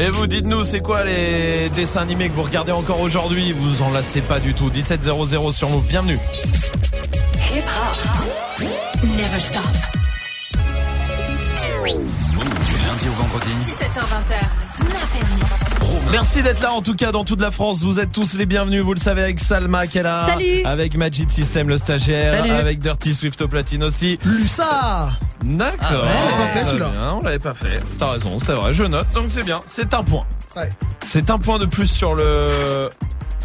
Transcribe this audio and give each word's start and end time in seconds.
Et 0.00 0.08
vous, 0.08 0.26
dites-nous, 0.26 0.64
c'est 0.64 0.80
quoi 0.80 1.04
les 1.04 1.68
dessins 1.76 2.00
animés 2.00 2.30
que 2.30 2.34
vous 2.34 2.42
regardez 2.42 2.72
encore 2.72 3.00
aujourd'hui? 3.02 3.52
Vous 3.52 3.82
en 3.82 3.90
lassez 3.90 4.22
pas 4.22 4.40
du 4.40 4.54
tout. 4.54 4.70
1700 4.70 5.52
sur 5.52 5.68
Move, 5.68 5.86
bienvenue. 5.88 6.18
Hip 7.52 7.64
-hop. 7.66 8.64
Never. 9.04 9.40
Lundi 13.00 13.08
au 13.08 13.12
vendredi. 13.22 13.50
17h20. 13.62 14.34
Merci 16.12 16.42
d'être 16.42 16.60
là 16.60 16.72
en 16.72 16.82
tout 16.82 16.94
cas 16.94 17.12
dans 17.12 17.24
toute 17.24 17.40
la 17.40 17.50
France. 17.50 17.82
Vous 17.82 17.98
êtes 18.00 18.12
tous 18.12 18.34
les 18.34 18.46
bienvenus. 18.46 18.82
Vous 18.82 18.94
le 18.94 19.00
savez 19.00 19.22
avec 19.22 19.40
Salma 19.40 19.86
qui 19.86 19.98
est 19.98 20.02
là, 20.02 20.26
Salut. 20.26 20.62
avec 20.64 20.96
Magic 20.96 21.30
System 21.30 21.68
le 21.68 21.78
stagiaire, 21.78 22.38
Salut. 22.38 22.50
avec 22.52 22.78
Dirty 22.78 23.14
Swift 23.14 23.40
au 23.42 23.48
platine 23.48 23.84
aussi. 23.84 24.18
Lusa. 24.24 25.10
D'accord. 25.44 25.78
Ah 25.82 25.94
ouais, 25.94 26.00
on 26.02 26.38
l'avait 26.38 26.42
pas 26.42 26.48
fait, 26.58 26.64
celui-là. 26.66 26.88
Bien, 26.88 27.12
On 27.12 27.20
l'avait 27.24 27.38
pas 27.38 27.54
fait. 27.54 27.80
T'as 27.98 28.10
raison, 28.12 28.38
c'est 28.40 28.52
vrai. 28.52 28.74
Je 28.74 28.84
note. 28.84 29.06
Donc 29.14 29.26
c'est 29.30 29.44
bien. 29.44 29.60
C'est 29.66 29.94
un 29.94 30.02
point. 30.02 30.24
Ouais. 30.56 30.68
C'est 31.06 31.30
un 31.30 31.38
point 31.38 31.58
de 31.58 31.66
plus 31.66 31.86
sur 31.86 32.14
le 32.14 32.88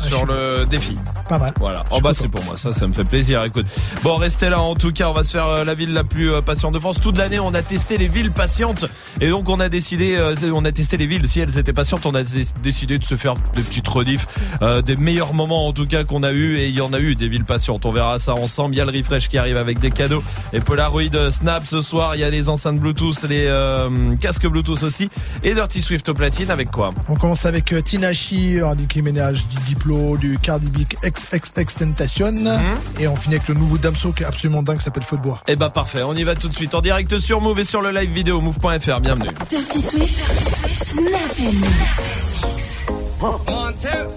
sur 0.01 0.25
le 0.25 0.65
défi. 0.65 0.95
Pas 1.29 1.39
mal. 1.39 1.53
Voilà. 1.59 1.83
Oh 1.91 1.99
bah 2.01 2.11
c'est 2.13 2.29
pour 2.29 2.43
moi, 2.43 2.55
ça 2.55 2.71
ça 2.71 2.85
me 2.85 2.93
fait 2.93 3.03
plaisir. 3.03 3.43
Écoute. 3.43 3.65
Bon, 4.03 4.15
restez 4.15 4.49
là 4.49 4.61
en 4.61 4.75
tout 4.75 4.91
cas, 4.91 5.09
on 5.09 5.13
va 5.13 5.23
se 5.23 5.31
faire 5.31 5.47
euh, 5.47 5.63
la 5.63 5.73
ville 5.73 5.93
la 5.93 6.03
plus 6.03 6.31
euh, 6.31 6.41
patiente 6.41 6.73
de 6.73 6.79
France. 6.79 6.99
Toute 6.99 7.17
l'année, 7.17 7.39
on 7.39 7.53
a 7.53 7.61
testé 7.61 7.97
les 7.97 8.07
villes 8.07 8.31
patientes 8.31 8.85
et 9.21 9.29
donc 9.29 9.49
on 9.49 9.59
a 9.59 9.69
décidé 9.69 10.15
euh, 10.15 10.35
on 10.53 10.65
a 10.65 10.71
testé 10.71 10.97
les 10.97 11.05
villes 11.05 11.27
si 11.27 11.39
elles 11.39 11.57
étaient 11.57 11.73
patientes, 11.73 12.05
on 12.05 12.13
a 12.13 12.23
dé- 12.23 12.45
décidé 12.61 12.97
de 12.99 13.03
se 13.03 13.15
faire 13.15 13.33
des 13.55 13.61
petites 13.61 13.87
rediffs 13.87 14.27
euh, 14.61 14.81
des 14.81 14.95
meilleurs 14.95 15.33
moments 15.33 15.65
en 15.67 15.73
tout 15.73 15.85
cas 15.85 16.03
qu'on 16.03 16.23
a 16.23 16.31
eu 16.31 16.57
et 16.57 16.67
il 16.67 16.75
y 16.75 16.81
en 16.81 16.93
a 16.93 16.99
eu 16.99 17.15
des 17.15 17.29
villes 17.29 17.43
patientes. 17.43 17.85
On 17.85 17.91
verra 17.91 18.19
ça 18.19 18.35
ensemble. 18.35 18.75
Il 18.75 18.77
y 18.77 18.81
a 18.81 18.85
le 18.85 18.91
refresh 18.95 19.27
qui 19.27 19.37
arrive 19.37 19.57
avec 19.57 19.79
des 19.79 19.91
cadeaux 19.91 20.23
et 20.53 20.59
Polaroid 20.59 21.31
Snap 21.31 21.65
ce 21.65 21.81
soir, 21.81 22.15
il 22.15 22.21
y 22.21 22.23
a 22.23 22.29
les 22.29 22.49
enceintes 22.49 22.79
Bluetooth, 22.79 23.23
les 23.29 23.45
euh, 23.47 23.89
casques 24.21 24.47
Bluetooth 24.47 24.83
aussi 24.83 25.09
et 25.43 25.53
Dirty 25.53 25.81
Swift 25.81 26.07
au 26.09 26.13
platine 26.13 26.51
avec 26.51 26.69
quoi? 26.71 26.91
On 27.09 27.15
commence 27.15 27.45
avec 27.45 27.73
Tinashi, 27.83 28.59
euh, 28.59 28.75
Nicki 28.75 29.01
Minaj, 29.01 29.43
du 29.67 29.75
Diplo, 29.85 30.17
du 30.17 30.37
Cardi 30.39 30.69
B 30.69 30.79
X, 31.03 31.27
X, 31.33 31.51
Extentation. 31.57 32.31
Mhm. 32.31 32.59
Et 32.99 33.07
on 33.07 33.15
finit 33.15 33.35
avec 33.35 33.47
le 33.47 33.55
nouveau 33.55 33.77
Damso 33.77 34.11
qui 34.11 34.23
est 34.23 34.25
absolument 34.25 34.63
dingue, 34.63 34.77
qui 34.77 34.83
s'appelle 34.83 35.03
Feu 35.03 35.17
de 35.17 35.21
bois. 35.21 35.35
Eh 35.47 35.55
bah 35.55 35.69
parfait, 35.69 36.03
on 36.03 36.13
y 36.13 36.23
va 36.23 36.35
tout 36.35 36.47
de 36.47 36.53
suite 36.53 36.73
en 36.75 36.81
direct 36.81 37.19
sur 37.19 37.41
Move 37.41 37.59
et 37.59 37.63
sur 37.63 37.81
le 37.81 37.91
live 37.91 38.11
vidéo 38.11 38.41
move.fr. 38.41 38.99
Bienvenue. 38.99 39.29
Dirty 39.49 39.81
Swift. 39.81 40.19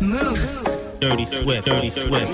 Move. 0.01 0.39
Dirty 1.01 1.27
Swift, 1.27 1.65
Dirty 1.65 1.91
Swift. 1.91 2.29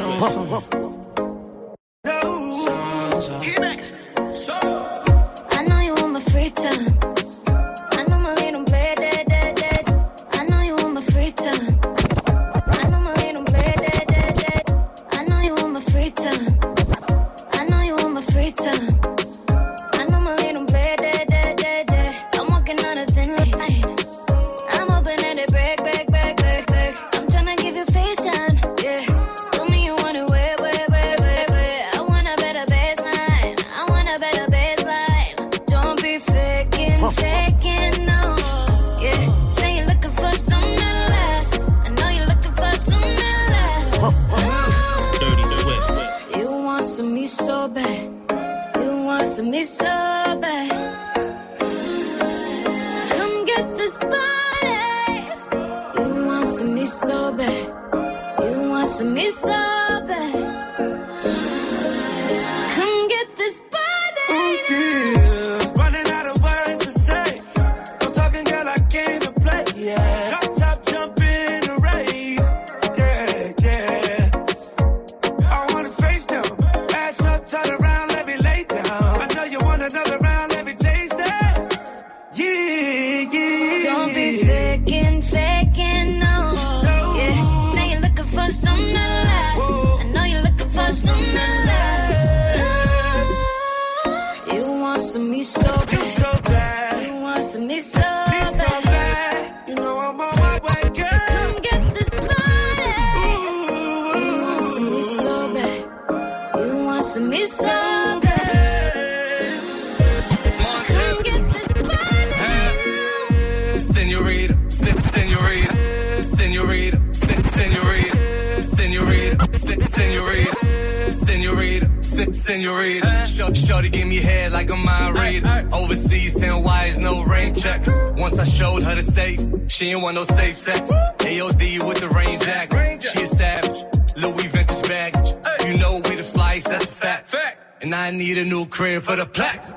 She 129.74 129.90
ain't 129.90 130.02
want 130.02 130.14
no 130.14 130.22
safe 130.22 130.56
sex. 130.56 130.88
AOD 130.90 131.86
with 131.86 131.98
the 131.98 132.08
rain 132.10 132.38
jacket, 132.38 133.02
she 133.02 133.22
a 133.22 133.26
savage. 133.26 133.84
Louis 134.16 134.46
vintage 134.46 134.88
baggage, 134.88 135.34
you 135.66 135.76
know 135.78 136.00
we 136.08 136.14
the 136.14 136.22
flies, 136.22 136.62
that's 136.62 136.84
a 136.84 136.86
fact. 136.86 137.34
And 137.80 137.92
I 137.92 138.12
need 138.12 138.38
a 138.38 138.44
new 138.44 138.66
crib 138.66 139.02
for 139.02 139.16
the 139.16 139.26
plaques, 139.26 139.72
plaques, 139.72 139.73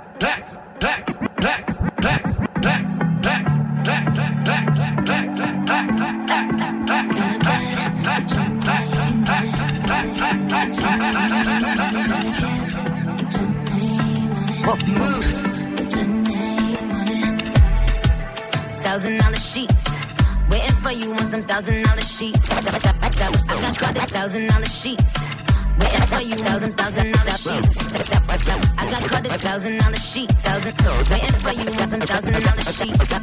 thousand 29.68 29.84
dollar 29.84 29.98
sheets. 29.98 30.44
Thousand 30.44 30.76
waiting 31.12 31.36
for 31.44 31.52
you 31.52 31.68
on 31.68 31.90
some 31.90 32.00
thousand 32.00 32.44
dollar 32.44 32.62
sheets. 32.62 33.14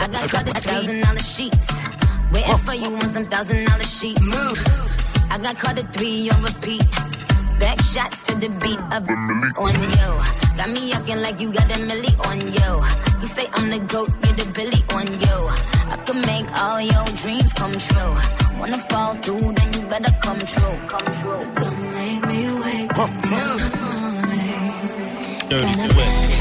I 0.00 0.08
got 0.08 0.30
caught 0.30 0.48
at 0.48 0.62
thousand 0.62 1.00
dollar 1.00 1.18
sheets. 1.18 1.68
Waiting 2.32 2.58
for 2.58 2.74
you 2.74 2.94
on 2.94 3.08
some 3.12 3.24
thousand 3.26 3.64
dollar 3.66 3.82
sheets. 3.84 4.20
Move. 4.20 4.58
I 5.30 5.38
got 5.38 5.58
caught 5.58 5.78
at 5.78 5.92
three 5.92 6.30
on 6.30 6.42
repeat. 6.42 6.84
Back 7.58 7.80
shots 7.80 8.22
to 8.26 8.34
the 8.36 8.48
beat 8.62 8.78
of 8.94 9.06
the 9.06 9.14
on 9.58 9.74
you. 9.74 10.10
Got 10.56 10.70
me 10.70 10.92
yucking 10.92 11.22
like 11.22 11.40
you 11.40 11.52
got 11.52 11.76
a 11.76 11.80
milli 11.80 12.12
on 12.28 12.38
you. 12.40 13.20
You 13.20 13.26
say 13.26 13.46
I'm 13.54 13.70
the 13.70 13.80
goat, 13.80 14.10
you're 14.24 14.36
the 14.36 14.52
billy 14.54 14.82
on 14.94 15.06
you. 15.06 15.38
I 15.90 15.96
could 16.06 16.24
make 16.26 16.46
all 16.54 16.80
your 16.80 17.04
dreams 17.16 17.52
come 17.54 17.76
true. 17.78 18.14
Wanna 18.60 18.78
fall 18.90 19.14
through, 19.14 19.52
then 19.54 19.72
you 19.72 19.82
better 19.88 20.14
come 20.22 20.38
true. 20.38 20.78
Come 20.86 21.08
true. 21.20 21.44
Don't 21.56 21.92
make 21.92 22.26
me 22.26 22.60
wait 22.60 22.90
till 22.94 23.08
morning. 23.08 23.97
Dirty 25.48 25.72
Swift. 25.72 26.37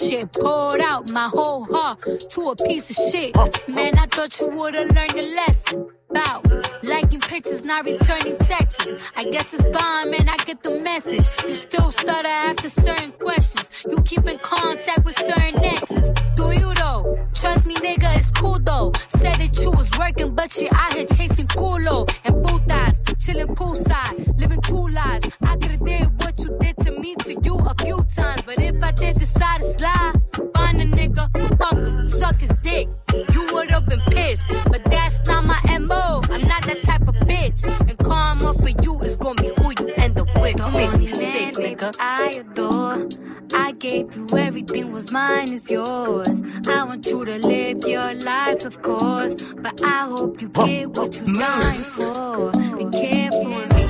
And 0.00 0.10
shit. 0.10 0.32
Poured 0.32 0.80
out 0.80 1.10
my 1.12 1.28
whole 1.28 1.64
heart 1.70 2.00
to 2.30 2.40
a 2.50 2.56
piece 2.66 2.90
of 2.90 2.96
shit. 3.10 3.36
Man, 3.68 3.96
I 3.98 4.06
thought 4.06 4.38
you 4.40 4.48
would've 4.48 4.90
learned 4.94 5.14
a 5.14 5.34
lesson. 5.36 5.90
About 6.10 6.84
liking 6.84 7.20
pictures, 7.20 7.64
not 7.64 7.84
returning 7.84 8.36
texts. 8.38 8.86
I 9.16 9.24
guess 9.24 9.52
it's 9.52 9.64
fine, 9.76 10.10
man. 10.12 10.28
I 10.28 10.36
get 10.44 10.62
the 10.62 10.78
message. 10.80 11.26
You 11.48 11.56
still 11.56 11.90
stutter 11.90 12.28
after 12.28 12.70
certain 12.70 13.10
questions. 13.12 13.84
You 13.90 14.00
keep 14.02 14.24
in 14.28 14.38
contact 14.38 15.04
with 15.04 15.18
certain 15.18 15.64
exes. 15.64 16.12
Do 16.36 16.52
you 16.52 16.72
though? 16.74 17.18
Trust 17.34 17.66
me, 17.66 17.74
nigga, 17.76 18.16
it's 18.16 18.30
cool 18.32 18.60
though. 18.60 18.92
Said 19.08 19.36
that 19.42 19.58
you 19.60 19.70
was 19.72 19.90
working, 19.98 20.34
but 20.36 20.56
you 20.60 20.68
out 20.72 20.92
here 20.92 21.06
chasing 21.06 21.48
culo 21.48 22.08
and 22.24 22.36
putas, 22.44 22.96
chilling 23.24 23.54
poolside, 23.56 24.38
living 24.38 24.60
two 24.62 24.86
lives. 24.88 25.28
I 25.42 25.56
could've 25.56 25.84
did 25.84 26.13
me 27.04 27.14
to 27.16 27.34
you 27.44 27.58
a 27.58 27.74
few 27.84 28.02
times, 28.16 28.40
but 28.46 28.58
if 28.58 28.82
I 28.82 28.90
did 28.92 29.14
decide 29.16 29.60
to 29.60 29.66
slide, 29.76 30.14
find 30.54 30.80
a 30.80 30.86
nigga, 30.86 31.24
fuck 31.58 31.76
him, 31.86 32.02
suck 32.02 32.36
his 32.36 32.52
dick. 32.62 32.88
You 33.34 33.42
would've 33.52 33.86
been 33.86 34.00
pissed, 34.16 34.48
but 34.72 34.82
that's 34.86 35.16
not 35.28 35.44
my 35.44 35.78
mo. 35.78 36.22
I'm 36.34 36.44
not 36.52 36.62
that 36.64 36.80
type 36.82 37.06
of 37.06 37.16
bitch, 37.28 37.60
and 37.64 37.98
karma 37.98 38.54
for 38.62 38.72
you 38.82 38.94
is 39.02 39.16
gonna 39.18 39.42
be 39.42 39.50
who 39.58 39.68
you 39.78 39.92
end 39.96 40.18
up 40.18 40.28
with. 40.40 40.56
Don't 40.56 40.72
make 40.72 40.96
me 40.96 41.06
sick, 41.06 41.54
nigga. 41.64 41.94
I 42.00 42.40
adore. 42.40 43.06
I 43.54 43.72
gave 43.72 44.16
you 44.16 44.26
everything 44.38 44.90
was 44.90 45.12
mine 45.12 45.52
is 45.52 45.70
yours. 45.70 46.42
I 46.68 46.84
want 46.84 47.04
you 47.06 47.22
to 47.26 47.36
live 47.46 47.84
your 47.86 48.14
life, 48.14 48.64
of 48.64 48.80
course, 48.80 49.52
but 49.64 49.76
I 49.84 50.06
hope 50.08 50.40
you 50.40 50.48
get 50.48 50.88
what 50.96 51.14
you 51.16 51.26
mm. 51.26 51.38
dying 51.38 51.84
for. 51.96 52.50
Be 52.78 52.84
careful 52.98 53.52
mm. 53.52 53.83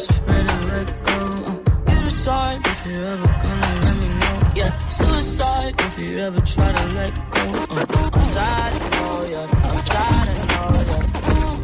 That's 0.00 0.18
afraid 0.18 0.48
to 0.48 0.56
let 0.72 1.04
go. 1.04 1.12
Uh, 1.12 1.92
you 1.92 2.04
decide 2.04 2.66
if 2.66 2.86
you're 2.86 3.06
ever 3.06 3.26
gonna 3.26 3.80
let 3.84 3.96
me 4.00 4.08
know. 4.20 4.38
Yeah, 4.56 4.78
suicide 4.88 5.74
if 5.78 6.00
you 6.00 6.18
ever 6.20 6.40
try 6.40 6.72
to 6.72 6.86
let 6.94 7.14
go. 7.30 7.42
Uh, 7.68 8.10
I'm 8.14 8.20
sad, 8.22 8.76
I 8.76 8.88
know, 8.96 9.28
yeah. 9.28 9.68
I'm 9.68 9.78
sad, 9.78 10.28
I 10.28 10.40
know, 10.48 10.68
yeah. 10.88 11.04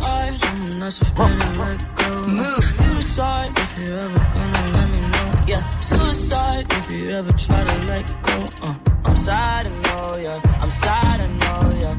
I'm 0.05 0.33
someone 0.35 0.81
that's 0.81 1.01
afraid 1.01 1.41
to 1.41 1.49
let 1.61 1.97
go. 1.97 2.09
Move. 2.29 2.81
You 2.81 2.97
decide 2.97 3.59
if 3.59 3.89
you're 3.89 4.01
ever 4.01 4.19
gonna 4.35 4.63
let 4.77 4.89
me 4.93 5.01
know. 5.09 5.31
Yeah, 5.47 5.69
suicide 5.81 6.67
if 6.73 7.03
you 7.03 7.11
ever 7.13 7.33
try 7.33 7.65
to 7.65 7.79
let 7.87 8.23
go. 8.23 8.45
Uh, 8.63 8.75
I'm 9.07 9.17
sad, 9.17 9.67
I 9.67 9.71
know, 9.81 10.17
yeah. 10.21 10.61
I'm 10.61 10.69
sad, 10.69 11.25
I 11.25 11.29
know, 11.41 11.79
yeah. 11.81 11.97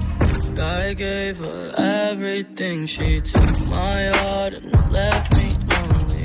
I 0.59 0.93
gave 0.93 1.39
her 1.39 1.73
everything. 1.77 2.85
She 2.85 3.21
took 3.21 3.59
my 3.65 4.11
heart 4.17 4.53
and 4.53 4.91
left 4.91 5.35
me 5.35 5.56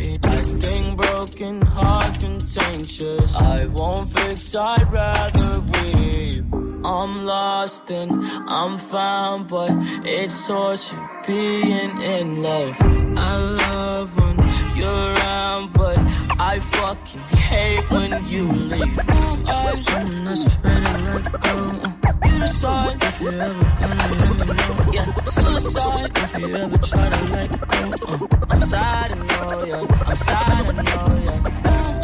lonely. 0.02 0.19
I 0.22 0.43
think 0.43 0.96
broken 0.96 1.60
hearts 1.62 2.19
contagious. 2.19 3.37
I 3.37 3.66
won't 3.66 4.08
fix, 4.08 4.54
I'd 4.54 4.90
rather 4.90 5.60
weep. 5.72 6.62
I'm 6.84 7.25
lost 7.25 7.90
and 7.90 8.25
I'm 8.49 8.76
found, 8.79 9.49
but 9.49 9.70
it's 10.05 10.46
torture 10.46 10.99
being 11.26 12.00
in 12.00 12.42
love. 12.42 12.76
I 13.16 13.37
love 13.37 14.16
when 14.18 14.37
you're 14.76 14.88
around, 15.14 15.73
but 15.73 15.99
I 16.40 16.59
fucking 16.61 17.21
hate 17.23 17.88
when 17.90 18.25
you 18.26 18.50
leave. 18.52 18.99
I'm 19.09 19.76
someone 19.76 20.25
that's 20.25 20.45
afraid 20.47 20.85
to 20.85 20.99
let 21.12 21.40
go. 21.40 22.28
You 22.28 22.38
decide 22.40 23.02
if 23.04 23.21
you're 23.23 23.42
ever 23.42 23.64
gonna 23.78 23.95
let 23.95 24.49
me 24.49 24.54
know. 24.54 24.92
Yeah, 24.92 25.14
suicide 25.25 26.11
if 26.16 26.49
you 26.49 26.57
ever 26.57 26.78
try 26.78 27.09
to 27.09 27.25
let 27.33 27.50
go. 27.61 27.78
Uh, 28.09 28.47
I'm 28.50 28.61
sad, 28.61 29.12
I 29.12 29.16
know, 29.16 29.66
yeah. 29.66 30.04
I'm 30.07 30.16
sad, 30.16 30.68
I 30.68 30.83
know, 30.83 31.04
yeah. 31.23 31.42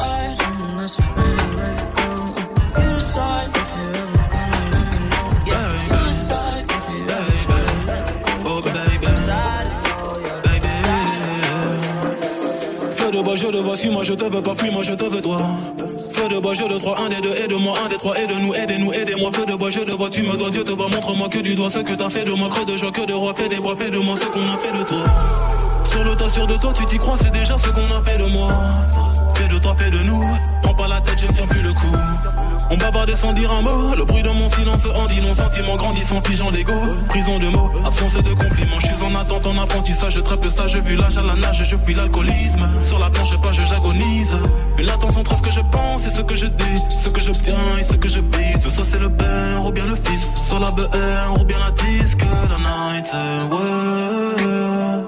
I'm 0.00 0.31
someone 0.31 0.76
that's 0.79 0.99
afraid 0.99 1.37
to 1.38 1.47
let 1.57 1.95
go. 1.95 2.03
Uh, 2.03 2.81
You 2.81 2.95
decide 2.95 3.50
je 13.38 13.47
te 13.47 13.57
vois, 13.57 13.76
suis-moi, 13.76 14.04
je 14.04 14.12
te 14.14 14.25
veux 14.25 14.42
pas, 14.42 14.54
fuis-moi, 14.54 14.83
je 14.83 14.92
te 14.92 15.04
veux 15.04 15.23
toi. 15.23 15.38
Feu 16.12 16.28
de 16.28 16.40
bois, 16.40 16.54
je 16.54 16.64
de 16.64 16.78
trois, 16.78 16.99
un 17.00 17.09
des 17.09 17.21
deux, 17.21 17.35
aide-moi, 17.45 17.75
un 17.85 17.88
des 17.88 17.97
trois, 17.97 18.18
aide-nous, 18.18 18.54
aidez-nous, 18.54 18.92
aidez-moi. 18.92 19.30
Feu 19.33 19.47
de 19.47 19.54
bois, 19.54 19.71
je 19.71 19.80
te 19.80 19.92
vois, 19.92 20.11
tu 20.11 20.23
me 20.23 20.37
dois, 20.37 20.50
Dieu 20.50 20.64
te 20.64 20.73
voit, 20.73 20.88
montre-moi 20.88 21.28
que 21.28 21.38
du 21.38 21.54
doigt 21.54 21.71
ce 21.71 21.78
que 21.78 21.92
t'as 21.92 22.11
fait 22.11 22.25
de 22.25 22.33
moi, 22.33 22.49
creux 22.49 22.64
de 22.64 22.76
joie, 22.76 22.90
que 22.90 23.07
de 23.07 23.12
roi, 23.12 23.35
fais 23.37 23.49
des 23.49 23.57
bois, 23.57 23.76
fais 23.78 23.90
de 23.90 23.99
moi 23.99 24.16
ce 24.16 24.26
qu'on 24.26 24.42
a 24.42 24.59
fait 24.59 24.76
de 24.76 24.83
toi. 24.85 25.04
Sur 25.85 26.04
le 26.04 26.16
tas, 26.16 26.28
sûr 26.28 26.47
de 26.47 26.57
toi, 26.57 26.73
tu 26.75 26.85
t'y 26.87 26.99
crois, 26.99 27.16
c'est 27.16 27.33
déjà 27.33 27.57
ce 27.57 27.68
qu'on 27.68 27.80
a 27.80 28.02
fait 28.04 28.18
de 28.18 28.33
moi. 28.33 28.50
Fais 29.35 29.49
de 29.49 29.59
toi, 29.59 29.76
fais 29.78 29.90
de 29.90 29.99
nous. 29.99 30.25
Prends 30.62 30.75
pas 30.75 30.88
la 30.88 31.00
tête, 31.00 31.18
je 31.21 31.33
tiens 31.33 31.47
plus 31.47 31.62
le 31.62 31.73
coup. 31.73 32.58
On 32.71 32.77
bavardait 32.77 33.17
sans 33.17 33.33
dire 33.33 33.51
un 33.53 33.63
mot. 33.63 33.95
Le 33.97 34.05
bruit 34.05 34.23
de 34.23 34.29
mon 34.29 34.49
silence 34.49 34.87
en 34.95 35.07
dit 35.07 35.21
non. 35.21 35.35
Sentiment 35.35 35.77
grandissant, 35.77 36.21
figeant 36.23 36.51
d'ego. 36.51 36.75
Prison 37.09 37.39
de 37.39 37.49
mots, 37.49 37.71
absence 37.85 38.15
de 38.15 38.35
compliments. 38.35 38.81
Je 38.81 38.87
suis 38.87 39.05
en 39.05 39.15
attente, 39.15 39.47
en 39.47 39.59
apprentissage. 39.59 40.23
Très 40.23 40.37
peu 40.37 40.51
sage, 40.51 40.77
vu 40.77 40.97
l'âge 40.97 41.17
à 41.17 41.23
la 41.23 41.35
nage, 41.35 41.63
je 41.65 41.77
fuis 41.77 41.95
l'alcoolisme. 41.95 42.69
Sur 42.83 42.99
la 42.99 43.11
planche, 43.11 43.37
pas, 43.41 43.53
je 43.53 43.65
j'agonise. 43.65 44.37
Une 44.79 44.89
attention 44.91 45.21
entre 45.21 45.37
ce 45.37 45.43
que 45.43 45.51
je 45.51 45.61
pense 45.73 46.07
et 46.07 46.11
ce 46.11 46.23
que 46.23 46.37
je 46.37 46.47
dis. 46.47 46.79
Ce 46.97 47.09
que 47.09 47.21
j'obtiens 47.21 47.55
et 47.79 47.83
ce 47.83 47.95
que 47.95 48.09
je 48.09 48.21
bise. 48.21 48.69
Soit 48.69 48.85
c'est 48.85 49.01
le 49.01 49.11
père 49.11 49.65
ou 49.65 49.73
bien 49.73 49.87
le 49.87 49.97
fils. 49.97 50.27
Soit 50.43 50.61
la 50.61 50.71
BR 50.71 51.41
ou 51.41 51.45
bien 51.45 51.59
la 51.59 51.71
disque. 51.71 52.25
La 52.51 52.59
night, 52.59 53.13
ouais. 53.51 55.08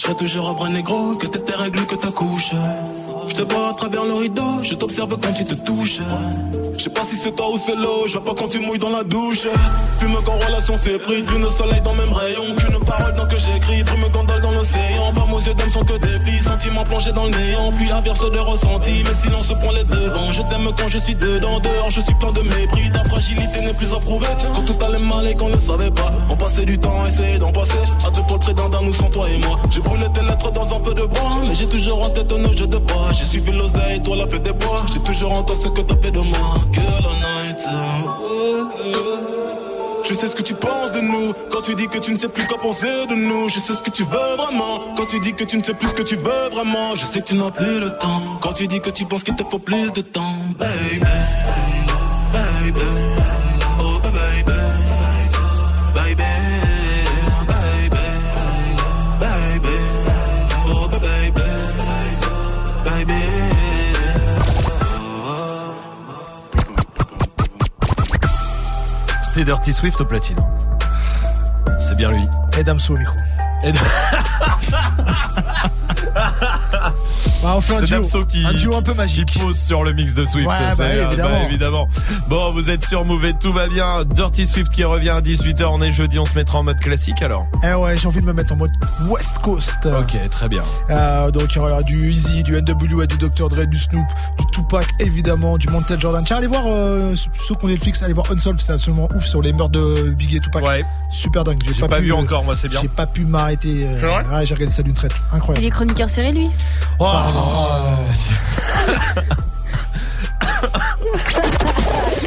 Je 0.00 0.06
serai 0.06 0.16
toujours 0.16 0.48
à 0.48 0.54
bras 0.54 0.70
négro, 0.70 1.14
que 1.16 1.26
tes 1.26 1.54
règles, 1.54 1.84
que 1.84 1.94
ta 1.94 2.10
couche. 2.10 2.52
Je 3.28 3.34
te 3.34 3.42
vois 3.52 3.68
à 3.68 3.74
travers 3.74 4.06
le 4.06 4.14
rideau, 4.14 4.62
je 4.62 4.72
t'observe 4.72 5.14
quand 5.20 5.32
tu 5.34 5.44
te 5.44 5.52
touches. 5.52 6.00
Je 6.78 6.84
sais 6.84 6.88
pas 6.88 7.04
si 7.04 7.16
c'est 7.16 7.36
toi 7.36 7.50
ou 7.52 7.58
c'est 7.58 7.74
l'eau, 7.74 8.04
je 8.06 8.12
vois 8.12 8.24
pas 8.24 8.32
quand 8.32 8.48
tu 8.48 8.60
mouilles 8.60 8.78
dans 8.78 8.88
la 8.88 9.04
douche. 9.04 9.46
Fume 9.98 10.16
quand 10.24 10.32
relation 10.32 10.78
s'est 10.78 10.98
pris, 10.98 11.20
lune 11.20 11.44
au 11.44 11.50
soleil 11.50 11.82
dans 11.82 11.92
même 11.92 12.14
rayon. 12.14 12.56
Qu'une 12.56 12.78
parole 12.78 13.12
dans 13.12 13.26
que 13.26 13.38
j'écris, 13.38 13.82
brume 13.82 14.08
gondole 14.10 14.40
dans 14.40 14.52
l'océan. 14.52 15.12
Pas 15.14 15.26
aux 15.30 15.38
yeux 15.38 15.52
d'homme 15.52 15.68
sont 15.68 15.84
que 15.84 15.98
des 15.98 16.18
filles, 16.24 16.42
sentiments 16.42 16.84
plongés 16.84 17.12
dans 17.12 17.24
le 17.24 17.32
néant. 17.32 17.70
Puis 17.72 17.90
inverse 17.92 18.30
de 18.30 18.38
ressenti, 18.38 19.04
mais 19.04 19.14
silence 19.22 19.48
prend 19.48 19.72
les 19.72 19.84
devants. 19.84 20.32
Je 20.32 20.40
t'aime 20.40 20.70
quand 20.78 20.88
je 20.88 20.96
suis 20.96 21.14
dedans, 21.14 21.60
dehors 21.60 21.90
je 21.90 22.00
suis 22.00 22.14
plein 22.14 22.32
de 22.32 22.40
mépris. 22.40 22.90
Ta 22.90 23.04
fragilité 23.04 23.60
n'est 23.60 23.74
plus 23.74 23.92
à 23.92 24.00
prouver. 24.00 24.28
Quand 24.54 24.62
tout 24.62 24.82
allait 24.82 25.04
mal 25.04 25.26
et 25.26 25.34
qu'on 25.34 25.50
ne 25.50 25.58
savait 25.58 25.90
pas, 25.90 26.10
on 26.30 26.36
passait 26.36 26.64
du 26.64 26.78
temps 26.78 27.04
à 27.04 27.08
essayer 27.08 27.38
d'en 27.38 27.52
passer. 27.52 27.84
À 28.06 28.10
deux 28.10 28.22
pour 28.22 28.38
d'un 28.38 28.82
nous 28.82 28.94
sans 28.94 29.10
toi 29.10 29.26
et 29.28 29.38
moi. 29.46 29.58
J'ai 29.70 29.80
tes 30.08 30.22
lettres 30.22 30.50
dans 30.52 30.64
un 30.64 30.84
feu 30.84 30.94
de 30.94 31.04
bois, 31.04 31.42
mais 31.46 31.54
j'ai 31.54 31.66
toujours 31.66 32.02
en 32.02 32.10
tête 32.10 32.32
nos 32.32 32.52
jeux 32.56 32.66
de 32.66 32.78
bois. 32.78 33.12
J'ai 33.12 33.24
suivi 33.24 33.52
l'oseille, 33.52 34.02
toi 34.02 34.16
la 34.16 34.26
paix 34.26 34.38
des 34.38 34.52
bois. 34.52 34.84
J'ai 34.92 35.00
toujours 35.00 35.32
en 35.32 35.42
toi 35.42 35.56
ce 35.60 35.68
que 35.68 35.80
t'as 35.80 35.96
fait 35.96 36.10
de 36.10 36.20
moi. 36.20 36.54
Que 36.72 36.80
la 36.80 37.44
night. 37.44 37.60
Je 40.10 40.14
sais 40.16 40.26
ce 40.26 40.34
que 40.34 40.42
tu 40.42 40.54
penses 40.54 40.90
de 40.90 41.00
nous 41.00 41.32
Quand 41.52 41.62
tu 41.62 41.76
dis 41.76 41.86
que 41.86 41.98
tu 41.98 42.12
ne 42.12 42.18
sais 42.18 42.28
plus 42.28 42.44
quoi 42.44 42.58
penser 42.58 43.06
de 43.08 43.14
nous 43.14 43.48
Je 43.48 43.60
sais 43.60 43.74
ce 43.74 43.80
que 43.80 43.90
tu 43.90 44.02
veux 44.02 44.36
vraiment 44.36 44.80
Quand 44.96 45.06
tu 45.06 45.20
dis 45.20 45.34
que 45.34 45.44
tu 45.44 45.56
ne 45.56 45.62
sais 45.62 45.72
plus 45.72 45.86
ce 45.86 45.94
que 45.94 46.02
tu 46.02 46.16
veux 46.16 46.48
vraiment 46.50 46.96
Je 46.96 47.04
sais 47.04 47.20
que 47.20 47.26
tu 47.26 47.36
n'as 47.36 47.52
plus 47.52 47.78
le 47.78 47.96
temps 47.96 48.20
Quand 48.40 48.52
tu 48.52 48.66
dis 48.66 48.80
que 48.80 48.90
tu 48.90 49.04
penses 49.06 49.22
qu'il 49.22 49.36
te 49.36 49.44
faut 49.44 49.60
plus 49.60 49.92
de 49.92 50.00
temps 50.00 50.34
Baby 50.58 51.06
Baby 52.32 52.80
Oh 52.82 53.19
Dirty 69.50 69.72
Swift 69.72 70.00
au 70.00 70.04
platine. 70.04 70.36
C'est 71.80 71.96
bien 71.96 72.12
lui. 72.12 72.22
Et 72.56 72.62
Damso 72.62 72.94
au 72.94 72.96
micro. 72.96 73.16
Et- 73.64 73.72
Bah, 77.42 77.54
on 77.56 77.60
fait 77.62 77.76
un 77.76 77.82
duo. 77.82 78.24
Qui, 78.26 78.44
Un 78.44 78.52
duo 78.52 78.74
un 78.76 78.82
peu 78.82 78.92
magique. 78.92 79.26
qui 79.30 79.38
pose 79.38 79.58
sur 79.58 79.82
le 79.82 79.92
mix 79.92 80.12
de 80.14 80.26
Swift. 80.26 80.46
Ouais, 80.48 80.54
c'est- 80.70 80.76
bah 80.76 80.84
oui, 80.90 80.98
euh, 80.98 81.06
évidemment. 81.08 81.42
évidemment. 81.48 81.88
Bon, 82.28 82.50
vous 82.52 82.68
êtes 82.70 82.84
sur 82.84 83.04
Move 83.06 83.24
et 83.24 83.32
tout 83.34 83.52
va 83.52 83.66
bien. 83.66 84.04
Dirty 84.04 84.46
Swift 84.46 84.70
qui 84.72 84.84
revient 84.84 85.08
à 85.10 85.20
18h. 85.22 85.70
On 85.72 85.80
est 85.80 85.90
jeudi, 85.92 86.18
on 86.18 86.26
se 86.26 86.34
mettra 86.34 86.58
en 86.58 86.62
mode 86.64 86.78
classique 86.80 87.22
alors. 87.22 87.46
Eh 87.64 87.72
ouais, 87.74 87.96
j'ai 87.96 88.08
envie 88.08 88.20
de 88.20 88.26
me 88.26 88.32
mettre 88.34 88.52
en 88.52 88.56
mode 88.56 88.70
West 89.06 89.38
Coast. 89.38 89.86
Ok, 89.86 90.16
très 90.30 90.48
bien. 90.48 90.62
Euh, 90.90 91.30
donc 91.30 91.44
il 91.52 91.56
y 91.56 91.58
aura 91.58 91.82
du 91.82 92.10
Easy, 92.12 92.42
du 92.42 92.56
NWA, 92.60 93.06
du 93.06 93.16
Dr. 93.16 93.48
Dre, 93.48 93.64
du 93.66 93.78
Snoop, 93.78 94.06
du 94.38 94.46
Tupac 94.52 94.86
évidemment, 94.98 95.56
du 95.56 95.68
Montel 95.68 95.98
Jordan. 95.98 96.22
Tiens, 96.24 96.36
allez 96.36 96.46
voir 96.46 96.64
euh, 96.66 97.14
ceux 97.38 97.54
qu'on 97.54 97.68
Netflix, 97.68 98.02
allez 98.02 98.12
voir 98.12 98.30
Unsolved, 98.30 98.60
c'est 98.60 98.72
absolument 98.72 99.08
ouf 99.14 99.24
sur 99.24 99.40
les 99.40 99.52
meurtres 99.54 99.72
de 99.72 100.10
Biggie 100.10 100.36
et 100.36 100.40
Tupac. 100.40 100.62
Ouais. 100.62 100.84
Super 101.10 101.44
dingue. 101.44 101.62
J'ai 101.74 101.86
pas 101.88 101.96
pu, 101.96 102.02
vu 102.04 102.12
euh, 102.12 102.16
encore, 102.16 102.44
moi, 102.44 102.54
c'est 102.56 102.68
bien. 102.68 102.80
J'ai 102.82 102.88
pas 102.88 103.06
pu 103.06 103.24
m'arrêter. 103.24 103.86
euh, 103.86 103.96
C'est 103.98 104.06
vrai 104.06 104.24
ouais, 104.38 104.46
j'ai 104.46 104.54
regardé 104.54 104.74
ça 104.74 104.82
d'une 104.82 104.94
traite. 104.94 105.12
Il 105.32 105.36
Incroyable. 105.36 105.66
est 105.66 105.70
chroniqueur 105.70 106.10
serré, 106.10 106.32
lui? 106.32 106.48
Oh, 106.98 107.04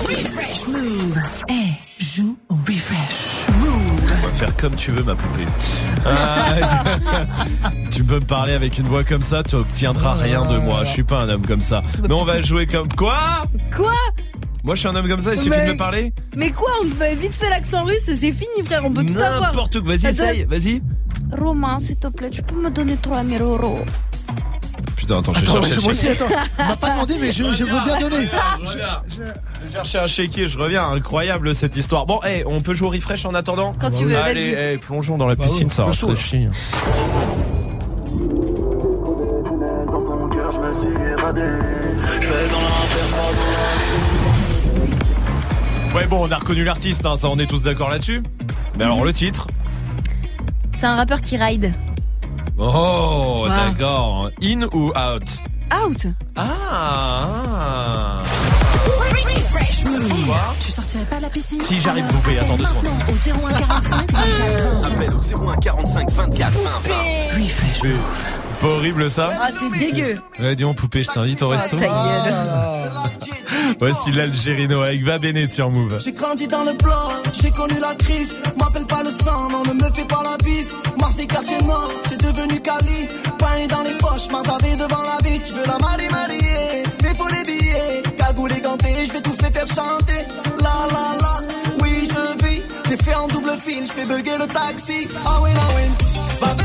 Refresh 0.08 0.68
Move. 0.68 1.18
Eh, 1.50 2.04
joue 2.04 2.38
au 2.50 2.56
refresh. 2.56 3.46
On 3.60 4.28
va 4.28 4.32
faire 4.34 4.56
comme 4.58 4.76
tu 4.76 4.92
veux, 4.92 5.04
ma 5.04 5.16
poupée. 5.16 5.46
Ah, 6.06 6.84
tu 7.92 8.04
peux 8.04 8.16
me 8.20 8.26
parler 8.26 8.54
avec 8.54 8.78
une 8.78 8.86
voix 8.88 9.04
comme 9.04 9.22
ça, 9.24 9.44
tu 9.44 9.56
obtiendras 9.56 10.14
rien 10.16 10.46
de 10.46 10.58
moi. 10.58 10.84
Je 10.86 10.90
suis 10.92 11.04
pas 11.04 11.22
un 11.22 11.30
homme 11.30 11.46
comme 11.46 11.62
ça. 11.62 11.82
Mais 12.08 12.14
on 12.14 12.26
va 12.26 12.42
jouer 12.42 12.68
comme 12.68 12.90
quoi 12.94 13.44
Quoi 13.76 13.94
Moi, 14.64 14.76
je 14.76 14.80
suis 14.82 14.90
un 14.90 14.96
homme 14.96 15.08
comme 15.08 15.22
ça. 15.22 15.34
Il 15.34 15.40
suffit 15.40 15.50
Mais- 15.50 15.68
de 15.68 15.72
me 15.74 15.78
parler. 15.78 16.14
Mais 16.36 16.52
quoi 16.52 16.70
On 16.84 16.90
fait 16.90 17.16
vite 17.16 17.36
fait 17.36 17.50
l'accent 17.50 17.84
russe 17.84 18.04
c'est 18.06 18.16
fini, 18.16 18.64
frère. 18.66 18.84
On 18.86 18.92
peut 18.94 19.04
tout 19.06 19.16
avoir. 19.22 19.42
N'importe 19.42 19.80
quoi. 19.82 19.96
Vas-y, 19.96 20.12
essaye. 20.12 20.44
Vas-y. 20.46 20.82
Romain, 21.32 21.80
s'il 21.80 21.98
te 21.98 22.08
plaît, 22.08 22.30
tu 22.30 22.42
peux 22.44 22.56
me 22.62 22.70
donner 22.70 22.96
3000 22.98 23.42
euros 23.42 23.80
Putain, 25.04 25.20
attends, 25.20 25.34
je 25.34 25.40
Attends, 25.42 25.62
je- 25.64 25.80
moi 25.82 25.92
aussi, 25.92 26.08
attends. 26.08 26.26
On 26.60 26.66
m'a 26.66 26.78
pas 26.78 26.92
demandé, 26.92 27.18
mais 27.20 27.30
je, 27.30 27.44
je 27.52 27.66
veux 27.66 27.80
bien 27.84 28.00
donner. 28.00 28.26
Je 29.10 29.18
vais 29.20 29.34
chercher 29.74 30.00
un 30.00 30.08
chéquier, 30.08 30.48
je 30.48 30.58
reviens. 30.58 30.90
Incroyable 30.92 31.54
cette 31.56 31.76
histoire. 31.76 32.06
Bon, 32.06 32.22
hey, 32.24 32.44
on 32.46 32.62
peut 32.62 32.74
jouer 32.74 32.88
au 32.88 32.92
refresh 32.92 33.26
en 33.26 33.34
attendant 33.34 33.76
Quand 33.82 33.92
tu 33.92 34.06
veux, 34.06 34.16
Allez, 34.18 34.54
hey, 34.54 34.78
plongeons 34.78 35.18
dans 35.18 35.28
la 35.28 35.36
Bah 35.36 35.44
piscine, 35.44 35.68
ouais, 35.68 35.74
ça 35.74 35.92
chaud, 35.92 36.08
rafraîchit. 36.08 36.48
Ouais, 45.96 46.08
bon, 46.08 46.28
on 46.28 46.32
a 46.32 46.38
reconnu 46.38 46.64
l'artiste, 46.64 47.06
hein, 47.06 47.16
ça, 47.18 47.30
on 47.30 47.38
est 47.38 47.46
tous 47.46 47.62
d'accord 47.62 47.90
là-dessus. 47.90 48.24
Mais 48.78 48.84
alors, 48.84 49.04
le 49.06 49.14
titre? 49.14 49.48
C'est 50.76 50.88
un 50.88 50.96
rappeur 50.96 51.22
qui 51.22 51.38
ride. 51.38 51.72
Oh, 52.66 53.46
d'accord. 53.50 54.30
In 54.42 54.64
ou 54.72 54.94
out? 54.96 55.24
Out. 55.74 56.08
Ah. 56.38 58.22
Tu 60.62 60.72
sortirais 60.72 61.04
pas 61.06 61.18
à 61.18 61.20
la 61.20 61.30
piscine 61.30 61.60
Si, 61.60 61.80
j'arrive, 61.82 62.06
Poupée, 62.06 62.40
attends 62.40 62.56
deux 62.56 62.66
secondes. 62.66 62.86
Au 63.10 63.14
0145 63.14 64.12
24 64.12 64.80
20 64.80 64.88
Appel 64.88 65.10
au 65.14 65.50
01 65.50 65.56
45 65.58 66.10
24 66.12 66.52
20 66.54 66.70
20. 67.36 67.44
Refresh 67.44 67.82
pas 68.64 68.70
horrible 68.70 69.10
ça 69.10 69.30
Ah, 69.42 69.50
c'est 69.60 69.78
dégueu. 69.78 70.18
Ouais, 70.40 70.56
dis 70.56 70.64
donc, 70.64 70.78
poupée, 70.78 71.04
je 71.04 71.12
t'invite 71.12 71.42
au 71.42 71.50
resto. 71.50 71.78
Ta 71.78 71.86
gueule. 71.88 72.34
Voici 73.80 74.12
l'Algérino 74.12 74.82
avec 74.82 75.04
Va 75.04 75.20
Bene 75.20 75.48
sur 75.48 75.70
Move. 75.70 75.98
J'ai 76.04 76.14
grandi 76.14 76.48
dans 76.48 76.64
le 76.64 76.74
plan, 76.74 77.10
j'ai 77.34 77.52
connu 77.52 77.78
la 77.80 77.94
crise. 77.96 78.36
M'appelle 78.58 78.86
pas 78.86 79.04
le 79.04 79.12
sang, 79.12 79.50
non, 79.52 79.64
ne 79.64 79.74
me 79.74 79.90
fais 79.94 80.06
pas 80.06 80.24
la 80.24 80.38
bise. 80.38 80.74
Marseille, 81.00 81.28
quartier 81.28 81.58
nord, 81.66 81.92
c'est 82.08 82.22
devenu 82.22 82.60
Cali. 82.62 83.08
Pain 83.38 83.68
dans 83.70 83.82
les 83.84 83.98
poches, 83.98 84.30
mardavé 84.32 84.76
devant 84.78 85.04
la 85.04 85.18
vie. 85.30 85.42
Tu 85.46 85.54
veux 85.54 85.66
la 85.68 85.78
marier, 85.80 86.10
marier, 86.10 86.84
mais 87.04 87.14
faut 87.16 87.28
les 87.28 87.44
billets. 87.44 88.04
Cagoule 88.18 88.54
et 88.54 88.62
ganté, 88.62 88.88
je 89.06 89.12
vais 89.14 89.22
tous 89.22 89.42
les 89.42 89.52
faire 89.52 89.68
chanter. 89.68 90.22
La 90.62 90.88
la 90.94 91.18
la, 91.20 91.42
oui, 91.82 92.08
je 92.10 92.46
vis. 92.48 92.62
T'es 92.86 93.04
fait 93.04 93.16
en 93.16 93.28
double 93.28 93.52
fil, 93.62 93.86
je 93.86 93.92
fais 93.92 94.06
bugger 94.06 94.38
le 94.40 94.48
taxi. 94.48 95.08
Ah 95.26 95.40
oui, 95.42 95.50
ah 95.56 95.68
oui. 95.76 96.63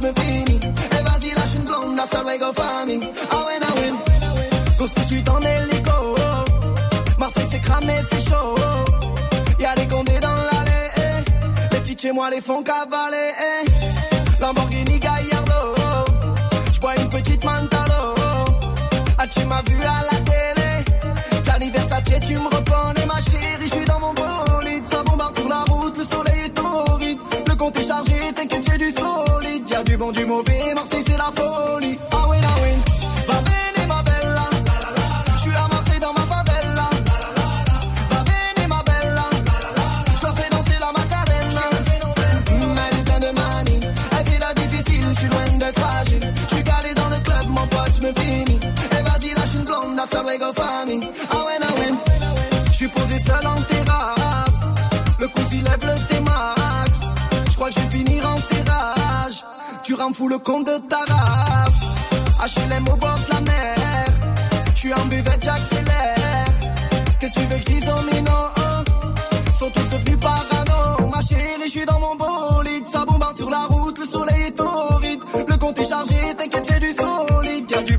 Pote, 0.00 0.14
je 0.16 0.52
me. 0.52 0.58
Et 0.58 1.02
vas-y, 1.04 1.34
lâche 1.34 1.54
une 1.56 1.62
blonde, 1.64 1.98
hasta 1.98 2.22
luego, 2.22 2.52
famille. 2.52 3.08
Ah 3.30 3.44
ouais, 3.46 3.58
ah 3.62 3.72
ouais. 3.76 3.92
Cause 4.78 4.92
tout 4.94 5.00
de 5.00 5.30
en 5.30 5.40
hélico. 5.40 6.16
Marseille, 7.18 7.46
c'est 7.50 7.60
cramé, 7.60 7.94
c'est 8.10 8.28
chaud. 8.30 8.54
Y'a 9.58 9.74
des 9.74 9.86
condés 9.86 10.20
dans 10.20 10.28
l'allée. 10.34 10.88
eh. 10.96 11.74
Les 11.74 11.80
petites 11.80 12.00
chez 12.00 12.12
moi 12.12 12.30
les 12.30 12.40
font 12.40 12.62
cavaler. 12.62 13.32
eh. 13.66 14.40
Lamborghini 14.40 14.98
Gallardo. 14.98 15.74
J'bois 16.72 16.96
une 16.96 17.08
petite 17.10 17.44
Mantalo. 17.44 18.14
Ah, 19.18 19.26
tu 19.26 19.44
m'as 19.46 19.62
vu 19.68 19.78
à 19.82 20.02
la 20.10 20.18
télé. 20.20 21.42
Gianni 21.44 21.70
tu 22.26 22.34
me 22.34 22.48
reconnais, 22.48 23.06
ma 23.06 23.20
chérie. 23.20 23.59
Bon, 30.00 30.10
du 30.12 30.24
mauvais. 30.24 30.74
Marseille, 30.74 31.04
c'est 31.06 31.16
la 31.16 31.30
folie. 31.36 31.98
Ah 32.10 32.26
oui, 32.28 32.38
ah 32.42 32.56
oui. 32.62 32.72
Va 33.28 33.38
bene, 33.48 33.86
ma 33.86 34.02
bella. 34.02 34.46
Je 35.34 35.40
suis 35.42 35.54
à 35.54 35.68
Marseille 35.68 36.00
dans 36.00 36.14
ma 36.14 36.24
favela. 36.32 36.88
Va 38.10 38.20
bene, 38.28 38.66
ma 38.66 38.82
bella. 38.82 39.26
Je 40.16 40.22
leur 40.22 40.34
fais 40.34 40.50
danser 40.50 40.78
la 40.80 40.90
macarena. 40.98 41.64
Elle 42.88 42.98
est 42.98 43.04
pleine 43.04 43.24
de 43.28 43.32
manie. 43.40 43.80
Elle 44.18 44.26
fait 44.26 44.38
la 44.38 44.52
difficile, 44.54 45.04
je 45.10 45.18
suis 45.20 45.28
loin 45.28 45.58
d'être 45.58 45.78
fragile. 45.78 46.32
Je 46.48 46.54
suis 46.54 46.64
calé 46.64 46.94
dans 46.94 47.08
le 47.08 47.18
club, 47.26 47.46
mon 47.48 47.66
pote, 47.66 47.92
je 47.96 48.06
me 48.06 48.12
finis. 48.20 48.60
Et 48.96 49.02
vas-y, 49.06 49.34
lâche 49.34 49.54
une 49.54 49.64
blonde, 49.64 50.00
hasta 50.02 50.22
luego, 50.22 50.52
famille. 50.54 51.06
Ah 51.30 51.44
ouais, 51.46 51.58
ah 51.62 51.72
ouais. 51.78 51.92
Je 52.70 52.76
suis 52.76 52.88
posé 52.88 53.20
seul 53.20 53.46
en 53.46 53.54
terrasse. 53.68 53.89
Rends 60.00 60.14
fou 60.14 60.28
le 60.28 60.38
compte 60.38 60.66
de 60.66 60.78
ta 60.88 60.98
race. 60.98 62.56
HLM 62.56 62.88
au 62.88 62.96
bord 62.96 63.18
de 63.26 63.34
la 63.34 63.40
mer. 63.40 64.04
Je 64.74 64.80
suis 64.80 64.94
en 64.94 65.06
buvette, 65.06 65.42
j'accélère. 65.42 66.46
Qu'est-ce 67.18 67.34
que 67.34 67.40
tu 67.40 67.46
veux 67.46 67.56
que 67.56 67.62
je 67.68 67.74
dise 67.74 67.88
aux 67.88 68.02
minots 68.02 68.50
Sont 69.58 69.70
tous 69.70 69.88
devenus 69.90 70.20
parano. 70.20 71.08
Ma 71.08 71.20
chérie, 71.20 71.60
je 71.64 71.70
suis 71.70 71.86
dans 71.86 72.00
mon 72.00 72.16
bolide. 72.16 72.88
Ça 72.88 73.04
bombarde 73.04 73.36
sur 73.36 73.50
la 73.50 73.64
route, 73.66 73.98
le 73.98 74.06
soleil 74.06 74.42
est 74.46 74.52
torride. 74.52 75.20
Le 75.48 75.56
compte 75.58 75.78
est 75.78 75.88
chargé, 75.88 76.16
t'inquiète, 76.36 76.70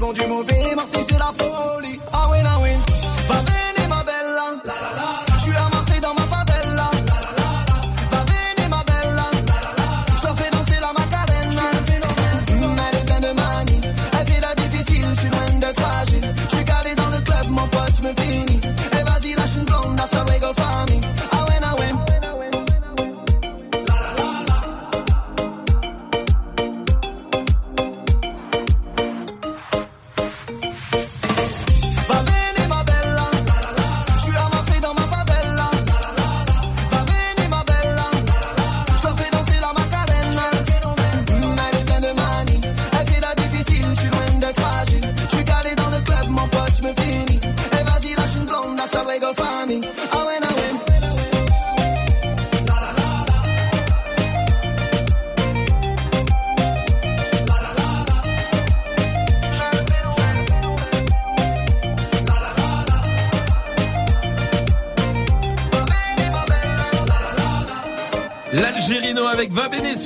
bon, 0.01 0.11
du 0.11 0.25
mauvais, 0.27 0.75
Marseille 0.75 1.05
c'est 1.07 1.19
la 1.19 1.30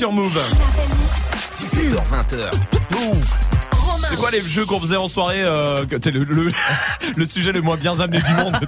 sur 0.06 0.14
Move. 0.14 0.40
17h, 1.58 1.96
20h. 1.96 2.52
Move. 2.92 3.38
C'est 4.08 4.18
quoi 4.18 4.30
les 4.30 4.44
jeux 4.44 4.68
qu'on 4.68 4.80
faisait 4.80 4.98
en 4.98 5.08
soirée 5.08 5.42
euh, 5.44 5.84
que 5.88 5.96
t'es 5.96 6.12
le, 6.12 6.24
le, 6.26 6.52
le 7.16 7.26
sujet 7.26 7.52
le 7.52 7.64
moins 7.64 7.76
bien 7.76 8.00
amené 8.00 8.20
du 8.22 8.34
monde 8.34 8.54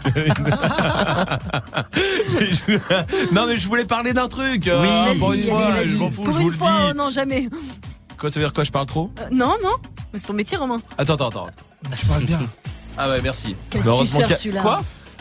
Non 3.32 3.46
mais 3.46 3.58
je 3.58 3.68
voulais 3.68 3.86
parler 3.86 4.14
d'un 4.14 4.28
truc. 4.28 4.68
euh, 4.68 4.82
Vas-y, 4.82 5.18
pour 5.20 5.34
une 5.34 5.42
fois, 5.44 5.84
je 5.86 5.96
m'en 5.96 6.10
fous, 6.10 6.24
Pour 6.24 6.34
je 6.34 6.38
vous 6.38 6.42
une 6.46 6.50
le 6.50 6.56
fois, 6.58 6.72
dis. 6.72 6.78
oh 6.90 6.94
non, 6.96 7.12
jamais. 7.12 7.48
Quoi, 8.18 8.32
ça 8.32 8.40
veut 8.40 8.46
dire 8.48 8.54
quoi 8.54 8.64
Je 8.64 8.72
parle 8.72 8.88
trop 8.88 9.12
Euh, 9.22 9.26
non, 9.30 9.54
non. 9.64 9.76
Mais 10.12 10.18
c'est 10.18 10.26
ton 10.26 10.34
métier, 10.34 10.58
Romain. 10.58 10.82
Attends, 10.98 11.14
attends, 11.14 11.28
attends. 11.28 11.48
Je 12.02 12.06
parle 12.08 12.24
bien. 12.24 12.40
Ah 12.98 13.10
ouais, 13.10 13.22
merci. 13.22 13.56
Quel 13.70 13.84
suceur, 13.84 14.28
celui-là. 14.36 14.62
Quoi 14.64 14.78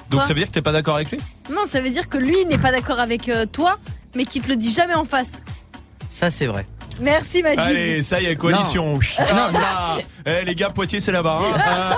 Donc 0.08 0.20
Quoi 0.20 0.22
ça 0.22 0.28
veut 0.28 0.36
dire 0.40 0.46
que 0.48 0.52
t'es 0.52 0.62
pas 0.62 0.72
d'accord 0.72 0.94
avec 0.94 1.10
lui 1.10 1.18
Non, 1.52 1.66
ça 1.66 1.82
veut 1.82 1.90
dire 1.90 2.08
que 2.08 2.16
lui 2.16 2.46
n'est 2.46 2.56
pas 2.56 2.72
d'accord 2.72 3.00
avec 3.00 3.28
euh, 3.28 3.44
toi, 3.44 3.76
mais 4.14 4.24
qu'il 4.24 4.40
te 4.40 4.48
le 4.48 4.56
dit 4.56 4.72
jamais 4.72 4.94
en 4.94 5.04
face. 5.04 5.42
Ça, 6.08 6.30
c'est 6.30 6.46
vrai. 6.46 6.66
Merci, 7.00 7.42
Majid. 7.42 7.58
Allez, 7.60 8.02
ça 8.02 8.20
y 8.20 8.26
est, 8.26 8.36
coalition. 8.36 8.94
Non. 8.94 9.00
Ah, 9.18 9.50
là. 9.52 9.98
Eh 10.24 10.44
les 10.46 10.54
gars, 10.54 10.70
Poitiers, 10.70 11.00
c'est 11.00 11.12
là-bas. 11.12 11.40
hein. 11.42 11.58
Ah. 11.66 11.96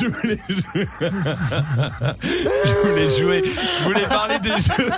je 0.00 0.06
voulais, 0.06 0.38
je... 0.48 0.54
je 2.64 2.88
voulais 2.88 3.10
jouer, 3.18 3.42
je 3.78 3.84
voulais 3.84 4.06
parler 4.06 4.38
des 4.38 4.50
jeux. 4.50 4.90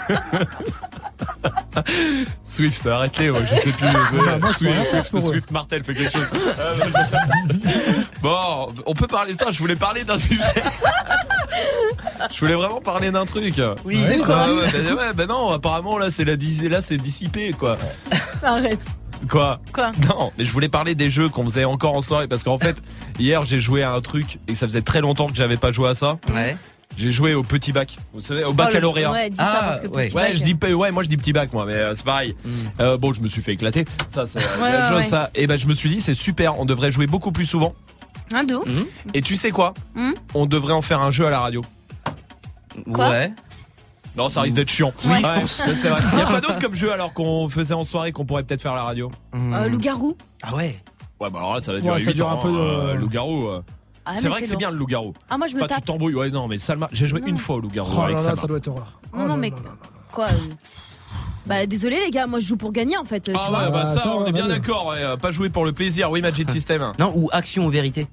Swift, 2.42 2.86
arrête-les, 2.86 3.28
je 3.28 3.54
sais 3.56 3.70
plus. 3.72 3.86
bah, 3.86 4.38
moi, 4.40 4.50
c'est 4.52 4.64
Swift, 4.84 5.08
Swift. 5.10 5.26
Swift 5.26 5.50
Martel 5.50 5.84
fait 5.84 5.94
quelque 5.94 6.12
chose. 6.12 6.26
bon, 8.22 8.74
on 8.86 8.94
peut 8.94 9.06
parler. 9.06 9.32
Putain, 9.32 9.50
je 9.50 9.58
voulais 9.58 9.76
parler 9.76 10.04
d'un 10.04 10.18
sujet. 10.18 10.42
Je 12.32 12.40
voulais 12.40 12.54
vraiment 12.54 12.80
parler 12.80 13.10
d'un 13.10 13.26
truc. 13.26 13.60
Oui. 13.84 13.96
Ouais, 13.96 14.18
Ah 14.22 14.26
quoi. 14.26 14.36
ouais, 14.54 14.82
bah, 14.84 14.94
ouais, 14.94 15.12
bah 15.14 15.26
non, 15.26 15.50
apparemment 15.50 15.98
là 15.98 16.10
c'est 16.10 16.24
la 16.24 16.36
là 16.68 16.80
c'est 16.80 16.96
dissipé 16.96 17.50
quoi. 17.58 17.76
Arrête. 18.42 18.80
Quoi? 19.28 19.60
Quoi? 19.72 19.92
Non, 20.08 20.32
mais 20.38 20.44
je 20.46 20.50
voulais 20.52 20.68
parler 20.70 20.94
des 20.94 21.10
jeux 21.10 21.28
qu'on 21.28 21.44
faisait 21.44 21.64
encore 21.66 21.96
en 21.96 22.00
soirée 22.02 22.26
parce 22.28 22.42
qu'en 22.42 22.58
fait 22.58 22.76
hier 23.18 23.44
j'ai 23.44 23.58
joué 23.58 23.82
à 23.82 23.92
un 23.92 24.00
truc 24.00 24.38
et 24.48 24.54
ça 24.54 24.66
faisait 24.66 24.80
très 24.82 25.00
longtemps 25.02 25.26
que 25.26 25.34
j'avais 25.36 25.56
pas 25.58 25.72
joué 25.72 25.88
à 25.90 25.94
ça. 25.94 26.18
Ouais. 26.34 26.56
J'ai 26.98 27.12
joué 27.12 27.34
au 27.34 27.42
petit 27.44 27.70
bac, 27.72 27.96
vous 28.12 28.20
savez, 28.20 28.42
au 28.42 28.48
Oh, 28.48 28.50
le- 28.50 28.56
baccalauréat. 28.56 29.12
Ouais, 29.12 29.30
dis 29.30 29.36
ça 29.36 29.44
Ah, 29.46 29.62
parce 29.68 29.80
que 29.80 29.86
ouais. 29.88 30.06
petit 30.06 30.14
Ouais, 30.16 30.22
bac, 30.32 30.36
je 30.36 30.42
dis 30.42 30.74
ouais, 30.74 30.90
moi 30.90 31.02
je 31.04 31.08
dis 31.08 31.16
petit 31.16 31.32
bac 31.32 31.52
moi, 31.52 31.64
mais 31.64 31.74
euh, 31.74 31.94
c'est 31.94 32.04
pareil. 32.04 32.34
Mm. 32.44 32.48
Euh, 32.80 32.96
bon, 32.96 33.12
je 33.12 33.20
me 33.20 33.28
suis 33.28 33.42
fait 33.42 33.52
éclater. 33.52 33.84
Ça, 34.08 34.26
c'est 34.26 34.40
chose, 34.40 34.60
ouais. 34.96 35.02
ça. 35.02 35.30
Et 35.36 35.46
ben 35.46 35.56
je 35.56 35.66
me 35.66 35.74
suis 35.74 35.88
dit 35.88 36.00
c'est 36.00 36.14
super, 36.14 36.58
on 36.58 36.64
devrait 36.64 36.90
jouer 36.90 37.06
beaucoup 37.06 37.30
plus 37.30 37.46
souvent. 37.46 37.74
Un 38.32 38.44
de 38.44 38.54
ouf. 38.54 38.68
Et 39.14 39.20
tu 39.22 39.36
sais 39.36 39.50
quoi 39.50 39.74
Mm. 39.94 40.12
On 40.34 40.46
devrait 40.46 40.72
en 40.72 40.82
faire 40.82 41.00
un 41.00 41.10
jeu 41.10 41.26
à 41.26 41.30
la 41.30 41.40
radio. 41.40 41.60
Quoi 42.92 43.08
Ouais. 43.10 43.32
Non, 44.16 44.28
ça 44.28 44.40
risque 44.42 44.56
d'être 44.56 44.68
chiant. 44.70 44.92
Oui, 45.04 45.10
Ouais, 45.10 45.46
c'est 45.46 45.88
vrai. 45.88 46.00
Il 46.12 46.18
y 46.18 46.22
a 46.22 46.26
pas 46.26 46.40
d'autre 46.40 46.58
comme 46.58 46.74
jeu 46.74 46.92
alors 46.92 47.12
qu'on 47.12 47.48
faisait 47.48 47.74
en 47.74 47.84
soirée 47.84 48.12
qu'on 48.12 48.24
pourrait 48.26 48.42
peut-être 48.42 48.62
faire 48.62 48.72
à 48.72 48.76
la 48.76 48.84
radio. 48.84 49.10
Euh, 49.34 49.68
Loup-garou. 49.68 50.16
Ah 50.42 50.54
ouais. 50.54 50.80
Ouais, 51.20 51.28
bah 51.30 51.38
alors 51.38 51.54
là, 51.54 51.60
ça 51.60 51.72
va 51.72 51.78
Ouais, 51.78 51.82
durer 51.84 52.00
ça 52.00 52.10
8 52.10 52.14
dure 52.16 52.26
ans, 52.28 52.32
un 52.32 52.36
peu 52.36 52.50
de- 52.50 52.56
euh, 52.56 52.94
loup-garou. 52.94 53.46
euh. 53.48 53.62
Ah, 54.06 54.12
c'est 54.16 54.28
vrai 54.28 54.40
que 54.40 54.48
c'est 54.48 54.56
bien 54.56 54.70
le 54.70 54.78
loup-garou. 54.78 55.12
Ah, 55.28 55.36
moi, 55.38 55.46
je 55.46 55.54
me 55.54 55.58
Enfin, 55.60 55.68
tu 55.68 55.74
tape. 55.74 55.84
t'embrouilles. 55.84 56.14
Ouais, 56.14 56.30
non, 56.30 56.48
mais 56.48 56.58
Salma, 56.58 56.88
j'ai 56.92 57.06
joué 57.06 57.20
Non. 57.20 57.26
une 57.28 57.36
fois 57.36 57.56
au 57.56 57.60
loup-garou 57.60 57.92
Oh 57.98 58.00
avec 58.02 58.16
là 58.16 58.22
Salma. 58.22 58.36
ça 58.40 58.46
doit 58.46 58.56
être 58.58 58.68
horreur. 58.68 58.98
Non, 59.12 59.20
Oh 59.20 59.22
non, 59.22 59.26
là 59.28 59.36
mais 59.36 59.50
là 59.50 59.56
là 59.56 59.62
là. 59.64 59.76
quoi 60.10 60.24
euh, 60.26 60.30
Bah, 61.46 61.66
désolé, 61.66 61.98
les 62.04 62.10
gars, 62.10 62.26
moi, 62.26 62.38
je 62.38 62.46
joue 62.46 62.56
pour 62.56 62.72
gagner, 62.72 62.96
en 62.96 63.04
fait. 63.04 63.20
tu 63.20 63.32
Ah 63.34 63.46
vois. 63.48 63.58
ouais, 63.64 63.70
bah 63.70 63.80
Ah, 63.82 63.86
ça, 63.86 64.00
ça, 64.00 64.14
on 64.16 64.22
ouais, 64.22 64.28
est 64.28 64.32
bien 64.32 64.42
ouais. 64.44 64.48
d'accord. 64.48 64.86
ouais, 64.86 64.98
euh, 65.00 65.16
Pas 65.16 65.30
jouer 65.30 65.48
pour 65.48 65.64
le 65.64 65.72
plaisir. 65.72 66.10
Oui, 66.10 66.20
Magic 66.20 66.48
System. 66.50 66.92
Non, 66.98 67.12
ou 67.14 67.28
action 67.32 67.66
ou 67.66 67.70
vérité. 67.70 68.06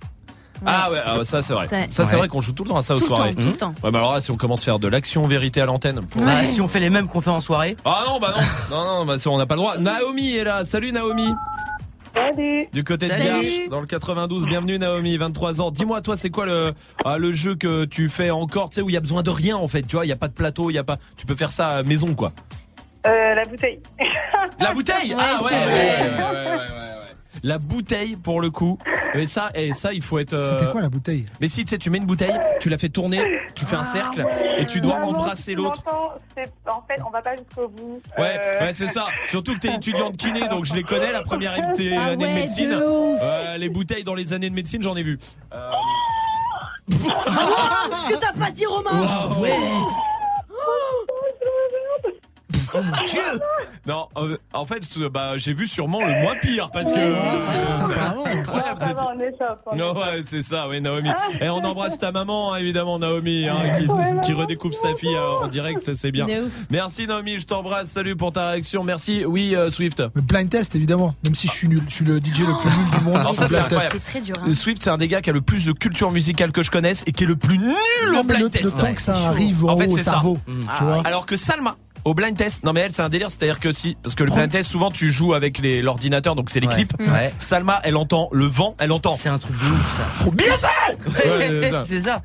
Ah 0.65 0.89
ouais, 0.89 0.97
ah, 1.05 1.23
ça 1.23 1.43
c'est 1.43 1.53
vrai. 1.53 1.67
Ça 1.67 1.85
c'est 1.87 2.01
Ouais. 2.13 2.17
vrai 2.17 2.27
qu'on 2.29 2.41
joue 2.41 2.51
tout 2.51 2.63
le 2.63 2.69
temps 2.69 2.77
à 2.77 2.81
ça 2.81 2.95
aux 2.95 2.99
temps, 2.99 3.05
soirées. 3.15 3.35
tout 3.35 3.41
le 3.45 3.51
temps. 3.51 3.75
Ouais, 3.83 3.91
bah 3.91 3.99
alors 3.99 4.13
là, 4.15 4.21
si 4.21 4.31
on 4.31 4.37
commence 4.37 4.61
à 4.61 4.65
faire 4.65 4.79
de 4.79 4.87
l'action 4.87 5.21
vérité 5.27 5.61
à 5.61 5.65
l'antenne. 5.65 6.01
pour- 6.09 6.19
Bah, 6.23 6.43
si 6.45 6.61
on 6.61 6.67
fait 6.67 6.79
les 6.79 6.89
mêmes 6.89 7.07
qu'on 7.07 7.21
fait 7.21 7.29
en 7.29 7.41
soirée. 7.41 7.75
Ah 7.85 8.05
non, 8.07 8.19
bah 8.19 8.33
non. 8.71 8.75
non, 8.83 8.85
non, 8.85 9.05
bah 9.05 9.15
on 9.27 9.37
n'a 9.37 9.45
pas 9.45 9.53
le 9.53 9.59
droit. 9.61 9.77
Naomi 9.77 10.31
est 10.35 10.43
là. 10.43 10.63
Salut 10.65 10.91
Naomi. 10.91 11.27
Salut. 12.15 12.67
Du 12.73 12.83
côté 12.83 13.05
de 13.05 13.11
Salut. 13.11 13.23
Garches, 13.25 13.69
dans 13.69 13.79
le 13.79 13.85
92. 13.85 14.47
Bienvenue 14.47 14.79
Naomi, 14.79 15.15
23 15.17 15.61
ans. 15.61 15.69
Dis-moi, 15.69 16.01
toi, 16.01 16.15
c'est 16.15 16.31
quoi 16.31 16.47
le, 16.47 16.73
ah, 17.05 17.19
le 17.19 17.31
jeu 17.31 17.53
que 17.53 17.85
tu 17.85 18.09
fais 18.09 18.31
encore, 18.31 18.69
tu 18.69 18.75
sais, 18.77 18.81
où 18.81 18.89
il 18.89 18.93
y 18.93 18.97
a 18.97 19.01
besoin 19.01 19.21
de 19.21 19.29
rien 19.29 19.57
en 19.57 19.67
fait. 19.67 19.83
Tu 19.83 19.95
vois, 19.95 20.07
il 20.07 20.09
y 20.09 20.13
a 20.13 20.15
pas 20.15 20.27
de 20.27 20.33
plateau, 20.33 20.71
il 20.71 20.73
y 20.73 20.79
a 20.79 20.83
pas. 20.83 20.97
Tu 21.17 21.27
peux 21.27 21.35
faire 21.35 21.51
ça 21.51 21.67
à 21.67 21.83
maison 21.83 22.15
quoi. 22.15 22.31
Euh, 23.07 23.33
la 23.35 23.43
bouteille. 23.45 23.79
La 24.59 24.73
bouteille 24.73 25.15
Ah 25.17 25.41
ouais, 25.43 25.49
c'est 25.49 25.55
ouais, 25.55 25.65
vrai. 25.65 25.73
ouais, 25.73 26.09
ouais, 26.09 26.31
ouais, 26.31 26.51
ouais, 26.51 26.71
ouais. 26.71 26.97
La 27.43 27.57
bouteille 27.59 28.15
pour 28.17 28.41
le 28.41 28.49
coup. 28.49 28.77
Et 29.13 29.25
ça, 29.27 29.51
et 29.53 29.71
ça, 29.73 29.93
il 29.93 30.01
faut 30.01 30.17
être. 30.19 30.33
euh, 30.33 30.57
C'était 30.57 30.71
quoi 30.71 30.81
la 30.81 30.89
bouteille? 30.89 31.25
Mais 31.39 31.47
si 31.47 31.63
tu 31.63 31.69
sais, 31.69 31.77
tu 31.77 31.89
mets 31.91 31.99
une 31.99 32.05
bouteille, 32.05 32.37
tu 32.59 32.69
la 32.69 32.77
fais 32.79 32.89
tourner, 32.89 33.21
tu 33.55 33.63
fais 33.65 33.75
un 33.75 33.83
cercle 33.83 34.25
et 34.57 34.65
tu 34.65 34.81
dois 34.81 34.95
embrasser 34.95 35.51
tu 35.51 35.57
l'autre. 35.57 35.81
m'entends, 35.85 36.13
c'est- 36.35 36.51
En 36.71 36.83
fait, 36.87 36.99
on 37.05 37.11
va 37.11 37.21
pas 37.21 37.35
jusqu'au 37.35 37.67
bout. 37.67 38.01
Ouais, 38.17 38.39
Euh, 38.55 38.65
ouais, 38.65 38.73
c'est 38.73 38.87
ça. 38.87 39.05
Surtout 39.27 39.53
que 39.53 39.59
t'es 39.59 39.73
étudiant 39.75 40.09
de 40.09 40.17
kiné, 40.17 40.47
donc 40.47 40.65
je 40.65 40.73
les 40.73 40.83
connais. 40.83 41.11
La 41.11 41.21
première 41.21 41.53
année 41.53 41.95
Ah 41.97 42.05
année 42.07 42.17
de 42.17 42.21
ouais, 42.29 42.33
médecine, 42.33 42.69
de 42.71 42.75
ouf. 42.83 43.19
Euh, 43.21 43.57
les 43.57 43.69
bouteilles 43.69 44.03
dans 44.03 44.15
les 44.15 44.33
années 44.33 44.49
de 44.49 44.55
médecine, 44.55 44.81
j'en 44.81 44.95
ai 44.95 45.03
vu. 45.03 45.17
Euh, 45.53 45.71
Ce 46.89 48.09
que 48.13 48.19
t'as 48.19 48.33
pas 48.33 48.49
dit, 48.51 48.65
Romain 48.65 48.89
Ah 48.93 49.27
ouais. 49.39 49.51
Oh 52.73 52.79
mon 52.83 53.05
dieu 53.05 53.21
Non, 53.87 54.07
euh, 54.17 54.37
en 54.53 54.65
fait, 54.65 54.81
bah, 55.11 55.37
j'ai 55.37 55.53
vu 55.53 55.67
sûrement 55.67 56.03
le 56.03 56.13
moins 56.21 56.35
pire 56.41 56.69
parce 56.71 56.91
que 56.91 56.99
euh, 56.99 57.15
c'est 57.87 57.93
incroyable. 58.39 58.79
cette- 58.81 58.97
on 58.97 59.19
échappe. 59.19 59.61
on 59.65 59.75
Non, 59.75 59.93
ouais, 59.97 60.21
c'est 60.25 60.41
ça, 60.41 60.67
oui, 60.67 60.81
Naomi. 60.81 61.09
Et 61.41 61.49
on 61.49 61.57
embrasse 61.63 61.97
ta 61.99 62.11
maman, 62.11 62.53
hein, 62.53 62.57
évidemment, 62.57 62.99
Naomi, 62.99 63.47
hein, 63.47 63.55
qui, 63.77 63.87
qui 64.25 64.33
redécouvre 64.33 64.75
sa 64.75 64.95
fille 64.95 65.15
euh, 65.15 65.43
en 65.43 65.47
direct, 65.47 65.81
ça 65.81 65.93
c'est 65.93 66.11
bien. 66.11 66.25
De 66.25 66.45
ouf. 66.45 66.51
Merci, 66.71 67.07
Naomi, 67.07 67.39
je 67.39 67.45
t'embrasse, 67.45 67.89
salut 67.89 68.15
pour 68.15 68.31
ta 68.33 68.49
réaction. 68.51 68.83
Merci, 68.83 69.23
oui, 69.25 69.55
euh, 69.55 69.69
Swift. 69.71 70.03
Le 70.13 70.21
blind 70.21 70.49
test, 70.49 70.75
évidemment. 70.75 71.15
Même 71.23 71.35
si 71.35 71.47
je 71.47 71.53
suis 71.53 71.67
nul, 71.67 71.83
je 71.87 71.93
suis 71.95 72.05
le 72.05 72.17
DJ 72.19 72.39
le 72.41 72.57
plus 72.59 72.69
nul 72.69 72.99
du 72.99 73.05
monde. 73.05 73.15
Alors 73.15 73.35
ça, 73.35 73.43
Le 73.43 73.47
c'est 73.49 73.53
blind 73.55 73.65
incroyable. 73.65 73.91
test. 73.93 74.03
C'est 74.05 74.11
très 74.11 74.21
dur. 74.21 74.35
hein. 74.45 74.53
Swift, 74.53 74.83
c'est 74.83 74.89
un 74.89 74.97
des 74.97 75.07
gars 75.07 75.21
qui 75.21 75.29
a 75.29 75.33
le 75.33 75.41
plus 75.41 75.65
de 75.65 75.71
culture 75.71 76.11
musicale 76.11 76.51
que 76.51 76.63
je 76.63 76.71
connaisse 76.71 77.03
et 77.07 77.11
qui 77.11 77.23
est 77.23 77.27
le 77.27 77.35
plus 77.35 77.57
nul 77.57 77.73
Non, 78.11 78.19
au 78.19 78.23
mais 78.23 78.35
blind 78.35 78.43
le, 78.43 78.49
test. 78.49 78.63
le 78.65 78.71
temps 78.71 78.93
que 78.93 79.01
ça 79.01 79.15
arrive 79.27 79.65
en, 79.65 79.69
En 79.73 79.77
fait, 79.77 79.87
haut 79.87 79.97
c'est 79.97 80.03
ça. 80.03 80.21
Tu 80.77 80.83
vois 80.83 81.01
Alors 81.05 81.25
que 81.25 81.37
Salma, 81.37 81.75
au 82.07 82.13
blind 82.13 82.35
test, 82.37 82.63
non 82.63 82.73
mais 82.73 82.81
elle 82.81 82.91
c'est 82.91 83.01
un 83.01 83.09
délire, 83.09 83.29
c'est-à-dire 83.29 83.59
que 83.59 83.71
si, 83.71 83.97
parce 84.01 84.15
que 84.15 84.23
le 84.23 84.31
blind 84.31 84.49
test 84.49 84.69
souvent 84.69 84.89
tu 84.91 85.09
joues 85.11 85.33
avec 85.33 85.59
les- 85.59 85.81
l'ordinateur, 85.81 86.35
donc 86.35 86.49
c'est 86.49 86.59
les 86.59 86.67
Ouais. 86.67 86.73
clips. 86.73 86.93
Ouais. 86.99 87.33
Salma, 87.37 87.79
elle 87.83 87.95
entend 87.97 88.29
le 88.31 88.45
vent, 88.45 88.75
elle 88.79 88.91
entend. 88.91 89.15
C'est 89.15 89.29
un 89.29 89.37
truc 89.37 89.51
de 89.51 89.65
ouf 89.71 89.97
ça. 89.97 90.29
Bien 90.31 90.53
euh, 91.25 91.81
c'est 91.85 92.01
ça. 92.01 92.21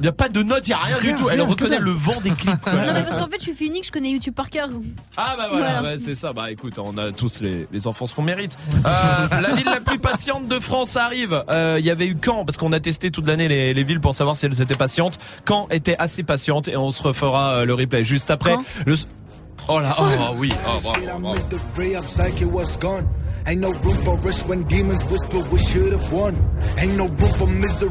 Il 0.00 0.04
y 0.04 0.08
a 0.08 0.12
pas 0.12 0.28
de 0.28 0.42
notes, 0.42 0.66
il 0.66 0.70
y 0.70 0.74
a 0.74 0.78
rien 0.78 0.98
du 0.98 1.14
tout. 1.14 1.28
Elle 1.28 1.40
rien, 1.40 1.48
reconnaît 1.50 1.78
le 1.78 1.90
vent 1.90 2.20
des 2.22 2.30
clips. 2.30 2.60
quoi. 2.60 2.72
Non, 2.72 2.92
mais 2.94 3.02
parce 3.04 3.18
qu'en 3.18 3.28
fait, 3.28 3.38
je 3.44 3.50
suis 3.52 3.66
unique, 3.66 3.86
je 3.86 3.92
connais 3.92 4.10
YouTube 4.10 4.34
par 4.34 4.50
cœur. 4.50 4.68
Ah 5.16 5.34
bah 5.36 5.48
voilà, 5.50 5.98
c'est 5.98 6.14
ça. 6.14 6.32
Bah 6.32 6.50
écoute, 6.50 6.78
on 6.78 6.96
a 6.98 7.12
tous 7.12 7.40
les, 7.40 7.66
les 7.72 7.86
enfants 7.86 8.06
ce 8.06 8.14
qu'on 8.14 8.22
mérite. 8.22 8.56
Euh, 8.86 8.88
la 9.40 9.54
ville 9.54 9.64
la 9.66 9.80
plus 9.80 9.98
patiente 9.98 10.48
de 10.48 10.58
France 10.60 10.96
arrive. 10.96 11.42
Euh, 11.50 11.76
Il 11.80 11.84
y 11.86 11.90
avait 11.90 12.06
eu 12.06 12.16
Caen, 12.22 12.44
parce 12.44 12.56
qu'on 12.58 12.72
a 12.72 12.80
testé 12.80 13.10
toute 13.10 13.26
l'année 13.26 13.48
les, 13.48 13.74
les 13.74 13.84
villes 13.84 14.00
pour 14.00 14.14
savoir 14.14 14.36
si 14.36 14.46
elles 14.46 14.60
étaient 14.60 14.74
patientes. 14.74 15.18
Caen 15.48 15.66
était 15.70 15.96
assez 15.98 16.22
patiente 16.22 16.68
et 16.68 16.76
on 16.76 16.90
se 16.90 17.02
refera 17.02 17.54
euh, 17.54 17.64
le 17.64 17.74
replay 17.74 18.04
juste 18.04 18.30
après. 18.30 18.52
Caen 18.52 18.64
Le... 18.86 18.94
Oh 19.68 19.78
là, 19.80 19.94
oh 19.98 20.36
oui, 20.38 20.50
oh, 20.66 20.78
bravo, 20.82 21.04
bravo. 21.04 21.34
it 21.34 22.50
was 22.50 22.76
gone. 22.76 23.08
Ain't 23.46 23.60
no 23.60 23.72
room 23.72 23.98
for 23.98 24.16
us 24.26 24.42
when 24.48 24.62
demons 24.64 25.04
whisper 25.04 25.40
we 25.52 25.58
should've 25.58 26.12
won. 26.12 26.34
Ain't 26.78 26.96
no 26.96 27.08
room 27.08 27.32
for 27.34 27.46
misery 27.46 27.90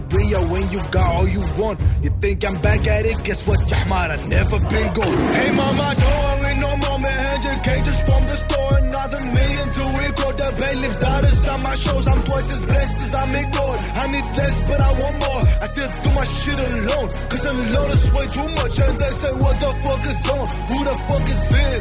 when 0.50 0.68
you 0.72 0.82
got 0.90 1.14
all 1.14 1.28
you 1.28 1.42
want. 1.62 1.80
You 2.02 2.10
think 2.20 2.44
I'm 2.44 2.60
back 2.60 2.88
at 2.88 3.06
it? 3.06 3.24
Guess 3.24 3.48
what, 3.48 3.68
Jahmar? 3.68 4.10
I 4.10 4.16
never 4.26 4.58
been 4.60 4.94
gone. 4.94 5.34
Hey 5.38 5.52
mama, 5.52 5.94
don't 5.96 6.42
worry 6.42 6.56
no 6.58 6.72
more, 6.78 7.00
man. 7.00 7.26
Hundred 7.26 7.64
cages 7.64 8.02
from 8.02 8.24
the 8.24 8.36
store, 8.36 8.78
another 8.80 9.20
million 9.20 9.68
to 9.78 9.84
the 9.94 10.23
bailiffs. 10.64 10.98
Daughters 10.98 11.48
on 11.48 11.60
my 11.64 11.76
shows, 11.76 12.08
I'm 12.08 12.22
twice 12.24 12.50
as 12.56 12.64
blessed 12.66 12.98
as 13.06 13.14
I'm 13.16 13.32
in 13.36 13.48
God. 13.52 13.78
I 14.02 14.06
need 14.08 14.28
less, 14.40 14.58
but 14.70 14.80
I 14.82 14.92
want 15.02 15.16
more. 15.26 15.44
I 15.64 15.66
still 15.74 15.90
do 16.04 16.10
my 16.20 16.26
shit 16.40 16.60
alone, 16.60 17.10
cause 17.32 17.46
alone 17.52 17.92
is 17.92 18.06
way 18.16 18.28
too 18.38 18.50
much. 18.60 18.76
And 18.86 18.96
they 19.02 19.12
say, 19.22 19.34
what 19.44 19.56
the 19.64 19.72
fuck 19.84 20.04
is 20.12 20.22
on? 20.36 20.46
Who 20.70 20.78
the 20.90 20.96
fuck 21.08 21.26
is 21.36 21.44
in? 21.64 21.80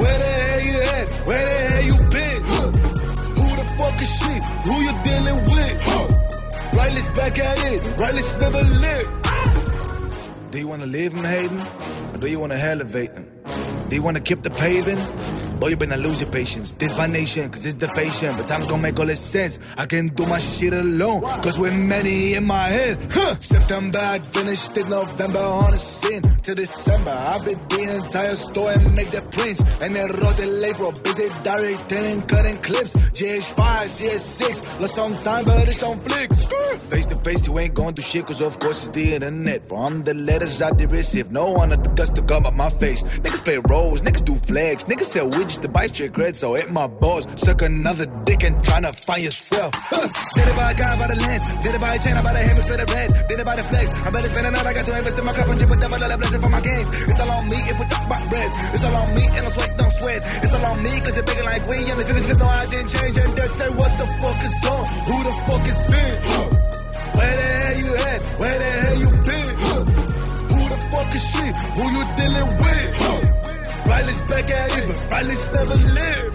Where 0.00 0.18
the 0.24 0.32
hell 0.44 0.62
you 0.68 0.78
at? 0.98 1.06
Where 1.28 1.44
the 1.50 1.58
hell 1.68 1.84
you 1.90 1.96
been? 2.14 2.40
Who 3.38 3.46
the 3.60 3.66
fuck 3.78 3.96
is 4.04 4.12
she? 4.18 4.34
Who 4.66 4.74
you 4.86 4.94
dealing 5.08 5.40
with? 5.52 5.74
Riley's 6.76 7.08
back 7.18 7.38
at 7.38 7.58
it. 7.70 7.78
Riley's 8.00 8.36
never 8.44 8.62
lived. 8.86 9.10
Do 10.52 10.58
you 10.58 10.68
wanna 10.68 10.86
leave 10.86 11.12
him 11.12 11.24
hating? 11.24 11.60
Or 12.14 12.18
do 12.18 12.26
you 12.26 12.38
wanna 12.38 12.56
elevate 12.56 13.12
him? 13.12 13.26
Do 13.88 13.96
you 13.96 14.02
wanna 14.02 14.20
keep 14.20 14.42
the 14.42 14.50
paving? 14.50 15.00
Boy, 15.60 15.68
you 15.68 15.76
better 15.76 15.96
lose 15.96 16.20
your 16.20 16.30
patience. 16.30 16.72
This 16.72 16.96
my 16.96 17.06
nation, 17.06 17.50
cause 17.50 17.66
it's 17.66 17.74
the. 17.74 17.88
But 17.88 18.46
time's 18.46 18.66
gonna 18.68 18.82
make 18.82 18.98
all 19.00 19.06
this 19.06 19.18
sense. 19.20 19.58
I 19.76 19.86
can 19.86 20.08
do 20.08 20.24
my 20.26 20.38
shit 20.38 20.72
alone, 20.72 21.22
cause 21.42 21.58
we're 21.58 21.72
many 21.72 22.34
in 22.34 22.46
my 22.46 22.68
head. 22.68 22.98
Huh. 23.10 23.36
September, 23.40 23.98
I 23.98 24.18
finished 24.20 24.76
in 24.78 24.88
November 24.88 25.40
on 25.40 25.74
a 25.74 25.76
scene. 25.76 26.22
To 26.22 26.54
December, 26.54 27.10
I 27.10 27.38
beat 27.44 27.68
the 27.68 28.00
entire 28.02 28.34
store 28.34 28.70
and 28.70 28.94
make 28.96 29.10
the 29.10 29.22
prints. 29.32 29.60
And 29.82 29.94
then 29.96 30.08
wrote 30.22 30.36
the 30.36 30.46
label, 30.46 30.92
busy 31.02 31.26
directing 31.42 32.06
and 32.06 32.28
cutting 32.28 32.56
clips. 32.62 32.94
GH5, 33.18 33.58
CS6, 33.58 34.80
lost 34.80 34.94
some 34.94 35.16
time, 35.16 35.44
but 35.44 35.68
it's 35.68 35.82
on 35.82 35.98
flick. 36.00 36.30
Face 36.88 37.06
to 37.06 37.16
face, 37.16 37.46
you 37.46 37.58
ain't 37.58 37.74
going 37.74 37.94
through 37.94 38.04
shit, 38.04 38.26
cause 38.26 38.40
of 38.40 38.58
course 38.58 38.86
it's 38.86 38.96
the 38.96 39.14
internet. 39.14 39.66
From 39.68 40.04
the 40.04 40.14
letters 40.14 40.62
I 40.62 40.70
did 40.70 40.90
receive, 40.90 41.30
no 41.30 41.50
one 41.50 41.70
had 41.70 41.84
the 41.84 41.90
guts 41.90 42.10
to 42.10 42.22
come 42.22 42.46
up 42.46 42.54
my 42.54 42.70
face. 42.70 43.02
Niggas 43.02 43.44
play 43.44 43.58
roles, 43.58 44.02
niggas 44.02 44.24
do 44.24 44.36
flags, 44.36 44.84
niggas 44.84 45.04
sell 45.04 45.28
widgets 45.48 45.60
to 45.60 45.68
bite 45.68 45.98
your 45.98 46.08
cred, 46.10 46.34
so 46.34 46.54
hit 46.54 46.70
my 46.70 46.86
balls. 46.86 47.26
Suck 47.36 47.62
another 47.62 48.06
dick 48.24 48.44
and 48.44 48.56
tryna 48.56 48.94
find 48.94 49.22
yourself. 49.22 49.72
Huh. 49.74 50.08
Did 50.34 50.48
it 50.48 50.56
by 50.56 50.70
a 50.70 50.74
guy 50.74 50.98
by 50.98 51.06
the 51.08 51.16
lens, 51.16 51.44
did 51.62 51.74
it 51.74 51.80
by 51.80 51.94
a 51.94 51.98
chain, 51.98 52.16
I 52.16 52.22
buy 52.22 52.32
the 52.32 52.40
hammer 52.40 52.62
for 52.62 52.76
the 52.76 52.86
red, 52.92 53.08
did 53.28 53.40
it 53.40 53.46
by 53.46 53.56
the 53.56 53.64
flex. 53.64 53.96
I 53.96 54.10
better 54.10 54.28
spend 54.28 54.46
another, 54.46 54.68
I 54.68 54.74
got 54.74 54.86
to 54.86 54.98
invest 54.98 55.18
in 55.18 55.24
my 55.24 55.32
craft 55.32 55.50
and 55.50 55.60
chip 55.60 55.70
with 55.70 55.80
double 55.80 55.98
dollar 55.98 56.18
blessing 56.18 56.40
for 56.40 56.50
my 56.50 56.60
games. 56.60 56.88
It's 57.08 57.20
all 57.20 57.30
on 57.32 57.44
me 57.48 57.58
if 57.64 57.76
we 57.78 57.84
talk 57.88 58.04
about 58.06 58.24
bread. 58.28 58.50
It's 58.74 58.84
all 58.84 58.96
on 58.96 59.08
me 59.14 59.24
and 59.26 59.44
I 59.46 59.50
sweat, 59.50 59.72
don't 59.78 59.94
sweat. 59.98 60.22
It's 60.44 60.54
all 60.54 60.66
on 60.66 60.76
me 60.82 60.92
cause 61.00 61.16
you're 61.16 61.48
like 61.48 61.64
we 61.68 61.76
and 61.88 61.98
the 61.98 62.04
fingers 62.04 62.26
flip, 62.28 62.38
no, 62.38 62.46
I 62.46 62.66
didn't 62.66 62.90
change. 62.92 63.16
And 63.18 63.32
they 63.32 63.48
say, 63.48 63.68
what 63.72 63.92
the 63.98 64.06
fuck 64.20 64.40
is 64.44 64.58
on? 64.68 64.82
Who 65.08 65.16
the 65.24 65.34
fuck 65.48 65.64
is 65.68 65.82
in? 65.92 66.14
Where 67.18 67.34
the 67.34 67.48
hell 67.58 67.76
you 67.82 67.90
at? 67.98 68.20
Back 74.30 74.50
at 74.50 74.78
it, 74.78 74.84
but 74.88 74.98
Riley's 75.12 75.46
never 75.52 75.74
live. 75.74 76.34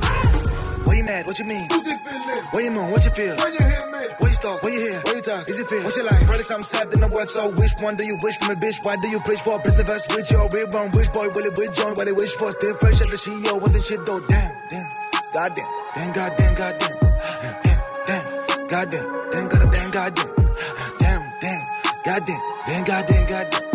Why 0.85 0.95
you 0.99 1.03
mad? 1.05 1.25
What 1.25 1.39
you 1.39 1.45
mean? 1.45 1.65
Who's 1.71 1.87
it 1.87 1.99
feeling? 2.01 2.43
What 2.51 2.63
you 2.63 2.71
moan? 2.71 2.91
What 2.91 3.03
you 3.05 3.11
feel? 3.11 3.35
When 3.37 3.53
you 3.53 3.63
hear 3.63 3.85
me? 3.87 4.01
What 4.19 4.29
you 4.29 4.37
talk? 4.43 4.61
What 4.63 4.71
you 4.73 4.81
hear? 4.81 4.99
What 4.99 5.15
you 5.15 5.21
talk? 5.21 5.49
Is 5.49 5.59
it 5.59 5.67
feel? 5.69 5.83
What's 5.83 5.95
your 5.97 6.05
life? 6.05 6.23
Probably 6.27 6.43
something 6.43 6.63
sad 6.63 6.87
in 6.93 6.99
the 6.99 7.07
work, 7.07 7.29
so 7.29 7.49
which 7.55 7.73
one 7.79 7.95
do 7.95 8.05
you 8.05 8.17
wish 8.21 8.37
from 8.37 8.51
a 8.51 8.59
bitch? 8.59 8.83
Why 8.83 8.95
do 8.97 9.09
you 9.09 9.19
preach 9.21 9.39
for? 9.41 9.55
a 9.59 9.63
Business 9.63 9.87
verse 9.87 10.05
with 10.15 10.31
your 10.31 10.49
real 10.51 10.67
wrong? 10.75 10.91
Which 10.91 11.11
boy 11.13 11.29
will 11.29 11.45
it 11.45 11.57
with 11.57 11.73
join? 11.73 11.95
What 11.95 12.05
they 12.05 12.11
wish 12.11 12.33
for? 12.35 12.51
Still 12.51 12.75
fresh 12.77 12.99
at 13.01 13.09
the 13.09 13.17
CEO, 13.17 13.61
what 13.61 13.71
the 13.71 13.81
shit 13.81 14.05
though? 14.05 14.19
Damn, 14.27 14.51
damn, 14.69 14.87
goddamn, 15.33 15.65
damn, 15.95 16.11
goddamn, 16.13 16.55
goddamn, 16.55 16.95
damn, 17.63 17.81
damn, 18.05 18.25
goddamn, 18.67 19.05
damn, 19.31 19.47
goddamn, 19.47 19.71
damn, 19.71 19.91
goddamn, 19.91 20.29
damn, 20.99 21.21
damn, 21.39 21.63
goddamn, 22.03 22.41
damn, 22.67 22.83
goddamn, 22.83 23.25
goddamn, 23.31 23.65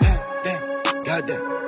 damn, 0.00 0.20
damn, 0.42 1.04
goddamn. 1.04 1.67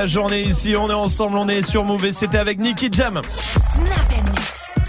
La 0.00 0.06
journée 0.06 0.40
ici. 0.40 0.74
On 0.76 0.88
est 0.88 0.94
ensemble, 0.94 1.36
on 1.36 1.46
est 1.46 1.60
sur 1.60 1.84
Move 1.84 2.06
et 2.06 2.12
c'était 2.12 2.38
avec 2.38 2.58
Nicky 2.58 2.88
Jam. 2.90 3.20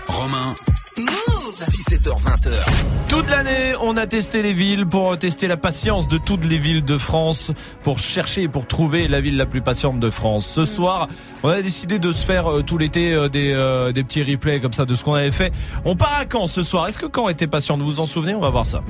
Romain. 0.08 0.56
17h20h. 0.96 2.64
Toute 3.10 3.30
l'année, 3.30 3.74
on 3.82 3.98
a 3.98 4.08
testé 4.08 4.42
les 4.42 4.54
villes 4.54 4.86
pour 4.86 5.20
tester 5.20 5.48
la 5.48 5.58
patience 5.58 6.08
de 6.08 6.18
toutes 6.18 6.46
les 6.46 6.58
villes 6.58 6.86
de 6.86 6.98
France, 6.98 7.52
pour 7.84 8.00
chercher 8.00 8.44
et 8.44 8.48
pour 8.48 8.66
trouver 8.66 9.10
la 9.10 9.20
ville 9.20 9.36
la 9.36 9.46
plus 9.46 9.62
patiente 9.62 10.00
de 10.00 10.10
France. 10.10 10.46
Ce 10.48 10.64
soir, 10.64 11.10
on 11.44 11.50
a 11.50 11.62
décidé 11.62 12.00
de 12.00 12.14
se 12.14 12.24
faire 12.24 12.50
euh, 12.50 12.62
tout 12.62 12.78
l'été 12.78 13.14
euh, 13.14 13.28
des, 13.28 13.52
euh, 13.54 13.92
des 13.92 14.06
petits 14.06 14.24
replays 14.24 14.62
comme 14.62 14.74
ça 14.74 14.86
de 14.86 14.96
ce 14.96 15.04
qu'on 15.04 15.16
avait 15.16 15.32
fait. 15.32 15.52
On 15.84 15.98
part 15.98 16.18
à 16.20 16.24
Caen 16.32 16.48
ce 16.48 16.64
soir. 16.64 16.88
Est-ce 16.88 16.98
que 16.98 17.08
Caen 17.14 17.28
était 17.28 17.48
patiente? 17.48 17.80
Vous 17.80 17.86
vous 17.86 18.00
en 18.00 18.06
souvenez? 18.06 18.34
On 18.34 18.40
va 18.40 18.50
voir 18.50 18.66
ça. 18.66 18.82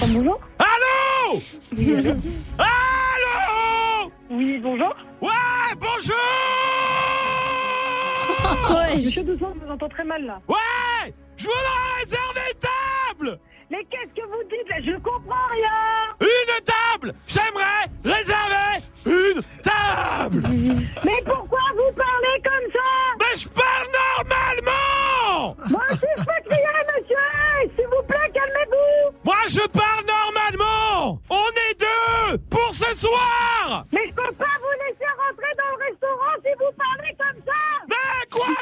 Bonjour. 0.00 0.38
Allô? 0.58 1.40
Allô 1.96 2.12
vous. 10.18 10.52
Ouais 10.54 11.12
Je 11.36 11.44
voudrais 11.44 12.00
réserver 12.00 12.40
une 12.52 12.58
table. 12.60 13.38
Mais 13.70 13.84
qu'est-ce 13.90 14.14
que 14.20 14.26
vous 14.26 14.42
dites? 14.44 14.68
Là 14.70 14.76
Je 14.80 14.96
comprends 14.98 15.46
rien. 15.50 16.16
Une 16.20 16.64
table? 16.64 17.14
J'aimerais 17.26 17.84
réserver 18.04 18.84
une 19.06 19.42
table. 19.62 20.42
Mais 21.04 21.22
pourquoi 21.24 21.60
vous 21.74 21.92
parlez 21.92 22.42
comme 22.44 22.72
ça? 22.72 22.88
Mais 23.20 23.36
je 23.36 23.48
parle 23.48 23.88
normalement. 23.92 25.56
Moi 25.70 25.82
aussi 25.90 26.06
je 26.16 26.22
peux 26.22 26.48
crier, 26.48 26.82
monsieur. 26.96 27.74
S'il 27.76 27.86
vous 27.86 28.02
plaît, 28.06 28.30
calmez-vous. 28.32 29.16
Moi 29.24 29.36
je 29.48 29.66
parle 29.68 30.04
normalement. 30.06 31.20
On 31.28 31.48
est 31.70 31.80
deux 31.80 32.38
pour 32.50 32.72
ce 32.72 32.94
soir. 32.94 33.84
Mais 33.92 34.06
je 34.08 34.14
peux 34.14 34.32
pas 34.34 34.56
vous 34.60 34.74
laisser 34.86 35.10
rentrer 35.18 35.52
dans 35.58 35.76
le 35.76 35.84
restaurant 35.90 36.34
si 36.44 36.52
vous 36.58 36.72
parlez 36.78 37.14
comme 37.18 37.42
ça 37.44 37.95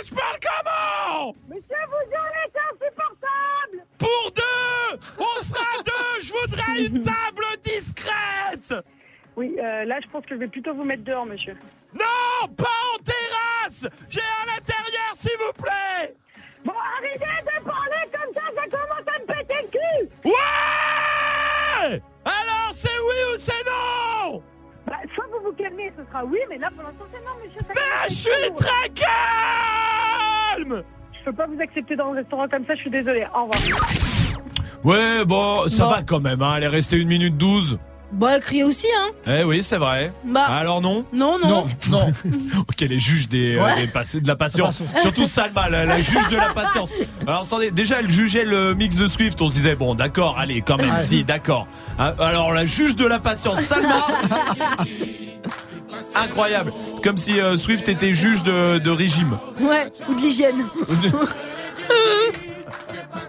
Je 0.05 0.15
parle 0.15 0.39
comment 0.43 1.35
Monsieur, 1.49 1.63
vous 1.89 2.11
c'est 2.53 2.61
insupportable. 2.61 3.87
Pour 3.99 4.33
deux 4.35 4.99
On 5.19 5.43
sera 5.43 5.83
deux 5.83 6.21
Je 6.21 6.33
voudrais 6.33 6.85
une 6.85 7.03
table 7.03 7.45
discrète. 7.65 8.75
Oui, 9.37 9.57
euh, 9.59 9.85
là 9.85 10.01
je 10.03 10.09
pense 10.09 10.25
que 10.27 10.35
je 10.35 10.41
vais 10.41 10.49
plutôt 10.49 10.75
vous 10.75 10.85
mettre 10.85 11.05
dehors, 11.05 11.27
monsieur. 11.27 11.57
Non 11.95 12.49
Pas 12.57 12.65
en 12.95 13.03
terrasse. 13.03 13.87
J'ai 14.11 14.21
à 14.21 14.47
l'intérieur 14.47 15.15
s'il 15.15 15.33
vous 15.39 15.63
plaît. 15.63 16.15
Bon, 16.65 16.73
arrêtez 16.99 17.19
de 17.19 17.65
parler 17.65 18.09
comme 18.13 18.35
ça, 18.35 18.43
ça 18.55 18.69
commence 18.69 19.09
à 19.15 19.19
me 19.21 19.27
péter 19.27 19.63
le 19.63 19.69
cul. 19.71 20.11
Ouais. 20.25 22.03
Alors 22.25 22.71
c'est 22.73 22.89
oui 22.99 23.35
ou 23.35 23.39
c'est 23.39 23.65
non 23.65 24.43
Bah, 24.87 24.97
soit 25.15 25.25
vous 25.33 25.47
vous 25.51 25.53
calmez, 25.57 25.93
ce 25.99 26.05
sera 26.11 26.25
oui, 26.25 26.39
mais 26.51 26.59
là 26.59 26.69
pour 26.71 26.83
l'instant 26.85 27.05
c'est 27.13 27.21
non, 27.21 27.31
monsieur. 27.45 27.61
ça 27.61 27.73
Mais 27.75 28.05
à 28.05 28.09
je 28.09 28.15
suis 28.15 28.55
très 28.57 28.89
calme 30.69 30.83
Je 31.19 31.25
peux 31.25 31.33
pas 31.33 31.47
vous 31.47 31.61
accepter 31.61 31.97
dans 31.97 32.13
le 32.13 32.19
restaurant 32.21 32.49
comme 32.49 32.67
ça, 32.67 32.75
je 32.75 32.81
suis 32.81 32.91
désolée. 32.91 33.25
Au 33.35 33.47
revoir. 33.47 33.89
Ouais, 34.85 35.25
bon, 35.25 35.67
ça 35.69 35.85
Bon. 35.85 35.91
va 35.91 36.03
quand 36.03 36.21
même, 36.21 36.43
hein. 36.43 36.55
Elle 36.59 36.65
est 36.65 36.69
restée 36.69 36.99
une 37.01 37.09
minute 37.09 37.37
12. 37.39 37.79
Bon, 38.15 38.41
crier 38.41 38.63
aussi, 38.65 38.87
hein. 38.97 39.09
Eh 39.27 39.43
oui, 39.45 39.63
c'est 39.63 39.77
vrai. 39.77 40.13
Bah. 40.25 40.45
Alors 40.45 40.81
non 40.81 41.05
Non, 41.13 41.37
non. 41.39 41.67
non. 41.91 42.13
Ok, 42.69 42.81
les 42.81 42.99
juges 43.01 43.29
des, 43.29 43.57
euh, 43.57 43.65
Ouais. 43.65 43.75
des 43.75 43.87
pass- 43.89 44.15
de 44.17 44.27
la 44.29 44.37
patience. 44.37 44.83
Surtout 45.01 45.27
Salma, 45.27 45.69
la, 45.69 45.85
la 45.85 46.01
juge 46.01 46.29
de 46.29 46.37
la 46.37 46.53
patience. 46.55 46.91
Alors, 47.27 47.43
attendez, 47.43 47.71
déjà, 47.73 47.99
elle 48.01 48.09
jugeait 48.11 48.45
le 48.45 48.75
mix 48.75 48.97
de 48.97 49.09
Swift. 49.09 49.41
On 49.43 49.49
se 49.49 49.55
disait, 49.55 49.75
bon, 49.75 49.95
d'accord, 49.97 50.39
allez, 50.39 50.63
quand 50.63 50.77
même, 50.77 50.95
Ouais. 50.95 51.01
si, 51.03 51.25
d'accord. 51.25 51.67
Hein, 51.99 52.15
Alors, 52.21 52.53
la 52.53 52.65
juge 52.67 52.95
de 52.97 53.05
la 53.07 53.19
patience, 53.19 53.61
Salma. 53.61 54.07
Incroyable. 56.15 56.73
Comme 57.03 57.19
si 57.19 57.41
euh, 57.41 57.57
Swift 57.57 57.89
était 57.89 58.15
juge 58.15 58.43
de, 58.45 58.79
de 58.79 58.91
régime. 58.91 59.37
Ouais, 59.61 59.91
ou 60.09 60.15
de 60.15 60.21
l'hygiène. 60.21 60.65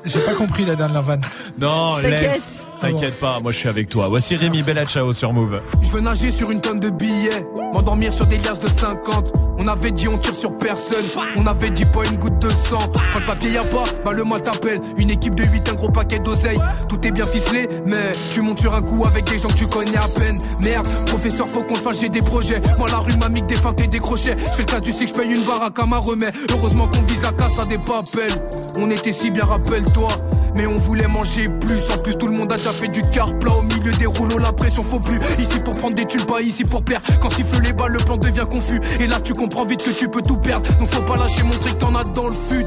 J'ai 0.05 0.19
pas 0.19 0.33
compris 0.33 0.65
la 0.65 0.75
dernière 0.75 1.01
vanne. 1.01 1.21
Non, 1.59 1.97
laisse. 1.97 2.67
T'inquiète 2.79 3.19
pas, 3.19 3.39
moi 3.39 3.51
je 3.51 3.57
suis 3.57 3.69
avec 3.69 3.89
toi. 3.89 4.07
Voici 4.07 4.35
Rémi 4.35 4.61
Bella 4.61 4.85
Ciao 4.85 5.13
sur 5.13 5.33
Move. 5.33 5.61
Je 5.81 5.89
veux 5.89 6.01
nager 6.01 6.31
sur 6.31 6.51
une 6.51 6.61
tonne 6.61 6.79
de 6.79 6.89
billets, 6.89 7.45
m'endormir 7.73 8.13
sur 8.13 8.25
des 8.25 8.37
liasses 8.37 8.59
de 8.59 8.67
50. 8.67 9.33
On 9.57 9.67
avait 9.67 9.91
dit 9.91 10.07
on 10.07 10.17
tire 10.17 10.35
sur 10.35 10.57
personne, 10.57 11.05
on 11.37 11.47
avait 11.47 11.71
dit 11.71 11.85
pas 11.85 12.05
une 12.05 12.17
goutte 12.17 12.39
de 12.39 12.49
sang. 12.49 12.77
Quand 13.13 13.19
le 13.19 13.25
papier 13.25 13.51
y 13.51 13.57
a 13.57 13.61
pas, 13.61 13.83
bah 14.03 14.11
le 14.11 14.23
mal 14.23 14.41
t'appelle. 14.41 14.81
Une 14.97 15.09
équipe 15.09 15.35
de 15.35 15.43
8, 15.43 15.69
un 15.69 15.73
gros 15.73 15.89
paquet 15.89 16.19
d'oseille. 16.19 16.59
Tout 16.89 17.05
est 17.07 17.11
bien 17.11 17.23
ficelé, 17.23 17.67
mais 17.85 18.11
tu 18.33 18.41
montes 18.41 18.59
sur 18.59 18.75
un 18.75 18.81
coup 18.81 19.03
avec 19.05 19.23
des 19.25 19.37
gens 19.37 19.47
que 19.47 19.53
tu 19.53 19.67
connais 19.67 19.97
à 19.97 20.07
peine. 20.07 20.37
Merde, 20.61 20.87
professeur, 21.07 21.47
faut 21.47 21.63
qu'on 21.63 21.75
te 21.75 21.79
fasse, 21.79 22.01
j'ai 22.01 22.09
des 22.09 22.19
projets. 22.19 22.61
Moi 22.77 22.89
la 22.89 22.97
rue 22.97 23.15
m'a 23.17 23.29
mis 23.29 23.41
que 23.41 23.47
des 23.47 23.55
feintes 23.55 23.81
et 23.81 23.87
des 23.87 23.99
crochets. 23.99 24.35
Je 24.37 24.49
fais 24.51 24.63
le 24.63 24.67
cas 24.67 24.79
du 24.81 24.91
sais 24.91 25.05
que 25.05 25.13
je 25.13 25.17
paye 25.17 25.29
une 25.29 25.45
baraque 25.45 25.79
à 25.79 25.85
ma 25.85 25.97
remets. 25.97 26.33
Heureusement 26.51 26.87
qu'on 26.87 27.01
vise 27.03 27.21
la 27.21 27.31
casse 27.31 27.57
à 27.59 27.65
des 27.65 27.77
papels. 27.77 28.31
On 28.77 28.89
était 28.89 29.13
si 29.13 29.31
bien, 29.31 29.45
rappelle-toi. 29.55 30.07
Mais 30.55 30.67
on 30.69 30.75
voulait 30.75 31.07
manger 31.07 31.43
plus. 31.43 31.89
En 31.93 31.97
plus, 31.97 32.15
tout 32.15 32.27
le 32.27 32.33
monde 32.33 32.51
a 32.51 32.57
déjà 32.57 32.71
fait 32.71 32.87
du 32.87 33.01
car 33.13 33.37
plat 33.39 33.53
au 33.53 33.61
milieu 33.63 33.91
des 33.91 34.05
rouleaux. 34.05 34.37
La 34.37 34.51
pression 34.51 34.83
faut 34.83 34.99
plus. 34.99 35.19
Ici 35.39 35.59
pour 35.63 35.77
prendre 35.77 35.95
des 35.95 36.05
pas 36.05 36.41
ici 36.41 36.63
pour 36.63 36.83
plaire. 36.83 37.01
Quand 37.21 37.29
siffle 37.29 37.61
les 37.63 37.73
balles, 37.73 37.93
le 37.93 37.97
plan 37.97 38.17
devient 38.17 38.47
confus. 38.49 38.79
Et 38.99 39.07
là, 39.07 39.19
tu 39.21 39.33
comprends 39.33 39.65
vite 39.65 39.83
que 39.83 39.91
tu 39.91 40.07
peux 40.07 40.21
tout 40.21 40.37
perdre. 40.37 40.67
Donc 40.79 40.89
faut 40.93 41.01
pas 41.01 41.17
lâcher, 41.17 41.43
montrer 41.43 41.71
que 41.71 41.77
t'en 41.77 41.95
as 41.95 42.03
dans 42.03 42.27
le 42.27 42.35
fut. 42.49 42.65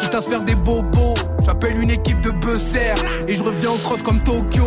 Quitte 0.00 0.14
à 0.14 0.20
se 0.20 0.30
faire 0.30 0.44
des 0.44 0.54
bobos. 0.54 1.14
J'appelle 1.44 1.80
une 1.80 1.90
équipe 1.90 2.20
de 2.20 2.30
buzzer. 2.30 2.94
Et 3.26 3.34
je 3.34 3.42
reviens 3.42 3.70
en 3.70 3.76
cross 3.76 4.02
comme 4.02 4.20
Tokyo. 4.20 4.64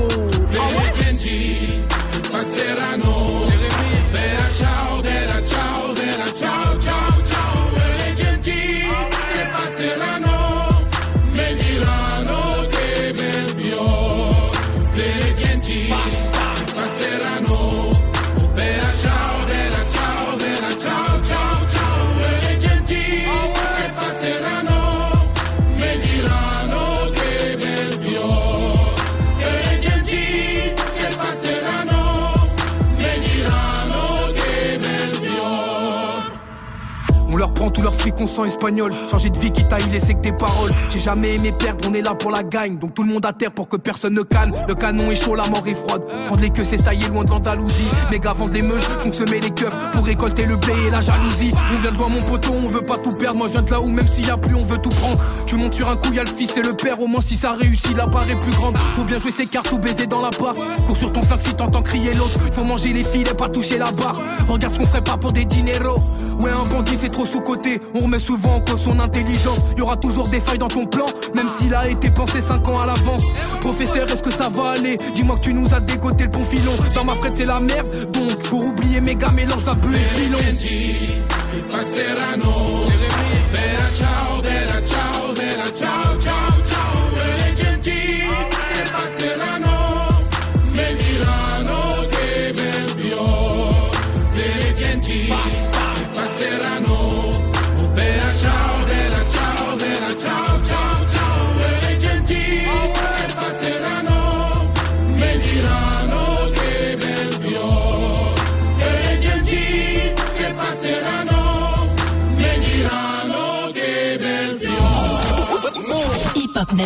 Prend 37.81 37.91
tout 37.91 37.91
leur 37.91 37.93
fric, 37.93 38.13
on 38.19 38.27
sent 38.27 38.47
espagnol. 38.47 38.93
Changer 39.09 39.29
de 39.29 39.39
vie 39.39 39.51
qui 39.51 39.67
t'a 39.67 39.77
laissé 39.91 40.13
que 40.13 40.21
des 40.21 40.31
paroles. 40.31 40.71
J'ai 40.89 40.99
jamais 40.99 41.35
aimé 41.35 41.51
perdre, 41.57 41.87
on 41.89 41.93
est 41.93 42.01
là 42.01 42.13
pour 42.13 42.31
la 42.31 42.43
gagne. 42.43 42.77
Donc 42.77 42.93
tout 42.93 43.03
le 43.03 43.11
monde 43.11 43.25
à 43.25 43.33
terre 43.33 43.51
pour 43.51 43.67
que 43.67 43.77
personne 43.77 44.13
ne 44.13 44.21
canne. 44.21 44.53
Le 44.67 44.75
canon 44.75 45.11
est 45.11 45.15
chaud, 45.15 45.35
la 45.35 45.47
mort 45.47 45.63
est 45.67 45.75
froide. 45.75 46.03
Prendre 46.27 46.41
les 46.41 46.49
queues, 46.49 46.65
c'est 46.65 46.83
taillé 46.83 47.07
loin 47.09 47.23
de 47.23 47.29
l'Andalousie. 47.29 47.89
Vendent 48.31 48.51
des 48.51 48.61
meuches, 48.61 48.87
font 48.99 49.11
semer 49.11 49.41
les 49.41 49.49
keufs 49.49 49.75
pour 49.91 50.05
récolter 50.05 50.45
le 50.45 50.55
blé 50.55 50.73
et 50.87 50.89
la 50.89 51.01
jalousie. 51.01 51.51
On 51.75 51.79
vient 51.81 51.91
de 51.91 51.97
voir 51.97 52.09
mon 52.09 52.21
poteau, 52.21 52.53
on 52.53 52.69
veut 52.69 52.85
pas 52.85 52.97
tout 52.97 53.09
perdre. 53.09 53.39
Moi 53.39 53.47
je 53.47 53.53
viens 53.53 53.61
de 53.61 53.71
là 53.71 53.81
où 53.81 53.89
même 53.89 54.07
s'il 54.07 54.25
y 54.25 54.29
a 54.29 54.37
plus, 54.37 54.55
on 54.55 54.63
veut 54.63 54.77
tout 54.77 54.89
prendre. 54.89 55.19
Tu 55.45 55.57
montes 55.57 55.73
sur 55.73 55.89
un 55.89 55.97
coup, 55.97 56.13
y 56.13 56.19
a 56.19 56.23
le 56.23 56.29
fils 56.29 56.55
et 56.55 56.61
le 56.61 56.71
père. 56.71 57.01
Au 57.01 57.07
moins 57.07 57.21
si 57.21 57.35
ça 57.35 57.51
réussit, 57.51 57.95
la 57.97 58.07
part 58.07 58.29
est 58.29 58.39
plus 58.39 58.51
grande. 58.51 58.77
Faut 58.95 59.03
bien 59.03 59.17
jouer 59.17 59.31
ses 59.31 59.47
cartes 59.47 59.69
ou 59.73 59.77
baiser 59.79 60.07
dans 60.07 60.21
la 60.21 60.29
part. 60.29 60.53
Cours 60.87 60.97
sur 60.97 61.11
ton 61.11 61.21
flingue 61.21 61.41
si 61.41 61.53
t'entends 61.53 61.81
crier 61.81 62.13
l'autre. 62.13 62.39
Faut 62.53 62.63
manger 62.63 62.93
les 62.93 63.03
filets, 63.03 63.33
pas 63.33 63.49
toucher 63.49 63.77
la 63.77 63.91
barre. 63.91 64.21
Regarde 64.47 64.73
ce 64.75 64.79
qu'on 64.79 64.87
ferait 64.87 65.03
pas 65.03 65.17
pour 65.17 65.33
des 65.33 65.43
dineros. 65.43 65.99
Ouais, 66.41 66.51
un 66.51 66.63
bandit 66.69 66.97
c'est 66.99 67.09
trop 67.11 67.25
sous-côté. 67.25 67.79
On 67.93 67.99
remet 68.01 68.19
souvent 68.19 68.55
en 68.55 68.59
cause 68.61 68.81
son 68.81 68.99
intelligence. 68.99 69.59
Y 69.77 69.81
aura 69.81 69.97
toujours 69.97 70.27
des 70.27 70.39
failles 70.39 70.57
dans 70.57 70.67
ton 70.67 70.85
plan, 70.85 71.05
même 71.35 71.47
s'il 71.59 71.73
a 71.73 71.87
été 71.87 72.09
pensé 72.09 72.41
5 72.41 72.67
ans 72.67 72.79
à 72.79 72.85
l'avance. 72.85 73.21
Professeur, 73.61 74.09
est-ce 74.09 74.23
que 74.23 74.33
ça 74.33 74.49
va 74.49 74.71
aller? 74.71 74.97
Dis-moi 75.13 75.35
que 75.35 75.41
tu 75.41 75.53
nous 75.53 75.73
as 75.73 75.79
dégoté 75.81 76.23
le 76.23 76.29
bon 76.29 76.43
filon. 76.43 76.71
Dans 76.95 77.05
ma 77.05 77.15
frette, 77.15 77.33
c'est 77.37 77.45
la 77.45 77.59
merde. 77.59 77.87
Donc, 78.11 78.43
pour 78.49 78.65
oublier 78.65 79.01
mes 79.01 79.15
gars, 79.15 79.31
mélange 79.31 79.65
la 79.65 79.73
bœuf 79.75 79.95
et 79.95 80.15
pilon. 80.15 80.39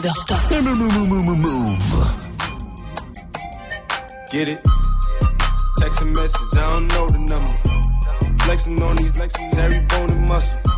Never 0.05 0.15
stop. 0.15 0.49
Get 4.31 4.47
it? 4.49 4.59
Text 5.77 6.01
a 6.01 6.05
message, 6.05 6.57
I 6.57 6.69
don't 6.69 6.87
know 6.89 7.07
the 7.09 7.19
number. 7.19 8.43
Flexing 8.43 8.81
on 8.83 8.95
these 8.97 9.11
flexing 9.17 9.49
every 9.57 9.79
bone 9.85 10.11
and 10.11 10.27
muscle. 10.27 10.71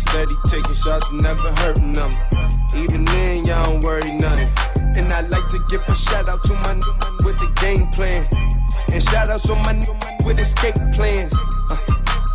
Steady 0.00 0.34
taking 0.48 0.74
shots, 0.74 1.06
never 1.12 1.52
hurting 1.60 1.92
them. 1.92 2.12
Even 2.74 3.04
then, 3.04 3.44
y'all 3.44 3.64
don't 3.64 3.84
worry 3.84 4.10
nothing. 4.12 4.48
And 4.96 5.12
I 5.12 5.20
like 5.28 5.48
to 5.48 5.58
give 5.68 5.82
a 5.88 5.94
shout 5.94 6.28
out 6.28 6.42
to 6.44 6.54
my 6.54 6.72
new 6.72 6.94
man 7.00 7.16
with 7.24 7.36
the 7.38 7.52
game 7.60 7.88
plan. 7.88 8.24
And 8.92 9.02
shout 9.02 9.28
outs 9.28 9.46
to 9.48 9.54
my 9.56 9.72
new 9.72 9.92
man 10.00 10.16
with 10.24 10.40
escape 10.40 10.76
plans. 10.94 11.34
Uh, 11.70 11.76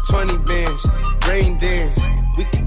20 0.10 0.38
bands, 0.45 0.88
rain 1.28 1.58
dance. 1.58 2.00
We 2.38 2.45
can 2.45 2.66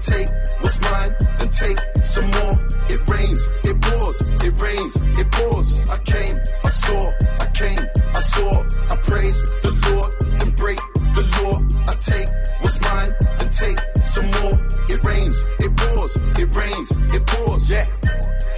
take 0.00 0.28
what's 0.60 0.80
mine, 0.80 1.14
and 1.40 1.52
take 1.52 1.78
some 2.02 2.30
more. 2.30 2.54
It 2.88 3.00
rains, 3.08 3.52
it 3.64 3.80
pours, 3.80 4.20
it 4.46 4.60
rains, 4.60 4.96
it 5.18 5.30
pours. 5.32 5.70
I 5.90 5.98
came, 6.04 6.40
I 6.64 6.68
saw, 6.68 7.12
I 7.40 7.46
came, 7.54 7.78
I 8.14 8.20
saw. 8.20 8.62
I 8.62 8.96
praise 9.06 9.42
the 9.62 9.72
Lord, 9.90 10.12
and 10.40 10.56
break 10.56 10.78
the 11.14 11.24
law. 11.42 11.56
I 11.86 11.94
take 12.00 12.28
what's 12.62 12.80
mine, 12.80 13.14
and 13.40 13.52
take 13.52 13.78
some 14.04 14.26
more. 14.40 14.56
It 14.88 15.02
rains, 15.04 15.46
it 15.60 15.76
pours, 15.76 16.16
it 16.38 16.54
rains, 16.54 16.88
it 17.12 17.26
pours. 17.26 17.70
Yeah, 17.70 17.84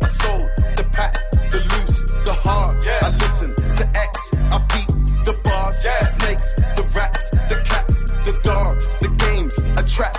I 0.02 0.06
sold 0.06 0.48
the 0.76 0.86
pack, 0.92 1.14
the 1.50 1.58
loose, 1.58 2.02
the 2.24 2.34
hard. 2.44 2.84
Yeah, 2.84 3.00
I 3.02 3.10
listen 3.16 3.54
to 3.54 3.84
X, 3.96 4.34
I 4.36 4.58
beat 4.72 4.88
the 5.26 5.34
bars. 5.44 5.80
Yeah, 5.84 5.98
the 6.00 6.06
snakes, 6.06 6.54
the 6.76 6.84
rats, 6.94 7.30
the 7.30 7.60
cats, 7.64 8.02
the 8.04 8.34
dogs, 8.44 8.86
the 9.00 9.08
games. 9.24 9.58
I 9.78 9.82
trap, 9.82 10.16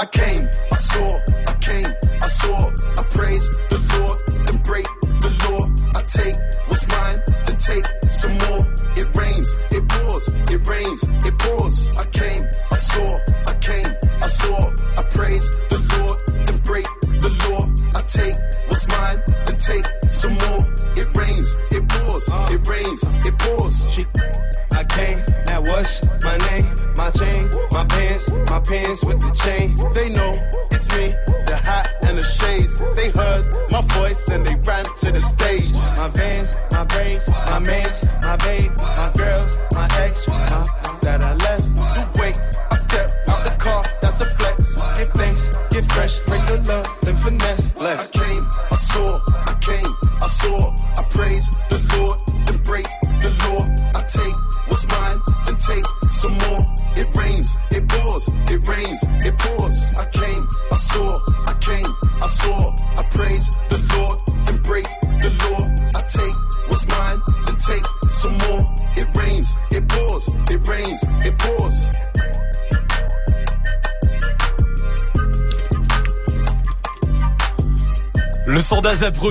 I 0.00 0.06
came, 0.06 0.29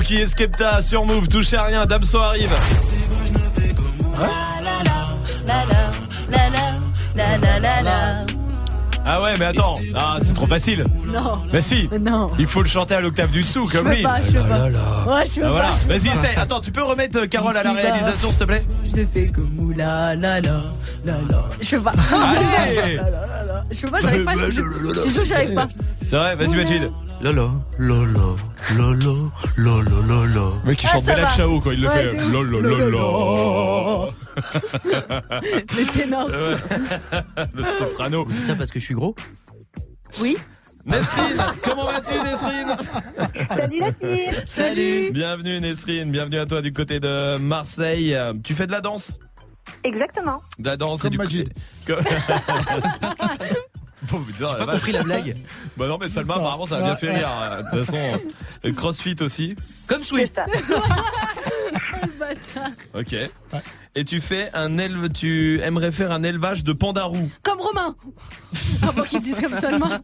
Rocky 0.09 0.21
et 0.23 0.27
Skepta 0.27 0.81
sur 0.81 1.05
Move, 1.05 1.27
touchez 1.27 1.55
à 1.55 1.63
rien, 1.63 1.85
Damso 1.85 2.17
arrive. 2.17 2.49
Ah 9.05 9.21
ouais, 9.23 9.33
mais 9.39 9.45
attends, 9.45 9.77
ah, 9.95 10.17
c'est 10.21 10.33
trop 10.33 10.45
facile. 10.45 10.83
Non. 11.07 11.39
Mais 11.53 11.61
si, 11.61 11.87
Non. 12.01 12.29
il 12.37 12.45
faut 12.47 12.61
le 12.61 12.67
chanter 12.67 12.95
à 12.95 13.01
l'octave 13.01 13.31
du 13.31 13.41
dessous, 13.41 13.65
comme 13.67 13.89
lui. 13.89 14.03
pas, 14.03 14.17
je 14.23 14.31
peux 14.33 14.39
pas. 14.47 14.65
Ouais, 14.65 15.25
je 15.25 15.35
peux 15.39 15.45
Ah, 15.45 15.49
voilà, 15.49 15.71
pas. 15.71 15.77
vas-y, 15.87 16.09
pas. 16.09 16.15
essaie. 16.15 16.35
Attends, 16.37 16.59
tu 16.59 16.71
peux 16.71 16.83
remettre 16.83 17.19
euh, 17.19 17.27
Carole 17.27 17.55
à 17.57 17.63
la 17.63 17.71
Ici-bas. 17.71 17.81
réalisation, 17.81 18.31
s'il 18.31 18.39
te 18.39 18.43
plaît 18.45 18.63
Je 18.85 18.91
te 19.01 19.05
fais 19.07 19.27
comme 19.27 19.73
la 19.77 20.15
la 20.15 20.41
la 20.41 20.51
la. 21.01 21.13
Je 21.61 21.75
peux 21.77 21.81
pas. 21.83 21.93
Allez. 22.57 22.99
Je 23.71 23.81
peux 23.81 23.91
pas, 23.91 24.01
j'arrive 24.01 24.23
pas. 24.25 24.33
Je 24.35 24.51
je- 24.51 24.61
je 24.95 25.01
te 25.01 25.09
jure, 25.13 25.25
j'arrive 25.25 25.53
pas. 25.53 25.67
C'est 26.07 26.15
vrai, 26.17 26.35
vas-y, 26.35 26.55
Majid. 26.55 26.91
Lolo, 27.21 27.51
Lolo, 27.77 28.37
lolo, 28.77 29.31
lolo. 29.57 29.98
Le 30.69 30.73
mec 30.73 30.79
qui 30.81 30.85
Ah, 30.87 30.91
chante 30.91 31.05
Bella 31.05 31.23
va. 31.23 31.29
Ciao 31.35 31.59
quand 31.59 31.71
il 31.71 31.81
le 31.81 31.87
Ouais, 31.87 31.93
fait. 31.95 32.15
de 32.15 32.23
ouf. 32.23 32.31
Lolo, 32.31 32.61
lolo. 32.61 34.09
Les 35.75 35.85
ténors. 35.87 36.29
Le 37.55 37.63
soprano. 37.63 38.27
Je 38.29 38.35
dis 38.35 38.41
ça 38.41 38.53
parce 38.55 38.69
que 38.69 38.79
je 38.79 38.85
suis 38.85 38.93
gros 38.93 39.15
Oui. 40.21 40.37
Nesrine, 40.85 41.43
comment 41.63 41.85
vas-tu 41.85 42.13
Nesrine? 42.23 42.75
Salut 43.47 43.79
la 43.79 43.91
fille. 43.93 44.29
Salut. 44.45 45.11
Bienvenue 45.11 45.59
Nesrine, 45.59 46.11
bienvenue 46.11 46.37
à 46.37 46.45
toi 46.45 46.61
du 46.61 46.71
côté 46.71 46.99
de 46.99 47.37
Marseille. 47.37 48.15
Tu 48.43 48.53
fais 48.53 48.67
de 48.67 48.71
la 48.71 48.81
danse? 48.81 49.19
Exactement. 49.83 50.39
De 50.59 50.69
la 50.69 50.77
danse 50.77 51.01
Comme 51.01 51.07
et 51.07 51.11
du 51.11 51.17
Majid. 51.17 51.49
Putain, 54.27 54.47
J'ai 54.51 54.57
pas 54.57 54.65
vache. 54.65 54.75
compris 54.75 54.91
la 54.93 55.03
blague. 55.03 55.35
Bah 55.77 55.87
non 55.87 55.97
mais 55.99 56.09
Salma 56.09 56.35
apparemment 56.35 56.65
ça 56.65 56.77
a 56.77 56.81
bien 56.81 56.95
fait 56.95 57.11
rire. 57.15 57.29
Euh, 57.41 57.61
De 57.61 57.69
toute 57.69 57.85
façon, 57.85 58.19
le 58.63 58.71
crossfit 58.73 59.15
aussi. 59.21 59.55
Comme 59.87 60.03
Swift. 60.03 60.41
Ok. 62.93 63.15
Et 63.95 64.05
tu 64.05 64.21
fais 64.21 64.49
un 64.53 64.77
éleve, 64.77 65.09
tu 65.11 65.59
aimerais 65.61 65.91
faire 65.91 66.11
un 66.11 66.23
élevage 66.23 66.63
de 66.63 66.73
pandas 66.73 67.03
roux. 67.05 67.29
Comme 67.43 67.59
Romain. 67.59 67.95
Avant 68.83 69.03
qu'ils 69.03 69.21
disent 69.21 69.41
comme 69.41 69.53
Salma. 69.55 69.99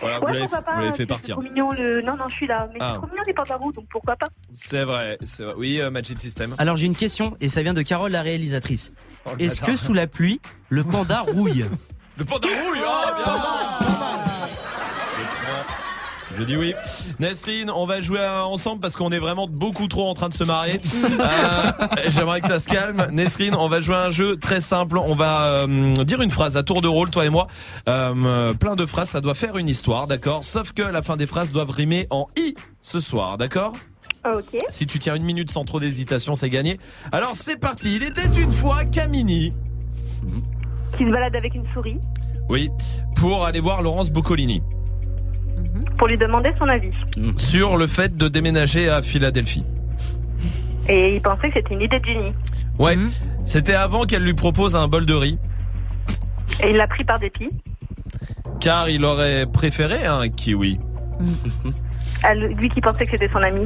Voilà, 0.00 0.18
vous 0.18 0.24
Ouais, 0.26 0.32
l'avez 0.32 0.40
pourquoi 0.42 0.62
pas. 0.62 0.74
vous 0.74 0.80
l'avez 0.80 0.90
fait 0.92 0.96
c'est 0.98 1.06
partir. 1.06 1.36
trop 1.38 1.44
mignon 1.48 1.70
le. 1.72 2.02
Non, 2.02 2.16
non, 2.16 2.26
je 2.28 2.34
suis 2.34 2.46
là. 2.48 2.68
Mais 2.72 2.78
Ah. 2.80 2.92
c'est 2.94 2.98
trop 2.98 3.06
mignon 3.06 3.22
les 3.26 3.32
pandarous, 3.34 3.72
donc 3.72 3.86
pourquoi 3.90 4.16
pas. 4.16 4.28
C'est 4.52 4.82
vrai, 4.84 5.16
c'est 5.22 5.44
vrai. 5.44 5.54
Oui, 5.56 5.80
euh, 5.80 5.90
Magic 5.90 6.20
System. 6.20 6.54
Alors 6.58 6.76
j'ai 6.76 6.86
une 6.86 6.96
question 6.96 7.36
et 7.40 7.48
ça 7.48 7.62
vient 7.62 7.74
de 7.74 7.82
Carole 7.82 8.10
la 8.12 8.22
réalisatrice. 8.22 8.92
Oh, 9.26 9.30
Est-ce 9.38 9.60
que 9.60 9.76
sous 9.76 9.92
la 9.94 10.06
pluie, 10.06 10.40
le 10.68 10.82
panda 10.84 11.20
rouille? 11.20 11.64
Le 12.16 12.24
panda 12.24 12.46
rouille 12.48 12.78
Oh, 12.86 13.10
bien 13.16 13.32
Je 16.38 16.44
dis 16.44 16.56
oui. 16.56 16.74
Nesrine, 17.18 17.70
on 17.70 17.86
va 17.86 18.00
jouer 18.00 18.24
ensemble 18.24 18.80
parce 18.80 18.94
qu'on 18.94 19.10
est 19.10 19.18
vraiment 19.18 19.46
beaucoup 19.48 19.88
trop 19.88 20.08
en 20.08 20.14
train 20.14 20.28
de 20.28 20.34
se 20.34 20.44
marier. 20.44 20.80
Euh, 21.04 21.70
J'aimerais 22.08 22.40
que 22.40 22.48
ça 22.48 22.60
se 22.60 22.68
calme. 22.68 23.08
Nesrine, 23.12 23.54
on 23.54 23.66
va 23.68 23.80
jouer 23.80 23.96
à 23.96 24.04
un 24.04 24.10
jeu 24.10 24.36
très 24.36 24.60
simple. 24.60 24.98
On 24.98 25.14
va 25.14 25.42
euh, 25.66 25.94
dire 26.04 26.20
une 26.22 26.30
phrase 26.30 26.56
à 26.56 26.62
tour 26.62 26.82
de 26.82 26.88
rôle, 26.88 27.10
toi 27.10 27.24
et 27.24 27.30
moi. 27.30 27.46
Euh, 27.88 28.52
plein 28.54 28.74
de 28.76 28.86
phrases, 28.86 29.10
ça 29.10 29.20
doit 29.20 29.34
faire 29.34 29.56
une 29.56 29.68
histoire, 29.68 30.06
d'accord? 30.06 30.44
Sauf 30.44 30.72
que 30.72 30.82
la 30.82 31.02
fin 31.02 31.16
des 31.16 31.26
phrases 31.26 31.50
doivent 31.50 31.70
rimer 31.70 32.06
en 32.10 32.26
i 32.36 32.54
ce 32.80 33.00
soir, 33.00 33.38
d'accord? 33.38 33.72
Ok. 34.24 34.58
Si 34.70 34.86
tu 34.86 34.98
tiens 34.98 35.14
une 35.14 35.24
minute 35.24 35.50
sans 35.50 35.64
trop 35.64 35.80
d'hésitation, 35.80 36.34
c'est 36.34 36.50
gagné. 36.50 36.78
Alors 37.12 37.32
c'est 37.34 37.56
parti. 37.56 37.96
Il 37.96 38.02
était 38.02 38.26
une 38.40 38.52
fois 38.52 38.84
Camini. 38.84 39.52
Qui 40.96 41.06
se 41.06 41.12
balade 41.12 41.34
avec 41.36 41.54
une 41.56 41.68
souris 41.70 41.98
Oui, 42.50 42.68
pour 43.16 43.44
aller 43.44 43.60
voir 43.60 43.82
Laurence 43.82 44.10
Boccolini. 44.12 44.62
pour 45.96 46.08
lui 46.08 46.16
demander 46.16 46.50
son 46.60 46.68
avis. 46.68 46.90
sur 47.36 47.76
le 47.76 47.86
fait 47.86 48.14
de 48.14 48.28
déménager 48.28 48.88
à 48.88 49.02
Philadelphie. 49.02 49.64
Et 50.88 51.14
il 51.14 51.22
pensait 51.22 51.48
que 51.48 51.54
c'était 51.54 51.74
une 51.74 51.82
idée 51.82 51.98
de 51.98 52.04
génie. 52.04 52.32
Ouais, 52.78 52.96
c'était 53.44 53.74
avant 53.74 54.02
qu'elle 54.02 54.22
lui 54.22 54.32
propose 54.34 54.76
un 54.76 54.86
bol 54.88 55.06
de 55.06 55.14
riz, 55.14 55.38
Et 56.62 56.70
il 56.70 56.76
l'a 56.76 56.86
pris 56.86 57.04
par 57.04 57.18
dépit. 57.18 57.48
car 58.60 58.88
il 58.88 59.04
aurait 59.04 59.46
préféré 59.46 60.04
un 60.06 60.28
kiwi. 60.28 60.78
Lui 62.58 62.68
qui 62.70 62.80
pensait 62.80 63.04
que 63.06 63.12
c'était 63.18 63.30
son 63.32 63.42
ami. 63.42 63.64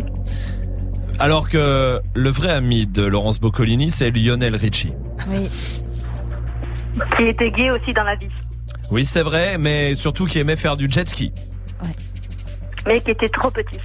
Alors 1.21 1.49
que 1.49 2.01
le 2.15 2.31
vrai 2.31 2.51
ami 2.51 2.87
de 2.87 3.03
Laurence 3.03 3.41
Boccolini, 3.41 3.91
c'est 3.91 4.11
Lionel 4.11 4.55
Richie. 4.57 4.93
Oui. 5.29 5.49
Qui 7.17 7.25
était 7.25 7.51
gay 7.51 7.71
aussi 7.71 7.93
dans 7.93 8.03
la 8.03 8.17
vie. 8.17 8.29
Oui, 8.91 9.05
c'est 9.05 9.23
vrai, 9.23 9.59
mais 9.59 9.95
surtout 9.95 10.25
qui 10.27 10.39
aimait 10.39 10.57
faire 10.57 10.77
du 10.77 10.89
jet 10.89 11.09
ski. 11.09 11.33
Mais 12.87 13.01
qui 13.01 13.11
était 13.11 13.29
trop 13.29 13.51
petit. 13.51 13.79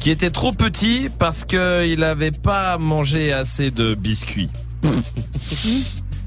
Qui 0.00 0.10
était 0.10 0.30
trop 0.30 0.52
petit 0.52 1.08
parce 1.18 1.44
qu'il 1.44 2.00
n'avait 2.00 2.30
pas 2.30 2.78
mangé 2.78 3.32
assez 3.32 3.70
de 3.70 3.94
biscuits. 3.94 4.50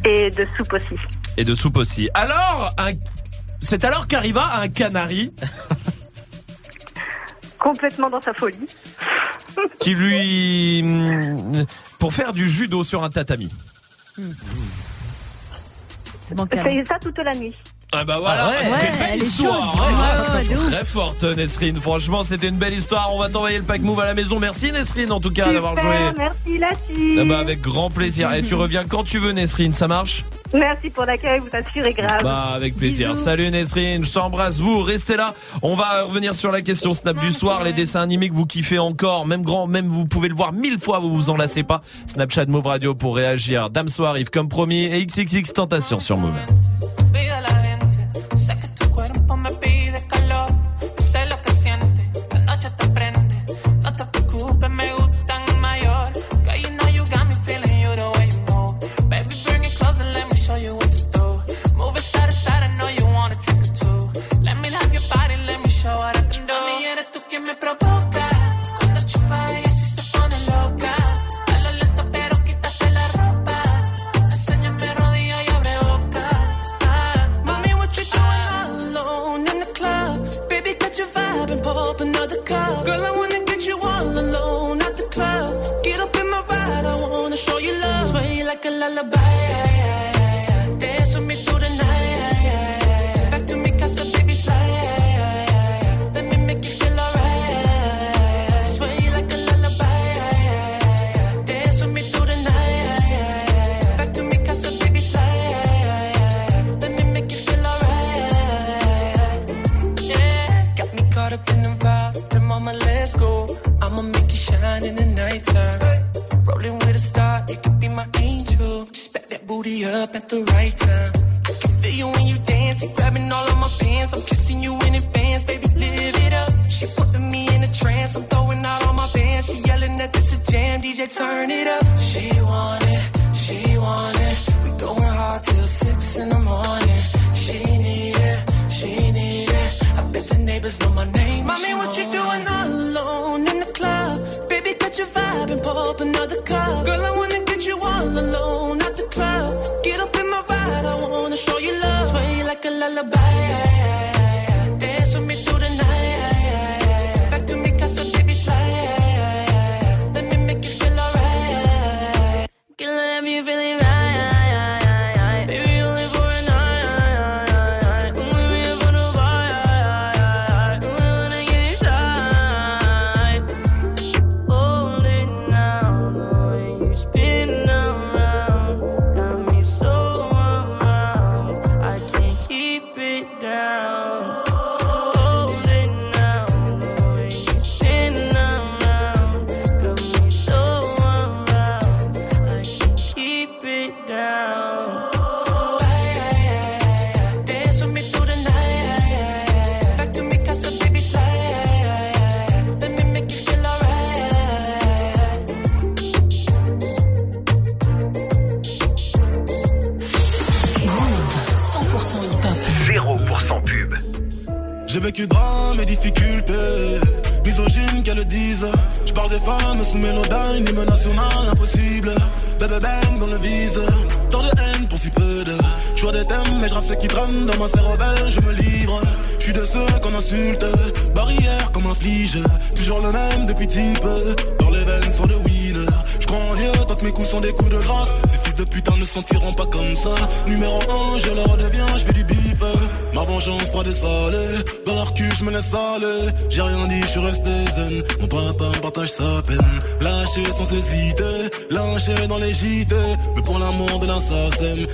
Et 0.06 0.30
de 0.30 0.48
soupe 0.58 0.74
aussi. 0.74 0.96
Et 1.38 1.44
de 1.44 1.56
soupe 1.56 1.78
aussi. 1.78 2.10
Alors, 2.14 2.74
un... 2.78 2.92
c'est 3.60 3.86
alors 3.86 4.08
qu'arriva 4.08 4.60
un 4.60 4.68
canari 4.68 5.32
Complètement 7.60 8.10
dans 8.10 8.22
sa 8.22 8.34
folie. 8.34 8.68
qui 9.80 9.94
lui... 9.94 10.84
pour 12.00 12.14
faire 12.14 12.34
du 12.34 12.48
judo 12.50 12.84
sur 12.84 13.04
un 13.04 13.10
tatami. 13.10 13.52
C'est 16.32 16.36
bancal. 16.38 16.66
C'est 16.66 16.88
ça 16.88 16.98
toute 17.00 17.18
la 17.18 17.34
nuit. 17.34 17.54
Ah 17.94 18.06
bah 18.06 18.20
voilà, 18.20 18.46
Ah 18.46 18.50
ouais. 18.50 18.56
c'était 18.64 18.74
Ouais, 18.74 18.88
une 19.14 19.20
belle 19.20 19.28
histoire. 19.28 19.74
chaude. 19.74 19.82
hein. 19.84 20.48
Ouais. 20.50 20.56
Très 20.72 20.86
forte 20.86 21.24
Nesrine, 21.26 21.82
franchement 21.82 22.24
c'était 22.24 22.48
une 22.48 22.56
belle 22.56 22.74
histoire. 22.74 23.10
On 23.14 23.20
va 23.20 23.28
t'envoyer 23.28 23.58
le 23.58 23.64
pack 23.66 23.82
move 23.82 24.00
à 24.00 24.06
la 24.06 24.14
maison. 24.14 24.40
Merci 24.40 24.72
Nesrine 24.72 25.12
en 25.12 25.20
tout 25.20 25.32
cas 25.32 25.52
d'avoir 25.52 25.78
joué. 25.78 25.94
Merci 26.18 26.58
la 26.58 26.70
fille. 26.70 27.18
Ah 27.20 27.26
bah 27.26 27.40
avec 27.40 27.60
grand 27.60 27.90
plaisir. 27.90 28.34
Et 28.34 28.44
tu 28.44 28.56
reviens 28.56 28.86
quand 28.88 29.04
tu 29.04 29.20
veux 29.20 29.34
Nesrine, 29.34 29.74
ça 29.74 29.90
marche? 29.90 30.24
Merci 30.54 30.89
pour 30.89 31.06
l'accueil, 31.06 31.39
vous 31.39 31.49
assurez 31.54 31.93
grave. 31.93 32.24
Bah 32.24 32.52
avec 32.54 32.76
plaisir. 32.76 33.12
Bisous. 33.12 33.24
Salut 33.24 33.49
Nesrine, 33.49 34.04
je 34.04 34.12
t'embrasse. 34.12 34.60
Vous 34.60 34.82
restez 34.82 35.16
là. 35.16 35.34
On 35.62 35.76
va 35.76 36.04
revenir 36.04 36.36
sur 36.36 36.52
la 36.52 36.62
question 36.62 36.93
Snap 36.93 37.18
du 37.20 37.32
soir, 37.32 37.64
les 37.64 37.74
dessins 37.74 38.02
animés 38.02 38.30
que 38.30 38.34
vous 38.34 38.45
kiffez 38.45 38.80
encore, 38.80 39.26
même 39.26 39.43
grand, 39.43 39.68
même 39.68 39.88
vous 39.88 40.06
pouvez 40.06 40.28
le 40.28 40.36
voir 40.36 40.52
mille 40.54 40.80
fois, 40.80 40.99
vous 40.99 41.14
vous 41.14 41.30
en 41.30 41.38
lassez 41.38 41.64
pas. 41.64 41.82
Snapchat 42.08 42.45
Move 42.47 42.68
Radio 42.68 42.95
pour 42.95 43.16
réagir. 43.16 43.70
Damso 43.70 44.04
arrive 44.04 44.30
comme 44.30 44.49
promis 44.49 44.86
et 44.86 45.06
XXX 45.06 45.54
Tentation 45.54 45.99
sur 45.99 46.18
Move. 46.18 46.36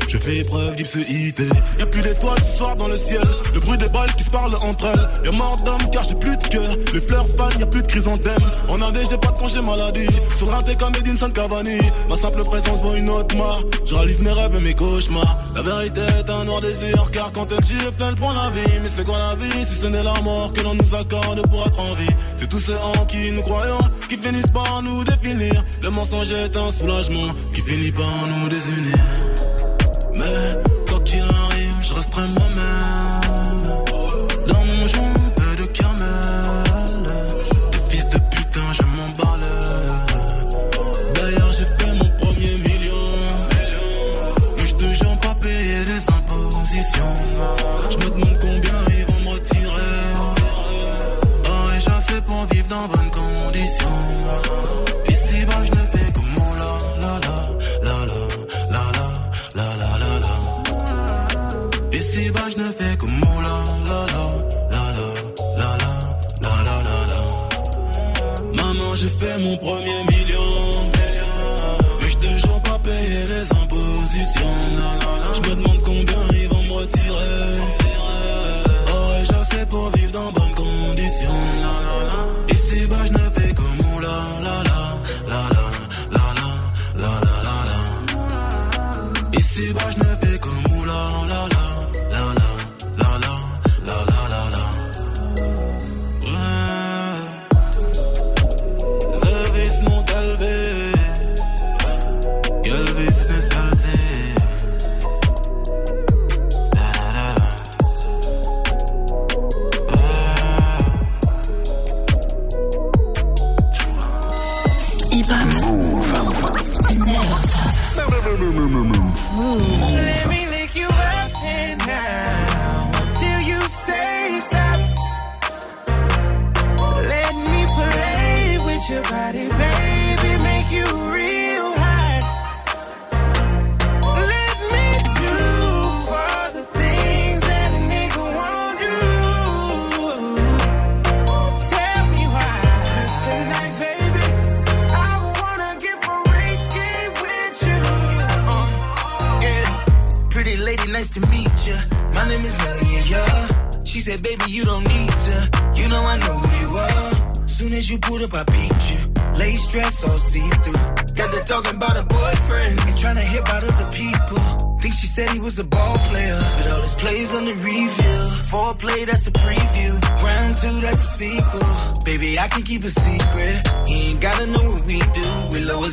Je 0.08 0.18
fais 0.18 0.44
preuve 0.44 0.76
d'ipséité. 0.76 1.44
Y'a 1.80 1.86
plus 1.86 2.02
d'étoiles 2.02 2.42
ce 2.44 2.58
soir 2.58 2.76
dans 2.76 2.88
le 2.88 2.98
ciel. 2.98 3.22
Le 3.54 3.60
bruit 3.60 3.78
des 3.78 3.90
balles 3.90 4.12
qui 4.16 4.24
se 4.24 4.30
parlent 4.30 4.56
entre 4.56 4.86
elles. 4.86 5.26
Y'a 5.26 5.32
mort 5.32 5.58
d'homme 5.64 5.90
car 5.92 6.04
j'ai 6.04 6.16
plus 6.16 6.36
de 6.38 6.48
cœur. 6.48 6.70
Les 6.94 7.02
fleurs 7.02 7.28
fanent, 7.38 7.60
y'a 7.60 7.66
plus 7.66 7.82
de 7.84 7.88
chrysanthème. 7.88 8.42
En 8.68 8.82
Inde, 8.82 8.98
j'ai 9.10 9.18
pas 9.18 9.32
de 9.32 9.40
congé 9.40 9.62
maladie. 9.62 10.08
Sur 10.36 10.48
le 10.48 10.54
rinté 10.54 10.76
comme 10.76 10.94
Edinson 10.96 11.30
Cavani. 11.30 11.78
Ma 12.10 12.16
simple 12.16 12.44
présence 12.44 12.82
vaut 12.82 12.96
une 12.96 13.10
autre 13.10 13.36
marque. 13.36 13.66
Je 13.86 13.96
réalise 13.96 14.20
mes 14.20 14.32
rêves 14.32 14.56
et 14.56 14.62
mes 14.62 14.74
cauchemars. 14.74 15.38
La 15.56 15.62
vérité 15.62 16.02
est 16.02 16.30
un 16.30 16.46
noir 16.46 16.62
désir. 16.62 17.10
Car 17.12 17.32
quand 17.32 17.48
elle 17.52 17.64
gifle, 17.64 18.04
elle 18.08 18.16
prend 18.16 18.34
la 18.34 18.50
vie. 18.50 18.80
Mais 18.82 18.90
c'est 18.96 19.06
quoi 19.06 19.18
la 19.20 19.36
vie 19.36 19.66
si 19.70 19.82
ce 19.82 19.88
n'est 19.88 20.04
la 20.04 20.20
mort 20.22 20.52
que 20.54 20.62
l'on 20.62 20.74
nous 20.74 20.96
accorde 20.96 21.48
pour 21.50 21.66
être 21.66 21.80
en 21.80 21.94
vie? 21.94 22.16
C'est 22.38 22.50
tous 22.50 22.60
ceux 22.60 22.78
en 22.78 23.06
qui 23.06 23.32
nous 23.32 23.42
croyons 23.44 23.80
qui 24.10 24.18
finissent 24.18 24.52
par 24.54 24.82
nous 24.82 25.04
définir. 25.04 25.64
Le 25.82 25.90
mensonge 25.90 26.32
est 26.32 26.56
un 26.58 26.72
soulagement 26.72 27.28
qui 27.54 27.62
finit 27.62 27.92
par 27.92 28.28
nous 28.28 28.50
désunir. 28.50 28.98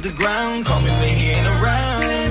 The 0.04 0.12
ground, 0.12 0.66
call 0.66 0.82
me 0.82 0.90
when 0.90 1.12
he 1.14 1.30
ain't 1.30 1.46
around. 1.46 2.23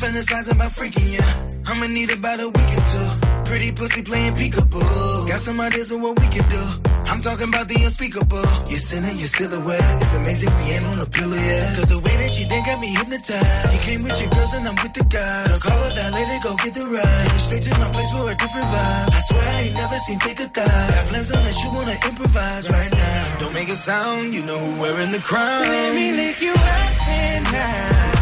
Fantasizing 0.00 0.56
about 0.56 0.72
freaking 0.72 1.12
yeah. 1.12 1.28
I'ma 1.68 1.84
need 1.86 2.08
about 2.08 2.40
a 2.40 2.48
week 2.48 2.72
or 2.72 2.84
two. 2.88 3.08
Pretty 3.44 3.70
pussy 3.70 4.00
playing 4.00 4.32
peekaboo. 4.32 5.28
Got 5.28 5.40
some 5.44 5.60
ideas 5.60 5.92
of 5.92 6.00
what 6.00 6.18
we 6.18 6.26
could 6.32 6.48
do. 6.48 6.64
I'm 7.04 7.20
talking 7.20 7.52
about 7.52 7.68
the 7.68 7.76
unspeakable. 7.84 8.48
You're 8.72 8.80
sinning, 8.80 9.18
you're 9.20 9.28
still 9.28 9.52
aware. 9.52 9.84
It's 10.00 10.14
amazing 10.14 10.48
we 10.56 10.72
ain't 10.72 10.88
on 10.88 11.04
a 11.04 11.06
pillow 11.06 11.36
yet. 11.36 11.76
Cause 11.76 11.92
the 11.92 12.00
way 12.00 12.14
that 12.16 12.32
you 12.32 12.48
did 12.48 12.64
got 12.64 12.80
me 12.80 12.88
hypnotized. 12.96 13.76
You 13.76 13.80
came 13.84 14.02
with 14.02 14.16
your 14.16 14.30
girls 14.32 14.56
and 14.56 14.64
I'm 14.64 14.78
with 14.80 14.96
the 14.96 15.04
guys. 15.04 15.52
Don't 15.52 15.60
call 15.68 15.76
her 15.76 15.92
that 15.92 16.10
lady, 16.16 16.36
go 16.40 16.56
get 16.56 16.72
the 16.72 16.86
ride. 16.88 17.28
Straight 17.36 17.64
to 17.68 17.72
my 17.76 17.92
place 17.92 18.08
for 18.16 18.24
a 18.24 18.34
different 18.40 18.68
vibe. 18.72 19.12
I 19.12 19.20
swear 19.28 19.44
I 19.52 19.58
ain't 19.68 19.76
never 19.76 19.98
seen 20.00 20.18
thicker 20.24 20.48
thighs. 20.48 20.64
Got 20.64 21.04
plans 21.12 21.28
unless 21.28 21.58
you 21.60 21.68
wanna 21.76 21.96
improvise 22.08 22.72
right 22.72 22.88
now. 22.88 23.44
Don't 23.44 23.52
make 23.52 23.68
a 23.68 23.76
sound, 23.76 24.32
you 24.32 24.40
know 24.48 24.56
who 24.56 24.80
wearing 24.80 25.12
the 25.12 25.20
crown. 25.20 25.68
Let 25.68 25.92
me 25.92 26.16
lick 26.16 26.40
you 26.40 26.56
up 26.56 26.94
and 27.04 27.44
down 27.52 28.19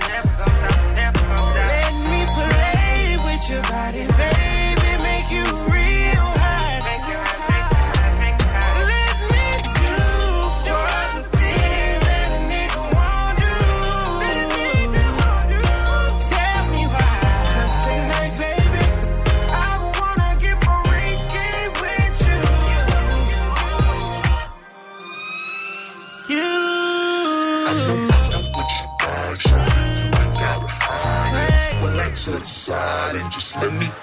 Never 0.00 0.28
gonna 0.38 0.56
stop, 0.56 0.94
never 0.94 1.20
gonna 1.20 1.42
stop. 1.42 1.54
Let 1.54 1.92
me 2.10 2.20
play 2.34 3.16
with 3.24 3.48
your 3.48 3.62
body, 3.62 4.06
baby. 4.18 4.33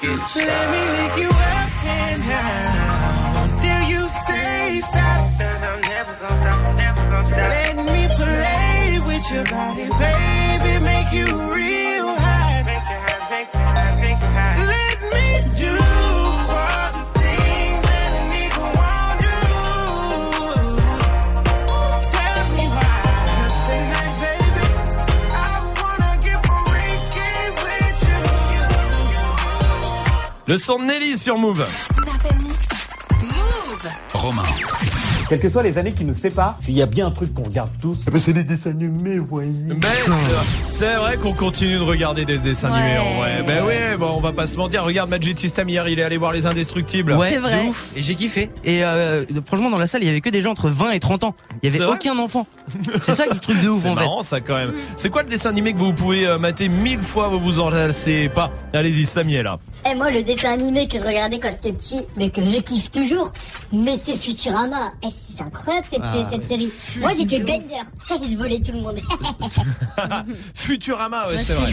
Let 0.04 0.10
me 0.10 0.82
lick 0.98 1.18
you 1.22 1.30
up 1.30 1.86
and 1.86 2.24
down 2.24 3.58
till 3.60 3.84
you 3.88 4.10
say 4.10 4.80
stop. 4.80 5.40
I'm 5.40 5.82
never 5.82 6.16
stop, 6.16 6.76
never 6.76 7.26
stop. 7.28 7.38
Let 7.38 7.76
me 7.78 8.08
play 8.16 9.00
with 9.06 9.32
your 9.32 9.46
body, 9.46 9.90
baby, 10.00 10.84
make 10.84 11.12
you 11.14 11.28
real 11.54 12.21
Le 30.52 30.58
son 30.58 30.80
de 30.80 30.84
Nelly 30.84 31.18
sur 31.18 31.38
Move. 31.38 31.66
Romain. 34.14 34.44
Quelles 35.32 35.40
que 35.40 35.50
soient 35.50 35.64
les 35.64 35.78
années 35.78 35.94
qui 35.94 36.04
nous 36.04 36.14
séparent, 36.14 36.58
s'il 36.60 36.74
y 36.74 36.82
a 36.82 36.86
bien 36.86 37.08
un 37.08 37.12
truc 37.12 37.34
qu'on 37.34 37.44
regarde 37.44 37.70
tous, 37.82 38.00
eh 38.06 38.12
ben, 38.12 38.20
c'est 38.20 38.34
les 38.34 38.44
dessins 38.44 38.72
animés, 38.72 39.18
voyez. 39.18 39.50
Ben, 39.70 39.88
c'est 40.66 40.96
vrai 40.96 41.16
qu'on 41.16 41.32
continue 41.32 41.76
de 41.78 41.84
regarder 41.84 42.26
des 42.26 42.38
dessins 42.38 42.70
animés 42.70 42.98
en 42.98 43.18
vrai. 43.18 43.42
Ben 43.48 43.64
oui, 43.66 43.98
bon, 43.98 44.10
on 44.18 44.20
va 44.20 44.34
pas 44.34 44.46
se 44.46 44.58
mentir. 44.58 44.84
Regarde 44.84 45.10
Magic 45.10 45.40
System 45.40 45.70
hier, 45.70 45.88
il 45.88 46.00
est 46.00 46.04
allé 46.04 46.18
voir 46.18 46.34
les 46.34 46.48
Indestructibles. 46.48 47.14
Ouais, 47.14 47.32
de 47.38 47.70
ouf. 47.70 47.92
Et 47.96 48.02
j'ai 48.02 48.16
kiffé. 48.16 48.50
Et 48.66 48.84
euh, 48.84 49.24
franchement, 49.46 49.70
dans 49.70 49.78
la 49.78 49.88
salle, 49.88 50.04
il 50.04 50.08
y 50.08 50.10
avait 50.10 50.20
que 50.20 50.30
des 50.30 50.42
gens 50.42 50.52
entre 50.52 50.68
20 50.68 50.92
et 50.92 51.00
30 51.00 51.24
ans. 51.24 51.36
Il 51.64 51.68
y 51.68 51.72
C'est 51.72 51.78
avait 51.78 51.86
vrai 51.86 51.96
aucun 51.96 52.18
enfant. 52.20 52.46
C'est 53.00 53.14
ça 53.16 53.24
le 53.32 53.40
truc 53.40 53.62
de 53.62 53.70
ouf 53.70 53.84
C'est 53.84 53.88
en 53.88 53.96
fait. 53.96 54.02
marrant 54.02 54.24
ça 54.24 54.42
quand 54.42 54.56
même. 54.58 54.74
C'est 54.98 55.10
quoi 55.10 55.24
le 55.24 55.30
dessin 55.30 55.52
animé 55.52 55.72
que 55.72 55.80
vous 55.80 55.94
pouvez 55.94 56.28
euh, 56.28 56.40
mater 56.40 56.68
mille 56.68 57.00
fois, 57.02 57.30
vous 57.30 57.40
vous 57.40 57.62
en 57.62 57.70
lassez 57.70 58.28
pas? 58.28 58.52
Allez-y, 58.74 59.06
Samiel 59.06 59.46
là. 59.46 59.60
Et 59.90 59.96
moi, 59.96 60.12
le 60.12 60.24
dessin 60.24 60.52
animé 60.52 60.90
que 60.90 60.98
je 61.00 61.04
regardais 61.06 61.40
quand 61.40 61.52
j'étais 61.52 61.72
petit, 61.72 62.02
mais 62.18 62.30
que 62.30 62.42
je 62.46 62.60
kiffe 62.62 62.92
toujours, 62.92 63.32
mais 63.72 63.98
c'est 64.04 64.16
Futurama. 64.18 64.92
Et 65.04 65.08
c'est 65.36 65.44
incroyable 65.44 65.88
cette, 65.90 66.00
Ah, 66.04 66.14
cette 66.30 66.42
ouais. 66.42 66.48
série. 66.48 66.72
Moi, 67.00 67.12
j'étais 67.18 67.40
Bender. 67.40 67.82
je 68.32 68.38
volais 68.38 68.60
tout 68.62 68.72
le 68.74 68.80
monde. 68.82 69.00
Futurama, 70.54 71.28
ouais, 71.28 71.38
c'est 71.38 71.54
vrai. 71.54 71.72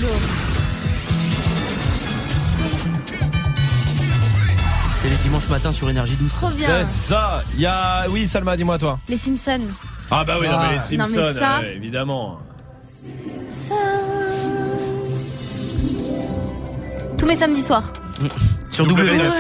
C'est 5.01 5.09
les 5.11 5.17
dimanches 5.17 5.49
matins 5.49 5.73
sur 5.73 5.89
énergie 5.89 6.17
douce. 6.17 6.33
Trop 6.35 6.51
bien. 6.51 6.85
C'est 6.87 7.09
ça. 7.15 7.43
Il 7.55 7.61
y 7.61 7.67
a, 7.67 8.09
oui, 8.11 8.27
Salma, 8.27 8.57
dis-moi 8.57 8.79
toi. 8.79 8.99
Les 9.09 9.17
Simpsons. 9.19 9.61
Ah 10.11 10.25
bah 10.25 10.37
oui, 10.41 10.47
non, 10.49 10.59
mais 10.61 10.69
les 10.91 10.97
Non, 10.97 11.05
Simpsons, 11.05 11.31
mais 11.35 11.39
ça- 11.39 11.61
ouais, 11.61 11.77
évidemment. 11.77 12.39
Ça. 13.49 13.75
Tous 17.17 17.27
mes 17.27 17.37
samedis 17.37 17.63
soirs. 17.63 17.93
Sur 18.71 18.87
W9. 18.87 19.33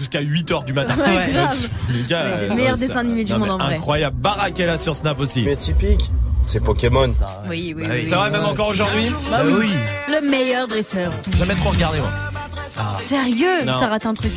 W9. 0.00 0.16
Ouais. 0.16 0.20
Jusqu'à 0.20 0.20
8h 0.22 0.64
du 0.64 0.72
matin. 0.72 0.94
Ouais, 0.98 1.28
grave. 1.32 1.50
Pff, 1.60 1.86
Les 1.94 2.02
gars, 2.04 2.24
c'est 2.38 2.46
le 2.46 2.52
euh, 2.52 2.54
meilleur 2.54 2.76
ça- 2.78 2.86
dessin 2.86 3.00
animé 3.00 3.24
du 3.24 3.32
non, 3.32 3.38
monde, 3.40 3.50
en 3.50 3.58
vrai. 3.58 3.74
Incroyable. 3.76 4.16
Barack 4.18 4.58
est 4.60 4.66
là 4.66 4.78
sur 4.78 4.96
Snap 4.96 5.18
aussi. 5.20 5.42
Mais 5.42 5.56
typique, 5.56 6.10
c'est 6.44 6.60
Pokémon. 6.60 7.12
Oui, 7.48 7.74
oui, 7.76 7.82
Bah, 7.84 7.90
oui. 7.94 8.06
C'est 8.06 8.14
vrai, 8.14 8.30
même 8.30 8.44
encore 8.44 8.68
aujourd'hui 8.68 9.12
Bah 9.30 9.38
oui. 9.58 9.70
Le 10.08 10.28
meilleur 10.30 10.66
dresseur. 10.68 11.12
Jamais 11.36 11.54
trop 11.54 11.70
regardé, 11.70 11.98
moi. 11.98 12.10
Sérieux? 13.00 13.64
Non. 13.66 13.78
T'as 13.80 13.88
raté 13.88 14.06
un 14.06 14.14
truc. 14.14 14.32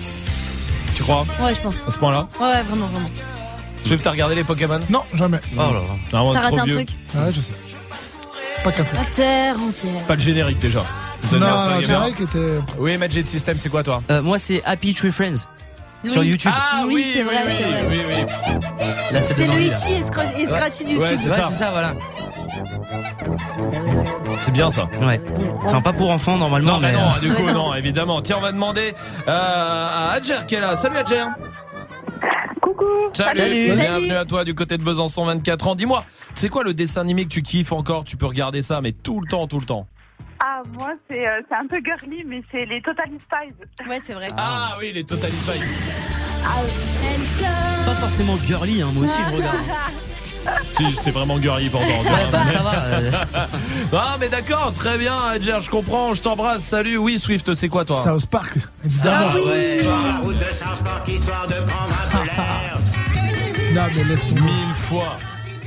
Tu 0.95 1.03
crois? 1.03 1.25
Ouais, 1.41 1.53
je 1.55 1.61
pense. 1.61 1.85
À 1.87 1.91
ce 1.91 1.97
point-là? 1.97 2.27
Ouais, 2.39 2.45
ouais, 2.47 2.63
vraiment, 2.63 2.87
vraiment. 2.87 3.09
Swift, 3.85 4.03
t'as 4.03 4.11
regardé 4.11 4.35
les 4.35 4.43
Pokémon? 4.43 4.79
Non, 4.89 5.01
jamais. 5.15 5.39
Oh 5.55 5.59
là 5.59 5.65
là. 5.73 5.79
Vraiment 6.11 6.33
T'as 6.33 6.41
raté 6.41 6.59
un 6.59 6.65
vieux. 6.65 6.75
truc? 6.75 6.89
Ouais, 7.15 7.31
je 7.33 7.41
sais. 7.41 7.53
Pas 8.63 8.71
qu'un 8.71 8.83
truc. 8.83 8.97
La 8.97 9.05
terre 9.09 9.55
entière. 9.59 10.01
Pas 10.07 10.15
le 10.15 10.21
générique 10.21 10.59
déjà. 10.59 10.83
Non, 11.31 11.39
non, 11.39 11.77
le 11.77 11.83
générique 11.83 12.21
était. 12.21 12.59
Oui, 12.77 12.97
Magic 12.97 13.27
System, 13.27 13.57
c'est 13.57 13.69
quoi 13.69 13.83
toi 13.83 14.01
Euh, 14.11 14.21
moi, 14.21 14.37
c'est 14.39 14.61
Happy 14.65 14.93
Tree 14.93 15.11
Friends. 15.11 15.45
Sur 16.05 16.21
Oui. 16.21 16.27
YouTube. 16.27 16.51
Ah 16.53 16.83
Oui, 16.85 16.95
oui, 16.95 17.05
c'est 17.13 17.19
oui, 17.19 17.25
vrai, 17.25 17.43
oui, 17.47 17.63
vrai. 17.63 17.85
oui, 17.89 18.01
oui. 18.07 18.53
Là, 19.13 19.21
c'est 19.21 19.47
Luigi 19.47 19.69
là. 19.69 19.77
et, 19.89 20.01
Scra- 20.03 20.37
et 20.37 20.45
Scratchy 20.47 20.83
du 20.83 20.97
Ouais, 20.97 21.11
YouTube. 21.11 21.19
c'est 21.23 21.29
Ouais, 21.29 21.35
ça. 21.37 21.43
c'est 21.45 21.53
ça, 21.55 21.71
voilà. 21.71 21.93
C'est 24.39 24.51
bien 24.51 24.69
ça. 24.69 24.89
Ouais. 25.01 25.21
Enfin, 25.63 25.81
pas 25.81 25.93
pour 25.93 26.09
enfants 26.11 26.37
normalement, 26.37 26.73
Non, 26.73 26.79
mais 26.79 26.91
mais. 26.91 26.97
non, 26.97 27.09
du 27.21 27.29
Ouais, 27.29 27.35
coup, 27.35 27.51
non. 27.53 27.73
évidemment. 27.73 28.21
Tiens, 28.21 28.35
on 28.37 28.41
va 28.41 28.51
demander 28.51 28.93
euh, 29.27 29.31
à 29.31 30.11
Adjer 30.15 30.45
qui 30.45 30.55
est 30.55 30.59
là. 30.59 30.75
Salut 30.75 30.97
Adjer. 30.97 31.23
Coucou. 32.61 32.83
Salut. 33.13 33.37
Salut. 33.37 33.63
Bienvenue 33.75 34.07
Salut. 34.07 34.11
à 34.19 34.25
toi 34.25 34.43
du 34.43 34.55
côté 34.55 34.77
de 34.77 34.83
Besançon, 34.83 35.23
24 35.23 35.67
ans. 35.69 35.75
Dis-moi, 35.75 36.03
c'est 36.35 36.49
quoi 36.49 36.63
le 36.65 36.73
dessin 36.73 36.99
animé 37.01 37.23
que 37.23 37.29
tu 37.29 37.41
kiffes 37.43 37.71
encore? 37.71 38.03
Tu 38.03 38.17
peux 38.17 38.25
regarder 38.25 38.61
ça, 38.61 38.81
mais 38.81 38.91
tout 38.91 39.21
le 39.21 39.27
temps, 39.27 39.47
tout 39.47 39.59
le 39.59 39.65
temps. 39.65 39.87
Ah, 40.39 40.61
moi, 40.77 40.93
c'est 41.09 41.25
euh, 41.27 41.39
c'est 41.47 41.55
un 41.55 41.67
peu 41.67 41.79
girly, 41.83 42.23
mais 42.27 42.41
c'est 42.51 42.65
les 42.65 42.81
Total 42.81 43.07
Spies. 43.19 43.87
Ouais, 43.89 43.99
c'est 44.05 44.13
vrai. 44.13 44.27
Ah 44.37 44.75
oui, 44.79 44.91
les 44.93 45.03
Total 45.05 45.31
Spice. 45.31 45.73
C'est 47.75 47.85
pas 47.85 47.95
forcément 47.95 48.37
girly, 48.45 48.81
hein. 48.81 48.91
Moi 48.93 49.05
aussi, 49.05 49.19
je 49.29 49.35
regarde. 49.35 49.55
Si, 50.73 50.83
c'est 51.01 51.11
vraiment 51.11 51.41
girly 51.41 51.69
pourtant. 51.69 51.85
Ouais, 51.87 52.25
bah, 52.29 52.39
ça 52.51 52.63
va. 52.63 52.73
euh. 52.75 53.11
Ah, 53.93 54.17
mais 54.19 54.27
d'accord, 54.27 54.73
très 54.73 54.97
bien, 54.97 55.17
Adjer, 55.29 55.59
je 55.61 55.69
comprends, 55.69 56.13
je 56.13 56.21
t'embrasse. 56.21 56.63
Salut, 56.65 56.97
oui, 56.97 57.17
Swift, 57.17 57.53
c'est 57.55 57.69
quoi 57.69 57.85
toi 57.85 57.95
South 57.95 58.25
Park. 58.25 58.57
Ça, 58.85 59.29
Ah 59.29 59.31
oui. 59.35 59.41
ouais. 59.41 59.81
route 60.21 60.37
de 60.37 60.51
South 60.53 60.83
Park, 60.83 61.07
histoire 61.07 61.47
de 61.47 61.53
prendre 61.61 61.93
un 61.93 62.17
peu 62.17 62.25
l'air. 62.25 62.77
Non, 63.73 63.83
mais 63.95 64.03
laisse 64.03 64.27
tomber. 64.27 64.41
Mille 64.41 64.75
fois. 64.75 65.15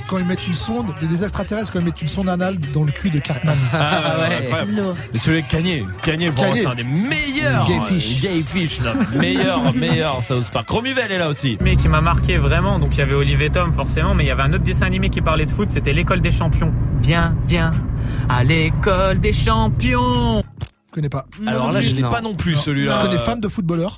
Quand 0.09 0.19
ils 0.19 0.25
mettent 0.25 0.47
une 0.47 0.55
sonde, 0.55 0.87
il 1.01 1.07
y 1.07 1.09
a 1.09 1.13
des 1.17 1.25
extraterrestres 1.25 1.73
quand 1.73 1.81
ils 1.81 1.85
mettent 1.85 2.01
une 2.01 2.09
sonde 2.09 2.29
anale 2.29 2.59
dans 2.73 2.85
le 2.85 2.93
cul 2.93 3.11
de 3.11 3.19
Cartman. 3.19 3.57
Ah, 3.73 4.19
ouais. 4.21 4.51
Et 5.13 5.19
celui 5.19 5.39
avec 5.39 5.49
Kanye. 5.49 5.85
Kanye, 6.03 6.31
c'est 6.55 6.67
un 6.67 6.75
des 6.75 6.85
meilleurs. 6.85 7.67
Gay 7.67 7.81
fish. 7.89 8.21
Gay 8.23 8.41
fish, 8.41 8.81
là. 8.81 8.95
meilleur, 9.19 9.75
meilleur 9.75 10.23
South 10.23 10.49
Park. 10.53 10.69
Romuvel 10.71 11.11
est 11.11 11.19
là 11.19 11.29
aussi. 11.29 11.59
Mais 11.61 11.75
qui 11.75 11.89
m'a 11.89 12.01
marqué 12.01 12.39
vraiment, 12.39 12.79
donc 12.79 12.91
il 12.93 12.99
y 12.99 13.03
avait 13.03 13.15
Olivier 13.15 13.51
Tom 13.51 13.73
forcément, 13.73 14.15
mais 14.15 14.25
il 14.25 14.29
y 14.29 14.31
avait 14.31 14.43
un 14.45 14.53
autre 14.53 14.63
dessin 14.65 14.87
animé 14.87 15.11
qui 15.11 15.21
parlait 15.21 15.45
de 15.45 15.51
foot, 15.51 15.71
c'était 15.71 15.93
l'école 15.93 16.21
des 16.21 16.31
champions. 16.31 16.73
Viens, 17.01 17.35
viens, 17.49 17.73
à 18.29 18.45
l'école 18.45 19.19
des 19.19 19.33
champions. 19.33 20.43
Je 20.89 20.95
connais 20.95 21.09
pas. 21.09 21.27
Alors 21.47 21.73
là, 21.73 21.81
je 21.81 21.95
l'ai 21.95 22.03
Non. 22.03 22.11
pas 22.11 22.21
non 22.21 22.35
plus, 22.35 22.55
celui-là. 22.55 22.93
Je 23.01 23.07
connais 23.07 23.19
Femme 23.19 23.41
de 23.41 23.49
footballeur. 23.49 23.97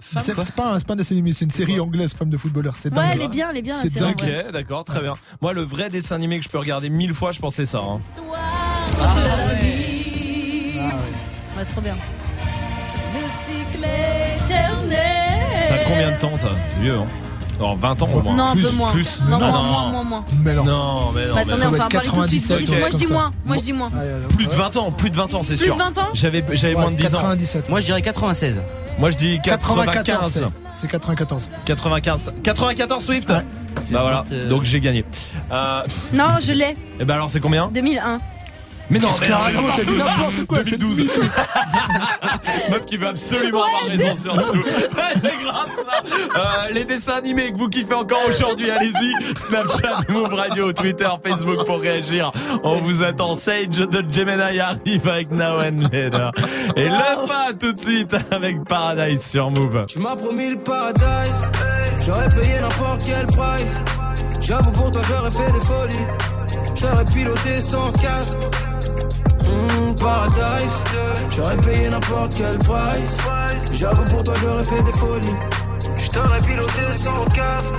Femme 0.00 0.22
C'est 0.24 0.34
pas, 0.54 0.72
un- 0.72 0.78
c'est 0.78 0.86
pas 0.86 0.94
un 0.94 0.96
dessin 0.96 1.14
animé, 1.14 1.32
c'est 1.32 1.44
une 1.44 1.50
série 1.50 1.80
anglaise, 1.80 2.14
Femme 2.14 2.28
de 2.30 2.36
footballeur. 2.36 2.76
C'est 2.78 2.90
Ouais, 2.90 2.96
dingue. 2.96 3.10
elle 3.14 3.22
est 3.22 3.28
bien, 3.28 3.50
elle 3.50 3.56
est 3.56 3.62
bien. 3.62 3.74
C'est 3.80 3.92
dingue. 3.94 4.20
Ok, 4.20 4.52
d'accord, 4.52 4.84
très 4.84 5.00
bien. 5.00 5.14
Moi, 5.40 5.52
le 5.52 5.62
vrai 5.62 5.90
dessin 5.90 6.14
animé 6.16 6.38
que 6.38 6.44
je 6.44 6.48
peux 6.48 6.58
regarder 6.58 6.88
mille 6.90 7.12
fois, 7.14 7.32
je 7.32 7.40
pensais 7.40 7.66
ça. 7.66 7.78
hein. 7.78 7.98
Ah 9.00 9.16
Ouais, 11.56 11.64
trop 11.64 11.80
bien. 11.80 11.96
Ça 15.62 15.74
a 15.74 15.78
combien 15.84 16.12
de 16.12 16.18
temps, 16.18 16.36
ça? 16.36 16.50
C'est 16.68 16.78
vieux, 16.80 16.94
hein 16.96 17.06
Alors, 17.58 17.76
20 17.76 18.02
ans 18.02 18.08
au 18.14 18.22
moins. 18.22 18.34
Non, 18.36 18.44
un 18.44 18.52
plus, 18.52 18.62
peu 18.62 18.70
moins. 18.72 18.92
Plus. 18.92 19.20
Non, 19.28 19.38
non, 19.38 19.48
moins, 19.50 19.62
moins, 19.62 19.90
moins, 19.90 20.04
moins. 20.04 20.24
Mais 20.44 20.54
non. 20.54 20.64
Non, 20.64 21.12
mais 21.12 21.26
non. 21.26 21.34
Bah, 21.34 21.42
mais 21.46 21.52
attendez, 21.52 21.66
on 21.66 21.70
va 21.70 21.84
un 21.84 21.88
pari 21.88 22.08
tout 22.08 22.20
de 22.22 22.26
suite. 22.28 22.48
97, 22.48 22.78
Moi, 22.80 22.88
je 22.92 22.96
dis 22.96 23.06
moins. 23.12 23.30
Moi, 23.44 23.56
je 23.56 23.62
dis 23.62 23.72
moins. 23.72 23.90
Plus 24.36 24.46
de 24.46 24.50
ouais. 24.50 24.56
20 24.56 24.76
ans, 24.76 24.92
plus 24.92 25.10
de 25.10 25.16
20 25.16 25.34
ans, 25.34 25.42
c'est 25.42 25.56
Plus 25.56 25.64
sûr. 25.66 25.74
de 25.76 25.82
20 25.82 25.98
ans 25.98 26.08
J'avais 26.14 26.44
j'avais 26.52 26.74
moins 26.74 26.90
de 26.90 26.96
10 26.96 27.14
ans. 27.14 27.18
97. 27.18 27.68
Moi, 27.68 27.80
je 27.80 27.86
dirais 27.86 28.02
96. 28.02 28.62
Moi, 28.98 29.10
je 29.10 29.16
dis 29.16 29.38
94. 29.42 30.04
95. 30.04 30.32
c'est- 30.32 30.44
C'est 30.74 30.88
94. 30.88 31.50
95. 31.64 32.32
94 32.44 33.04
Swift 33.04 33.28
Ouais. 33.30 33.36
Bah 33.90 34.00
voilà, 34.02 34.24
Euh, 34.32 34.48
donc 34.48 34.64
j'ai 34.64 34.80
gagné. 34.80 35.04
Euh, 35.52 35.82
Non, 36.12 36.38
je 36.40 36.52
l'ai. 36.52 36.76
et 37.00 37.04
bah 37.04 37.14
alors 37.14 37.30
c'est 37.30 37.40
combien? 37.40 37.68
2001. 37.72 38.18
Mais 38.90 38.98
non, 38.98 39.08
mais 39.20 39.26
qu'elle 39.26 39.34
non, 39.36 39.36
mais 39.36 39.42
raconte 39.58 39.64
non, 39.66 39.74
Elle 39.78 39.86
dit 39.86 39.98
n'importe 39.98 40.46
quoi. 40.46 40.58
c'est 40.64 40.78
2012. 40.78 41.10
Meuf 42.70 42.86
qui 42.86 42.96
veut 42.96 43.08
absolument 43.08 43.64
avoir 43.64 43.82
raison 43.84 44.14
surtout. 44.14 44.58
Ouais, 44.58 45.14
c'est 45.14 45.44
grave 45.44 45.68
ça. 45.76 46.02
Euh, 46.38 46.72
les 46.72 46.84
dessins 46.84 47.16
animés 47.18 47.52
que 47.52 47.58
vous 47.58 47.68
kiffez 47.68 47.94
encore 47.94 48.20
aujourd'hui, 48.28 48.70
allez-y. 48.70 49.14
Snapchat, 49.36 50.00
Move 50.08 50.32
Radio, 50.34 50.72
Twitter, 50.72 51.08
Facebook 51.24 51.64
pour 51.66 51.80
réagir. 51.80 52.32
On 52.62 52.76
vous 52.76 53.02
attend. 53.02 53.34
Sage 53.34 53.68
de 53.68 54.04
Gemini 54.10 54.60
arrive 54.60 55.08
avec 55.08 55.30
Now 55.30 55.60
and 55.60 55.88
Later. 55.92 56.30
Et 56.76 56.84
le 56.88 57.26
fa 57.26 57.52
tout 57.58 57.72
de 57.72 57.80
suite 57.80 58.14
avec 58.30 58.64
Paradise 58.64 59.22
sur 59.24 59.50
Move. 59.50 59.84
Tu 59.86 59.98
m'as 60.00 60.16
promis 60.16 60.50
le 60.50 60.58
paradise, 60.58 61.50
j'aurais 62.04 62.28
payé 62.28 62.60
n'importe 62.60 63.02
quel 63.04 63.26
price. 63.26 63.78
J'avoue 64.40 64.70
pour 64.72 64.90
toi 64.90 65.02
j'aurais 65.08 65.30
fait 65.30 65.52
des 65.52 65.64
folies, 65.64 66.06
j'aurais 66.74 67.04
piloté 67.04 67.60
sans 67.60 67.92
casque. 67.92 68.38
Mmh, 69.58 69.94
paradise, 69.96 70.78
j'aurais 71.30 71.56
payé 71.56 71.88
n'importe 71.90 72.34
quel 72.34 72.58
price. 72.58 73.18
J'avoue 73.72 74.04
pour 74.04 74.22
toi 74.22 74.34
j'aurais 74.40 74.64
fait 74.64 74.82
des 74.82 74.92
folies, 74.92 75.36
j'aurais 76.12 76.40
piloté 76.40 76.82
sans 76.94 77.24
casque. 77.26 77.74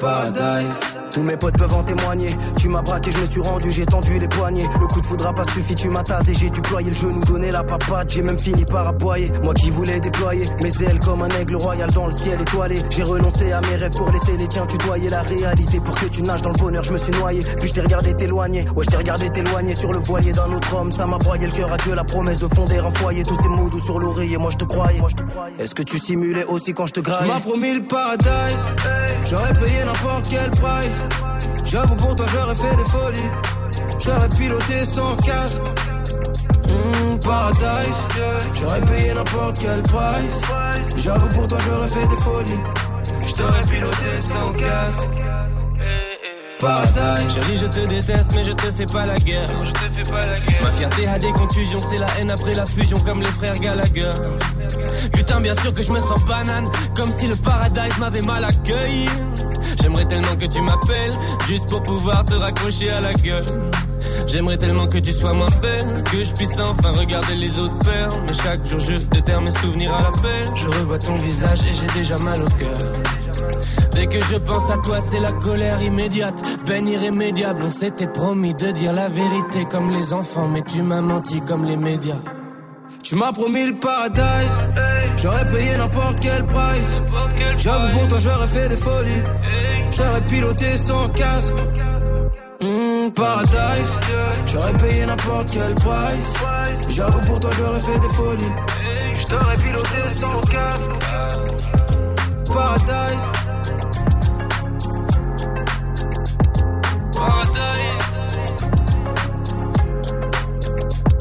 Paradise. 0.00 1.01
Tous 1.12 1.22
mes 1.22 1.36
potes 1.36 1.58
peuvent 1.58 1.76
en 1.76 1.82
témoigner. 1.82 2.30
Tu 2.58 2.68
m'as 2.68 2.80
braqué, 2.80 3.10
je 3.10 3.18
me 3.18 3.26
suis 3.26 3.40
rendu, 3.40 3.70
j'ai 3.70 3.84
tendu 3.84 4.18
les 4.18 4.28
poignets. 4.28 4.62
Le 4.80 4.86
coup 4.86 5.00
de 5.00 5.06
foudre 5.06 5.26
a 5.26 5.32
pas 5.34 5.44
suffi, 5.44 5.74
tu 5.74 5.88
m'as 5.88 6.02
tasé, 6.02 6.32
j'ai 6.34 6.48
déployé 6.48 6.88
le 6.88 6.96
genou, 6.96 7.22
donné 7.24 7.50
la 7.50 7.62
papade, 7.62 8.08
j'ai 8.08 8.22
même 8.22 8.38
fini 8.38 8.64
par 8.64 8.86
aboyer. 8.88 9.30
Moi 9.42 9.52
qui 9.52 9.70
voulais 9.70 10.00
déployer 10.00 10.46
mes 10.62 10.82
ailes 10.82 11.00
comme 11.00 11.22
un 11.22 11.28
aigle 11.40 11.56
royal 11.56 11.90
dans 11.90 12.06
le 12.06 12.12
ciel 12.12 12.40
étoilé. 12.40 12.78
J'ai 12.90 13.02
renoncé 13.02 13.52
à 13.52 13.60
mes 13.60 13.76
rêves 13.76 13.92
pour 13.92 14.10
laisser 14.10 14.36
les 14.38 14.48
tiens 14.48 14.66
tutoyer 14.66 15.10
la 15.10 15.22
réalité. 15.22 15.80
Pour 15.80 15.94
que 15.94 16.06
tu 16.06 16.22
nages 16.22 16.42
dans 16.42 16.52
le 16.52 16.58
bonheur, 16.58 16.82
je 16.82 16.92
me 16.92 16.98
suis 16.98 17.12
noyé. 17.12 17.42
Puis 17.58 17.68
je 17.68 17.74
t'ai 17.74 17.82
regardé 17.82 18.14
t'éloigner. 18.14 18.64
Ouais, 18.74 18.84
je 18.84 18.90
t'ai 18.90 18.96
regardé 18.96 19.28
t'éloigner 19.28 19.74
sur 19.74 19.92
le 19.92 19.98
voilier 19.98 20.32
d'un 20.32 20.50
autre 20.50 20.74
homme. 20.74 20.92
Ça 20.92 21.06
m'a 21.06 21.18
broyé 21.18 21.46
le 21.46 21.52
cœur 21.52 21.70
à 21.72 21.76
Dieu, 21.76 21.94
la 21.94 22.04
promesse 22.04 22.38
de 22.38 22.48
fonder 22.54 22.78
un 22.78 22.90
foyer. 22.90 23.22
Tous 23.24 23.36
ces 23.42 23.48
mots 23.48 23.68
doux 23.68 23.80
sur 23.80 23.98
l'oreiller. 23.98 24.38
Moi, 24.38 24.50
je 24.50 24.56
te 24.56 24.64
croyais. 24.64 25.00
Est-ce 25.58 25.74
que 25.74 25.82
tu 25.82 25.98
simulais 25.98 26.44
aussi 26.44 26.72
quand 26.72 26.86
je 26.86 26.94
te 26.94 27.00
graille 27.00 27.26
Tu 27.26 27.28
m'as 27.28 27.40
promis 27.40 27.74
le 27.74 27.86
paradise. 27.86 28.74
J'aurais 29.28 29.52
payé 29.52 29.84
n'importe 29.84 30.26
quel 30.30 30.50
price. 30.52 31.01
J'avoue 31.64 31.96
pour 31.96 32.16
toi 32.16 32.26
j'aurais 32.32 32.54
fait 32.54 32.76
des 32.76 32.90
folies. 32.90 33.30
J'aurais 33.98 34.28
piloté 34.28 34.84
sans 34.84 35.16
casque. 35.16 35.62
Mmh, 36.68 37.18
paradise. 37.20 38.08
J'aurais 38.54 38.80
payé 38.82 39.14
n'importe 39.14 39.58
quel 39.58 39.82
price. 39.82 40.42
J'avoue 40.96 41.28
pour 41.28 41.48
toi 41.48 41.58
j'aurais 41.66 41.88
fait 41.88 42.06
des 42.06 42.16
folies. 42.16 42.60
J't'aurais 43.26 43.62
piloté 43.62 44.20
sans 44.20 44.52
casque. 44.52 45.10
Paradise. 46.62 47.34
Chérie, 47.34 47.56
je 47.56 47.66
te 47.66 47.80
déteste, 47.86 48.30
mais 48.36 48.44
je 48.44 48.52
te 48.52 48.70
fais 48.70 48.86
pas 48.86 49.04
la 49.04 49.18
guerre. 49.18 49.48
Ma 50.62 50.70
fierté 50.70 51.08
a 51.08 51.18
des 51.18 51.32
contusions, 51.32 51.80
c'est 51.80 51.98
la 51.98 52.06
haine 52.20 52.30
après 52.30 52.54
la 52.54 52.66
fusion, 52.66 52.98
comme 52.98 53.18
les 53.18 53.26
frères 53.26 53.56
Gallagher. 53.56 54.12
Putain, 55.12 55.40
bien 55.40 55.54
sûr 55.56 55.74
que 55.74 55.82
je 55.82 55.90
me 55.90 55.98
sens 55.98 56.24
banane, 56.24 56.68
comme 56.94 57.10
si 57.10 57.26
le 57.26 57.34
paradise 57.34 57.98
m'avait 57.98 58.22
mal 58.22 58.44
accueilli. 58.44 59.08
J'aimerais 59.82 60.06
tellement 60.06 60.36
que 60.36 60.46
tu 60.46 60.62
m'appelles, 60.62 61.12
juste 61.48 61.68
pour 61.68 61.82
pouvoir 61.82 62.24
te 62.24 62.36
raccrocher 62.36 62.92
à 62.92 63.00
la 63.00 63.12
gueule. 63.14 63.44
J'aimerais 64.26 64.58
tellement 64.58 64.86
que 64.86 64.98
tu 64.98 65.12
sois 65.12 65.32
moins 65.32 65.50
belle, 65.60 66.02
que 66.04 66.24
je 66.24 66.32
puisse 66.32 66.58
enfin 66.58 66.92
regarder 66.92 67.34
les 67.34 67.58
autres 67.58 67.84
faire. 67.84 68.10
Mais 68.26 68.32
chaque 68.32 68.66
jour 68.66 68.80
je 68.80 68.94
déterre 69.08 69.40
mes 69.40 69.50
souvenirs 69.50 69.94
à 69.94 70.02
l'appel. 70.02 70.44
Je 70.56 70.66
revois 70.66 70.98
ton 70.98 71.16
visage 71.16 71.60
et 71.66 71.74
j'ai 71.74 71.98
déjà 72.00 72.18
mal 72.18 72.40
au 72.42 72.48
cœur. 72.48 72.78
Dès 73.94 74.06
que 74.06 74.20
je 74.20 74.36
pense 74.36 74.70
à 74.70 74.78
toi, 74.78 75.00
c'est 75.00 75.20
la 75.20 75.32
colère 75.32 75.82
immédiate, 75.82 76.40
peine 76.64 76.88
irrémédiable. 76.88 77.62
On 77.64 77.70
s'était 77.70 78.06
promis 78.06 78.54
de 78.54 78.70
dire 78.70 78.92
la 78.92 79.08
vérité 79.08 79.66
comme 79.70 79.90
les 79.92 80.12
enfants, 80.12 80.48
mais 80.48 80.62
tu 80.62 80.82
m'as 80.82 81.00
menti 81.00 81.40
comme 81.42 81.64
les 81.64 81.76
médias. 81.76 82.20
Tu 83.02 83.16
m'as 83.16 83.32
promis 83.32 83.66
le 83.66 83.74
paradise. 83.78 84.68
J'aurais 85.16 85.46
payé 85.46 85.76
n'importe 85.76 86.20
quel 86.20 86.44
price. 86.46 86.94
J'avoue 87.56 87.98
pour 87.98 88.08
toi 88.08 88.18
j'aurais 88.18 88.46
fait 88.46 88.68
des 88.68 88.76
folies. 88.76 89.22
J'aurais 89.90 90.20
piloté 90.22 90.76
sans 90.76 91.08
casque. 91.10 91.54
Mmh, 92.62 93.10
paradise. 93.10 93.92
J'aurais 94.46 94.72
payé 94.74 95.04
n'importe 95.04 95.50
quel 95.50 95.74
price. 95.74 96.34
J'avoue 96.88 97.20
pour 97.22 97.40
toi 97.40 97.50
j'aurais 97.58 97.80
fait 97.80 97.98
des 97.98 98.08
folies. 98.10 98.52
J't'aurais 99.14 99.56
piloté 99.56 100.14
sans 100.14 100.40
casque. 100.42 100.90
Paradise. 102.54 103.32
Paradise. 107.16 108.12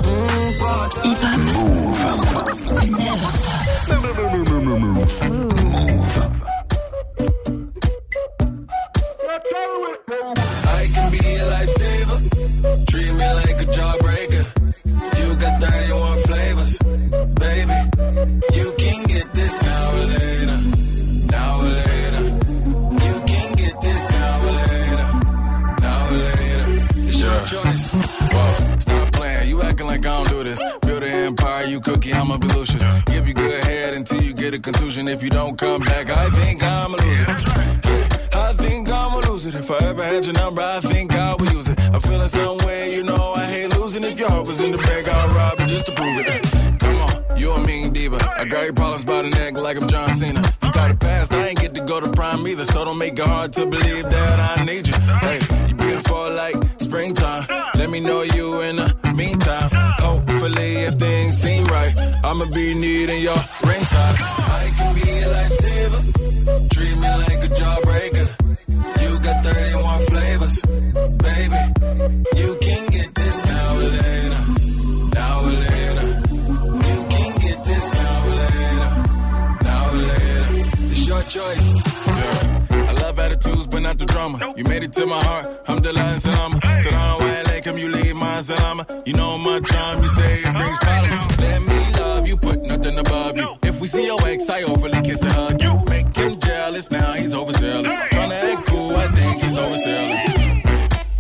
Mmh, 0.06 0.52
paradise. 0.62 1.32
Acting 29.82 29.88
like 29.88 30.05
I 30.05 30.23
don't 30.23 30.29
do 30.29 30.43
this. 30.43 30.61
Build 30.82 31.03
an 31.03 31.09
empire, 31.09 31.65
you 31.65 31.79
cookie, 31.79 32.13
I'ma 32.13 32.38
be 32.38 32.47
Lucius. 32.47 32.84
Give 33.05 33.27
you 33.27 33.34
good 33.34 33.63
head 33.63 33.93
until 33.93 34.21
you 34.21 34.34
get 34.34 34.53
a 34.53 34.59
contusion. 34.59 35.07
If 35.07 35.23
you 35.23 35.29
don't 35.29 35.57
come 35.57 35.82
back, 35.82 36.09
I 36.09 36.29
think 36.29 36.63
I'm 36.63 36.93
a 36.93 36.97
loser. 36.97 37.25
I 38.34 38.53
think 38.53 38.89
I'm 38.89 39.13
a 39.13 39.32
loser. 39.32 39.57
If 39.57 39.71
I 39.71 39.77
ever 39.89 40.03
had 40.03 40.25
your 40.25 40.34
number, 40.34 40.61
I 40.61 40.79
think 40.82 41.13
I 41.13 41.36
would 41.36 41.51
use 41.53 41.67
it. 41.67 41.79
I'm 41.79 41.99
feeling 42.01 42.27
some 42.27 42.57
way, 42.65 42.95
you 42.95 43.03
know 43.03 43.34
I 43.34 43.45
hate 43.45 43.77
losing. 43.77 44.03
If 44.03 44.19
your 44.19 44.29
heart 44.29 44.47
was 44.47 44.59
in 44.59 44.71
the 44.71 44.77
bank, 44.77 45.07
I'll 45.07 45.29
rob 45.34 45.59
it 45.59 45.67
just 45.67 45.86
to 45.86 45.91
prove 45.93 46.17
it. 46.19 46.79
Come 46.79 46.95
on, 46.95 47.38
you 47.38 47.51
a 47.51 47.65
mean 47.65 47.93
diva. 47.93 48.17
I 48.38 48.45
got 48.45 48.63
your 48.63 48.73
problems 48.73 49.05
by 49.05 49.21
the 49.23 49.29
neck 49.29 49.53
like 49.55 49.77
I'm 49.77 49.88
John 49.88 50.13
Cena. 50.15 50.41
You 50.63 50.71
got 50.71 50.91
a 50.91 50.95
past, 50.95 51.34
I 51.34 51.47
ain't 51.47 51.59
get 51.59 51.73
to 51.75 51.82
go 51.82 51.99
to 51.99 52.09
prime 52.09 52.47
either, 52.47 52.65
so 52.65 52.86
don't 52.86 52.97
make 52.97 53.17
it 53.17 53.27
hard 53.27 53.53
to 53.53 53.65
believe 53.65 54.09
that 54.09 54.57
I 54.57 54.65
need 54.65 54.88
you. 54.88 54.93
Hey, 55.25 55.39
you 55.67 55.75
beautiful 55.75 56.34
like 56.34 56.55
springtime. 56.92 57.46
Let 57.76 57.89
me 57.89 58.02
know 58.02 58.22
you 58.22 58.62
in 58.68 58.76
the 58.76 58.88
meantime. 59.16 59.70
Hopefully, 60.06 60.72
if 60.88 60.96
things 60.96 61.38
seem 61.38 61.64
right, 61.66 61.94
I'ma 62.22 62.46
be 62.54 62.74
needing 62.74 63.22
your 63.28 63.42
ring 63.68 63.84
size. 63.94 64.22
I 64.60 64.64
can 64.78 64.92
be 65.00 65.08
a 65.24 65.28
lifesaver. 65.36 66.02
Treat 66.74 66.96
me 67.04 67.10
like 67.24 67.42
a 67.48 67.52
jawbreaker. 67.60 68.28
You 69.04 69.12
got 69.26 69.38
31 69.44 70.06
flavors, 70.12 70.56
baby. 71.28 71.62
You 72.42 72.50
can 72.66 72.84
get 72.98 73.10
this 73.16 73.38
now 73.52 73.78
or 73.78 73.89
later. 74.02 74.42
Now 75.16 75.46
or 75.48 75.56
later. 75.64 76.08
You 76.89 76.98
can 77.16 77.32
get 77.46 77.58
this 77.64 77.86
now 77.94 78.28
or 78.28 78.36
later. 78.44 78.89
Now 79.64 79.92
or 79.92 80.02
later. 80.12 80.70
It's 80.92 81.08
your 81.08 81.24
choice. 81.24 82.01
Attitudes, 83.22 83.67
but 83.67 83.84
not 83.84 83.99
the 83.99 84.05
drama. 84.05 84.53
You 84.57 84.63
made 84.63 84.82
it 84.82 84.93
to 84.93 85.05
my 85.05 85.24
heart. 85.26 85.61
I'm 85.67 85.78
the 85.78 85.89
and 85.89 86.19
salama. 86.19 86.59
Sit 86.78 86.89
down, 86.89 87.19
why 87.19 87.43
LA, 87.45 87.61
come 87.61 87.78
you 87.78 87.88
leave 87.88 88.15
my 88.15 88.41
salama. 88.41 88.84
You 89.05 89.13
know 89.13 89.38
my 89.38 89.59
charm, 89.59 90.01
you 90.01 90.07
say 90.07 90.34
it 90.45 90.53
brings 90.57 90.78
problems. 90.80 91.39
Let 91.39 91.61
me 91.61 91.80
love 91.99 92.28
you, 92.28 92.36
put 92.36 92.61
nothing 92.63 92.97
above 92.97 93.38
you. 93.38 93.57
If 93.61 93.80
we 93.80 93.88
see 93.88 94.07
your 94.07 94.17
ex, 94.28 94.49
I 94.49 94.63
overly 94.63 95.01
kiss 95.03 95.22
and 95.22 95.32
hug 95.34 95.61
you. 95.61 95.74
Make 95.86 96.15
him 96.15 96.39
jealous, 96.39 96.89
now 96.89 97.13
he's 97.13 97.36
overzealous. 97.36 97.93
Tryna 97.93 98.55
act 98.55 98.67
cool, 98.67 98.95
I 98.95 99.07
think 99.09 99.43
he's 99.43 99.57
overzealous. 99.57 100.36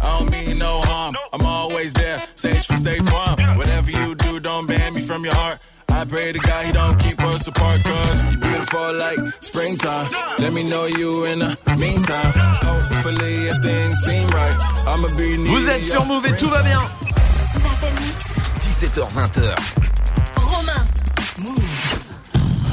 I 0.01 0.17
don't 0.17 0.31
mean 0.31 0.57
no 0.57 0.81
harm. 0.85 1.15
I'm 1.31 1.45
always 1.45 1.93
there. 1.93 2.19
Sage 2.35 2.65
from 2.65 2.77
State 2.77 3.07
Farm. 3.09 3.39
Whatever 3.57 3.91
you 3.91 4.15
do, 4.15 4.39
don't 4.39 4.65
ban 4.65 4.95
me 4.95 5.01
from 5.01 5.23
your 5.23 5.35
heart. 5.35 5.59
I 6.01 6.03
pray 6.03 6.31
to 6.31 6.39
God 6.39 6.65
he 6.65 6.71
don't 6.71 6.97
keep 6.99 7.21
us 7.21 7.47
apart, 7.47 7.83
cause 7.83 8.31
you 8.31 8.37
beautiful 8.39 8.93
like 8.95 9.19
springtime. 9.41 10.09
Let 10.39 10.51
me 10.51 10.67
know 10.67 10.85
you 10.85 11.25
in 11.25 11.37
the 11.37 11.55
meantime. 11.79 12.33
Hopefully, 12.63 13.49
if 13.49 13.61
things 13.61 13.99
seem 13.99 14.27
right, 14.29 14.55
I'ma 14.87 15.09
be 15.15 15.37
needing 15.37 15.45
Vous 15.45 15.69
êtes 15.69 15.83
sur 15.83 16.07
Move 16.07 16.25
et 16.25 16.35
tout 16.35 16.47
va 16.47 16.63
bien. 16.63 16.81
17h20h. 18.61 19.55
Romain. 20.37 20.83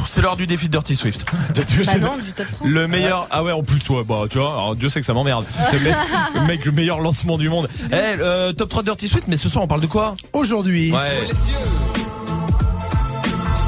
C'est 0.06 0.22
l'heure 0.22 0.36
du 0.36 0.46
défi 0.46 0.68
de 0.68 0.72
Dirty 0.72 0.96
Swift. 0.96 1.26
Bah 1.30 1.94
non, 2.00 2.16
du 2.16 2.32
top 2.32 2.48
30. 2.48 2.66
Le 2.66 2.88
meilleur. 2.88 3.26
Ah 3.30 3.42
ouais, 3.42 3.52
en 3.52 3.62
plus, 3.62 3.86
ouais, 3.90 4.04
bah, 4.04 4.24
tu 4.30 4.38
vois, 4.38 4.52
alors 4.52 4.74
Dieu 4.74 4.88
sait 4.88 5.00
que 5.00 5.06
ça 5.06 5.12
m'emmerde. 5.12 5.44
C'est 5.70 5.78
le 5.80 5.84
mec, 5.84 5.96
le 6.34 6.40
mec, 6.46 6.64
le 6.64 6.72
meilleur 6.72 7.00
lancement 7.00 7.36
du 7.36 7.50
monde. 7.50 7.68
Eh, 7.92 7.94
euh, 7.94 8.54
top 8.54 8.70
3 8.70 8.84
Dirty 8.84 9.06
Swift, 9.06 9.26
mais 9.28 9.36
ce 9.36 9.50
soir, 9.50 9.64
on 9.64 9.68
parle 9.68 9.82
de 9.82 9.86
quoi? 9.86 10.14
Aujourd'hui. 10.32 10.92
Ouais. 10.92 11.28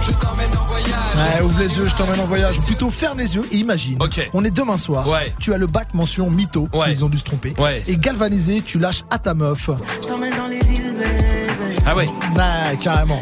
Je 0.03 0.13
t'emmène 0.13 0.51
en 0.57 0.65
voyage. 0.67 1.37
Ouais, 1.37 1.43
ouvre 1.43 1.61
les 1.61 1.77
yeux, 1.77 1.87
je 1.87 1.95
t'emmène 1.95 2.21
en 2.21 2.27
voyage. 2.27 2.59
Ou 2.59 2.63
plutôt 2.63 2.91
ferme 2.91 3.19
les 3.19 3.35
yeux 3.37 3.47
et 3.53 3.57
imagine. 3.57 4.01
Ok. 4.01 4.29
On 4.33 4.45
est 4.45 4.51
demain 4.51 4.77
soir. 4.77 5.07
Ouais. 5.09 5.33
Tu 5.41 5.53
as 5.53 5.59
le 5.59 5.67
bac 5.67 5.93
mention 5.95 6.31
mytho. 6.31 6.69
Ouais. 6.73 6.93
Ils 6.93 7.05
ont 7.05 7.09
dû 7.09 7.19
se 7.19 7.25
tromper. 7.25 7.55
Ouais. 7.59 7.83
Et 7.87 7.97
galvanisé, 7.97 8.63
tu 8.63 8.79
lâches 8.79 9.05
à 9.11 9.19
ta 9.19 9.35
meuf. 9.35 9.71
Je 10.03 10.09
t'emmène 10.09 10.35
dans 10.37 10.49
les 10.49 10.57
îles. 10.73 11.05
Ah 11.93 11.97
ouais. 11.97 12.07
Ouais, 12.37 12.77
carrément. 12.81 13.21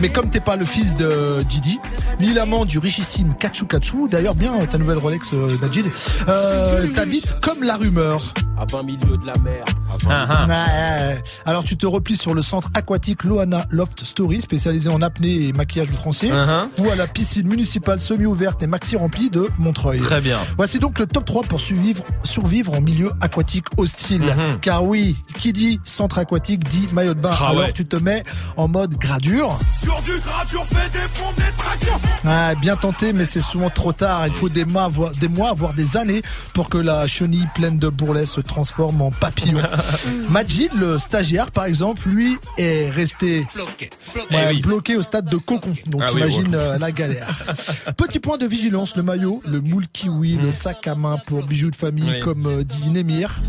Mais 0.00 0.08
comme 0.10 0.28
t'es 0.28 0.40
pas 0.40 0.56
le 0.56 0.64
fils 0.64 0.96
de 0.96 1.42
Didi, 1.48 1.78
ni 2.18 2.32
l'amant 2.32 2.64
du 2.64 2.78
richissime 2.80 3.34
Kachu 3.38 3.66
Kachu, 3.66 4.08
d'ailleurs 4.10 4.34
bien 4.34 4.52
ta 4.66 4.76
nouvelle 4.78 4.98
Rolex 4.98 5.30
euh, 5.34 5.56
Majid, 5.60 5.86
euh, 6.28 6.88
t'habites 6.94 7.38
comme 7.40 7.62
la 7.62 7.76
rumeur. 7.76 8.34
à 8.58 8.64
20 8.64 8.82
milieux 8.82 9.16
de 9.18 9.26
la 9.26 9.38
mer. 9.38 9.64
Ah, 10.08 10.46
Ouais. 10.48 11.22
Alors 11.46 11.62
tu 11.64 11.76
te 11.76 11.86
replies 11.86 12.16
sur 12.16 12.34
le 12.34 12.42
centre 12.42 12.70
aquatique 12.74 13.22
Loana 13.24 13.66
Loft 13.70 14.04
Story, 14.04 14.40
spécialisé 14.40 14.88
en 14.90 15.00
apnée 15.02 15.48
et 15.48 15.52
maquillage 15.52 15.90
outrancier, 15.90 16.30
Uh-huh. 16.32 16.82
ou 16.84 16.90
à 16.90 16.96
la 16.96 17.06
piscine 17.06 17.46
municipale 17.46 18.00
semi-ouverte 18.00 18.62
et 18.62 18.66
maxi 18.66 18.96
remplie 18.96 19.30
de 19.30 19.48
Montreuil. 19.58 20.00
Très 20.00 20.20
bien. 20.20 20.38
Voici 20.56 20.78
donc 20.80 20.98
le 20.98 21.06
top 21.06 21.24
3 21.26 21.42
pour 21.44 21.60
survivre, 21.60 22.02
survivre 22.24 22.74
en 22.74 22.80
milieu 22.80 23.12
aquatique 23.20 23.66
hostile. 23.76 24.22
Mhm. 24.22 24.58
Car 24.60 24.82
oui, 24.84 25.16
qui 25.38 25.52
dit 25.52 25.78
centre 25.84 26.18
aquatique 26.18 26.64
dit 26.68 26.88
maillot 26.92 27.14
de 27.14 27.20
bain. 27.20 27.30
Ah 27.32 27.48
Alors 27.50 27.64
ouais. 27.64 27.72
tu 27.72 27.84
te 27.92 28.02
mets 28.02 28.24
en 28.56 28.68
mode 28.68 28.94
gradure. 28.96 29.58
Sur 29.82 30.00
du 30.02 30.12
gradure, 30.20 30.64
fais 30.66 30.88
des 30.90 31.06
pompes, 31.14 31.36
des 31.36 31.56
tractions. 31.58 32.00
Ah, 32.24 32.54
bien 32.54 32.76
tenté, 32.76 33.12
mais 33.12 33.26
c'est 33.26 33.42
souvent 33.42 33.68
trop 33.68 33.92
tard. 33.92 34.26
Il 34.28 34.32
faut 34.32 34.48
des 34.48 34.64
mois, 34.64 34.88
voire 34.88 35.10
des, 35.12 35.28
mois, 35.28 35.52
voire 35.52 35.74
des 35.74 35.96
années 35.98 36.22
pour 36.54 36.70
que 36.70 36.78
la 36.78 37.06
chenille 37.06 37.46
pleine 37.54 37.78
de 37.78 37.88
bourrelets 37.90 38.24
se 38.26 38.40
transforme 38.40 39.02
en 39.02 39.10
papillon. 39.10 39.60
Majid, 40.30 40.70
le 40.74 40.98
stagiaire, 40.98 41.50
par 41.50 41.64
exemple, 41.66 42.08
lui 42.08 42.38
est 42.56 42.88
resté 42.88 43.46
Bloqué, 43.54 43.90
ouais, 44.16 44.22
Eh 44.30 44.46
oui. 44.54 44.60
bloqué 44.62 44.96
au 44.96 45.02
stade 45.02 45.28
de 45.28 45.36
cocon. 45.36 45.74
Donc 45.86 46.02
Ah 46.06 46.10
oui, 46.14 46.20
imagine 46.22 46.48
ouais. 46.48 46.54
euh, 46.56 46.78
la 46.78 46.92
galère. 46.92 47.44
Petit 47.98 48.20
point 48.20 48.38
de 48.38 48.46
vigilance, 48.46 48.96
le 48.96 49.02
maillot, 49.02 49.42
le 49.46 49.60
moule 49.60 49.86
kiwi, 49.92 50.36
le 50.36 50.50
sac 50.52 50.86
à 50.86 50.94
main 50.94 51.18
pour 51.26 51.44
bijoux 51.44 51.70
de 51.70 51.76
famille, 51.76 52.02
Mm. 52.04 52.14
Oui. 52.14 52.20
comme 52.20 52.46
euh, 52.46 52.64
dit 52.64 52.88
Némir. 52.88 53.40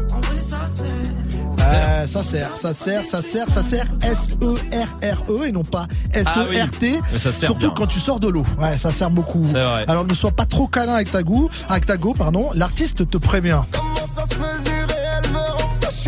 Euh, 1.65 2.07
ça 2.07 2.23
sert, 2.23 2.55
ça 2.55 2.73
sert, 2.73 3.03
ça 3.05 3.21
sert, 3.21 3.49
ça 3.49 3.63
sert 3.63 3.85
S-E-R-R-E 4.01 5.45
et 5.47 5.51
non 5.51 5.63
pas 5.63 5.87
S-E-R-T. 6.13 6.99
Ah 7.03 7.19
sert 7.19 7.33
Surtout 7.33 7.59
bien. 7.67 7.73
quand 7.75 7.87
tu 7.87 7.99
sors 7.99 8.19
de 8.19 8.27
l'eau. 8.27 8.45
Ouais, 8.59 8.77
ça 8.77 8.91
sert 8.91 9.09
beaucoup. 9.09 9.43
Vrai. 9.43 9.85
Alors 9.87 10.05
ne 10.05 10.13
sois 10.13 10.31
pas 10.31 10.45
trop 10.45 10.67
câlin 10.67 10.95
avec 10.95 11.11
ta 11.11 11.23
goût, 11.23 11.49
avec 11.69 11.85
ta 11.85 11.97
go, 11.97 12.13
pardon. 12.17 12.49
L'artiste 12.53 13.09
te 13.09 13.17
prévient. 13.17 13.61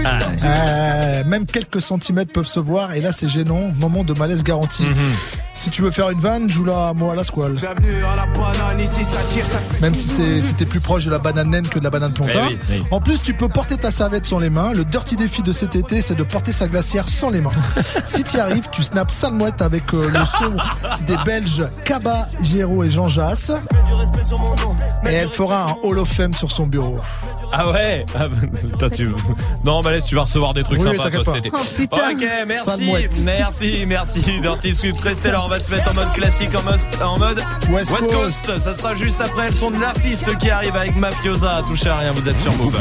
Ah, 0.04 0.20
Euh, 0.44 1.24
même 1.26 1.46
quelques 1.46 1.82
centimètres 1.82 2.32
peuvent 2.34 2.46
se 2.46 2.60
voir 2.60 2.94
et 2.94 3.02
là 3.02 3.12
c'est 3.12 3.28
gênant. 3.28 3.72
Moment 3.80 4.04
de 4.04 4.14
malaise 4.14 4.44
garanti. 4.44 4.84
Mhm. 4.84 4.96
Si 5.56 5.70
tu 5.70 5.82
veux 5.82 5.90
faire 5.92 6.10
une 6.10 6.20
vanne, 6.20 6.50
joue-la 6.50 6.94
moi 6.94 7.14
à 7.14 7.16
la 7.16 7.24
squale. 7.24 7.54
Bienvenue 7.54 8.04
à 8.04 8.16
la 8.18 8.26
banane, 8.26 8.80
ici 8.80 9.06
ça 9.06 9.22
tire, 9.30 9.46
ça 9.46 9.58
fait. 9.58 9.82
Même 9.82 9.96
si 9.96 10.42
c'était 10.42 10.66
plus 10.66 10.82
proche 10.82 11.06
de 11.06 11.12
la 11.12 11.18
banane 11.18 11.50
naine 11.50 11.68
que 11.68 11.80
de 11.80 11.84
la 11.86 11.90
banane 11.90 12.14
plantain. 12.14 12.50
Eh 12.52 12.54
oui, 12.54 12.60
oui. 12.70 12.84
En 12.92 13.00
plus, 13.00 13.22
tu 13.22 13.34
peux 13.34 13.48
porter 13.48 13.78
ta 13.78 13.90
serviette 13.90 14.26
sans 14.26 14.40
les 14.40 14.50
mains. 14.50 14.74
Le 14.74 14.84
dirty 14.84 15.16
défi 15.16 15.44
de 15.44 15.54
cet 15.54 15.78
été, 15.78 16.02
c'est 16.02 16.14
de 16.16 16.24
porter 16.24 16.52
sa 16.52 16.68
glacière 16.68 17.08
sans 17.08 17.30
les 17.30 17.40
mains. 17.40 17.52
si 18.06 18.24
tu 18.24 18.36
y 18.36 18.40
arrives, 18.40 18.68
tu 18.70 18.84
snaps 18.84 19.14
Salmouette 19.14 19.62
avec 19.62 19.94
euh, 19.94 20.10
le 20.10 20.26
son 20.26 20.58
des 21.08 21.16
Belges 21.26 21.64
Kaba, 21.86 22.28
Géraud 22.42 22.84
et 22.84 22.90
Jean 22.92 23.08
Jass. 23.08 23.52
Et 25.10 25.14
elle 25.14 25.30
fera 25.30 25.72
un 25.72 25.76
Hall 25.84 26.00
of 26.00 26.10
Fame 26.10 26.34
sur 26.34 26.52
son 26.52 26.68
bureau. 26.68 27.00
Ah 27.54 27.72
ouais? 27.72 28.06
Ah, 28.14 28.28
bah, 28.80 28.90
tu... 28.94 29.10
Non, 29.64 29.82
bah 29.82 29.92
laisse, 29.92 30.06
tu 30.06 30.16
vas 30.16 30.24
recevoir 30.24 30.54
des 30.54 30.64
trucs 30.64 30.82
Oui, 30.82 30.90
sympas 30.90 31.10
toi, 31.10 31.24
pas. 31.24 31.34
cet 31.34 31.46
été. 31.46 31.52
Oh, 31.54 31.58
putain. 31.78 32.12
Ok, 32.12 32.26
merci, 32.48 32.84
mouette. 32.84 33.22
merci, 33.24 33.86
merci. 33.88 34.20
Dirty 34.42 34.76
Swift, 34.76 35.00
restez 35.00 35.32
là, 35.32 35.45
on 35.46 35.48
va 35.48 35.60
se 35.60 35.70
mettre 35.70 35.92
en 35.92 35.94
mode 35.94 36.12
classique, 36.14 36.50
en 36.56 36.64
mode, 36.64 36.80
en 37.04 37.20
mode 37.20 37.44
West 37.70 37.92
Coast. 38.12 38.58
Ça 38.58 38.74
sera 38.74 38.96
juste 38.96 39.22
après 39.22 39.50
le 39.50 39.54
son 39.54 39.70
de 39.70 39.78
l'artiste 39.80 40.36
qui 40.38 40.50
arrive 40.50 40.76
avec 40.76 40.96
Mafiosa. 40.96 41.62
Touchez 41.68 41.90
à 41.90 41.98
rien, 41.98 42.12
vous 42.14 42.28
êtes 42.28 42.40
sur 42.40 42.52
Move. 42.54 42.76